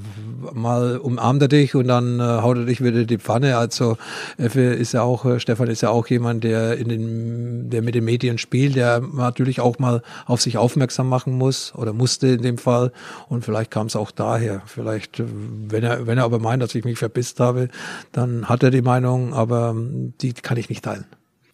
mal 0.51 0.97
umarmt 0.97 1.41
er 1.41 1.47
dich 1.47 1.73
und 1.73 1.87
dann 1.87 2.19
äh, 2.19 2.23
haut 2.23 2.57
er 2.57 2.65
dich 2.65 2.83
wieder 2.83 3.05
die 3.05 3.17
Pfanne. 3.17 3.55
Also 3.55 3.95
Effe 4.37 4.59
ist 4.59 4.91
ja 4.91 5.03
auch, 5.03 5.23
äh, 5.23 5.39
Stefan 5.39 5.69
ist 5.69 5.79
ja 5.79 5.89
auch 5.89 6.07
jemand, 6.07 6.43
der 6.43 6.75
in 6.75 6.89
den, 6.89 7.69
der 7.69 7.81
mit 7.81 7.95
den 7.95 8.03
Medien 8.03 8.37
spielt, 8.39 8.75
der 8.75 8.99
natürlich 8.99 9.61
auch 9.61 9.79
mal 9.79 10.01
auf 10.25 10.41
sich 10.41 10.57
aufmerksam 10.57 11.07
machen 11.07 11.37
muss 11.37 11.73
oder 11.75 11.93
musste 11.93 12.27
in 12.27 12.41
dem 12.41 12.57
Fall. 12.57 12.91
Und 13.29 13.45
vielleicht 13.45 13.71
kam 13.71 13.87
es 13.87 13.95
auch 13.95 14.11
daher. 14.11 14.63
Vielleicht, 14.65 15.21
äh, 15.21 15.25
wenn 15.69 15.85
er, 15.85 16.07
wenn 16.07 16.17
er 16.17 16.25
aber 16.25 16.39
meint, 16.39 16.61
dass 16.61 16.75
ich 16.75 16.83
mich 16.83 16.99
verpisst 16.99 17.39
habe, 17.39 17.69
dann 18.11 18.49
hat 18.49 18.63
er 18.63 18.69
die 18.69 18.81
Meinung, 18.81 19.33
aber 19.33 19.69
ähm, 19.69 20.13
die 20.19 20.33
kann 20.33 20.57
ich 20.57 20.67
nicht 20.67 20.83
teilen. 20.83 21.05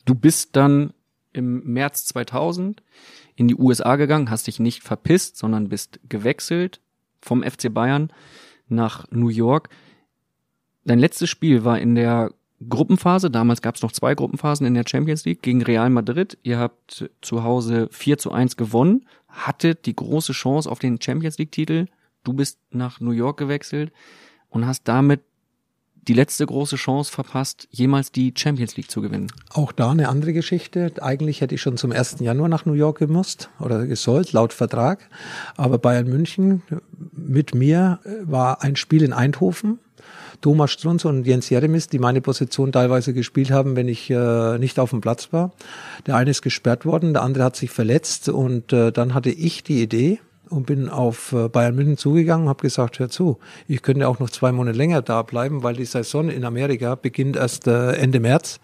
Du 0.05 0.16
bist 0.16 0.55
dann 0.55 0.93
im 1.32 1.64
März 1.64 2.05
2000 2.05 2.82
in 3.40 3.48
die 3.48 3.56
USA 3.56 3.96
gegangen, 3.96 4.30
hast 4.30 4.48
dich 4.48 4.60
nicht 4.60 4.84
verpisst, 4.84 5.38
sondern 5.38 5.70
bist 5.70 6.02
gewechselt 6.10 6.82
vom 7.22 7.42
FC 7.42 7.74
Bayern 7.74 8.12
nach 8.68 9.10
New 9.12 9.30
York. 9.30 9.70
Dein 10.84 11.00
letztes 11.00 11.30
Spiel 11.30 11.64
war 11.64 11.80
in 11.80 11.96
der 11.96 12.34
Gruppenphase, 12.68 13.32
damals 13.32 13.62
gab 13.62 13.76
es 13.76 13.82
noch 13.82 13.94
zwei 13.94 14.14
Gruppenphasen 14.14 14.68
in 14.68 14.74
der 14.74 14.84
Champions 14.86 15.24
League 15.24 15.42
gegen 15.42 15.62
Real 15.62 15.90
Madrid. 15.90 16.38
Ihr 16.44 16.60
habt 16.60 17.10
zu 17.22 17.44
Hause 17.46 17.88
4 17.92 18.18
zu 18.18 18.34
1 18.34 18.58
gewonnen, 18.58 19.06
hattet 19.30 19.86
die 19.86 19.96
große 19.96 20.34
Chance 20.34 20.70
auf 20.70 20.80
den 20.80 21.02
Champions 21.02 21.38
League-Titel. 21.38 21.86
Du 22.26 22.34
bist 22.34 22.60
nach 22.72 23.00
New 23.00 23.12
York 23.12 23.38
gewechselt 23.38 23.94
und 24.50 24.68
hast 24.68 24.84
damit 24.90 25.22
die 26.10 26.16
letzte 26.16 26.45
große 26.45 26.76
Chance 26.76 27.12
verpasst, 27.12 27.68
jemals 27.70 28.12
die 28.12 28.34
Champions 28.36 28.76
League 28.76 28.89
zu 28.89 28.99
gewinnen. 28.99 29.32
Auch 29.51 29.72
da 29.72 29.91
eine 29.91 30.10
andere 30.10 30.34
Geschichte. 30.34 30.91
Eigentlich 31.01 31.39
hätte 31.39 31.53
ich 31.53 31.62
schon 31.62 31.78
zum 31.78 31.91
1. 31.91 32.18
Januar 32.20 32.49
nach 32.49 32.66
New 32.66 32.74
York 32.74 32.97
gemusst 32.97 33.49
oder 33.60 33.86
gesollt, 33.86 34.34
laut 34.34 34.51
Vertrag. 34.51 35.07
Aber 35.55 35.78
Bayern 35.78 36.07
München 36.07 36.64
mit 37.12 37.53
mir 37.53 37.99
war 38.24 38.64
ein 38.64 38.76
Spiel 38.76 39.03
in 39.03 39.14
Eindhoven. 39.14 39.78
Thomas 40.41 40.72
Strunz 40.72 41.05
und 41.05 41.28
Jens 41.28 41.49
Jeremis, 41.49 41.89
die 41.89 41.99
meine 41.99 42.22
Position 42.22 42.72
teilweise 42.72 43.14
gespielt 43.14 43.51
haben, 43.51 43.76
wenn 43.76 43.88
ich 43.88 44.10
äh, 44.10 44.57
nicht 44.57 44.80
auf 44.80 44.89
dem 44.89 45.01
Platz 45.01 45.32
war. 45.32 45.51
Der 46.07 46.16
eine 46.16 46.32
ist 46.32 46.41
gesperrt 46.41 46.86
worden, 46.86 47.14
der 47.14 47.22
andere 47.22 47.43
hat 47.43 47.55
sich 47.55 47.70
verletzt 47.70 48.30
und 48.30 48.74
äh, 48.74 48.91
dann 48.91 49.14
hatte 49.14 49.30
ich 49.30 49.64
die 49.64 49.84
Idee, 49.84 50.20
und 50.50 50.66
bin 50.66 50.89
auf 50.89 51.34
äh, 51.34 51.47
Bayern 51.50 51.76
München 51.76 51.97
zugegangen 51.97 52.50
habe 52.50 52.62
gesagt, 52.62 53.00
hör 53.00 53.10
zu, 53.10 53.38
ich 53.68 53.82
könnte 53.82 54.08
auch 54.08 54.20
noch 54.20 54.30
zwei 54.30 54.52
Monate 54.52 54.78
länger 54.78 55.02
da 55.02 55.22
bleiben, 55.22 55.64
weil 55.64 55.76
die 55.76 55.86
Saison 55.86 56.30
in 56.30 56.45
Amerika 56.45 56.95
beginnt 56.95 57.36
erst 57.36 57.68
äh, 57.68 57.93
Ende 57.93 58.20
März 58.20 58.60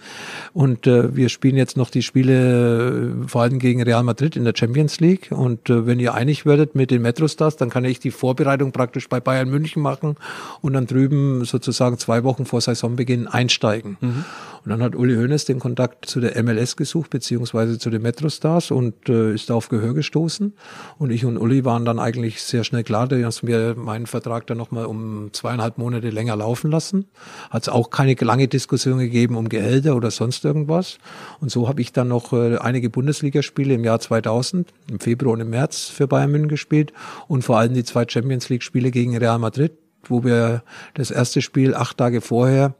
und 0.54 0.88
äh, 0.88 1.16
wir 1.16 1.30
spielen 1.30 1.56
jetzt 1.56 1.78
noch 1.78 1.90
die 1.90 2.02
Spiele 2.02 3.16
vor 3.28 3.42
allem 3.44 3.60
gegen 3.60 3.82
Real 3.82 4.04
Madrid 4.04 4.36
in 4.36 4.44
der 4.44 4.54
Champions 4.56 5.00
League 5.00 5.32
und 5.32 5.62
wenn 5.68 6.00
ihr 6.00 6.14
einig 6.14 6.46
werdet 6.46 6.76
mit 6.76 6.92
den 6.92 7.02
Metrostars, 7.02 7.58
dann 7.58 7.70
kann 7.70 7.86
ich 7.86 8.00
die 8.00 8.12
Vorbereitung 8.12 8.72
praktisch 8.72 9.10
bei 9.10 9.20
Bayern 9.20 9.50
München 9.50 9.82
machen 9.82 10.16
und 10.62 10.74
dann 10.74 10.88
drüben 10.88 11.46
sozusagen 11.46 11.98
zwei 11.98 12.24
Wochen 12.24 12.46
vor 12.46 12.62
Saisonbeginn 12.62 13.28
einsteigen. 13.28 13.98
Mhm. 14.02 14.26
Und 14.66 14.72
dann 14.72 14.82
hat 14.82 14.96
Uli 14.96 15.16
Hoeneß 15.16 15.46
den 15.46 15.60
Kontakt 15.60 16.08
zu 16.08 16.20
der 16.20 16.42
MLS 16.44 16.76
gesucht, 16.76 17.12
beziehungsweise 17.12 17.78
zu 17.78 17.92
den 17.92 18.02
Metrostars 18.02 18.72
und 18.72 19.08
äh, 19.10 19.36
ist 19.36 19.52
auf 19.52 19.70
Gehör 19.70 19.94
gestoßen. 19.94 20.54
Und 20.98 21.12
ich 21.12 21.24
und 21.24 21.38
Uli 21.38 21.64
waren 21.66 21.86
dann 21.86 22.00
eigentlich 22.00 22.42
sehr 22.42 22.64
schnell 22.64 22.84
klar, 22.84 23.08
dass 23.08 23.46
wir 23.46 23.76
meinen 23.76 24.08
Vertrag 24.08 24.48
dann 24.48 24.58
nochmal 24.58 24.88
um 24.88 25.30
zweieinhalb 25.34 25.78
Monate 25.78 26.10
länger 26.10 26.36
laufen 26.36 26.72
lassen. 26.72 27.06
Hat 27.52 27.64
es 27.64 27.70
auch 27.70 27.92
keine 27.92 28.16
lange 28.20 28.48
Diskussion 28.48 28.98
gegeben 28.98 29.36
um 29.36 29.50
Gehälter 29.50 29.96
oder 29.96 30.10
sonst 30.10 30.44
irgendwas. 30.44 30.98
Und 31.40 31.52
so 31.52 31.68
habe 31.68 31.82
ich 31.82 31.94
dann 31.94 32.08
noch 32.08 32.34
äh, 32.34 32.58
einige 32.58 32.90
Bundesligaspiele 32.90 33.76
im 33.76 33.84
Jahr 33.84 34.00
2000, 34.00 34.74
im 34.90 35.00
Februar 35.00 35.34
und 35.34 35.42
im 35.42 35.52
März 35.52 35.90
für 35.90 36.08
Bayern 36.08 36.32
München 36.32 36.50
gespielt 36.50 36.92
und 37.28 37.44
vor 37.44 37.60
allem 37.60 37.76
die 37.76 37.84
zwei 37.84 38.06
Champions 38.08 38.50
League 38.50 38.64
Spiele 38.64 38.90
gegen 38.90 39.16
Real 39.16 39.38
Madrid, 39.38 39.74
wo 40.06 40.24
wir 40.24 40.64
das 40.96 41.12
erste 41.12 41.44
Spiel 41.44 41.76
acht 41.76 42.00
Tage 42.00 42.22
vorher 42.22 42.74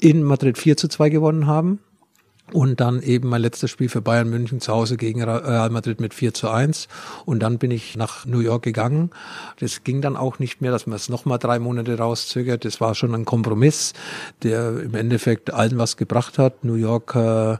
in 0.00 0.22
Madrid 0.22 0.58
4 0.58 0.76
zu 0.76 0.88
2 0.88 1.10
gewonnen 1.10 1.46
haben. 1.46 1.80
Und 2.52 2.80
dann 2.80 3.02
eben 3.02 3.28
mein 3.28 3.42
letztes 3.42 3.70
Spiel 3.70 3.90
für 3.90 4.00
Bayern 4.00 4.30
München 4.30 4.60
zu 4.60 4.72
Hause 4.72 4.96
gegen 4.96 5.22
Real 5.22 5.68
Madrid 5.70 6.00
mit 6.00 6.14
4 6.14 6.32
zu 6.32 6.48
1. 6.48 6.88
Und 7.26 7.40
dann 7.40 7.58
bin 7.58 7.70
ich 7.70 7.96
nach 7.96 8.24
New 8.24 8.40
York 8.40 8.62
gegangen. 8.62 9.10
Das 9.60 9.84
ging 9.84 10.00
dann 10.00 10.16
auch 10.16 10.38
nicht 10.38 10.62
mehr, 10.62 10.70
dass 10.70 10.86
man 10.86 10.96
es 10.96 11.08
nochmal 11.10 11.38
drei 11.38 11.58
Monate 11.58 11.98
rauszögert. 11.98 12.64
Das 12.64 12.80
war 12.80 12.94
schon 12.94 13.14
ein 13.14 13.26
Kompromiss, 13.26 13.92
der 14.42 14.80
im 14.80 14.94
Endeffekt 14.94 15.52
allen 15.52 15.76
was 15.76 15.98
gebracht 15.98 16.38
hat. 16.38 16.64
New 16.64 16.74
York 16.74 17.14
äh, 17.14 17.58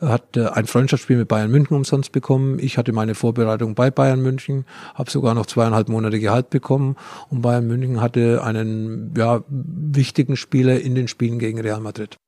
hat 0.00 0.36
äh, 0.36 0.48
ein 0.48 0.66
Freundschaftsspiel 0.66 1.16
mit 1.16 1.28
Bayern 1.28 1.50
München 1.50 1.74
umsonst 1.74 2.12
bekommen. 2.12 2.58
Ich 2.58 2.76
hatte 2.76 2.92
meine 2.92 3.14
Vorbereitung 3.14 3.74
bei 3.74 3.90
Bayern 3.90 4.20
München, 4.20 4.66
habe 4.94 5.10
sogar 5.10 5.34
noch 5.34 5.46
zweieinhalb 5.46 5.88
Monate 5.88 6.20
Gehalt 6.20 6.50
bekommen. 6.50 6.96
Und 7.30 7.40
Bayern 7.40 7.66
München 7.66 8.02
hatte 8.02 8.42
einen 8.44 9.14
ja, 9.16 9.42
wichtigen 9.48 10.36
Spieler 10.36 10.78
in 10.80 10.94
den 10.94 11.08
Spielen 11.08 11.38
gegen 11.38 11.60
Real 11.60 11.80
Madrid. 11.80 12.18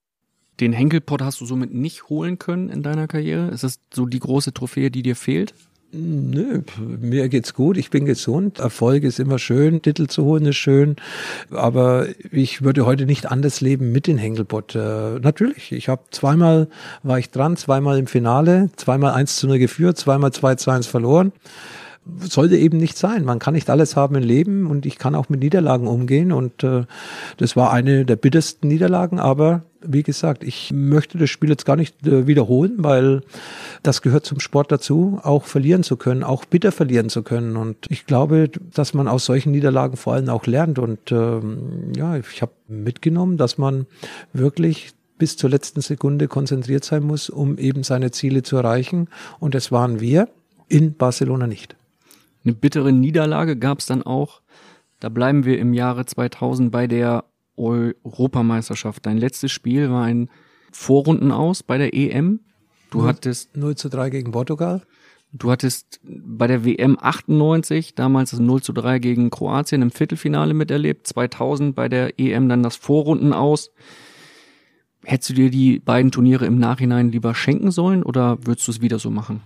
Den 0.60 0.72
Henkelpot 0.72 1.22
hast 1.22 1.40
du 1.40 1.46
somit 1.46 1.72
nicht 1.72 2.08
holen 2.08 2.38
können 2.38 2.68
in 2.68 2.82
deiner 2.82 3.06
Karriere? 3.06 3.48
Ist 3.48 3.64
das 3.64 3.78
so 3.92 4.06
die 4.06 4.18
große 4.18 4.52
Trophäe, 4.52 4.90
die 4.90 5.02
dir 5.02 5.16
fehlt? 5.16 5.54
Nö, 5.90 6.60
mir 6.78 7.30
geht's 7.30 7.54
gut, 7.54 7.78
ich 7.78 7.88
bin 7.88 8.04
gesund. 8.04 8.58
Erfolg 8.58 9.04
ist 9.04 9.18
immer 9.18 9.38
schön, 9.38 9.80
Titel 9.80 10.06
zu 10.06 10.22
holen 10.22 10.44
ist 10.44 10.56
schön, 10.56 10.96
aber 11.50 12.08
ich 12.30 12.60
würde 12.60 12.84
heute 12.84 13.06
nicht 13.06 13.30
anders 13.30 13.62
leben 13.62 13.90
mit 13.90 14.06
den 14.06 14.18
Henkelbot. 14.18 14.74
Äh, 14.74 15.18
natürlich, 15.20 15.72
ich 15.72 15.88
habe 15.88 16.02
zweimal 16.10 16.68
war 17.02 17.18
ich 17.18 17.30
dran, 17.30 17.56
zweimal 17.56 17.98
im 17.98 18.06
Finale, 18.06 18.68
zweimal 18.76 19.14
1 19.14 19.36
zu 19.36 19.46
0 19.46 19.58
geführt, 19.58 19.96
zweimal 19.96 20.30
2 20.30 20.56
zu 20.56 20.70
1 20.70 20.86
verloren 20.86 21.32
sollte 22.20 22.56
eben 22.56 22.78
nicht 22.78 22.96
sein. 22.96 23.24
Man 23.24 23.38
kann 23.38 23.54
nicht 23.54 23.70
alles 23.70 23.96
haben 23.96 24.16
im 24.16 24.22
Leben 24.22 24.66
und 24.66 24.86
ich 24.86 24.98
kann 24.98 25.14
auch 25.14 25.28
mit 25.28 25.40
Niederlagen 25.40 25.86
umgehen 25.86 26.32
und 26.32 26.64
äh, 26.64 26.84
das 27.36 27.56
war 27.56 27.72
eine 27.72 28.04
der 28.04 28.16
bittersten 28.16 28.68
Niederlagen, 28.68 29.18
aber 29.18 29.62
wie 29.80 30.02
gesagt, 30.02 30.42
ich 30.42 30.72
möchte 30.72 31.18
das 31.18 31.30
Spiel 31.30 31.50
jetzt 31.50 31.64
gar 31.64 31.76
nicht 31.76 32.06
äh, 32.06 32.26
wiederholen, 32.26 32.74
weil 32.78 33.22
das 33.82 34.02
gehört 34.02 34.26
zum 34.26 34.40
Sport 34.40 34.72
dazu, 34.72 35.20
auch 35.22 35.44
verlieren 35.44 35.82
zu 35.82 35.96
können, 35.96 36.24
auch 36.24 36.44
bitter 36.44 36.72
verlieren 36.72 37.08
zu 37.08 37.22
können. 37.22 37.56
Und 37.56 37.86
ich 37.88 38.06
glaube, 38.06 38.50
dass 38.74 38.94
man 38.94 39.08
aus 39.08 39.24
solchen 39.24 39.52
Niederlagen 39.52 39.96
vor 39.96 40.14
allem 40.14 40.28
auch 40.28 40.46
lernt. 40.46 40.78
Und 40.78 41.12
ähm, 41.12 41.92
ja, 41.96 42.16
ich 42.16 42.42
habe 42.42 42.52
mitgenommen, 42.66 43.36
dass 43.36 43.58
man 43.58 43.86
wirklich 44.32 44.90
bis 45.18 45.36
zur 45.36 45.50
letzten 45.50 45.80
Sekunde 45.80 46.28
konzentriert 46.28 46.84
sein 46.84 47.02
muss, 47.02 47.28
um 47.28 47.58
eben 47.58 47.82
seine 47.82 48.10
Ziele 48.10 48.42
zu 48.42 48.56
erreichen. 48.56 49.08
Und 49.38 49.54
das 49.54 49.70
waren 49.70 50.00
wir 50.00 50.28
in 50.68 50.94
Barcelona 50.94 51.46
nicht. 51.46 51.76
Eine 52.44 52.54
bittere 52.54 52.92
Niederlage 52.92 53.56
gab 53.56 53.80
es 53.80 53.86
dann 53.86 54.02
auch. 54.02 54.42
Da 55.00 55.08
bleiben 55.08 55.44
wir 55.44 55.58
im 55.58 55.74
Jahre 55.74 56.06
2000 56.06 56.70
bei 56.70 56.86
der 56.86 57.24
Europameisterschaft. 57.56 59.06
Dein 59.06 59.18
letztes 59.18 59.52
Spiel 59.52 59.90
war 59.90 60.04
ein 60.04 60.30
Vorrunden 60.72 61.32
aus 61.32 61.62
bei 61.62 61.78
der 61.78 61.94
EM. 61.94 62.40
Du 62.90 62.98
0, 62.98 63.08
hattest 63.08 63.56
0 63.56 63.76
zu 63.76 63.88
3 63.88 64.10
gegen 64.10 64.32
Portugal. 64.32 64.82
Du 65.32 65.50
hattest 65.50 66.00
bei 66.02 66.46
der 66.46 66.64
WM 66.64 66.96
98 66.98 67.94
damals 67.94 68.30
das 68.30 68.40
0 68.40 68.62
zu 68.62 68.72
3 68.72 68.98
gegen 68.98 69.30
Kroatien 69.30 69.82
im 69.82 69.90
Viertelfinale 69.90 70.54
miterlebt. 70.54 71.06
2000 71.06 71.74
bei 71.74 71.88
der 71.88 72.18
EM 72.18 72.48
dann 72.48 72.62
das 72.62 72.76
Vorrunden 72.76 73.32
aus. 73.32 73.70
Hättest 75.04 75.30
du 75.30 75.34
dir 75.34 75.50
die 75.50 75.80
beiden 75.80 76.10
Turniere 76.10 76.46
im 76.46 76.58
Nachhinein 76.58 77.10
lieber 77.10 77.34
schenken 77.34 77.70
sollen 77.70 78.02
oder 78.02 78.38
würdest 78.46 78.66
du 78.68 78.72
es 78.72 78.80
wieder 78.80 78.98
so 78.98 79.10
machen? 79.10 79.42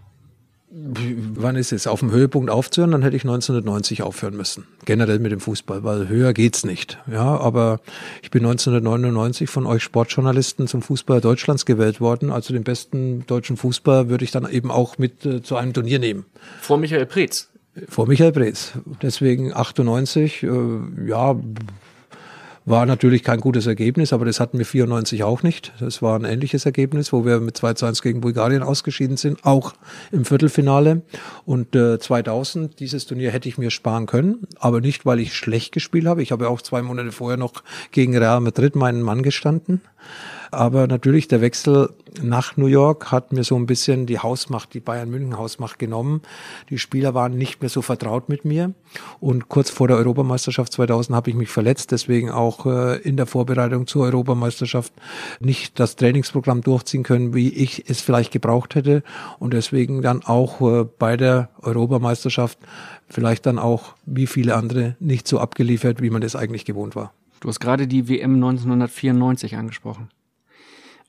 Wann 0.75 1.57
ist 1.57 1.73
es, 1.73 1.87
auf 1.87 2.01
dem 2.01 2.11
Höhepunkt 2.11 2.51
aufzuhören, 2.51 2.93
dann 2.93 3.03
hätte 3.03 3.17
ich 3.17 3.25
1990 3.25 4.03
aufhören 4.03 4.37
müssen. 4.37 4.67
Generell 4.87 5.19
mit 5.19 5.31
dem 5.31 5.41
Fußball, 5.41 5.85
weil 5.85 6.09
höher 6.09 6.33
geht's 6.33 6.65
nicht. 6.65 6.99
Ja, 7.11 7.39
aber 7.39 7.81
ich 8.23 8.31
bin 8.31 8.43
1999 8.45 9.51
von 9.51 9.67
euch 9.67 9.83
Sportjournalisten 9.83 10.67
zum 10.69 10.81
Fußballer 10.81 11.21
Deutschlands 11.21 11.67
gewählt 11.67 12.01
worden. 12.01 12.31
Also 12.31 12.55
den 12.55 12.65
besten 12.65 13.27
deutschen 13.27 13.59
Fußball 13.59 14.09
würde 14.09 14.25
ich 14.25 14.31
dann 14.31 14.51
eben 14.51 14.71
auch 14.71 14.97
mit 14.97 15.27
äh, 15.27 15.43
zu 15.43 15.57
einem 15.57 15.75
Turnier 15.75 15.99
nehmen. 15.99 16.25
Vor 16.61 16.79
Michael 16.79 17.07
Preetz. 17.07 17.51
Vor 17.89 18.07
Michael 18.07 18.33
Preetz. 18.33 18.73
Deswegen 19.03 19.53
98, 19.53 20.43
äh, 20.43 20.49
ja, 21.07 21.37
war 22.65 22.87
natürlich 22.87 23.23
kein 23.23 23.41
gutes 23.41 23.67
Ergebnis, 23.67 24.13
aber 24.13 24.25
das 24.25 24.41
hatten 24.41 24.59
wir 24.59 24.67
94 24.67 25.25
auch 25.25 25.43
nicht. 25.43 25.73
Das 25.81 26.03
war 26.03 26.19
ein 26.19 26.25
ähnliches 26.25 26.65
Ergebnis, 26.67 27.13
wo 27.13 27.25
wir 27.25 27.41
mit 27.41 27.57
2 27.57 27.75
zu 27.75 27.87
1 27.87 28.03
gegen 28.03 28.21
Bulgarien 28.21 28.63
ausgeschieden 28.63 29.17
sind, 29.17 29.45
auch 29.45 29.75
im 30.11 30.25
Viertelfinale. 30.25 31.03
Und 31.45 31.75
äh, 31.75 31.99
2000, 31.99 32.79
dieses 32.79 33.07
Turnier 33.07 33.31
hätte 33.31 33.49
ich 33.49 33.59
mir 33.59 33.71
sparen 33.71 34.07
können, 34.07 34.47
aber 34.59 34.81
nicht, 34.81 35.05
weil 35.07 35.21
ich 35.21 35.35
schlecht 35.35 35.73
gespielt 35.73 36.07
habe. 36.07 36.23
Ich 36.23 36.33
habe 36.33 36.49
auch 36.49 36.63
zwei 36.63 36.83
Monate 36.83 37.13
vorher 37.13 37.37
noch 37.37 37.63
gegen 37.91 38.17
Real 38.17 38.41
Madrid 38.41 38.77
meinen 38.77 39.03
Mann 39.03 39.23
gestanden. 39.23 39.81
Aber 40.53 40.87
natürlich 40.87 41.29
der 41.29 41.41
Wechsel 41.41 41.95
nach 42.21 42.59
New 42.59 42.67
York 42.67 43.11
hat 43.11 43.33
mir 43.33 43.43
so 43.43 43.57
ein 43.57 43.65
bisschen 43.65 44.05
die 44.05 44.19
Hausmacht, 44.19 44.75
die 44.75 44.81
Bayern 44.81 45.09
München 45.09 45.39
Hausmacht 45.39 45.79
genommen. 45.79 46.21
Die 46.69 46.79
Spieler 46.79 47.15
waren 47.15 47.39
nicht 47.39 47.63
mehr 47.63 47.71
so 47.71 47.81
vertraut 47.81 48.29
mit 48.29 48.45
mir. 48.45 48.75
Und 49.19 49.49
kurz 49.49 49.71
vor 49.71 49.89
der 49.89 49.97
Europameisterschaft 49.97 50.71
2000 50.75 51.17
habe 51.17 51.31
ich 51.31 51.37
mich 51.37 51.49
verletzt, 51.49 51.91
deswegen 51.91 52.31
auch 52.31 52.67
äh, 52.67 52.99
in 52.99 53.17
der 53.17 53.25
Vorbereitung 53.25 53.87
zur 53.87 54.05
Europameisterschaft 54.05 54.93
nicht 55.41 55.81
das 55.81 55.97
Trainingsprogramm 55.97 56.61
durchziehen 56.61 57.03
können, 57.03 57.33
wie 57.33 57.49
ich 57.49 57.89
es 57.89 58.03
vielleicht 58.03 58.31
gebraucht 58.31 58.75
hätte. 58.75 59.03
Und 59.39 59.55
deswegen 59.55 60.03
dann 60.03 60.23
auch 60.23 60.61
äh, 60.61 60.85
bei 60.85 61.17
der 61.17 61.49
Europameisterschaft 61.63 62.59
vielleicht 63.09 63.47
dann 63.47 63.59
auch 63.59 63.95
wie 64.05 64.27
viele 64.27 64.55
andere 64.55 64.97
nicht 65.01 65.27
so 65.27 65.41
abgeliefert, 65.41 66.03
wie 66.03 66.11
man 66.11 66.21
das 66.21 66.37
eigentlich 66.37 66.67
gewohnt 66.67 66.95
war. 66.95 67.15
Du 67.41 67.49
hast 67.49 67.59
gerade 67.59 67.89
die 67.89 68.07
WM 68.07 68.35
1994 68.35 69.57
angesprochen. 69.57 70.11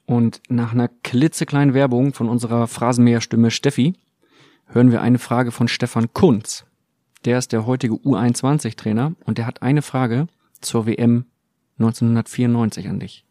Und 0.06 0.42
nach 0.50 0.74
einer 0.74 0.90
klitzekleinen 1.04 1.74
Werbung 1.74 2.14
von 2.14 2.30
unserer 2.30 2.68
Phrasenmäherstimme 2.68 3.52
Steffi 3.52 3.94
hören 4.68 4.92
wir 4.92 5.02
eine 5.02 5.20
Frage 5.20 5.52
von 5.52 5.68
Stefan 5.68 6.14
Kunz. 6.14 6.66
Der 7.26 7.38
ist 7.38 7.54
der 7.54 7.66
heutige 7.66 7.96
U21-Trainer 7.96 9.14
und 9.26 9.38
der 9.38 9.46
hat 9.46 9.62
eine 9.62 9.82
Frage 9.82 10.28
zur 10.60 10.86
WM 10.86 11.26
1994 11.80 12.90
an 12.90 13.00
dich. 13.00 13.26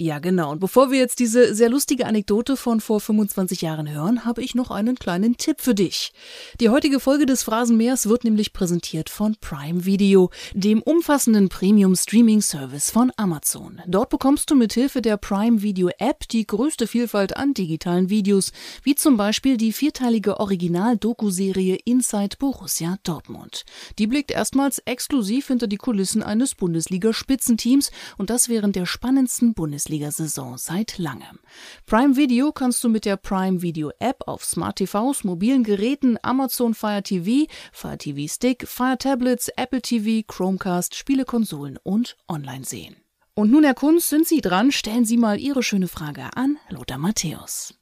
Ja, 0.00 0.18
genau. 0.18 0.50
Und 0.50 0.58
bevor 0.58 0.90
wir 0.90 0.98
jetzt 0.98 1.20
diese 1.20 1.54
sehr 1.54 1.68
lustige 1.68 2.06
Anekdote 2.06 2.56
von 2.56 2.80
vor 2.80 3.00
25 3.00 3.62
Jahren 3.62 3.88
hören, 3.88 4.24
habe 4.24 4.42
ich 4.42 4.56
noch 4.56 4.72
einen 4.72 4.96
kleinen 4.96 5.36
Tipp 5.36 5.60
für 5.60 5.74
dich. 5.74 6.12
Die 6.60 6.68
heutige 6.68 6.98
Folge 6.98 7.26
des 7.26 7.44
Phrasenmeers 7.44 8.08
wird 8.08 8.24
nämlich 8.24 8.52
präsentiert 8.52 9.08
von 9.08 9.36
Prime 9.40 9.84
Video, 9.84 10.30
dem 10.52 10.82
umfassenden 10.82 11.48
Premium 11.48 11.94
Streaming 11.94 12.42
Service 12.42 12.90
von 12.90 13.12
Amazon. 13.16 13.82
Dort 13.86 14.10
bekommst 14.10 14.50
du 14.50 14.56
mit 14.56 14.72
Hilfe 14.72 15.00
der 15.00 15.16
Prime 15.16 15.62
Video 15.62 15.90
App 15.98 16.26
die 16.28 16.44
größte 16.44 16.88
Vielfalt 16.88 17.36
an 17.36 17.54
digitalen 17.54 18.10
Videos, 18.10 18.50
wie 18.82 18.96
zum 18.96 19.16
Beispiel 19.16 19.56
die 19.56 19.72
vierteilige 19.72 20.40
Original-Doku-Serie 20.40 21.78
Inside 21.84 22.36
Borussia 22.40 22.96
Dortmund. 23.04 23.64
Die 24.00 24.08
blickt 24.08 24.32
erstmals 24.32 24.80
exklusiv 24.80 25.46
hinter 25.46 25.68
die 25.68 25.76
Kulissen 25.76 26.24
eines 26.24 26.56
Bundesliga-Spitzenteams 26.56 27.92
und 28.18 28.30
das 28.30 28.48
während 28.48 28.74
der 28.74 28.86
spannendsten 28.86 29.54
Bundesliga 29.54 29.83
Bundesliga-Saison 29.84 30.56
seit 30.56 30.98
langem. 30.98 31.40
Prime 31.86 32.16
Video 32.16 32.52
kannst 32.52 32.82
du 32.84 32.88
mit 32.88 33.04
der 33.04 33.16
Prime 33.16 33.60
Video 33.60 33.90
App 33.98 34.26
auf 34.26 34.44
Smart 34.44 34.76
TVs, 34.76 35.24
mobilen 35.24 35.62
Geräten, 35.62 36.18
Amazon 36.22 36.74
Fire 36.74 37.02
TV, 37.02 37.50
Fire 37.72 37.98
TV 37.98 38.32
Stick, 38.32 38.66
Fire 38.66 38.96
Tablets, 38.98 39.48
Apple 39.56 39.82
TV, 39.82 40.26
Chromecast, 40.26 40.94
Spielekonsolen 40.94 41.78
und 41.82 42.16
online 42.28 42.64
sehen. 42.64 42.96
Und 43.34 43.50
nun, 43.50 43.64
Herr 43.64 43.74
Kunz, 43.74 44.08
sind 44.08 44.26
Sie 44.26 44.40
dran? 44.40 44.72
Stellen 44.72 45.04
Sie 45.04 45.16
mal 45.16 45.38
Ihre 45.38 45.62
schöne 45.62 45.88
Frage 45.88 46.30
an 46.34 46.56
Lothar 46.70 46.98
Matthäus. 46.98 47.74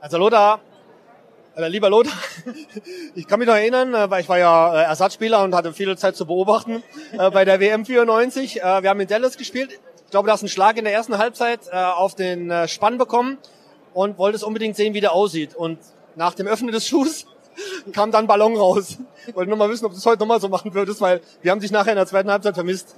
Also 0.00 0.16
Lothar, 0.16 0.60
äh, 1.56 1.68
lieber 1.68 1.90
Lothar, 1.90 2.16
ich 3.14 3.26
kann 3.26 3.40
mich 3.40 3.48
noch 3.48 3.56
erinnern, 3.56 3.92
äh, 3.92 4.10
weil 4.10 4.22
ich 4.22 4.28
war 4.28 4.38
ja 4.38 4.74
äh, 4.74 4.84
Ersatzspieler 4.84 5.42
und 5.42 5.54
hatte 5.54 5.72
viel 5.74 5.98
Zeit 5.98 6.16
zu 6.16 6.26
beobachten 6.26 6.82
bei 7.16 7.44
der 7.44 7.60
WM 7.60 7.84
94. 7.84 8.62
Äh, 8.62 8.82
wir 8.82 8.88
haben 8.88 9.00
in 9.00 9.08
Dallas 9.08 9.36
gespielt. 9.36 9.78
Glaube, 10.16 10.28
du 10.28 10.32
hast 10.32 10.40
einen 10.40 10.48
Schlag 10.48 10.78
in 10.78 10.84
der 10.84 10.94
ersten 10.94 11.18
Halbzeit 11.18 11.60
äh, 11.70 11.76
auf 11.76 12.14
den 12.14 12.50
äh, 12.50 12.68
Spann 12.68 12.96
bekommen 12.96 13.36
und 13.92 14.16
wolltest 14.16 14.44
unbedingt 14.44 14.74
sehen, 14.74 14.94
wie 14.94 15.02
der 15.02 15.12
aussieht. 15.12 15.54
Und 15.54 15.78
nach 16.14 16.32
dem 16.32 16.46
Öffnen 16.46 16.72
des 16.72 16.88
Schuhs 16.88 17.26
kam 17.92 18.12
dann 18.12 18.26
Ballon 18.26 18.56
raus. 18.56 18.96
Wollte 19.34 19.50
nur 19.50 19.58
mal 19.58 19.68
wissen, 19.68 19.84
ob 19.84 19.92
du 19.92 19.98
es 19.98 20.06
heute 20.06 20.20
nochmal 20.20 20.40
so 20.40 20.48
machen 20.48 20.72
würdest, 20.72 21.02
weil 21.02 21.20
wir 21.42 21.50
haben 21.50 21.60
dich 21.60 21.70
nachher 21.70 21.90
in 21.90 21.96
der 21.96 22.06
zweiten 22.06 22.30
Halbzeit 22.30 22.54
vermisst. 22.54 22.96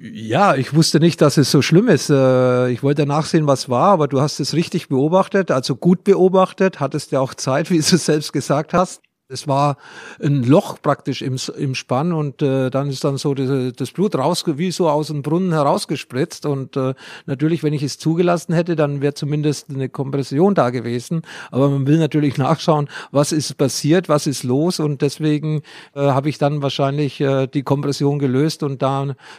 Ja, 0.00 0.54
ich 0.54 0.72
wusste 0.76 1.00
nicht, 1.00 1.20
dass 1.20 1.38
es 1.38 1.50
so 1.50 1.60
schlimm 1.60 1.88
ist. 1.88 2.08
Äh, 2.08 2.70
ich 2.70 2.84
wollte 2.84 3.04
nachsehen, 3.04 3.48
was 3.48 3.68
war, 3.68 3.88
aber 3.88 4.06
du 4.06 4.20
hast 4.20 4.38
es 4.38 4.54
richtig 4.54 4.88
beobachtet, 4.88 5.50
also 5.50 5.74
gut 5.74 6.04
beobachtet, 6.04 6.78
hattest 6.78 7.10
ja 7.10 7.18
auch 7.18 7.34
Zeit, 7.34 7.68
wie 7.68 7.78
du 7.78 7.80
es 7.80 8.06
selbst 8.06 8.32
gesagt 8.32 8.74
hast. 8.74 9.02
Es 9.32 9.48
war 9.48 9.76
ein 10.22 10.42
Loch 10.42 10.80
praktisch 10.80 11.22
im, 11.22 11.36
im 11.56 11.74
Spann 11.74 12.12
und 12.12 12.42
äh, 12.42 12.70
dann 12.70 12.88
ist 12.88 13.04
dann 13.04 13.16
so 13.16 13.34
das, 13.34 13.72
das 13.74 13.90
Blut 13.90 14.14
raus, 14.14 14.44
wie 14.46 14.70
so 14.70 14.88
aus 14.88 15.08
dem 15.08 15.22
Brunnen 15.22 15.52
herausgespritzt. 15.52 16.46
Und 16.46 16.76
äh, 16.76 16.94
natürlich, 17.26 17.62
wenn 17.62 17.72
ich 17.72 17.82
es 17.82 17.98
zugelassen 17.98 18.54
hätte, 18.54 18.76
dann 18.76 19.00
wäre 19.00 19.14
zumindest 19.14 19.70
eine 19.70 19.88
Kompression 19.88 20.54
da 20.54 20.70
gewesen. 20.70 21.22
Aber 21.50 21.68
man 21.68 21.86
will 21.86 21.98
natürlich 21.98 22.36
nachschauen, 22.38 22.88
was 23.10 23.32
ist 23.32 23.56
passiert, 23.56 24.08
was 24.08 24.26
ist 24.26 24.42
los. 24.42 24.80
Und 24.80 25.02
deswegen 25.02 25.62
äh, 25.94 26.00
habe 26.00 26.28
ich 26.28 26.38
dann 26.38 26.62
wahrscheinlich 26.62 27.20
äh, 27.20 27.46
die 27.46 27.62
Kompression 27.62 28.18
gelöst 28.18 28.62
und 28.62 28.82
da 28.82 28.92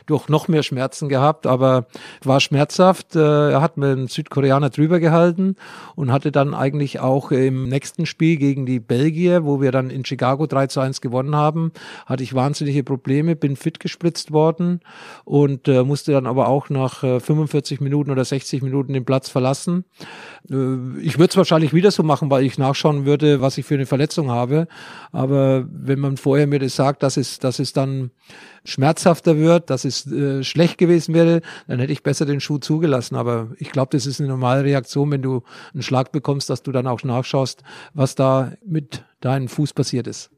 durch 0.07 0.29
noch 0.29 0.47
mehr 0.47 0.63
Schmerzen 0.63 1.09
gehabt. 1.09 1.45
Aber 1.47 1.85
war 2.23 2.39
schmerzhaft. 2.39 3.15
Äh, 3.15 3.51
er 3.51 3.61
hat 3.61 3.77
mir 3.77 3.91
einen 3.91 4.07
Südkoreaner 4.07 4.69
drüber 4.69 4.99
gehalten 4.99 5.55
und 5.95 6.11
hatte 6.11 6.31
dann 6.31 6.53
eigentlich 6.53 6.99
auch 6.99 7.31
im 7.31 7.69
nächsten 7.69 8.05
Spiel 8.05 8.37
gegen 8.37 8.65
die 8.65 8.79
Belgier, 8.79 9.45
wo 9.45 9.61
wir 9.61 9.71
dann 9.71 9.82
dann 9.83 9.89
in 9.89 10.05
Chicago 10.05 10.47
3 10.47 10.67
zu 10.67 10.79
1 10.79 11.01
gewonnen 11.01 11.35
haben, 11.35 11.71
hatte 12.05 12.23
ich 12.23 12.33
wahnsinnige 12.33 12.83
Probleme, 12.83 13.35
bin 13.35 13.55
fit 13.55 13.79
gespritzt 13.79 14.31
worden 14.31 14.81
und 15.25 15.67
äh, 15.67 15.83
musste 15.83 16.11
dann 16.11 16.27
aber 16.27 16.47
auch 16.47 16.69
nach 16.69 17.03
äh, 17.03 17.19
45 17.19 17.81
Minuten 17.81 18.11
oder 18.11 18.25
60 18.25 18.61
Minuten 18.61 18.93
den 18.93 19.05
Platz 19.05 19.29
verlassen. 19.29 19.85
Äh, 20.49 20.99
ich 21.01 21.17
würde 21.19 21.31
es 21.31 21.37
wahrscheinlich 21.37 21.73
wieder 21.73 21.91
so 21.91 22.03
machen, 22.03 22.29
weil 22.29 22.43
ich 22.43 22.57
nachschauen 22.57 23.05
würde, 23.05 23.41
was 23.41 23.57
ich 23.57 23.65
für 23.65 23.75
eine 23.75 23.85
Verletzung 23.85 24.31
habe. 24.31 24.67
Aber 25.11 25.65
wenn 25.69 25.99
man 25.99 26.17
vorher 26.17 26.47
mir 26.47 26.59
das 26.59 26.75
sagt, 26.75 27.03
dass 27.03 27.17
es, 27.17 27.39
dass 27.39 27.59
es 27.59 27.73
dann 27.73 28.11
schmerzhafter 28.65 29.37
wird, 29.37 29.69
dass 29.69 29.85
es 29.85 30.09
äh, 30.11 30.43
schlecht 30.43 30.77
gewesen 30.77 31.13
wäre, 31.13 31.41
dann 31.67 31.79
hätte 31.79 31.91
ich 31.91 32.03
besser 32.03 32.25
den 32.25 32.39
Schuh 32.39 32.59
zugelassen. 32.59 33.15
Aber 33.15 33.49
ich 33.57 33.71
glaube, 33.71 33.89
das 33.91 34.05
ist 34.05 34.19
eine 34.19 34.29
normale 34.29 34.63
Reaktion, 34.63 35.11
wenn 35.11 35.21
du 35.21 35.43
einen 35.73 35.83
Schlag 35.83 36.11
bekommst, 36.11 36.49
dass 36.49 36.63
du 36.63 36.71
dann 36.71 36.87
auch 36.87 37.03
nachschaust, 37.03 37.63
was 37.93 38.15
da 38.15 38.53
mit 38.65 39.03
deinem 39.23 39.47
Fuß 39.47 39.73
passiert 39.73 40.07
ist. 40.07 40.31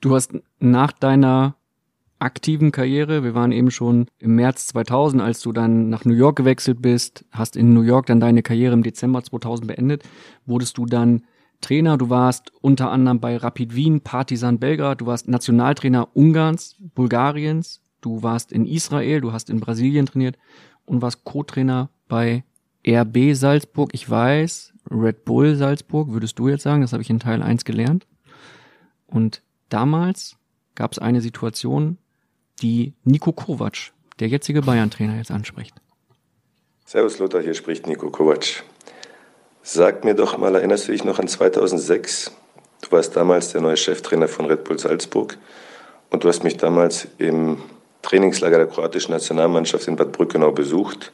Du 0.00 0.14
hast 0.14 0.32
nach 0.60 0.92
deiner 0.92 1.56
aktiven 2.18 2.72
Karriere, 2.72 3.22
wir 3.22 3.34
waren 3.34 3.52
eben 3.52 3.70
schon 3.70 4.06
im 4.18 4.34
März 4.34 4.66
2000, 4.68 5.22
als 5.22 5.40
du 5.40 5.52
dann 5.52 5.88
nach 5.88 6.04
New 6.04 6.14
York 6.14 6.36
gewechselt 6.36 6.82
bist, 6.82 7.24
hast 7.30 7.56
in 7.56 7.72
New 7.72 7.82
York 7.82 8.06
dann 8.06 8.20
deine 8.20 8.42
Karriere 8.42 8.74
im 8.74 8.82
Dezember 8.82 9.22
2000 9.22 9.68
beendet, 9.68 10.02
wurdest 10.46 10.78
du 10.78 10.86
dann 10.86 11.22
Trainer, 11.60 11.96
du 11.96 12.08
warst 12.08 12.52
unter 12.60 12.90
anderem 12.90 13.20
bei 13.20 13.36
Rapid 13.36 13.74
Wien, 13.74 14.00
Partizan 14.00 14.58
Belgrad, 14.58 15.00
du 15.00 15.06
warst 15.06 15.28
Nationaltrainer 15.28 16.08
Ungarns, 16.14 16.76
Bulgariens, 16.94 17.80
du 18.00 18.22
warst 18.22 18.52
in 18.52 18.64
Israel, 18.64 19.20
du 19.20 19.32
hast 19.32 19.50
in 19.50 19.60
Brasilien 19.60 20.06
trainiert 20.06 20.38
und 20.84 21.02
warst 21.02 21.24
Co-Trainer 21.24 21.90
bei 22.06 22.44
RB 22.86 23.34
Salzburg. 23.34 23.90
Ich 23.92 24.08
weiß, 24.08 24.72
Red 24.90 25.24
Bull 25.24 25.56
Salzburg, 25.56 26.12
würdest 26.12 26.38
du 26.38 26.48
jetzt 26.48 26.62
sagen, 26.62 26.82
das 26.82 26.92
habe 26.92 27.02
ich 27.02 27.10
in 27.10 27.18
Teil 27.18 27.42
1 27.42 27.64
gelernt. 27.64 28.06
Und 29.08 29.42
damals 29.68 30.36
gab 30.74 30.92
es 30.92 30.98
eine 30.98 31.20
Situation, 31.20 31.98
die 32.62 32.94
Nico 33.04 33.32
Kovac, 33.32 33.92
der 34.20 34.28
jetzige 34.28 34.62
Bayern-Trainer, 34.62 35.16
jetzt 35.16 35.30
anspricht. 35.30 35.74
Servus 36.84 37.18
Lothar, 37.18 37.42
hier 37.42 37.54
spricht 37.54 37.86
Nico 37.86 38.10
Kovac. 38.10 38.62
Sag 39.62 40.04
mir 40.04 40.14
doch 40.14 40.38
mal, 40.38 40.54
erinnerst 40.54 40.88
du 40.88 40.92
dich 40.92 41.04
noch 41.04 41.18
an 41.18 41.28
2006? 41.28 42.32
Du 42.82 42.92
warst 42.92 43.16
damals 43.16 43.52
der 43.52 43.60
neue 43.60 43.76
Cheftrainer 43.76 44.28
von 44.28 44.46
Red 44.46 44.64
Bull 44.64 44.78
Salzburg 44.78 45.36
und 46.10 46.24
du 46.24 46.28
hast 46.28 46.44
mich 46.44 46.56
damals 46.56 47.08
im 47.18 47.58
Trainingslager 48.02 48.58
der 48.58 48.68
kroatischen 48.68 49.12
Nationalmannschaft 49.12 49.88
in 49.88 49.96
Bad 49.96 50.12
Brückenau 50.12 50.52
besucht 50.52 51.12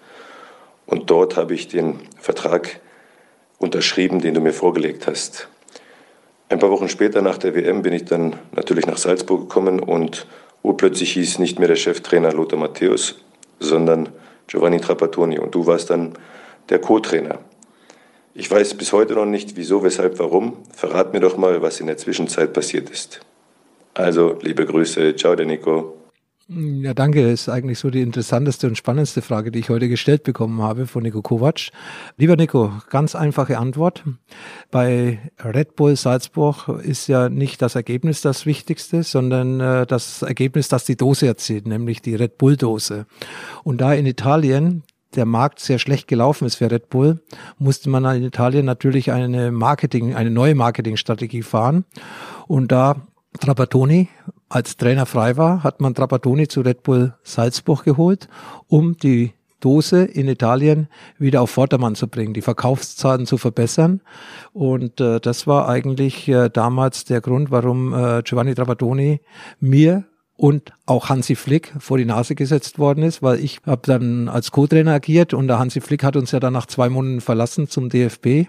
und 0.87 1.11
dort 1.11 1.37
habe 1.37 1.55
ich 1.55 1.69
den 1.69 1.99
Vertrag 2.21 2.81
unterschrieben, 3.59 4.21
den 4.21 4.35
du 4.35 4.41
mir 4.41 4.53
vorgelegt 4.53 5.07
hast. 5.07 5.49
Ein 6.49 6.59
paar 6.59 6.71
Wochen 6.71 6.89
später 6.89 7.23
nach 7.23 7.39
der 7.39 7.55
WM 7.55 7.83
bin 7.83 7.93
ich 7.93 8.05
dann 8.05 8.37
natürlich 8.53 8.87
nach 8.87 8.99
Salzburg 8.99 9.49
gekommen 9.49 9.81
und 9.81 10.27
urplötzlich 10.63 11.13
hieß 11.13 11.39
nicht 11.39 11.59
mehr 11.59 11.69
der 11.69 11.77
Cheftrainer 11.77 12.33
Lothar 12.33 12.59
Matthäus, 12.59 13.17
sondern 13.61 14.11
Giovanni 14.47 14.81
Trapattoni 14.81 15.39
und 15.39 15.55
du 15.55 15.67
warst 15.67 15.91
dann 15.91 16.15
der 16.69 16.81
Co-Trainer. 16.81 17.39
Ich 18.35 18.51
weiß 18.51 18.75
bis 18.75 18.93
heute 18.93 19.15
noch 19.15 19.27
nicht, 19.27 19.57
wieso, 19.57 19.85
weshalb, 19.85 20.19
warum. 20.19 20.57
Verrat 20.73 21.13
mir 21.13 21.21
doch 21.21 21.37
mal, 21.37 21.63
was 21.63 21.81
in 21.81 21.87
der 21.87 21.97
Zwischenzeit 21.97 22.53
passiert 22.53 22.91
ist. 22.91 23.21
Also, 23.95 24.37
liebe 24.43 24.67
Grüße, 24.67 25.15
ciao, 25.15 25.37
der 25.37 25.47
Nico. 25.47 25.95
Ja, 26.47 26.93
danke. 26.93 27.31
Ist 27.31 27.49
eigentlich 27.49 27.79
so 27.79 27.89
die 27.89 28.03
interessanteste 28.03 28.67
und 28.67 28.77
spannendste 28.77 29.23
Frage, 29.23 29.51
die 29.51 29.61
ich 29.61 29.71
heute 29.71 29.89
gestellt 29.89 30.25
bekommen 30.25 30.61
habe 30.61 30.87
von 30.87 31.03
Nico 31.03 31.23
Kovac. 31.23 31.71
Lieber 32.19 32.37
Nico, 32.37 32.71
ganz 32.91 33.15
einfache 33.15 33.57
Antwort. 33.57 34.05
Bei 34.71 35.21
Red 35.43 35.75
Bull 35.75 35.97
Salzburg 35.97 36.69
ist 36.83 37.07
ja 37.07 37.31
nicht 37.31 37.63
das 37.63 37.77
Ergebnis 37.77 38.21
das 38.21 38.45
Wichtigste, 38.45 39.05
sondern 39.05 39.59
äh, 39.61 39.87
das 39.87 40.21
Ergebnis, 40.21 40.69
das 40.69 40.85
die 40.85 40.97
Dose 40.97 41.27
erzielt, 41.27 41.67
nämlich 41.67 42.03
die 42.03 42.15
Red 42.15 42.37
Bull 42.37 42.59
Dose. 42.59 43.07
Und 43.63 43.81
da 43.81 43.95
in 43.95 44.05
Italien 44.05 44.83
der 45.17 45.25
Markt 45.25 45.61
sehr 45.61 45.79
schlecht 45.79 46.09
gelaufen 46.09 46.45
ist 46.45 46.57
für 46.57 46.71
Red 46.71 46.91
Bull, 46.91 47.23
musste 47.57 47.89
man 47.89 48.05
in 48.17 48.25
Italien 48.25 48.67
natürlich 48.67 49.13
eine 49.13 49.51
Marketing, 49.51 50.15
eine 50.15 50.31
neue 50.31 50.55
Marketingstrategie 50.55 51.43
fahren. 51.43 51.85
Und 52.47 52.71
da 52.71 53.07
Trapattoni 53.41 54.09
als 54.49 54.77
Trainer 54.77 55.07
frei 55.07 55.37
war, 55.37 55.63
hat 55.65 55.81
man 55.81 55.95
Trapattoni 55.95 56.49
zu 56.49 56.61
Red 56.61 56.83
Bull 56.83 57.15
Salzburg 57.23 57.85
geholt, 57.85 58.29
um 58.69 58.97
die 58.97 59.33
Dose 59.61 60.05
in 60.05 60.29
Italien 60.29 60.89
wieder 61.19 61.41
auf 61.41 61.51
Vordermann 61.51 61.95
zu 61.95 62.07
bringen, 62.07 62.35
die 62.35 62.43
Verkaufszahlen 62.43 63.27
zu 63.27 63.39
verbessern. 63.39 64.03
Und 64.53 65.01
äh, 65.01 65.21
das 65.21 65.47
war 65.47 65.69
eigentlich 65.69 66.29
äh, 66.29 66.51
damals 66.51 67.05
der 67.07 67.23
Grund, 67.23 67.51
warum 67.51 67.95
äh, 67.95 68.23
Giovanni 68.23 68.55
Trapattoni 68.55 69.21
mir 69.61 70.05
und 70.37 70.73
auch 70.85 71.09
Hansi 71.09 71.35
Flick 71.35 71.73
vor 71.79 71.97
die 71.97 72.05
Nase 72.05 72.35
gesetzt 72.35 72.79
worden 72.79 73.05
ist, 73.05 73.23
weil 73.23 73.39
ich 73.39 73.61
habe 73.67 73.83
dann 73.85 74.29
als 74.29 74.51
Co-Trainer 74.51 74.93
agiert 74.93 75.33
und 75.33 75.47
der 75.49 75.59
Hansi 75.59 75.81
Flick 75.81 76.03
hat 76.03 76.17
uns 76.17 76.33
ja 76.33 76.41
dann 76.41 76.53
nach 76.53 76.67
zwei 76.67 76.89
Monaten 76.89 77.21
verlassen 77.21 77.69
zum 77.69 77.89
DFB 77.89 78.49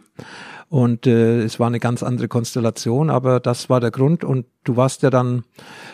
und 0.68 1.06
äh, 1.06 1.44
es 1.44 1.60
war 1.60 1.68
eine 1.68 1.80
ganz 1.80 2.02
andere 2.02 2.28
Konstellation, 2.28 3.10
aber 3.10 3.40
das 3.40 3.70
war 3.70 3.80
der 3.80 3.92
Grund 3.92 4.24
und 4.24 4.46
du 4.66 4.76
warst 4.76 5.04
ja 5.04 5.10
dann 5.10 5.44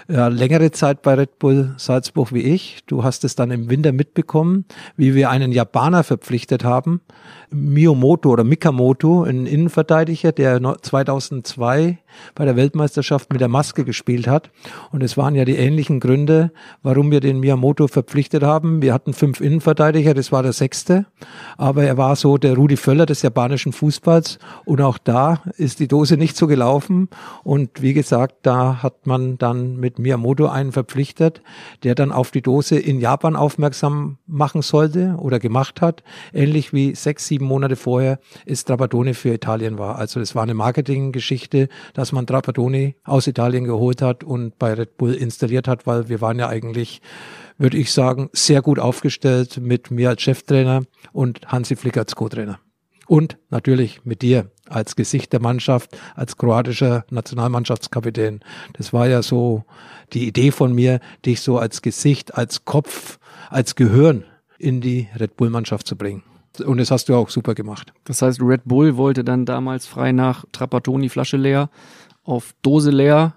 ja, 0.08 0.28
längere 0.28 0.72
Zeit 0.72 1.02
bei 1.02 1.14
Red 1.14 1.40
Bull 1.40 1.76
Salzburg 1.78 2.34
wie 2.34 2.42
ich. 2.42 2.80
Du 2.88 3.04
hast 3.04 3.24
es 3.24 3.36
dann 3.36 3.52
im 3.52 3.70
Winter 3.70 3.92
mitbekommen, 3.92 4.66
wie 4.98 5.14
wir 5.14 5.30
einen 5.30 5.52
Japaner 5.52 6.04
verpflichtet 6.04 6.64
haben, 6.64 7.02
Miyamoto 7.52 8.30
oder 8.30 8.44
Mikamoto, 8.44 9.24
ein 9.24 9.46
Innenverteidiger, 9.46 10.32
der 10.32 10.60
2002 10.82 12.00
bei 12.36 12.46
der 12.46 12.56
Weltmeisterschaft 12.56 13.32
mit 13.32 13.42
der 13.42 13.48
Maske 13.48 13.84
gespielt 13.86 14.28
hat. 14.28 14.50
Und 14.92 15.04
es 15.04 15.18
waren 15.18 15.36
ja 15.36 15.46
die 15.46 15.56
ähnlichen 15.56 16.00
Gründe, 16.00 16.52
warum 16.82 17.12
wir 17.12 17.20
den 17.20 17.40
Miyamoto 17.40 17.88
verpflichtet 17.88 18.44
haben. 18.44 18.82
Wir 18.82 18.94
hatten 18.94 19.14
fünf 19.14 19.42
Innenverteidiger, 19.42 20.14
das 20.14 20.32
war 20.32 20.44
der 20.44 20.54
sechste. 20.54 21.06
Aber 21.58 21.84
er 21.84 21.98
war 21.98 22.16
so 22.16 22.38
der 22.38 22.56
Rudi 22.56 22.78
Völler 22.78 23.06
des 23.06 23.22
japanischen 23.22 23.74
Fußballs. 23.74 24.40
Und 24.66 24.82
auch 24.82 24.98
da 24.98 25.42
ist 25.58 25.80
die 25.80 25.88
Dose 25.88 26.18
nicht 26.18 26.38
so 26.38 26.48
gelaufen. 26.48 27.10
Und 27.44 27.82
wie 27.82 27.94
gesagt, 27.94 28.36
da 28.44 28.61
hat 28.62 29.08
man 29.08 29.38
dann 29.38 29.78
mit 29.78 30.00
Miyamoto 30.00 30.48
einen 30.48 30.72
verpflichtet, 30.72 31.42
der 31.84 31.96
dann 31.96 32.12
auf 32.12 32.32
die 32.32 32.42
Dose 32.42 32.78
in 32.78 33.00
Japan 33.00 33.36
aufmerksam 33.36 34.18
machen 34.28 34.62
sollte 34.62 35.16
oder 35.20 35.40
gemacht 35.40 35.82
hat. 35.82 36.04
Ähnlich 36.34 36.74
wie 36.74 36.96
sechs, 36.96 37.28
sieben 37.28 37.46
Monate 37.46 37.76
vorher 37.76 38.20
ist 38.46 38.68
Trapattoni 38.68 39.14
für 39.14 39.34
Italien 39.34 39.78
war. 39.78 39.98
Also 39.98 40.20
es 40.20 40.36
war 40.36 40.44
eine 40.44 40.54
Marketinggeschichte, 40.54 41.70
dass 41.94 42.12
man 42.12 42.28
Trapattoni 42.28 42.96
aus 43.04 43.28
Italien 43.28 43.66
geholt 43.66 44.02
hat 44.02 44.24
und 44.24 44.58
bei 44.60 44.74
Red 44.74 44.98
Bull 44.98 45.14
installiert 45.14 45.68
hat, 45.68 45.88
weil 45.88 46.10
wir 46.10 46.22
waren 46.22 46.40
ja 46.40 46.48
eigentlich, 46.48 47.02
würde 47.58 47.78
ich 47.78 47.92
sagen, 47.92 48.30
sehr 48.34 48.62
gut 48.62 48.80
aufgestellt 48.80 49.60
mit 49.62 49.92
mir 49.92 50.10
als 50.10 50.22
Cheftrainer 50.22 50.84
und 51.12 51.48
Hansi 51.48 51.76
Flick 51.76 51.98
als 51.98 52.16
Co-Trainer. 52.16 52.60
Und 53.08 53.38
natürlich 53.50 54.06
mit 54.06 54.22
dir 54.22 54.52
als 54.72 54.96
Gesicht 54.96 55.34
der 55.34 55.42
Mannschaft, 55.42 55.98
als 56.16 56.38
kroatischer 56.38 57.06
Nationalmannschaftskapitän. 57.10 58.42
Das 58.74 58.94
war 58.94 59.08
ja 59.08 59.22
so 59.22 59.64
die 60.14 60.28
Idee 60.28 60.52
von 60.52 60.74
mir, 60.74 61.00
dich 61.26 61.42
so 61.42 61.58
als 61.58 61.82
Gesicht, 61.82 62.36
als 62.36 62.66
Kopf, 62.66 63.20
als 63.50 63.76
Gehirn 63.76 64.26
in 64.58 64.82
die 64.82 65.08
Red 65.20 65.38
Bull 65.38 65.50
Mannschaft 65.50 65.88
zu 65.88 65.96
bringen. 65.96 66.24
Und 66.66 66.78
das 66.80 66.92
hast 66.92 67.08
du 67.08 67.16
auch 67.16 67.30
super 67.30 67.56
gemacht. 67.56 67.94
Das 68.04 68.22
heißt, 68.22 68.42
Red 68.42 68.62
Bull 68.66 68.98
wollte 68.98 69.24
dann 69.24 69.46
damals 69.46 69.86
frei 69.86 70.12
nach 70.12 70.46
Trapattoni 70.52 71.10
Flasche 71.10 71.38
leer 71.38 71.70
auf 72.24 72.54
Dose 72.62 72.92
leer 72.92 73.34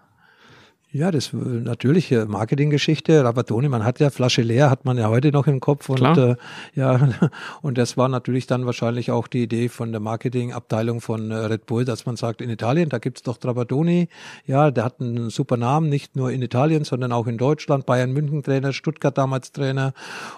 ja, 0.94 1.10
das 1.10 1.32
natürlich 1.32 2.10
Marketinggeschichte. 2.10 3.24
Rabatoni, 3.24 3.68
man 3.68 3.84
hat 3.84 4.00
ja 4.00 4.10
Flasche 4.10 4.42
leer, 4.42 4.70
hat 4.70 4.84
man 4.84 4.96
ja 4.96 5.08
heute 5.08 5.32
noch 5.32 5.46
im 5.46 5.60
Kopf 5.60 5.88
und 5.88 6.16
äh, 6.16 6.36
ja, 6.74 7.08
und 7.62 7.76
das 7.78 7.96
war 7.96 8.08
natürlich 8.08 8.46
dann 8.46 8.64
wahrscheinlich 8.64 9.10
auch 9.10 9.26
die 9.26 9.42
Idee 9.42 9.68
von 9.68 9.92
der 9.92 10.00
Marketingabteilung 10.00 11.00
von 11.00 11.30
äh, 11.30 11.34
Red 11.34 11.66
Bull, 11.66 11.84
dass 11.84 12.06
man 12.06 12.16
sagt, 12.16 12.40
in 12.40 12.48
Italien, 12.48 12.88
da 12.88 12.98
gibt's 12.98 13.22
doch 13.22 13.36
Trabatoni, 13.36 14.08
ja, 14.46 14.70
der 14.70 14.84
hat 14.84 15.00
einen 15.00 15.30
super 15.30 15.56
Namen, 15.56 15.88
nicht 15.88 16.16
nur 16.16 16.30
in 16.30 16.40
Italien, 16.42 16.84
sondern 16.84 17.12
auch 17.12 17.26
in 17.26 17.38
Deutschland. 17.38 17.86
Bayern 17.86 18.12
München 18.12 18.42
Trainer, 18.42 18.72
Stuttgart 18.72 19.18
damals 19.18 19.52
Trainer, 19.52 19.92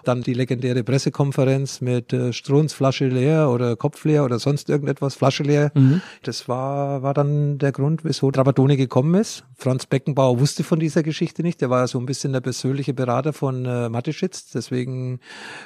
dann 0.04 0.22
die 0.22 0.34
legendäre 0.34 0.82
Pressekonferenz 0.82 1.80
mit 1.80 2.12
äh, 2.12 2.32
Strunz 2.32 2.72
Flasche 2.72 3.08
leer 3.08 3.50
oder 3.50 3.76
Kopf 3.76 4.04
leer 4.04 4.24
oder 4.24 4.38
sonst 4.38 4.68
irgendetwas 4.70 5.14
Flasche 5.14 5.42
leer. 5.42 5.70
Mhm. 5.74 6.00
Das 6.22 6.48
war 6.48 7.02
war 7.02 7.14
dann 7.14 7.58
der 7.58 7.72
Grund, 7.72 8.04
wieso 8.04 8.30
Trabatoni 8.30 8.76
gekommen 8.76 9.14
ist. 9.14 9.44
Franz 9.56 9.86
Beckenbauer 9.86 10.40
wusste 10.46 10.62
von 10.62 10.78
dieser 10.78 11.02
Geschichte 11.02 11.42
nicht. 11.42 11.60
Der 11.60 11.70
war 11.70 11.88
so 11.88 11.98
ein 11.98 12.06
bisschen 12.06 12.32
der 12.32 12.40
persönliche 12.40 12.94
Berater 12.94 13.32
von 13.32 13.66
äh, 13.66 13.88
Mateschitz. 13.88 14.52
Deswegen 14.54 15.18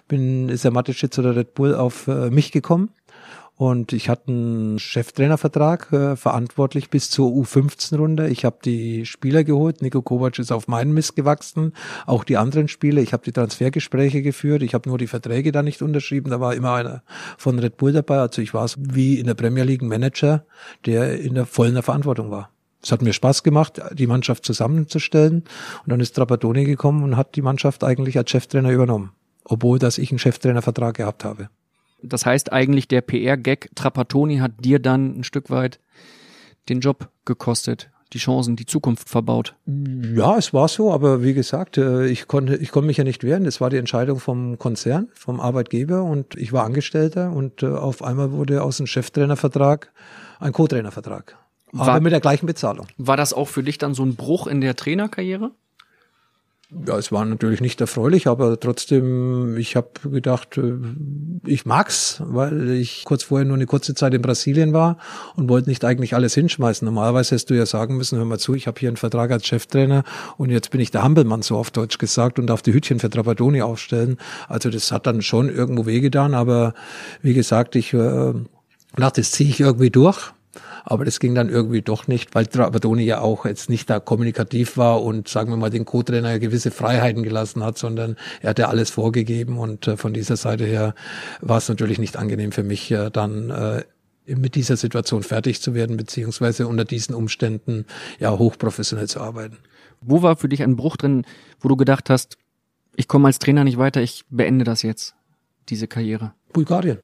bin, 0.09 0.49
ist 0.49 0.65
der 0.65 0.71
Mateschitz 0.71 1.19
oder 1.19 1.37
Red 1.37 1.53
Bull 1.53 1.75
auf 1.75 2.09
äh, 2.09 2.31
mich 2.31 2.51
gekommen. 2.51 2.89
Und 3.57 3.93
ich 3.93 4.09
hatte 4.09 4.29
einen 4.29 4.79
Cheftrainervertrag, 4.79 5.93
äh, 5.93 6.17
verantwortlich 6.17 6.89
bis 6.89 7.11
zur 7.11 7.31
U15-Runde. 7.31 8.31
Ich 8.31 8.47
habe 8.47 8.57
die 8.65 9.05
Spieler 9.05 9.45
geholt. 9.45 9.83
Nico 9.83 10.01
Kovac 10.01 10.39
ist 10.39 10.51
auf 10.51 10.67
meinen 10.67 10.95
Mist 10.95 11.15
gewachsen. 11.15 11.75
Auch 12.07 12.25
die 12.25 12.39
anderen 12.39 12.69
Spieler. 12.69 13.03
Ich 13.03 13.13
habe 13.13 13.23
die 13.23 13.33
Transfergespräche 13.33 14.23
geführt. 14.23 14.63
Ich 14.63 14.73
habe 14.73 14.89
nur 14.89 14.97
die 14.97 15.09
Verträge 15.09 15.53
da 15.53 15.63
nicht 15.63 15.83
unterschrieben. 15.83 16.31
Da 16.31 16.41
war 16.41 16.55
immer 16.55 16.73
einer 16.73 17.03
von 17.37 17.59
Red 17.59 17.77
Bull 17.77 17.93
dabei. 17.93 18.21
Also 18.21 18.41
ich 18.41 18.55
war 18.55 18.67
so 18.67 18.81
wie 18.81 19.19
in 19.19 19.27
der 19.27 19.35
Premier 19.35 19.65
League 19.65 19.83
Manager, 19.83 20.47
der 20.87 21.21
in 21.21 21.35
der 21.35 21.45
vollen 21.45 21.83
Verantwortung 21.83 22.31
war. 22.31 22.49
Es 22.83 22.93
hat 22.93 23.03
mir 23.03 23.13
Spaß 23.13 23.43
gemacht, 23.43 23.81
die 23.93 24.07
Mannschaft 24.07 24.45
zusammenzustellen. 24.45 25.45
Und 25.85 25.89
dann 25.93 26.01
ist 26.01 26.13
Trapattoni 26.13 26.65
gekommen 26.65 27.03
und 27.03 27.17
hat 27.17 27.37
die 27.37 27.43
Mannschaft 27.43 27.85
eigentlich 27.85 28.17
als 28.17 28.31
Cheftrainer 28.31 28.71
übernommen. 28.71 29.13
Obwohl, 29.45 29.79
dass 29.79 29.99
ich 29.99 30.11
einen 30.11 30.19
Cheftrainervertrag 30.19 30.97
gehabt 30.97 31.25
habe. 31.25 31.49
Das 32.03 32.25
heißt 32.25 32.53
eigentlich, 32.53 32.89
der 32.89 33.03
PR-Gag 33.03 33.71
Trapattoni 33.75 34.39
hat 34.39 34.53
dir 34.61 34.79
dann 34.79 35.19
ein 35.19 35.25
Stück 35.25 35.51
weit 35.51 35.81
den 36.69 36.81
Job 36.81 37.11
gekostet, 37.25 37.91
die 38.13 38.19
Chancen, 38.19 38.57
die 38.57 38.67
Zukunft 38.67 39.09
verbaut. 39.09 39.55
Ja, 39.67 40.37
es 40.37 40.53
war 40.53 40.69
so, 40.69 40.93
aber 40.93 41.23
wie 41.23 41.35
gesagt, 41.35 41.79
äh, 41.79 42.07
ich 42.07 42.27
konnte, 42.27 42.57
ich 42.57 42.71
konnte 42.71 42.87
mich 42.87 42.97
ja 42.97 43.05
nicht 43.05 43.23
wehren. 43.23 43.45
Es 43.45 43.61
war 43.61 43.71
die 43.71 43.77
Entscheidung 43.77 44.19
vom 44.19 44.59
Konzern, 44.59 45.09
vom 45.15 45.41
Arbeitgeber 45.41 46.03
und 46.03 46.37
ich 46.37 46.53
war 46.53 46.65
Angestellter 46.65 47.33
und 47.33 47.63
äh, 47.63 47.67
auf 47.67 48.03
einmal 48.03 48.33
wurde 48.33 48.63
aus 48.63 48.79
dem 48.79 48.87
Cheftrainervertrag 48.87 49.93
ein 50.39 50.53
Co-Trainervertrag. 50.53 51.37
Aber 51.73 51.87
war, 51.87 52.01
mit 52.01 52.13
der 52.13 52.21
gleichen 52.21 52.47
Bezahlung. 52.47 52.87
War 52.99 53.17
das 53.17 53.33
auch 53.33 53.49
für 53.49 53.63
dich 53.63 53.79
dann 53.79 53.95
so 53.95 54.05
ein 54.05 54.17
Bruch 54.17 54.47
in 54.47 54.61
der 54.61 54.77
Trainerkarriere? 54.77 55.53
Ja, 56.87 56.97
es 56.97 57.11
war 57.11 57.25
natürlich 57.25 57.61
nicht 57.61 57.81
erfreulich, 57.81 58.29
aber 58.29 58.59
trotzdem, 58.61 59.57
ich 59.57 59.75
habe 59.75 59.89
gedacht, 60.05 60.57
äh, 60.57 60.75
ich 61.45 61.67
mag's, 61.67 62.23
weil 62.25 62.71
ich 62.71 63.03
kurz 63.05 63.25
vorher 63.25 63.45
nur 63.45 63.57
eine 63.57 63.67
kurze 63.67 63.93
Zeit 63.95 64.15
in 64.15 64.23
Brasilien 64.23 64.73
war 64.73 64.97
und 65.35 65.49
wollte 65.49 65.69
nicht 65.69 65.85
eigentlich 65.85 66.15
alles 66.15 66.35
hinschmeißen. 66.35 66.87
Normalerweise 66.87 67.31
hättest 67.31 67.51
du 67.51 67.55
ja 67.55 67.67
sagen 67.67 67.97
müssen, 67.97 68.19
hör 68.19 68.25
mal 68.25 68.39
zu, 68.39 68.55
ich 68.55 68.69
habe 68.69 68.79
hier 68.79 68.89
einen 68.89 68.97
Vertrag 68.97 69.33
als 69.33 69.49
Cheftrainer 69.49 70.05
und 70.37 70.51
jetzt 70.51 70.71
bin 70.71 70.81
ich 70.81 70.93
der 70.93 71.03
Hampelmann, 71.03 71.43
so 71.43 71.57
auf 71.57 71.73
Deutsch 71.73 71.99
gesagt, 71.99 72.39
und 72.39 72.47
darf 72.47 72.63
die 72.63 72.73
Hütchen 72.73 73.01
für 73.01 73.11
Trapattoni 73.11 73.63
aufstellen. 73.63 74.19
Also 74.49 74.71
das 74.71 74.93
hat 74.93 75.09
dann 75.09 75.23
schon 75.23 75.49
irgendwo 75.49 75.87
wehgetan, 75.87 76.35
aber 76.35 76.75
wie 77.21 77.35
gesagt, 77.35 77.75
ich 77.75 77.93
äh, 77.95 78.33
dachte, 78.95 79.21
das 79.21 79.33
ziehe 79.33 79.51
ich 79.51 79.59
irgendwie 79.59 79.91
durch 79.91 80.33
aber 80.85 81.05
das 81.05 81.21
ging 81.21 81.35
dann 81.35 81.49
irgendwie 81.49 81.83
doch 81.83 82.09
nicht, 82.09 82.35
weil 82.35 82.47
Trapattoni 82.47 83.05
ja 83.05 83.21
auch 83.21 83.45
jetzt 83.45 83.71
nicht 83.71 83.89
da 83.91 84.01
kommunikativ 84.01 84.77
war 84.77 85.03
und 85.03 85.29
sagen 85.29 85.51
wir 85.51 85.57
mal 85.57 85.71
den 85.71 85.85
Co-Trainer 85.85 86.39
gewisse 86.39 86.71
Freiheiten 86.71 87.23
gelassen 87.23 87.65
hat, 87.65 87.79
sondern 87.79 88.17
er 88.41 88.51
hat 88.51 88.59
ja 88.59 88.69
alles 88.69 88.91
vorgegeben 88.91 89.59
und 89.59 89.87
äh, 89.89 89.97
von 89.97 90.13
dieser 90.13 90.37
Seite 90.37 90.65
her 90.65 90.95
war 91.41 91.59
es 91.59 91.69
natürlich 91.69 91.99
nicht 91.99 92.17
angenehm 92.17 92.53
für 92.53 92.63
mich 92.63 92.95
dann 93.13 93.51
äh, 93.51 93.83
mit 94.27 94.55
dieser 94.55 94.77
Situation 94.77 95.23
fertig 95.23 95.61
zu 95.61 95.75
werden, 95.75 95.97
beziehungsweise 95.97 96.67
unter 96.67 96.85
diesen 96.85 97.15
Umständen 97.15 97.87
ja 98.19 98.37
hochprofessionell 98.37 99.09
zu 99.09 99.21
arbeiten. 99.21 99.59
Wo 100.01 100.23
war 100.23 100.37
für 100.37 100.49
dich 100.49 100.63
ein 100.63 100.77
Bruch 100.77 100.97
drin, 100.97 101.25
wo 101.61 101.69
du 101.69 101.77
gedacht 101.77 102.11
hast, 102.11 102.37
ich 102.97 103.09
komme 103.09 103.27
als 103.27 103.39
Trainer 103.39 103.65
nicht 103.65 103.79
weiter, 103.79 104.01
ich 104.01 104.25
beende 104.31 104.65
das 104.65 104.83
jetzt, 104.83 105.15
diese 105.69 105.89
Karriere? 105.89 106.33
Bulgarien. 106.53 106.99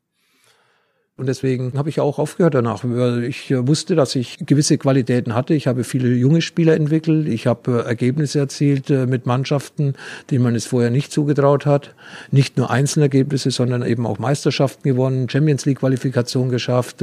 Und 1.18 1.28
deswegen 1.28 1.72
habe 1.78 1.88
ich 1.88 1.98
auch 1.98 2.18
aufgehört 2.18 2.52
danach, 2.52 2.84
weil 2.84 3.24
ich 3.24 3.50
äh, 3.50 3.66
wusste, 3.66 3.94
dass 3.94 4.14
ich 4.14 4.36
gewisse 4.44 4.76
Qualitäten 4.76 5.34
hatte. 5.34 5.54
Ich 5.54 5.66
habe 5.66 5.82
viele 5.82 6.10
junge 6.14 6.42
Spieler 6.42 6.74
entwickelt. 6.74 7.26
Ich 7.26 7.46
habe 7.46 7.84
äh, 7.84 7.88
Ergebnisse 7.88 8.38
erzielt 8.38 8.90
äh, 8.90 9.06
mit 9.06 9.24
Mannschaften, 9.24 9.94
denen 10.30 10.44
man 10.44 10.54
es 10.54 10.66
vorher 10.66 10.90
nicht 10.90 11.10
zugetraut 11.10 11.64
hat. 11.64 11.94
Nicht 12.32 12.58
nur 12.58 12.70
Einzelergebnisse, 12.70 13.50
sondern 13.50 13.82
eben 13.82 14.04
auch 14.04 14.18
Meisterschaften 14.18 14.86
gewonnen, 14.86 15.30
Champions 15.30 15.64
League 15.64 15.78
Qualifikation 15.78 16.50
geschafft. 16.50 17.02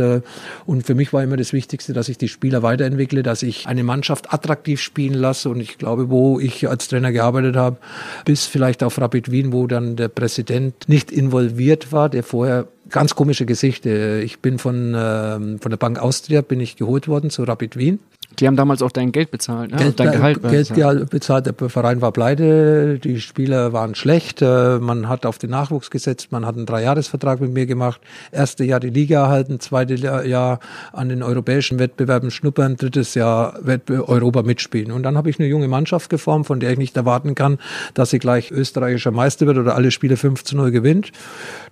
Und 0.65 0.85
für 0.85 0.93
mich 0.93 1.11
war 1.11 1.23
immer 1.23 1.37
das 1.37 1.51
Wichtigste, 1.51 1.93
dass 1.93 2.07
ich 2.07 2.19
die 2.19 2.27
Spieler 2.27 2.61
weiterentwickle, 2.61 3.23
dass 3.23 3.41
ich 3.41 3.67
eine 3.67 3.83
Mannschaft 3.83 4.31
attraktiv 4.31 4.79
spielen 4.79 5.15
lasse. 5.15 5.49
Und 5.49 5.59
ich 5.59 5.79
glaube, 5.79 6.09
wo 6.09 6.39
ich 6.39 6.67
als 6.67 6.87
Trainer 6.87 7.11
gearbeitet 7.11 7.55
habe, 7.55 7.77
bis 8.25 8.45
vielleicht 8.45 8.83
auf 8.83 8.99
Rapid 8.99 9.31
Wien, 9.31 9.53
wo 9.53 9.65
dann 9.65 9.95
der 9.95 10.09
Präsident 10.09 10.87
nicht 10.87 11.11
involviert 11.11 11.91
war, 11.91 12.09
der 12.09 12.23
vorher 12.23 12.67
ganz 12.93 13.15
komische 13.15 13.45
Geschichte. 13.45 14.21
Ich 14.23 14.39
bin 14.39 14.59
von, 14.59 14.93
äh, 14.93 15.57
von 15.57 15.69
der 15.69 15.77
Bank 15.77 15.99
Austria 15.99 16.41
bin 16.41 16.61
ich 16.61 16.77
geholt 16.77 17.09
worden 17.09 17.29
zu 17.29 17.43
Rapid 17.43 17.75
Wien 17.75 17.99
die 18.39 18.47
haben 18.47 18.55
damals 18.55 18.81
auch 18.81 18.91
dein 18.91 19.11
Geld 19.11 19.31
bezahlt, 19.31 19.71
ne? 19.71 19.77
Geld, 19.77 19.99
dein 19.99 20.11
Gehalt 20.11 20.41
Geld 20.41 20.69
bezahlt. 20.69 21.09
bezahlt. 21.09 21.45
Der 21.45 21.69
Verein 21.69 22.01
war 22.01 22.11
pleite, 22.11 22.99
die 22.99 23.19
Spieler 23.19 23.73
waren 23.73 23.95
schlecht, 23.95 24.41
äh, 24.41 24.79
man 24.79 25.09
hat 25.09 25.25
auf 25.25 25.37
den 25.37 25.49
Nachwuchs 25.49 25.89
gesetzt, 25.89 26.31
man 26.31 26.45
hat 26.45 26.55
einen 26.55 26.65
Dreijahresvertrag 26.65 27.41
mit 27.41 27.53
mir 27.53 27.65
gemacht, 27.65 28.01
erste 28.31 28.63
Jahr 28.63 28.79
die 28.79 28.89
Liga 28.89 29.23
erhalten, 29.23 29.59
zweite 29.59 29.95
Jahr 29.95 30.59
an 30.91 31.09
den 31.09 31.23
europäischen 31.23 31.79
Wettbewerben 31.79 32.31
schnuppern, 32.31 32.75
drittes 32.75 33.15
Jahr 33.15 33.59
Europa 33.89 34.43
mitspielen. 34.43 34.91
Und 34.91 35.03
dann 35.03 35.17
habe 35.17 35.29
ich 35.29 35.39
eine 35.39 35.47
junge 35.47 35.67
Mannschaft 35.67 36.09
geformt, 36.09 36.47
von 36.47 36.59
der 36.59 36.71
ich 36.71 36.77
nicht 36.77 36.95
erwarten 36.97 37.35
kann, 37.35 37.59
dass 37.93 38.09
sie 38.09 38.19
gleich 38.19 38.51
österreichischer 38.51 39.11
Meister 39.11 39.47
wird 39.47 39.57
oder 39.57 39.75
alle 39.75 39.91
Spiele 39.91 40.17
5 40.17 40.43
zu 40.43 40.57
0 40.57 40.71
gewinnt. 40.71 41.11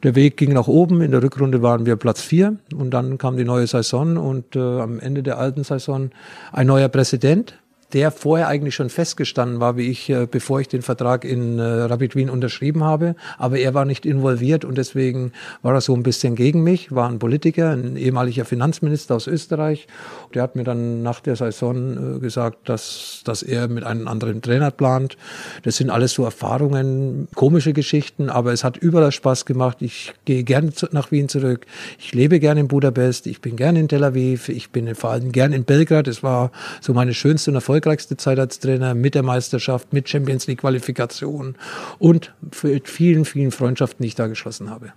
Der 0.04 0.16
Weg 0.16 0.38
ging 0.38 0.54
nach 0.54 0.68
oben, 0.68 1.02
in 1.02 1.12
der 1.12 1.24
Rückrunde 1.24 1.62
waren 1.62 1.86
wir 1.86 1.96
Platz 1.96 2.22
vier 2.22 2.58
und 2.76 2.92
dann 2.92 3.18
kam 3.18 3.38
die 3.38 3.44
neue 3.44 3.68
Saison 3.68 4.18
und 4.18 4.56
äh, 4.56 4.60
am 4.60 5.00
Ende 5.00 5.24
der 5.24 5.38
alten 5.38 5.64
Saison 5.64 6.12
ein 6.52 6.68
neuer 6.68 6.90
Präsident, 6.90 7.61
der 7.94 8.12
vorher 8.12 8.48
eigentlich 8.48 8.76
schon 8.76 8.90
festgestanden 8.90 9.60
war, 9.60 9.78
wie 9.78 9.90
ich, 9.90 10.10
äh, 10.10 10.28
bevor 10.30 10.62
ich 10.62 10.68
den 10.68 10.82
Vertrag 10.82 11.26
in 11.26 11.60
äh, 11.60 11.64
Rapid 11.64 12.16
Wien 12.16 12.30
unterschrieben 12.30 12.84
habe. 12.84 13.16
Aber 13.38 13.58
er 13.58 13.74
war 13.74 13.86
nicht 13.86 14.06
involviert 14.06 14.66
und 14.66 14.78
deswegen 14.78 15.34
war 15.62 15.74
er 15.74 15.82
so 15.82 15.94
ein 15.94 16.04
bisschen 16.04 16.36
gegen 16.36 16.64
mich, 16.64 16.94
war 16.94 17.10
ein 17.10 17.20
Politiker, 17.20 17.72
ein 17.72 17.98
ehemaliger 17.98 18.46
Finanzminister 18.46 19.16
aus 19.16 19.28
Österreich. 19.28 19.88
Der 20.34 20.44
hat 20.44 20.56
mir 20.56 20.64
dann 20.64 21.04
nach 21.04 21.20
der 21.20 21.36
Saison 21.36 22.16
äh, 22.16 22.20
gesagt, 22.20 22.70
dass, 22.70 23.22
dass 23.26 23.44
er 23.44 23.68
mit 23.68 23.84
einem 23.84 24.08
anderen 24.08 24.42
Trainer 24.42 24.72
plant. 24.72 25.18
Das 25.64 25.78
sind 25.78 25.90
alles 25.90 26.14
so 26.14 26.24
Erfahrungen, 26.24 27.28
komische 27.36 27.74
Geschichten, 27.74 28.30
aber 28.30 28.54
es 28.54 28.64
hat 28.64 28.78
überall 28.78 29.12
Spaß 29.12 29.46
gemacht. 29.46 29.78
Ich 29.82 30.14
gehe 30.26 30.44
gerne 30.44 30.72
nach 30.92 31.12
Wien 31.12 31.28
zurück. 31.28 31.66
Ich 32.00 32.14
lebe 32.14 32.40
gerne 32.40 32.62
in 32.62 32.68
Budapest. 32.68 33.28
Ich 33.28 33.42
bin 33.42 33.58
gerne 33.58 33.80
in 33.80 33.88
Tel 33.88 34.04
Aviv. 34.04 34.50
Ich 34.50 34.72
bin 34.72 34.94
vor 34.96 35.12
allem 35.12 35.32
gerne 35.32 35.56
in 35.56 35.66
Belgrad. 35.66 36.08
Es 36.08 36.24
war 36.24 36.52
so 36.80 36.94
meine 36.94 37.14
schönste 37.14 37.52
und 37.52 37.56
erfolgreichste 37.56 37.81
erfolgreichste 37.82 38.16
Zeit 38.16 38.38
als 38.38 38.60
Trainer 38.60 38.94
mit 38.94 39.16
der 39.16 39.24
Meisterschaft, 39.24 39.92
mit 39.92 40.08
Champions 40.08 40.46
League 40.46 40.60
Qualifikation 40.60 41.56
und 41.98 42.32
vielen, 42.52 43.26
vielen 43.26 43.52
Freundschaften, 43.52 44.04
die 44.04 44.10
ich 44.10 44.16
da 44.16 44.28
geschlossen 44.28 44.70
habe. 44.70 44.94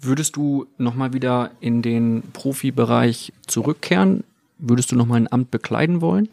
Würdest 0.00 0.34
du 0.34 0.66
nochmal 0.78 1.12
wieder 1.12 1.52
in 1.60 1.80
den 1.80 2.24
Profibereich 2.32 3.32
zurückkehren? 3.46 4.24
Würdest 4.58 4.90
du 4.90 4.96
nochmal 4.96 5.20
ein 5.20 5.32
Amt 5.32 5.52
bekleiden 5.52 6.00
wollen? 6.00 6.28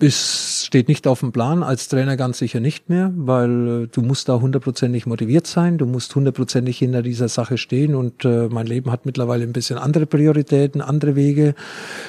Es 0.00 0.62
steht 0.64 0.86
nicht 0.86 1.08
auf 1.08 1.20
dem 1.20 1.32
Plan, 1.32 1.64
als 1.64 1.88
Trainer 1.88 2.16
ganz 2.16 2.38
sicher 2.38 2.60
nicht 2.60 2.88
mehr, 2.88 3.12
weil 3.16 3.84
äh, 3.84 3.86
du 3.88 4.00
musst 4.00 4.28
da 4.28 4.40
hundertprozentig 4.40 5.06
motiviert 5.06 5.48
sein, 5.48 5.76
du 5.76 5.86
musst 5.86 6.14
hundertprozentig 6.14 6.78
hinter 6.78 7.02
dieser 7.02 7.28
Sache 7.28 7.58
stehen 7.58 7.96
und 7.96 8.24
äh, 8.24 8.48
mein 8.48 8.68
Leben 8.68 8.92
hat 8.92 9.06
mittlerweile 9.06 9.42
ein 9.42 9.52
bisschen 9.52 9.76
andere 9.76 10.06
Prioritäten, 10.06 10.82
andere 10.82 11.16
Wege. 11.16 11.56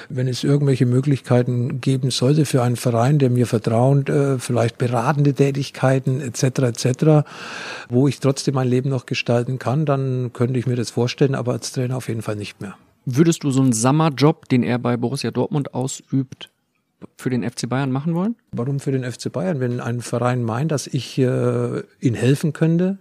Wenn 0.08 0.28
es 0.28 0.44
irgendwelche 0.44 0.86
Möglichkeiten 0.86 1.82
geben 1.82 2.12
sollte 2.12 2.46
für 2.46 2.62
einen 2.62 2.76
Verein, 2.76 3.18
der 3.18 3.32
mir 3.32 3.48
vertraut, 3.48 4.08
äh, 4.08 4.38
vielleicht 4.38 4.78
beratende 4.78 5.34
Tätigkeiten 5.34 6.22
etc. 6.22 6.44
etc., 6.44 7.28
wo 7.90 8.08
ich 8.08 8.20
trotzdem 8.20 8.54
mein 8.54 8.68
Leben 8.68 8.92
noch 8.92 9.08
gestalten 9.08 9.58
kann, 9.58 9.88
dann 9.88 10.32
könnte 10.32 10.60
ich 10.60 10.68
mir 10.68 10.76
das 10.76 10.92
vorstellen, 10.92 11.34
aber 11.34 11.54
als 11.54 11.72
Trainer 11.72 11.98
auf 11.98 12.08
jeden 12.08 12.22
Fall 12.22 12.36
nicht 12.36 12.62
mehr. 12.62 12.76
Würdest 13.06 13.44
du 13.44 13.50
so 13.50 13.64
einen 13.64 13.74
Sommerjob, 13.74 14.48
den 14.48 14.62
er 14.62 14.78
bei 14.78 14.96
Borussia 14.96 15.32
Dortmund 15.32 15.74
ausübt, 15.74 16.52
für 17.18 17.30
den 17.30 17.50
FC 17.50 17.68
Bayern 17.68 17.92
machen 17.92 18.16
wollen? 18.16 18.36
Warum 18.52 18.80
für 18.80 18.92
den 18.92 19.10
FC 19.10 19.32
Bayern? 19.32 19.60
Wenn 19.60 19.80
ein 19.80 20.02
Verein 20.02 20.44
meint, 20.44 20.72
dass 20.72 20.88
ich 20.88 21.18
äh, 21.18 21.84
ihnen 22.00 22.16
helfen 22.16 22.54
könnte, 22.54 22.98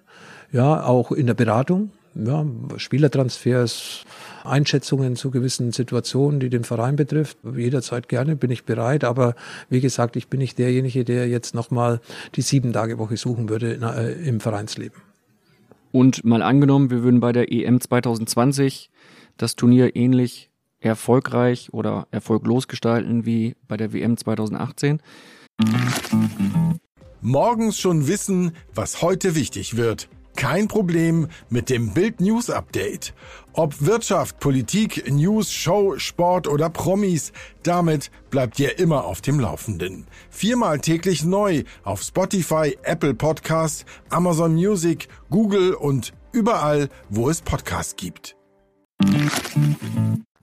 ja, 0.52 0.84
auch 0.84 1.12
in 1.12 1.26
der 1.26 1.34
Beratung, 1.34 1.90
ja, 2.14 2.44
Spielertransfers, 2.76 4.04
Einschätzungen 4.44 5.16
zu 5.16 5.30
gewissen 5.30 5.72
Situationen, 5.72 6.40
die 6.40 6.48
den 6.48 6.64
Verein 6.64 6.96
betrifft. 6.96 7.38
Jederzeit 7.56 8.08
gerne 8.08 8.34
bin 8.34 8.50
ich 8.50 8.64
bereit, 8.64 9.04
aber 9.04 9.34
wie 9.68 9.80
gesagt, 9.80 10.16
ich 10.16 10.28
bin 10.28 10.38
nicht 10.38 10.58
derjenige, 10.58 11.04
der 11.04 11.28
jetzt 11.28 11.54
nochmal 11.54 12.00
die 12.34 12.42
sieben 12.42 12.72
Tage 12.72 12.98
Woche 12.98 13.16
suchen 13.16 13.48
würde 13.48 13.78
äh, 13.80 14.28
im 14.28 14.40
Vereinsleben. 14.40 15.00
Und 15.92 16.24
mal 16.24 16.42
angenommen, 16.42 16.90
wir 16.90 17.02
würden 17.02 17.20
bei 17.20 17.32
der 17.32 17.52
EM 17.52 17.80
2020 17.80 18.90
das 19.36 19.56
Turnier 19.56 19.96
ähnlich 19.96 20.47
erfolgreich 20.88 21.72
oder 21.72 22.08
erfolglos 22.10 22.68
gestalten 22.68 23.24
wie 23.24 23.54
bei 23.68 23.76
der 23.76 23.92
WM 23.92 24.16
2018. 24.16 25.00
Morgens 27.20 27.78
schon 27.78 28.06
wissen, 28.06 28.52
was 28.74 29.02
heute 29.02 29.34
wichtig 29.34 29.76
wird. 29.76 30.08
Kein 30.36 30.68
Problem 30.68 31.26
mit 31.50 31.68
dem 31.68 31.94
Bild 31.94 32.20
News 32.20 32.48
Update. 32.48 33.12
Ob 33.54 33.84
Wirtschaft, 33.84 34.38
Politik, 34.38 35.10
News, 35.10 35.52
Show, 35.52 35.98
Sport 35.98 36.46
oder 36.46 36.70
Promis, 36.70 37.32
damit 37.64 38.12
bleibt 38.30 38.60
ihr 38.60 38.78
immer 38.78 39.04
auf 39.04 39.20
dem 39.20 39.40
Laufenden. 39.40 40.06
Viermal 40.30 40.78
täglich 40.78 41.24
neu 41.24 41.64
auf 41.82 42.02
Spotify, 42.02 42.78
Apple 42.84 43.14
Podcast, 43.14 43.84
Amazon 44.10 44.54
Music, 44.54 45.08
Google 45.28 45.74
und 45.74 46.12
überall, 46.30 46.88
wo 47.08 47.28
es 47.28 47.42
Podcasts 47.42 47.96
gibt. 47.96 48.36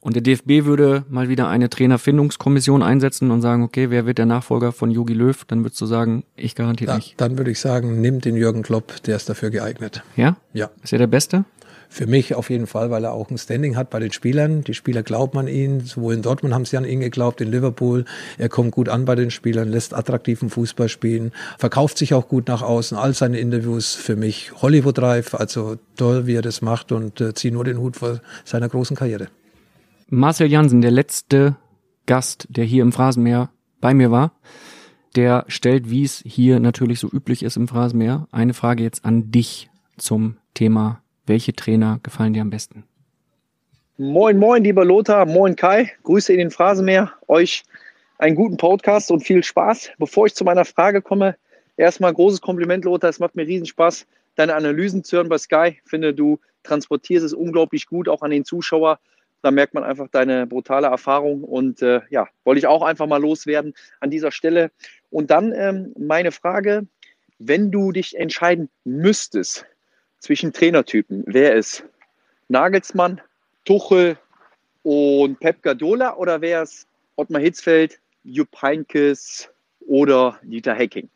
Und 0.05 0.15
der 0.15 0.21
DFB 0.21 0.65
würde 0.65 1.03
mal 1.09 1.29
wieder 1.29 1.47
eine 1.47 1.67
Trainerfindungskommission 1.67 2.83
einsetzen 2.83 3.31
und 3.31 3.41
sagen, 3.41 3.63
okay, 3.63 3.89
wer 3.89 4.05
wird 4.05 4.19
der 4.19 4.27
Nachfolger 4.27 4.71
von 4.71 4.91
Jogi 4.91 5.15
Löw? 5.15 5.43
Dann 5.45 5.63
würdest 5.63 5.81
du 5.81 5.87
sagen, 5.87 6.23
ich 6.35 6.53
garantiere 6.53 6.91
ja, 6.91 6.97
nicht. 6.97 7.19
Dann 7.19 7.39
würde 7.39 7.49
ich 7.49 7.59
sagen, 7.59 8.01
nimm 8.01 8.21
den 8.21 8.35
Jürgen 8.35 8.61
Klopp, 8.61 9.01
der 9.01 9.15
ist 9.15 9.29
dafür 9.29 9.49
geeignet. 9.49 10.03
Ja? 10.15 10.37
Ja. 10.53 10.69
Ist 10.83 10.93
er 10.93 10.99
der 10.99 11.07
Beste? 11.07 11.45
Für 11.89 12.05
mich 12.05 12.35
auf 12.35 12.51
jeden 12.51 12.67
Fall, 12.67 12.91
weil 12.91 13.03
er 13.03 13.13
auch 13.13 13.31
ein 13.31 13.39
Standing 13.39 13.75
hat 13.75 13.89
bei 13.89 13.97
den 13.97 14.11
Spielern. 14.11 14.61
Die 14.61 14.75
Spieler 14.75 15.01
glauben 15.01 15.39
an 15.39 15.47
ihn. 15.47 15.79
Sowohl 15.79 16.13
in 16.13 16.21
Dortmund 16.21 16.53
haben 16.53 16.65
sie 16.65 16.77
an 16.77 16.85
ihn 16.85 16.99
geglaubt, 16.99 17.41
in 17.41 17.49
Liverpool. 17.49 18.05
Er 18.37 18.49
kommt 18.49 18.73
gut 18.73 18.89
an 18.89 19.05
bei 19.05 19.15
den 19.15 19.31
Spielern, 19.31 19.69
lässt 19.69 19.95
attraktiven 19.95 20.51
Fußball 20.51 20.87
spielen, 20.87 21.31
verkauft 21.57 21.97
sich 21.97 22.13
auch 22.13 22.27
gut 22.27 22.47
nach 22.47 22.61
außen. 22.61 22.95
All 22.95 23.15
seine 23.15 23.39
Interviews 23.39 23.95
für 23.95 24.15
mich 24.15 24.51
Hollywood-reif. 24.61 25.33
Also 25.33 25.77
toll, 25.95 26.27
wie 26.27 26.35
er 26.35 26.43
das 26.43 26.61
macht 26.61 26.91
und 26.91 27.21
äh, 27.21 27.33
ziehe 27.33 27.51
nur 27.51 27.63
den 27.63 27.79
Hut 27.79 27.95
vor 27.97 28.19
seiner 28.43 28.69
großen 28.69 28.95
Karriere. 28.95 29.29
Marcel 30.07 30.51
Jansen, 30.51 30.81
der 30.81 30.91
letzte 30.91 31.55
Gast, 32.05 32.45
der 32.49 32.63
hier 32.63 32.83
im 32.83 32.91
Phrasenmeer 32.91 33.49
bei 33.81 33.95
mir 33.95 34.11
war, 34.11 34.33
der 35.15 35.45
stellt, 35.47 35.89
wie 35.89 36.03
es 36.03 36.21
hier 36.23 36.59
natürlich 36.59 36.99
so 36.99 37.09
üblich 37.11 37.41
ist 37.41 37.57
im 37.57 37.67
Phrasenmeer, 37.67 38.27
eine 38.31 38.53
Frage 38.53 38.83
jetzt 38.83 39.03
an 39.03 39.31
dich 39.31 39.67
zum 39.97 40.37
Thema, 40.53 41.01
welche 41.25 41.53
Trainer 41.53 41.99
gefallen 42.03 42.33
dir 42.33 42.43
am 42.43 42.51
besten? 42.51 42.83
Moin, 43.97 44.37
moin, 44.37 44.63
lieber 44.63 44.85
Lothar, 44.85 45.25
moin 45.25 45.55
Kai, 45.55 45.91
Grüße 46.03 46.31
in 46.31 46.37
den 46.37 46.51
Phrasenmeer, 46.51 47.11
euch 47.27 47.63
einen 48.19 48.35
guten 48.35 48.57
Podcast 48.57 49.09
und 49.09 49.21
viel 49.21 49.43
Spaß. 49.43 49.89
Bevor 49.97 50.27
ich 50.27 50.35
zu 50.35 50.43
meiner 50.43 50.65
Frage 50.65 51.01
komme, 51.01 51.35
erstmal 51.77 52.13
großes 52.13 52.41
Kompliment, 52.41 52.85
Lothar, 52.85 53.09
es 53.09 53.19
macht 53.19 53.35
mir 53.35 53.47
riesen 53.47 53.65
Spaß, 53.65 54.05
deine 54.35 54.53
Analysen 54.53 55.03
zu 55.03 55.17
hören 55.17 55.29
bei 55.29 55.39
Sky. 55.39 55.77
Ich 55.83 55.89
finde, 55.89 56.13
du 56.13 56.39
transportierst 56.61 57.25
es 57.25 57.33
unglaublich 57.33 57.87
gut, 57.87 58.07
auch 58.07 58.21
an 58.21 58.29
den 58.29 58.45
Zuschauer. 58.45 58.99
Da 59.45 59.51
merkt 59.51 59.75
man 59.75 59.83
einfach 59.83 60.07
deine 60.07 60.47
brutale 60.47 60.87
Erfahrung 60.87 61.43
und 61.43 61.83
äh, 61.83 62.01
ja, 62.09 62.27
wollte 62.45 62.57
ich 62.57 62.65
auch 62.65 62.81
einfach 62.81 63.05
mal 63.05 63.21
loswerden 63.21 63.75
an 63.99 64.09
dieser 64.09 64.31
Stelle. 64.31 64.71
Und 65.11 65.29
dann 65.29 65.53
ähm, 65.55 65.93
meine 65.99 66.31
Frage, 66.31 66.87
wenn 67.37 67.69
du 67.69 67.91
dich 67.91 68.17
entscheiden 68.17 68.69
müsstest 68.85 69.67
zwischen 70.17 70.51
Trainertypen, 70.51 71.25
wer 71.27 71.53
ist 71.53 71.83
Nagelsmann, 72.47 73.21
Tuchel 73.65 74.17
und 74.81 75.39
Pep 75.39 75.61
Guardiola 75.61 76.15
oder 76.15 76.41
wäre 76.41 76.63
es 76.63 76.87
Ottmar 77.15 77.43
Hitzfeld, 77.43 77.99
Jupp 78.23 78.49
Heynckes 78.59 79.47
oder 79.81 80.39
Dieter 80.41 80.73
Hecking? 80.73 81.07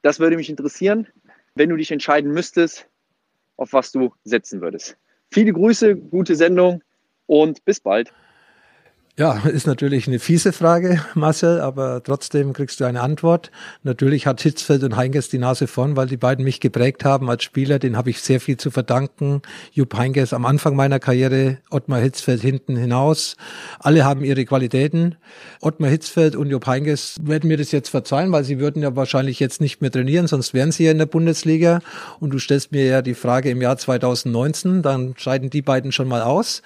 Das 0.00 0.20
würde 0.20 0.36
mich 0.36 0.48
interessieren, 0.48 1.06
wenn 1.54 1.68
du 1.68 1.76
dich 1.76 1.90
entscheiden 1.90 2.32
müsstest, 2.32 2.88
auf 3.58 3.74
was 3.74 3.92
du 3.92 4.14
setzen 4.24 4.62
würdest. 4.62 4.96
Viele 5.30 5.52
Grüße, 5.52 5.96
gute 5.96 6.34
Sendung 6.34 6.82
und 7.26 7.64
bis 7.64 7.80
bald. 7.80 8.12
Ja, 9.18 9.42
ist 9.44 9.66
natürlich 9.66 10.08
eine 10.08 10.18
fiese 10.18 10.54
Frage, 10.54 11.04
Marcel, 11.14 11.60
aber 11.60 12.02
trotzdem 12.02 12.54
kriegst 12.54 12.80
du 12.80 12.86
eine 12.86 13.02
Antwort. 13.02 13.50
Natürlich 13.82 14.26
hat 14.26 14.40
Hitzfeld 14.40 14.82
und 14.84 14.96
Heingers 14.96 15.28
die 15.28 15.36
Nase 15.36 15.66
vorn, 15.66 15.96
weil 15.96 16.06
die 16.06 16.16
beiden 16.16 16.46
mich 16.46 16.60
geprägt 16.60 17.04
haben 17.04 17.28
als 17.28 17.44
Spieler. 17.44 17.78
Den 17.78 17.98
habe 17.98 18.08
ich 18.08 18.22
sehr 18.22 18.40
viel 18.40 18.56
zu 18.56 18.70
verdanken. 18.70 19.42
Jupp 19.70 19.94
Heingers 19.98 20.32
am 20.32 20.46
Anfang 20.46 20.76
meiner 20.76 20.98
Karriere, 20.98 21.58
Ottmar 21.68 22.00
Hitzfeld 22.00 22.40
hinten 22.40 22.74
hinaus. 22.74 23.36
Alle 23.80 24.06
haben 24.06 24.24
ihre 24.24 24.46
Qualitäten. 24.46 25.16
Ottmar 25.60 25.90
Hitzfeld 25.90 26.34
und 26.34 26.48
Jupp 26.48 26.66
Heingers 26.66 27.20
werden 27.22 27.48
mir 27.48 27.58
das 27.58 27.70
jetzt 27.70 27.90
verzeihen, 27.90 28.32
weil 28.32 28.44
sie 28.44 28.60
würden 28.60 28.82
ja 28.82 28.96
wahrscheinlich 28.96 29.38
jetzt 29.40 29.60
nicht 29.60 29.82
mehr 29.82 29.90
trainieren, 29.90 30.26
sonst 30.26 30.54
wären 30.54 30.72
sie 30.72 30.84
ja 30.86 30.90
in 30.90 30.96
der 30.96 31.04
Bundesliga. 31.04 31.80
Und 32.18 32.30
du 32.30 32.38
stellst 32.38 32.72
mir 32.72 32.86
ja 32.86 33.02
die 33.02 33.12
Frage 33.12 33.50
im 33.50 33.60
Jahr 33.60 33.76
2019, 33.76 34.80
dann 34.80 35.12
scheiden 35.18 35.50
die 35.50 35.60
beiden 35.60 35.92
schon 35.92 36.08
mal 36.08 36.22
aus. 36.22 36.62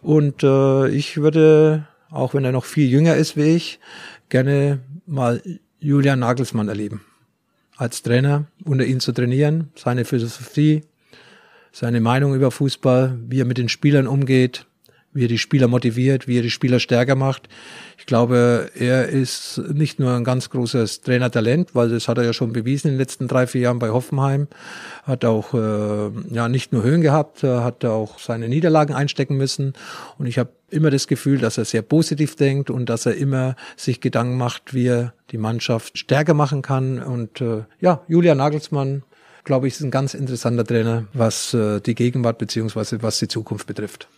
Und 0.00 0.42
äh, 0.42 0.88
ich 0.88 1.18
würde 1.18 1.84
auch 2.10 2.34
wenn 2.34 2.44
er 2.44 2.52
noch 2.52 2.64
viel 2.64 2.88
jünger 2.88 3.16
ist 3.16 3.36
wie 3.36 3.54
ich, 3.56 3.80
gerne 4.28 4.80
mal 5.06 5.42
Julian 5.78 6.18
Nagelsmann 6.20 6.68
erleben. 6.68 7.02
Als 7.76 8.02
Trainer, 8.02 8.46
unter 8.64 8.84
ihn 8.84 9.00
zu 9.00 9.12
trainieren, 9.12 9.70
seine 9.74 10.04
Philosophie, 10.04 10.82
seine 11.72 12.00
Meinung 12.00 12.34
über 12.34 12.50
Fußball, 12.50 13.18
wie 13.28 13.40
er 13.40 13.46
mit 13.46 13.58
den 13.58 13.68
Spielern 13.68 14.06
umgeht, 14.06 14.66
wie 15.12 15.24
er 15.24 15.28
die 15.28 15.38
Spieler 15.38 15.66
motiviert, 15.66 16.28
wie 16.28 16.38
er 16.38 16.42
die 16.42 16.50
Spieler 16.50 16.78
stärker 16.78 17.16
macht. 17.16 17.48
Ich 17.98 18.06
glaube, 18.06 18.70
er 18.78 19.08
ist 19.08 19.58
nicht 19.72 19.98
nur 19.98 20.14
ein 20.14 20.24
ganz 20.24 20.50
großes 20.50 21.02
Trainertalent, 21.02 21.74
weil 21.74 21.88
das 21.88 22.08
hat 22.08 22.18
er 22.18 22.24
ja 22.24 22.32
schon 22.32 22.52
bewiesen 22.52 22.88
in 22.88 22.94
den 22.94 22.98
letzten 22.98 23.28
drei, 23.28 23.46
vier 23.46 23.62
Jahren 23.62 23.78
bei 23.78 23.90
Hoffenheim. 23.90 24.46
Hat 25.02 25.24
auch 25.24 25.52
äh, 25.54 26.10
ja 26.30 26.48
nicht 26.48 26.72
nur 26.72 26.82
Höhen 26.82 27.00
gehabt, 27.00 27.42
hat 27.42 27.84
auch 27.84 28.18
seine 28.18 28.48
Niederlagen 28.48 28.94
einstecken 28.94 29.36
müssen. 29.36 29.74
Und 30.18 30.26
ich 30.26 30.38
habe 30.38 30.50
immer 30.70 30.90
das 30.90 31.08
Gefühl, 31.08 31.38
dass 31.38 31.58
er 31.58 31.64
sehr 31.64 31.82
positiv 31.82 32.36
denkt 32.36 32.70
und 32.70 32.86
dass 32.88 33.06
er 33.06 33.16
immer 33.16 33.56
sich 33.76 34.00
Gedanken 34.00 34.36
macht, 34.36 34.74
wie 34.74 34.86
er 34.86 35.12
die 35.30 35.38
Mannschaft 35.38 35.98
stärker 35.98 36.34
machen 36.34 36.62
kann. 36.62 37.02
Und 37.02 37.40
äh, 37.40 37.64
ja, 37.80 38.02
Julia 38.08 38.34
Nagelsmann, 38.34 39.02
glaube 39.44 39.66
ich, 39.66 39.74
ist 39.74 39.80
ein 39.80 39.90
ganz 39.90 40.14
interessanter 40.14 40.64
Trainer, 40.64 41.06
was 41.12 41.52
äh, 41.52 41.80
die 41.80 41.94
Gegenwart 41.94 42.38
beziehungsweise 42.38 43.02
was 43.02 43.18
die 43.18 43.28
Zukunft 43.28 43.66
betrifft. 43.66 44.08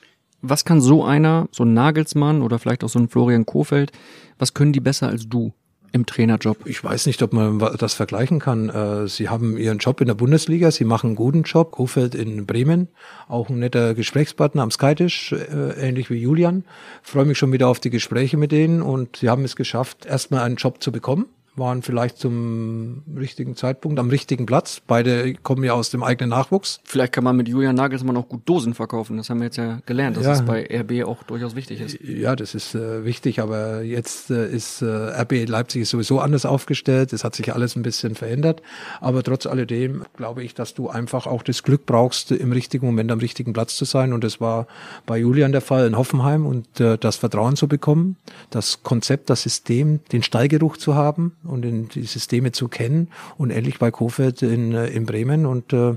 Was 0.42 0.64
kann 0.64 0.80
so 0.80 1.04
einer, 1.04 1.48
so 1.52 1.64
ein 1.64 1.72
Nagelsmann 1.72 2.42
oder 2.42 2.58
vielleicht 2.58 2.84
auch 2.84 2.88
so 2.88 2.98
ein 2.98 3.08
Florian 3.08 3.46
Kofeld, 3.46 3.92
was 4.38 4.54
können 4.54 4.72
die 4.72 4.80
besser 4.80 5.08
als 5.08 5.28
du? 5.28 5.52
im 5.92 6.06
Trainerjob? 6.06 6.66
Ich 6.66 6.82
weiß 6.82 7.06
nicht, 7.06 7.22
ob 7.22 7.32
man 7.32 7.58
das 7.78 7.94
vergleichen 7.94 8.40
kann. 8.40 8.68
Äh, 8.70 9.08
sie 9.08 9.28
haben 9.28 9.56
ihren 9.56 9.78
Job 9.78 10.00
in 10.00 10.06
der 10.06 10.14
Bundesliga, 10.14 10.70
sie 10.70 10.84
machen 10.84 11.08
einen 11.08 11.16
guten 11.16 11.42
Job. 11.42 11.72
Kofeld 11.72 12.14
in 12.14 12.46
Bremen, 12.46 12.88
auch 13.28 13.50
ein 13.50 13.58
netter 13.58 13.94
Gesprächspartner 13.94 14.62
am 14.62 14.70
Skytisch, 14.70 15.32
äh, 15.32 15.88
ähnlich 15.88 16.10
wie 16.10 16.16
Julian. 16.16 16.64
Freue 17.02 17.26
mich 17.26 17.38
schon 17.38 17.52
wieder 17.52 17.68
auf 17.68 17.78
die 17.78 17.90
Gespräche 17.90 18.36
mit 18.36 18.52
denen 18.52 18.82
und 18.82 19.16
sie 19.16 19.28
haben 19.28 19.44
es 19.44 19.54
geschafft, 19.54 20.06
erstmal 20.06 20.42
einen 20.42 20.56
Job 20.56 20.82
zu 20.82 20.92
bekommen 20.92 21.26
waren 21.54 21.82
vielleicht 21.82 22.16
zum 22.18 23.02
richtigen 23.16 23.56
Zeitpunkt 23.56 23.98
am 23.98 24.08
richtigen 24.08 24.46
Platz. 24.46 24.80
Beide 24.86 25.34
kommen 25.34 25.64
ja 25.64 25.74
aus 25.74 25.90
dem 25.90 26.02
eigenen 26.02 26.30
Nachwuchs. 26.30 26.80
Vielleicht 26.84 27.12
kann 27.12 27.24
man 27.24 27.36
mit 27.36 27.48
Julian 27.48 27.76
Nagelsmann 27.76 28.16
auch 28.16 28.28
gut 28.28 28.48
Dosen 28.48 28.72
verkaufen. 28.74 29.18
Das 29.18 29.28
haben 29.28 29.40
wir 29.40 29.46
jetzt 29.46 29.58
ja 29.58 29.80
gelernt, 29.84 30.16
dass 30.16 30.24
ja. 30.24 30.30
das 30.30 30.44
bei 30.44 30.66
RB 30.72 31.06
auch 31.06 31.22
durchaus 31.24 31.54
wichtig 31.54 31.80
ist. 31.80 31.98
Ja, 32.00 32.36
das 32.36 32.54
ist 32.54 32.74
äh, 32.74 33.04
wichtig, 33.04 33.40
aber 33.40 33.82
jetzt 33.82 34.30
äh, 34.30 34.50
ist 34.50 34.80
äh, 34.80 34.86
RB 34.86 35.46
Leipzig 35.46 35.82
ist 35.82 35.90
sowieso 35.90 36.20
anders 36.20 36.46
aufgestellt. 36.46 37.12
Es 37.12 37.22
hat 37.22 37.34
sich 37.34 37.52
alles 37.52 37.76
ein 37.76 37.82
bisschen 37.82 38.14
verändert. 38.14 38.62
Aber 39.00 39.22
trotz 39.22 39.44
alledem 39.46 40.04
glaube 40.16 40.42
ich, 40.42 40.54
dass 40.54 40.72
du 40.72 40.88
einfach 40.88 41.26
auch 41.26 41.42
das 41.42 41.62
Glück 41.62 41.84
brauchst, 41.84 42.32
im 42.32 42.52
richtigen 42.52 42.86
Moment 42.86 43.12
am 43.12 43.18
richtigen 43.18 43.52
Platz 43.52 43.76
zu 43.76 43.84
sein. 43.84 44.14
Und 44.14 44.24
das 44.24 44.40
war 44.40 44.66
bei 45.04 45.18
Julian 45.18 45.52
der 45.52 45.60
Fall 45.60 45.86
in 45.86 45.98
Hoffenheim 45.98 46.46
und 46.46 46.80
äh, 46.80 46.96
das 46.96 47.16
Vertrauen 47.16 47.56
zu 47.56 47.68
bekommen, 47.68 48.16
das 48.48 48.82
Konzept, 48.82 49.28
das 49.28 49.42
System, 49.42 50.00
den 50.12 50.22
Stallgeruch 50.22 50.78
zu 50.78 50.94
haben 50.94 51.32
und 51.44 51.64
in 51.64 51.88
die 51.88 52.04
Systeme 52.04 52.52
zu 52.52 52.68
kennen 52.68 53.08
und 53.38 53.50
ähnlich 53.50 53.78
bei 53.78 53.90
Kofeld 53.90 54.42
in, 54.42 54.72
äh, 54.72 54.88
in 54.88 55.06
Bremen 55.06 55.46
und 55.46 55.72
äh, 55.72 55.96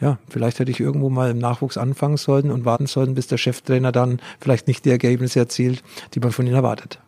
ja, 0.00 0.18
vielleicht 0.28 0.58
hätte 0.58 0.70
ich 0.70 0.80
irgendwo 0.80 1.10
mal 1.10 1.30
im 1.30 1.38
Nachwuchs 1.38 1.76
anfangen 1.76 2.16
sollen 2.16 2.50
und 2.50 2.64
warten 2.64 2.86
sollen, 2.86 3.14
bis 3.14 3.26
der 3.26 3.38
Cheftrainer 3.38 3.92
dann 3.92 4.20
vielleicht 4.40 4.68
nicht 4.68 4.84
die 4.84 4.90
Ergebnisse 4.90 5.40
erzielt, 5.40 5.82
die 6.14 6.20
man 6.20 6.32
von 6.32 6.46
ihm 6.46 6.54
erwartet. 6.54 7.00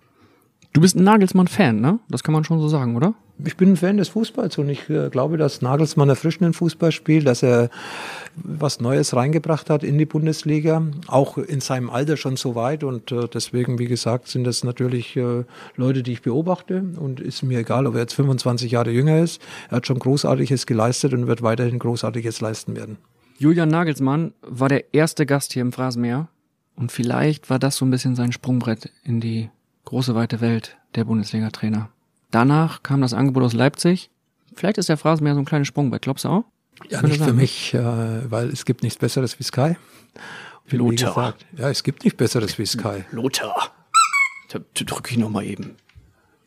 Du 0.75 0.81
bist 0.81 0.97
ein 0.97 1.05
Nagelsmann-Fan, 1.05 1.81
ne? 1.81 2.01
Das 2.09 2.25
kann 2.25 2.35
man 2.35 2.43
schon 2.43 2.59
so 2.59 2.67
sagen, 2.69 2.97
oder? 2.97 3.15
Ich 3.45 3.57
bin 3.57 3.73
ein 3.73 3.77
Fan 3.77 3.97
des 3.97 4.09
Fußballs 4.09 4.59
und 4.59 4.69
ich 4.69 4.91
äh, 4.91 5.09
glaube, 5.09 5.37
dass 5.37 5.63
Nagelsmann 5.63 6.09
erfrischenden 6.09 6.53
Fußball 6.53 6.91
spielt, 6.91 7.29
dass 7.29 7.45
er 7.45 7.71
was 8.35 8.81
Neues 8.81 9.15
reingebracht 9.15 9.71
hat 9.71 9.85
in 9.85 9.99
die 9.99 10.05
Bundesliga, 10.05 10.83
auch 11.07 11.39
in 11.39 11.61
seinem 11.61 11.91
Alter 11.91 12.17
schon 12.17 12.37
so 12.37 12.57
weit 12.57 12.83
und 12.83 13.13
äh, 13.13 13.29
deswegen, 13.33 13.79
wie 13.79 13.87
gesagt, 13.87 14.27
sind 14.27 14.43
das 14.43 14.65
natürlich 14.65 15.17
äh, 15.17 15.45
Leute, 15.77 16.03
die 16.03 16.13
ich 16.13 16.23
beobachte 16.23 16.85
und 16.99 17.21
ist 17.21 17.45
mir 17.45 17.61
egal, 17.61 17.87
ob 17.87 17.95
er 17.95 18.01
jetzt 18.01 18.15
25 18.15 18.73
Jahre 18.73 18.91
jünger 18.91 19.21
ist. 19.21 19.41
Er 19.71 19.77
hat 19.77 19.87
schon 19.87 20.01
Großartiges 20.01 20.67
geleistet 20.67 21.15
und 21.15 21.29
wird 21.29 21.43
weiterhin 21.43 21.79
Großartiges 21.79 22.41
leisten 22.41 22.75
werden. 22.75 22.99
Julian 23.39 23.69
Nagelsmann 23.69 24.33
war 24.43 24.69
der 24.69 24.93
erste 24.93 25.25
Gast 25.25 25.53
hier 25.53 25.63
im 25.63 25.71
Phrasenmeer 25.71 26.27
und 26.75 26.91
vielleicht 26.91 27.49
war 27.49 27.61
das 27.61 27.77
so 27.77 27.85
ein 27.85 27.93
bisschen 27.93 28.17
sein 28.17 28.33
Sprungbrett 28.33 28.91
in 29.05 29.21
die 29.21 29.51
große 29.95 30.17
weite 30.17 30.41
Welt 30.41 30.77
der 30.97 31.05
Bundesliga-Trainer. 31.05 31.89
Danach 32.33 32.83
kam 32.83 33.01
das 33.01 33.15
Angebot 33.15 33.45
aus 33.45 33.53
Leipzig. 33.53 34.11
Vielleicht 34.57 34.77
ist 34.77 34.89
der 34.89 34.97
Phrasenmeer 34.97 35.35
so 35.35 35.39
ein 35.39 35.45
kleines 35.45 35.69
Sprungbrett, 35.69 36.03
glaubst 36.03 36.25
du 36.25 36.31
auch? 36.31 36.45
Ja, 36.89 37.01
nicht 37.01 37.23
für 37.23 37.33
mich, 37.33 37.75
äh, 37.75 38.29
weil 38.29 38.49
es 38.49 38.65
gibt 38.65 38.83
nichts 38.83 38.99
Besseres 38.99 39.39
wie 39.39 39.45
Sky. 39.45 39.77
Wie 40.67 40.79
Lothar. 40.79 41.15
Gesagt, 41.15 41.47
ja, 41.57 41.71
es 41.71 41.85
gibt 41.85 42.03
nichts 42.03 42.17
Besseres 42.17 42.59
wie 42.59 42.67
Sky. 42.67 43.05
Lothar. 43.13 43.71
Da, 44.51 44.59
da 44.59 44.85
drücke 44.85 45.13
ich 45.13 45.17
nochmal 45.17 45.45
eben. 45.45 45.77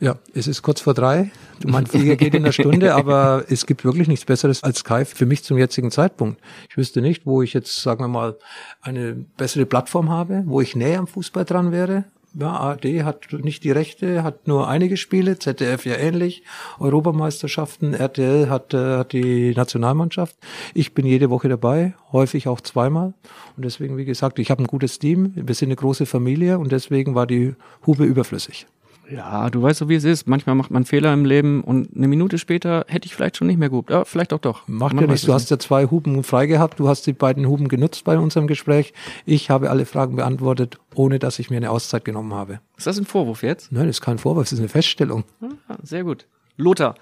Ja, 0.02 0.18
es 0.34 0.48
ist 0.48 0.61
kurz 0.61 0.82
vor 0.82 0.94
drei. 0.94 1.32
Mein 1.65 1.88
Flieger 1.88 2.18
geht 2.18 2.34
in 2.34 2.44
einer 2.44 2.52
Stunde, 2.52 2.95
aber 2.95 3.45
es 3.48 3.65
gibt 3.65 3.86
wirklich 3.86 4.10
nichts 4.10 4.26
Besseres 4.26 4.61
als 4.61 4.80
Sky 4.80 5.06
für 5.06 5.26
mich 5.26 5.45
zum 5.45 5.57
jetzigen 5.57 5.90
Zeitpunkt. 5.90 6.41
Ich 6.69 6.76
wüsste 6.76 6.99
nicht, 6.99 7.26
wo 7.26 7.41
ich 7.41 7.53
jetzt, 7.53 7.82
sagen 7.82 8.03
wir 8.03 8.10
mal, 8.10 8.38
eine 8.82 9.14
bessere 9.14 9.65
Plattform 9.65 10.10
habe, 10.10 10.44
wo 10.48 10.60
ich 10.60 10.76
näher 10.76 10.99
am 10.99 11.07
Fußball 11.07 11.45
dran 11.45 11.72
wäre. 11.72 12.03
Ja, 12.40 12.52
ARD 12.52 13.04
hat 13.04 13.34
nicht 13.34 13.64
die 13.64 13.72
Rechte, 13.72 14.22
hat 14.22 14.48
nur 14.48 14.68
einige 14.68 14.96
Spiele, 14.96 15.40
ZDF 15.40 15.88
ja 15.88 15.96
ähnlich, 15.96 16.44
Europameisterschaften, 16.80 17.96
RTL 17.96 18.48
hat, 18.48 18.76
äh, 18.76 18.98
hat 18.98 19.12
die 19.12 19.56
Nationalmannschaft. 19.56 20.36
Ich 20.76 20.94
bin 20.94 21.08
jede 21.08 21.32
Woche 21.32 21.50
dabei, 21.50 21.96
häufig 22.12 22.48
auch 22.48 22.62
zweimal. 22.62 23.16
Und 23.56 23.66
deswegen, 23.66 23.98
wie 23.98 24.06
gesagt, 24.06 24.38
ich 24.38 24.52
habe 24.52 24.62
ein 24.62 24.68
gutes 24.68 25.00
Team, 25.00 25.32
wir 25.36 25.56
sind 25.56 25.70
eine 25.70 25.78
große 25.78 26.06
Familie 26.06 26.60
und 26.60 26.72
deswegen 26.72 27.16
war 27.16 27.26
die 27.26 27.56
Hube 27.88 28.04
überflüssig. 28.04 28.68
Ja, 29.10 29.50
du 29.50 29.62
weißt 29.62 29.80
so, 29.80 29.90
wie 29.90 29.96
es 29.96 30.04
ist. 30.04 30.28
Manchmal 30.28 30.56
macht 30.56 30.72
man 30.72 30.86
Fehler 30.86 31.14
im 31.14 31.26
Leben 31.26 31.64
und 31.64 31.96
eine 31.96 32.08
Minute 32.08 32.38
später 32.38 32.86
hätte 32.88 33.06
ich 33.06 33.16
vielleicht 33.16 33.38
schon 33.38 33.48
nicht 33.48 33.58
mehr 33.58 33.70
gehupt. 33.70 33.90
Ja, 33.90 34.06
vielleicht 34.06 34.34
auch 34.34 34.40
doch. 34.40 34.68
Macht 34.68 34.94
man 34.94 35.06
ja 35.06 35.12
nichts. 35.12 35.26
Du 35.26 35.34
hast 35.34 35.50
ja 35.50 35.60
zwei 35.60 35.86
Huben 35.86 36.24
frei 36.24 36.46
gehabt. 36.46 36.80
Du 36.80 36.88
hast 36.90 37.08
die 37.08 37.14
beiden 37.14 37.48
Huben 37.48 37.68
genutzt 37.70 38.04
bei 38.04 38.18
unserem 38.18 38.48
Gespräch. 38.48 38.94
Ich 39.26 39.50
habe 39.50 39.70
alle 39.70 39.86
Fragen 39.86 40.16
beantwortet, 40.16 40.78
ohne 40.96 41.20
dass 41.20 41.40
ich 41.40 41.50
mir 41.50 41.58
eine 41.58 41.72
Auszeit 41.72 42.06
genommen 42.06 42.34
habe. 42.34 42.60
Ist 42.78 42.88
das 42.88 42.98
ein 42.98 43.06
Vorwurf 43.06 43.44
jetzt? 43.44 43.72
Nein, 43.72 43.88
das 43.88 43.98
ist 43.98 44.02
kein 44.02 44.18
Vorwurf. 44.18 44.46
Das 44.46 44.54
ist 44.54 44.60
eine 44.60 44.70
Feststellung. 44.70 45.24
Ah, 45.68 45.78
sehr 45.84 46.04
gut. 46.04 46.28
Lothar, 46.58 46.96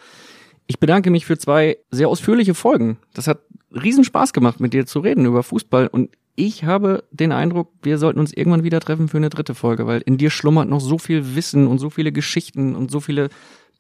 ich 0.68 0.80
bedanke 0.80 1.10
mich 1.10 1.26
für 1.26 1.38
zwei 1.38 1.78
sehr 1.92 2.10
ausführliche 2.10 2.54
Folgen. 2.54 2.98
Das 3.14 3.28
hat 3.28 3.40
riesen 3.72 4.04
Spaß 4.04 4.34
gemacht, 4.34 4.60
mit 4.60 4.74
dir 4.74 4.86
zu 4.86 5.00
reden 5.00 5.26
über 5.26 5.44
Fußball 5.44 5.88
und 5.88 6.10
ich 6.36 6.64
habe 6.66 7.04
den 7.12 7.32
Eindruck, 7.32 7.72
wir 7.82 7.98
sollten 7.98 8.20
uns 8.20 8.34
irgendwann 8.34 8.64
wieder 8.64 8.80
treffen 8.80 9.08
für 9.08 9.18
eine 9.18 9.30
dritte 9.30 9.56
Folge, 9.56 9.88
weil 9.88 10.02
in 10.02 10.18
dir 10.18 10.30
schlummert 10.30 10.70
noch 10.70 10.82
so 10.82 10.98
viel 10.98 11.36
Wissen 11.36 11.68
und 11.68 11.80
so 11.80 11.90
viele 11.90 12.12
Geschichten 12.12 12.76
und 12.76 12.92
so 12.92 13.00
viele 13.00 13.30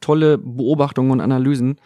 tolle 0.02 0.38
Beobachtungen 0.38 1.11
und 1.11 1.22
Analysen. 1.22 1.77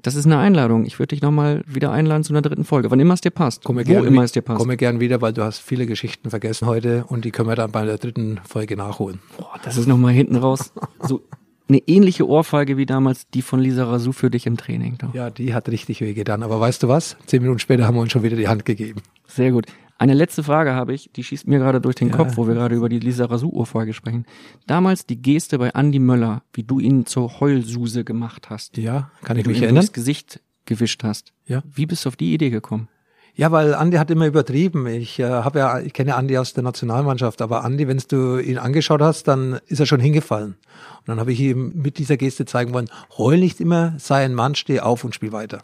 Das 0.00 0.16
ist 0.16 0.26
eine 0.26 0.38
Einladung. 0.38 0.84
Ich 0.84 0.98
würde 0.98 1.08
dich 1.08 1.22
nochmal 1.22 1.62
wieder 1.66 1.92
einladen 1.92 2.24
zu 2.24 2.32
einer 2.32 2.42
dritten 2.42 2.64
Folge. 2.64 2.90
Wann 2.90 2.98
immer 2.98 3.14
es 3.14 3.20
dir 3.20 3.30
passt. 3.30 3.62
Komme 3.62 3.84
gern, 3.84 4.04
immer 4.04 4.24
es 4.24 4.32
dir 4.32 4.42
passt. 4.42 4.58
Komme 4.58 4.76
gern 4.76 4.98
wieder, 4.98 5.20
weil 5.20 5.32
du 5.32 5.44
hast 5.44 5.60
viele 5.60 5.86
Geschichten 5.86 6.30
vergessen 6.30 6.66
heute 6.66 7.04
und 7.06 7.24
die 7.24 7.30
können 7.30 7.48
wir 7.48 7.54
dann 7.54 7.70
bei 7.70 7.84
der 7.84 7.98
dritten 7.98 8.40
Folge 8.48 8.76
nachholen. 8.76 9.20
Boah, 9.36 9.54
das 9.62 9.76
ist 9.76 9.86
nochmal 9.86 10.12
hinten 10.12 10.36
raus. 10.36 10.72
So 11.04 11.20
eine 11.68 11.78
ähnliche 11.86 12.28
Ohrfeige 12.28 12.76
wie 12.76 12.86
damals 12.86 13.28
die 13.30 13.42
von 13.42 13.58
Lisa 13.60 13.84
Razou 13.84 14.12
für 14.12 14.30
dich 14.30 14.46
im 14.46 14.56
Training. 14.56 14.98
Doch. 14.98 15.14
Ja, 15.14 15.30
die 15.30 15.54
hat 15.54 15.68
richtig 15.68 16.00
wehgetan. 16.00 16.42
Aber 16.42 16.60
weißt 16.60 16.82
du 16.82 16.88
was? 16.88 17.16
Zehn 17.26 17.42
Minuten 17.42 17.58
später 17.60 17.86
haben 17.86 17.96
wir 17.96 18.02
uns 18.02 18.12
schon 18.12 18.22
wieder 18.22 18.36
die 18.36 18.48
Hand 18.48 18.64
gegeben. 18.64 19.00
Sehr 19.26 19.52
gut. 19.52 19.66
Eine 20.02 20.14
letzte 20.14 20.42
Frage 20.42 20.74
habe 20.74 20.94
ich, 20.94 21.12
die 21.14 21.22
schießt 21.22 21.46
mir 21.46 21.60
gerade 21.60 21.80
durch 21.80 21.94
den 21.94 22.08
ja. 22.08 22.16
Kopf, 22.16 22.36
wo 22.36 22.48
wir 22.48 22.54
gerade 22.54 22.74
über 22.74 22.88
die 22.88 22.98
Lisa 22.98 23.26
Rasu-Ohrfeige 23.26 23.92
sprechen. 23.92 24.26
Damals 24.66 25.06
die 25.06 25.22
Geste 25.22 25.58
bei 25.58 25.68
Andy 25.68 26.00
Möller, 26.00 26.42
wie 26.54 26.64
du 26.64 26.80
ihn 26.80 27.06
zur 27.06 27.38
Heulsuse 27.38 28.02
gemacht 28.02 28.50
hast. 28.50 28.78
Ja, 28.78 29.12
kann 29.22 29.36
ich 29.36 29.46
mich 29.46 29.62
erinnern. 29.62 29.76
das 29.76 29.92
Gesicht 29.92 30.40
gewischt 30.64 31.04
hast. 31.04 31.32
Ja. 31.46 31.62
Wie 31.72 31.86
bist 31.86 32.04
du 32.04 32.08
auf 32.08 32.16
die 32.16 32.34
Idee 32.34 32.50
gekommen? 32.50 32.88
Ja, 33.36 33.52
weil 33.52 33.76
Andi 33.76 33.96
hat 33.96 34.10
immer 34.10 34.26
übertrieben. 34.26 34.88
Ich 34.88 35.20
äh, 35.20 35.22
habe 35.22 35.60
ja, 35.60 35.78
ich 35.78 35.92
kenne 35.92 36.16
Andi 36.16 36.36
aus 36.36 36.52
der 36.52 36.64
Nationalmannschaft, 36.64 37.40
aber 37.40 37.62
Andi, 37.62 37.86
wenn 37.86 38.02
du 38.08 38.40
ihn 38.40 38.58
angeschaut 38.58 39.02
hast, 39.02 39.28
dann 39.28 39.60
ist 39.68 39.78
er 39.78 39.86
schon 39.86 40.00
hingefallen. 40.00 40.56
Und 40.98 41.06
dann 41.06 41.20
habe 41.20 41.30
ich 41.30 41.38
ihm 41.38 41.74
mit 41.76 41.98
dieser 41.98 42.16
Geste 42.16 42.44
zeigen 42.44 42.74
wollen, 42.74 42.90
heul 43.16 43.38
nicht 43.38 43.60
immer, 43.60 43.94
sei 43.98 44.24
ein 44.24 44.34
Mann, 44.34 44.56
steh 44.56 44.80
auf 44.80 45.04
und 45.04 45.14
spiel 45.14 45.30
weiter. 45.30 45.60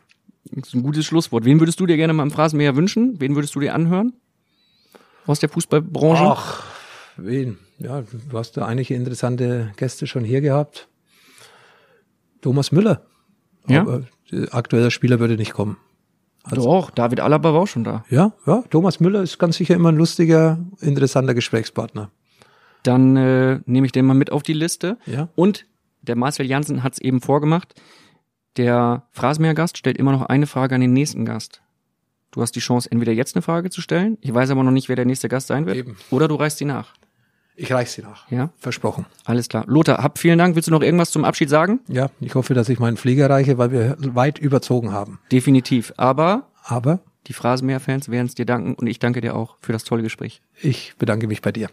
Das 0.53 0.69
ist 0.69 0.75
ein 0.75 0.85
gutes 0.85 1.07
Schlusswort. 1.07 1.45
Wen 1.45 1.59
würdest 1.59 1.81
du 1.81 1.87
dir 1.87 1.97
gerne 1.97 2.13
mal 2.13 2.23
im 2.23 2.31
Phrasenmäher 2.31 2.77
wünschen? 2.77 3.17
Wen 3.19 3.35
würdest 3.35 3.57
du 3.57 3.61
dir 3.61 3.75
anhören? 3.75 4.13
Aus 5.29 5.41
der 5.41 5.49
Fußballbranche? 5.49 6.25
Ach, 6.25 6.65
wen? 7.17 7.59
Ja, 7.79 8.03
du 8.03 8.39
hast 8.39 8.57
da 8.57 8.67
einige 8.67 8.95
interessante 8.95 9.73
Gäste 9.77 10.07
schon 10.07 10.25
hier 10.25 10.41
gehabt. 10.41 10.89
Thomas 12.41 12.73
Müller. 12.73 13.03
Ja? 13.69 13.83
Aber 13.83 14.03
äh, 14.33 14.49
aktueller 14.51 14.91
Spieler 14.91 15.21
würde 15.21 15.37
nicht 15.37 15.53
kommen. 15.53 15.77
Also, 16.45 16.63
Doch, 16.63 16.91
David 16.91 17.21
Alaba 17.21 17.53
war 17.53 17.63
auch 17.63 17.67
schon 17.67 17.85
da. 17.85 18.05
Ja, 18.09 18.33
ja, 18.47 18.63
Thomas 18.71 19.01
Müller 19.01 19.23
ist 19.23 19.39
ganz 19.39 19.57
sicher 19.57 19.75
immer 19.75 19.91
ein 19.91 19.97
lustiger, 19.97 20.59
interessanter 20.81 21.35
Gesprächspartner. 21.35 22.11
Dann 22.83 23.17
äh, 23.17 23.61
nehme 23.67 23.87
ich 23.87 23.93
den 23.93 24.07
mal 24.07 24.15
mit 24.15 24.33
auf 24.33 24.43
die 24.43 24.53
Liste. 24.55 24.97
Ja. 25.07 25.29
Und 25.35 25.67
der 26.03 26.17
Marcel 26.17 26.47
Janssen 26.47 26.83
hat 26.83 26.95
es 26.95 27.01
eben 27.01 27.21
vorgemacht. 27.21 27.75
Der 28.57 29.07
Phrasenmäher-Gast 29.13 29.77
stellt 29.77 29.99
immer 29.99 30.13
noch 30.13 30.23
eine 30.23 30.47
Frage 30.47 30.75
an 30.75 30.81
den 30.81 30.93
nächsten 30.93 31.25
Gast. 31.25 31.61
Du 32.31 32.43
hast 32.43 32.53
die 32.53 32.61
Chance, 32.61 32.89
entweder 32.91 33.13
jetzt 33.13 33.35
eine 33.37 33.43
Frage 33.43 33.71
zu 33.71 33.81
stellen, 33.81 34.19
ich 34.21 34.33
weiß 34.33 34.51
aber 34.51 34.63
noch 34.63 34.71
nicht, 34.71 34.89
wer 34.89 34.97
der 34.97 35.07
nächste 35.07 35.29
Gast 35.29 35.47
sein 35.47 35.65
wird, 35.67 35.77
Eben. 35.77 35.97
oder 36.11 36.29
du 36.29 36.35
reichst 36.35 36.59
sie 36.59 36.65
nach. 36.67 36.93
Ich 37.57 37.73
reich 37.73 37.91
sie 37.91 38.03
nach. 38.03 38.31
Ja? 38.31 38.51
Versprochen. 38.59 39.07
Alles 39.25 39.49
klar. 39.49 39.65
Lothar, 39.67 39.99
hab 39.99 40.19
vielen 40.19 40.39
Dank. 40.39 40.55
Willst 40.55 40.69
du 40.69 40.73
noch 40.73 40.83
irgendwas 40.83 41.11
zum 41.11 41.25
Abschied 41.25 41.49
sagen? 41.51 41.81
Ja, 41.89 42.11
ich 42.21 42.35
hoffe, 42.37 42.55
dass 42.55 42.69
ich 42.69 42.79
meinen 42.79 42.97
Flieger 42.97 43.29
reiche, 43.29 43.59
weil 43.59 43.73
wir 43.73 43.97
weit 44.15 44.39
überzogen 44.39 44.93
haben. 44.93 45.19
Definitiv. 45.33 45.93
Aber 45.97 46.49
Aber 46.63 47.01
die 47.27 47.33
Phrasenmäher-Fans 47.33 48.11
werden 48.11 48.27
es 48.29 48.35
dir 48.37 48.47
danken 48.47 48.75
und 48.75 48.87
ich 48.87 49.01
danke 49.01 49.21
dir 49.21 49.35
auch 49.35 49.57
für 49.61 49.73
das 49.73 49.83
tolle 49.85 50.03
Gespräch. 50.03 50.41
ich 50.61 50.95
bedanke 50.99 51.27
mich 51.27 51.43
bei 51.43 51.51
dir. 51.51 51.69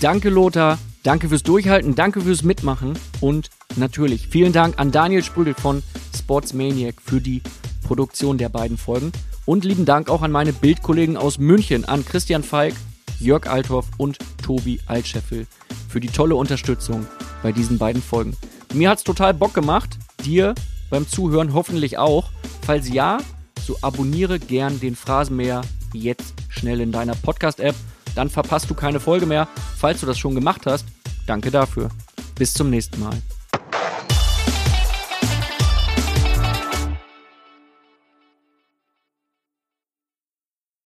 Danke, 0.00 0.30
Lothar. 0.30 0.78
Danke 1.02 1.28
fürs 1.28 1.42
Durchhalten. 1.42 1.94
Danke 1.94 2.20
fürs 2.22 2.42
Mitmachen. 2.42 2.98
Und 3.20 3.50
natürlich 3.76 4.28
vielen 4.28 4.52
Dank 4.52 4.78
an 4.78 4.90
Daniel 4.92 5.22
Sprügel 5.22 5.54
von 5.54 5.82
Sportsmaniac 6.16 7.00
für 7.02 7.20
die 7.20 7.42
Produktion 7.86 8.36
der 8.36 8.48
beiden 8.48 8.76
Folgen. 8.76 9.12
Und 9.44 9.64
lieben 9.64 9.84
Dank 9.84 10.10
auch 10.10 10.22
an 10.22 10.32
meine 10.32 10.52
Bildkollegen 10.52 11.16
aus 11.16 11.38
München, 11.38 11.84
an 11.84 12.04
Christian 12.04 12.42
Falk, 12.42 12.74
Jörg 13.20 13.46
Althoff 13.46 13.86
und 13.96 14.18
Tobi 14.42 14.80
Altscheffel 14.86 15.46
für 15.88 16.00
die 16.00 16.08
tolle 16.08 16.34
Unterstützung 16.36 17.06
bei 17.42 17.52
diesen 17.52 17.78
beiden 17.78 18.02
Folgen. 18.02 18.36
Mir 18.74 18.90
hat's 18.90 19.04
total 19.04 19.32
Bock 19.32 19.54
gemacht. 19.54 19.98
Dir 20.24 20.54
beim 20.90 21.08
Zuhören 21.08 21.54
hoffentlich 21.54 21.96
auch. 21.96 22.30
Falls 22.62 22.88
ja, 22.88 23.18
so 23.64 23.76
abonniere 23.82 24.38
gern 24.38 24.80
den 24.80 24.96
Phrasenmäher 24.96 25.62
jetzt 25.92 26.34
schnell 26.48 26.80
in 26.80 26.92
deiner 26.92 27.14
Podcast-App. 27.14 27.76
Dann 28.14 28.30
verpasst 28.30 28.68
du 28.68 28.74
keine 28.74 29.00
Folge 29.00 29.26
mehr. 29.26 29.48
Falls 29.76 30.00
du 30.00 30.06
das 30.06 30.18
schon 30.18 30.34
gemacht 30.34 30.66
hast, 30.66 30.86
danke 31.26 31.50
dafür. 31.50 31.90
Bis 32.34 32.52
zum 32.52 32.70
nächsten 32.70 33.00
Mal. 33.00 33.16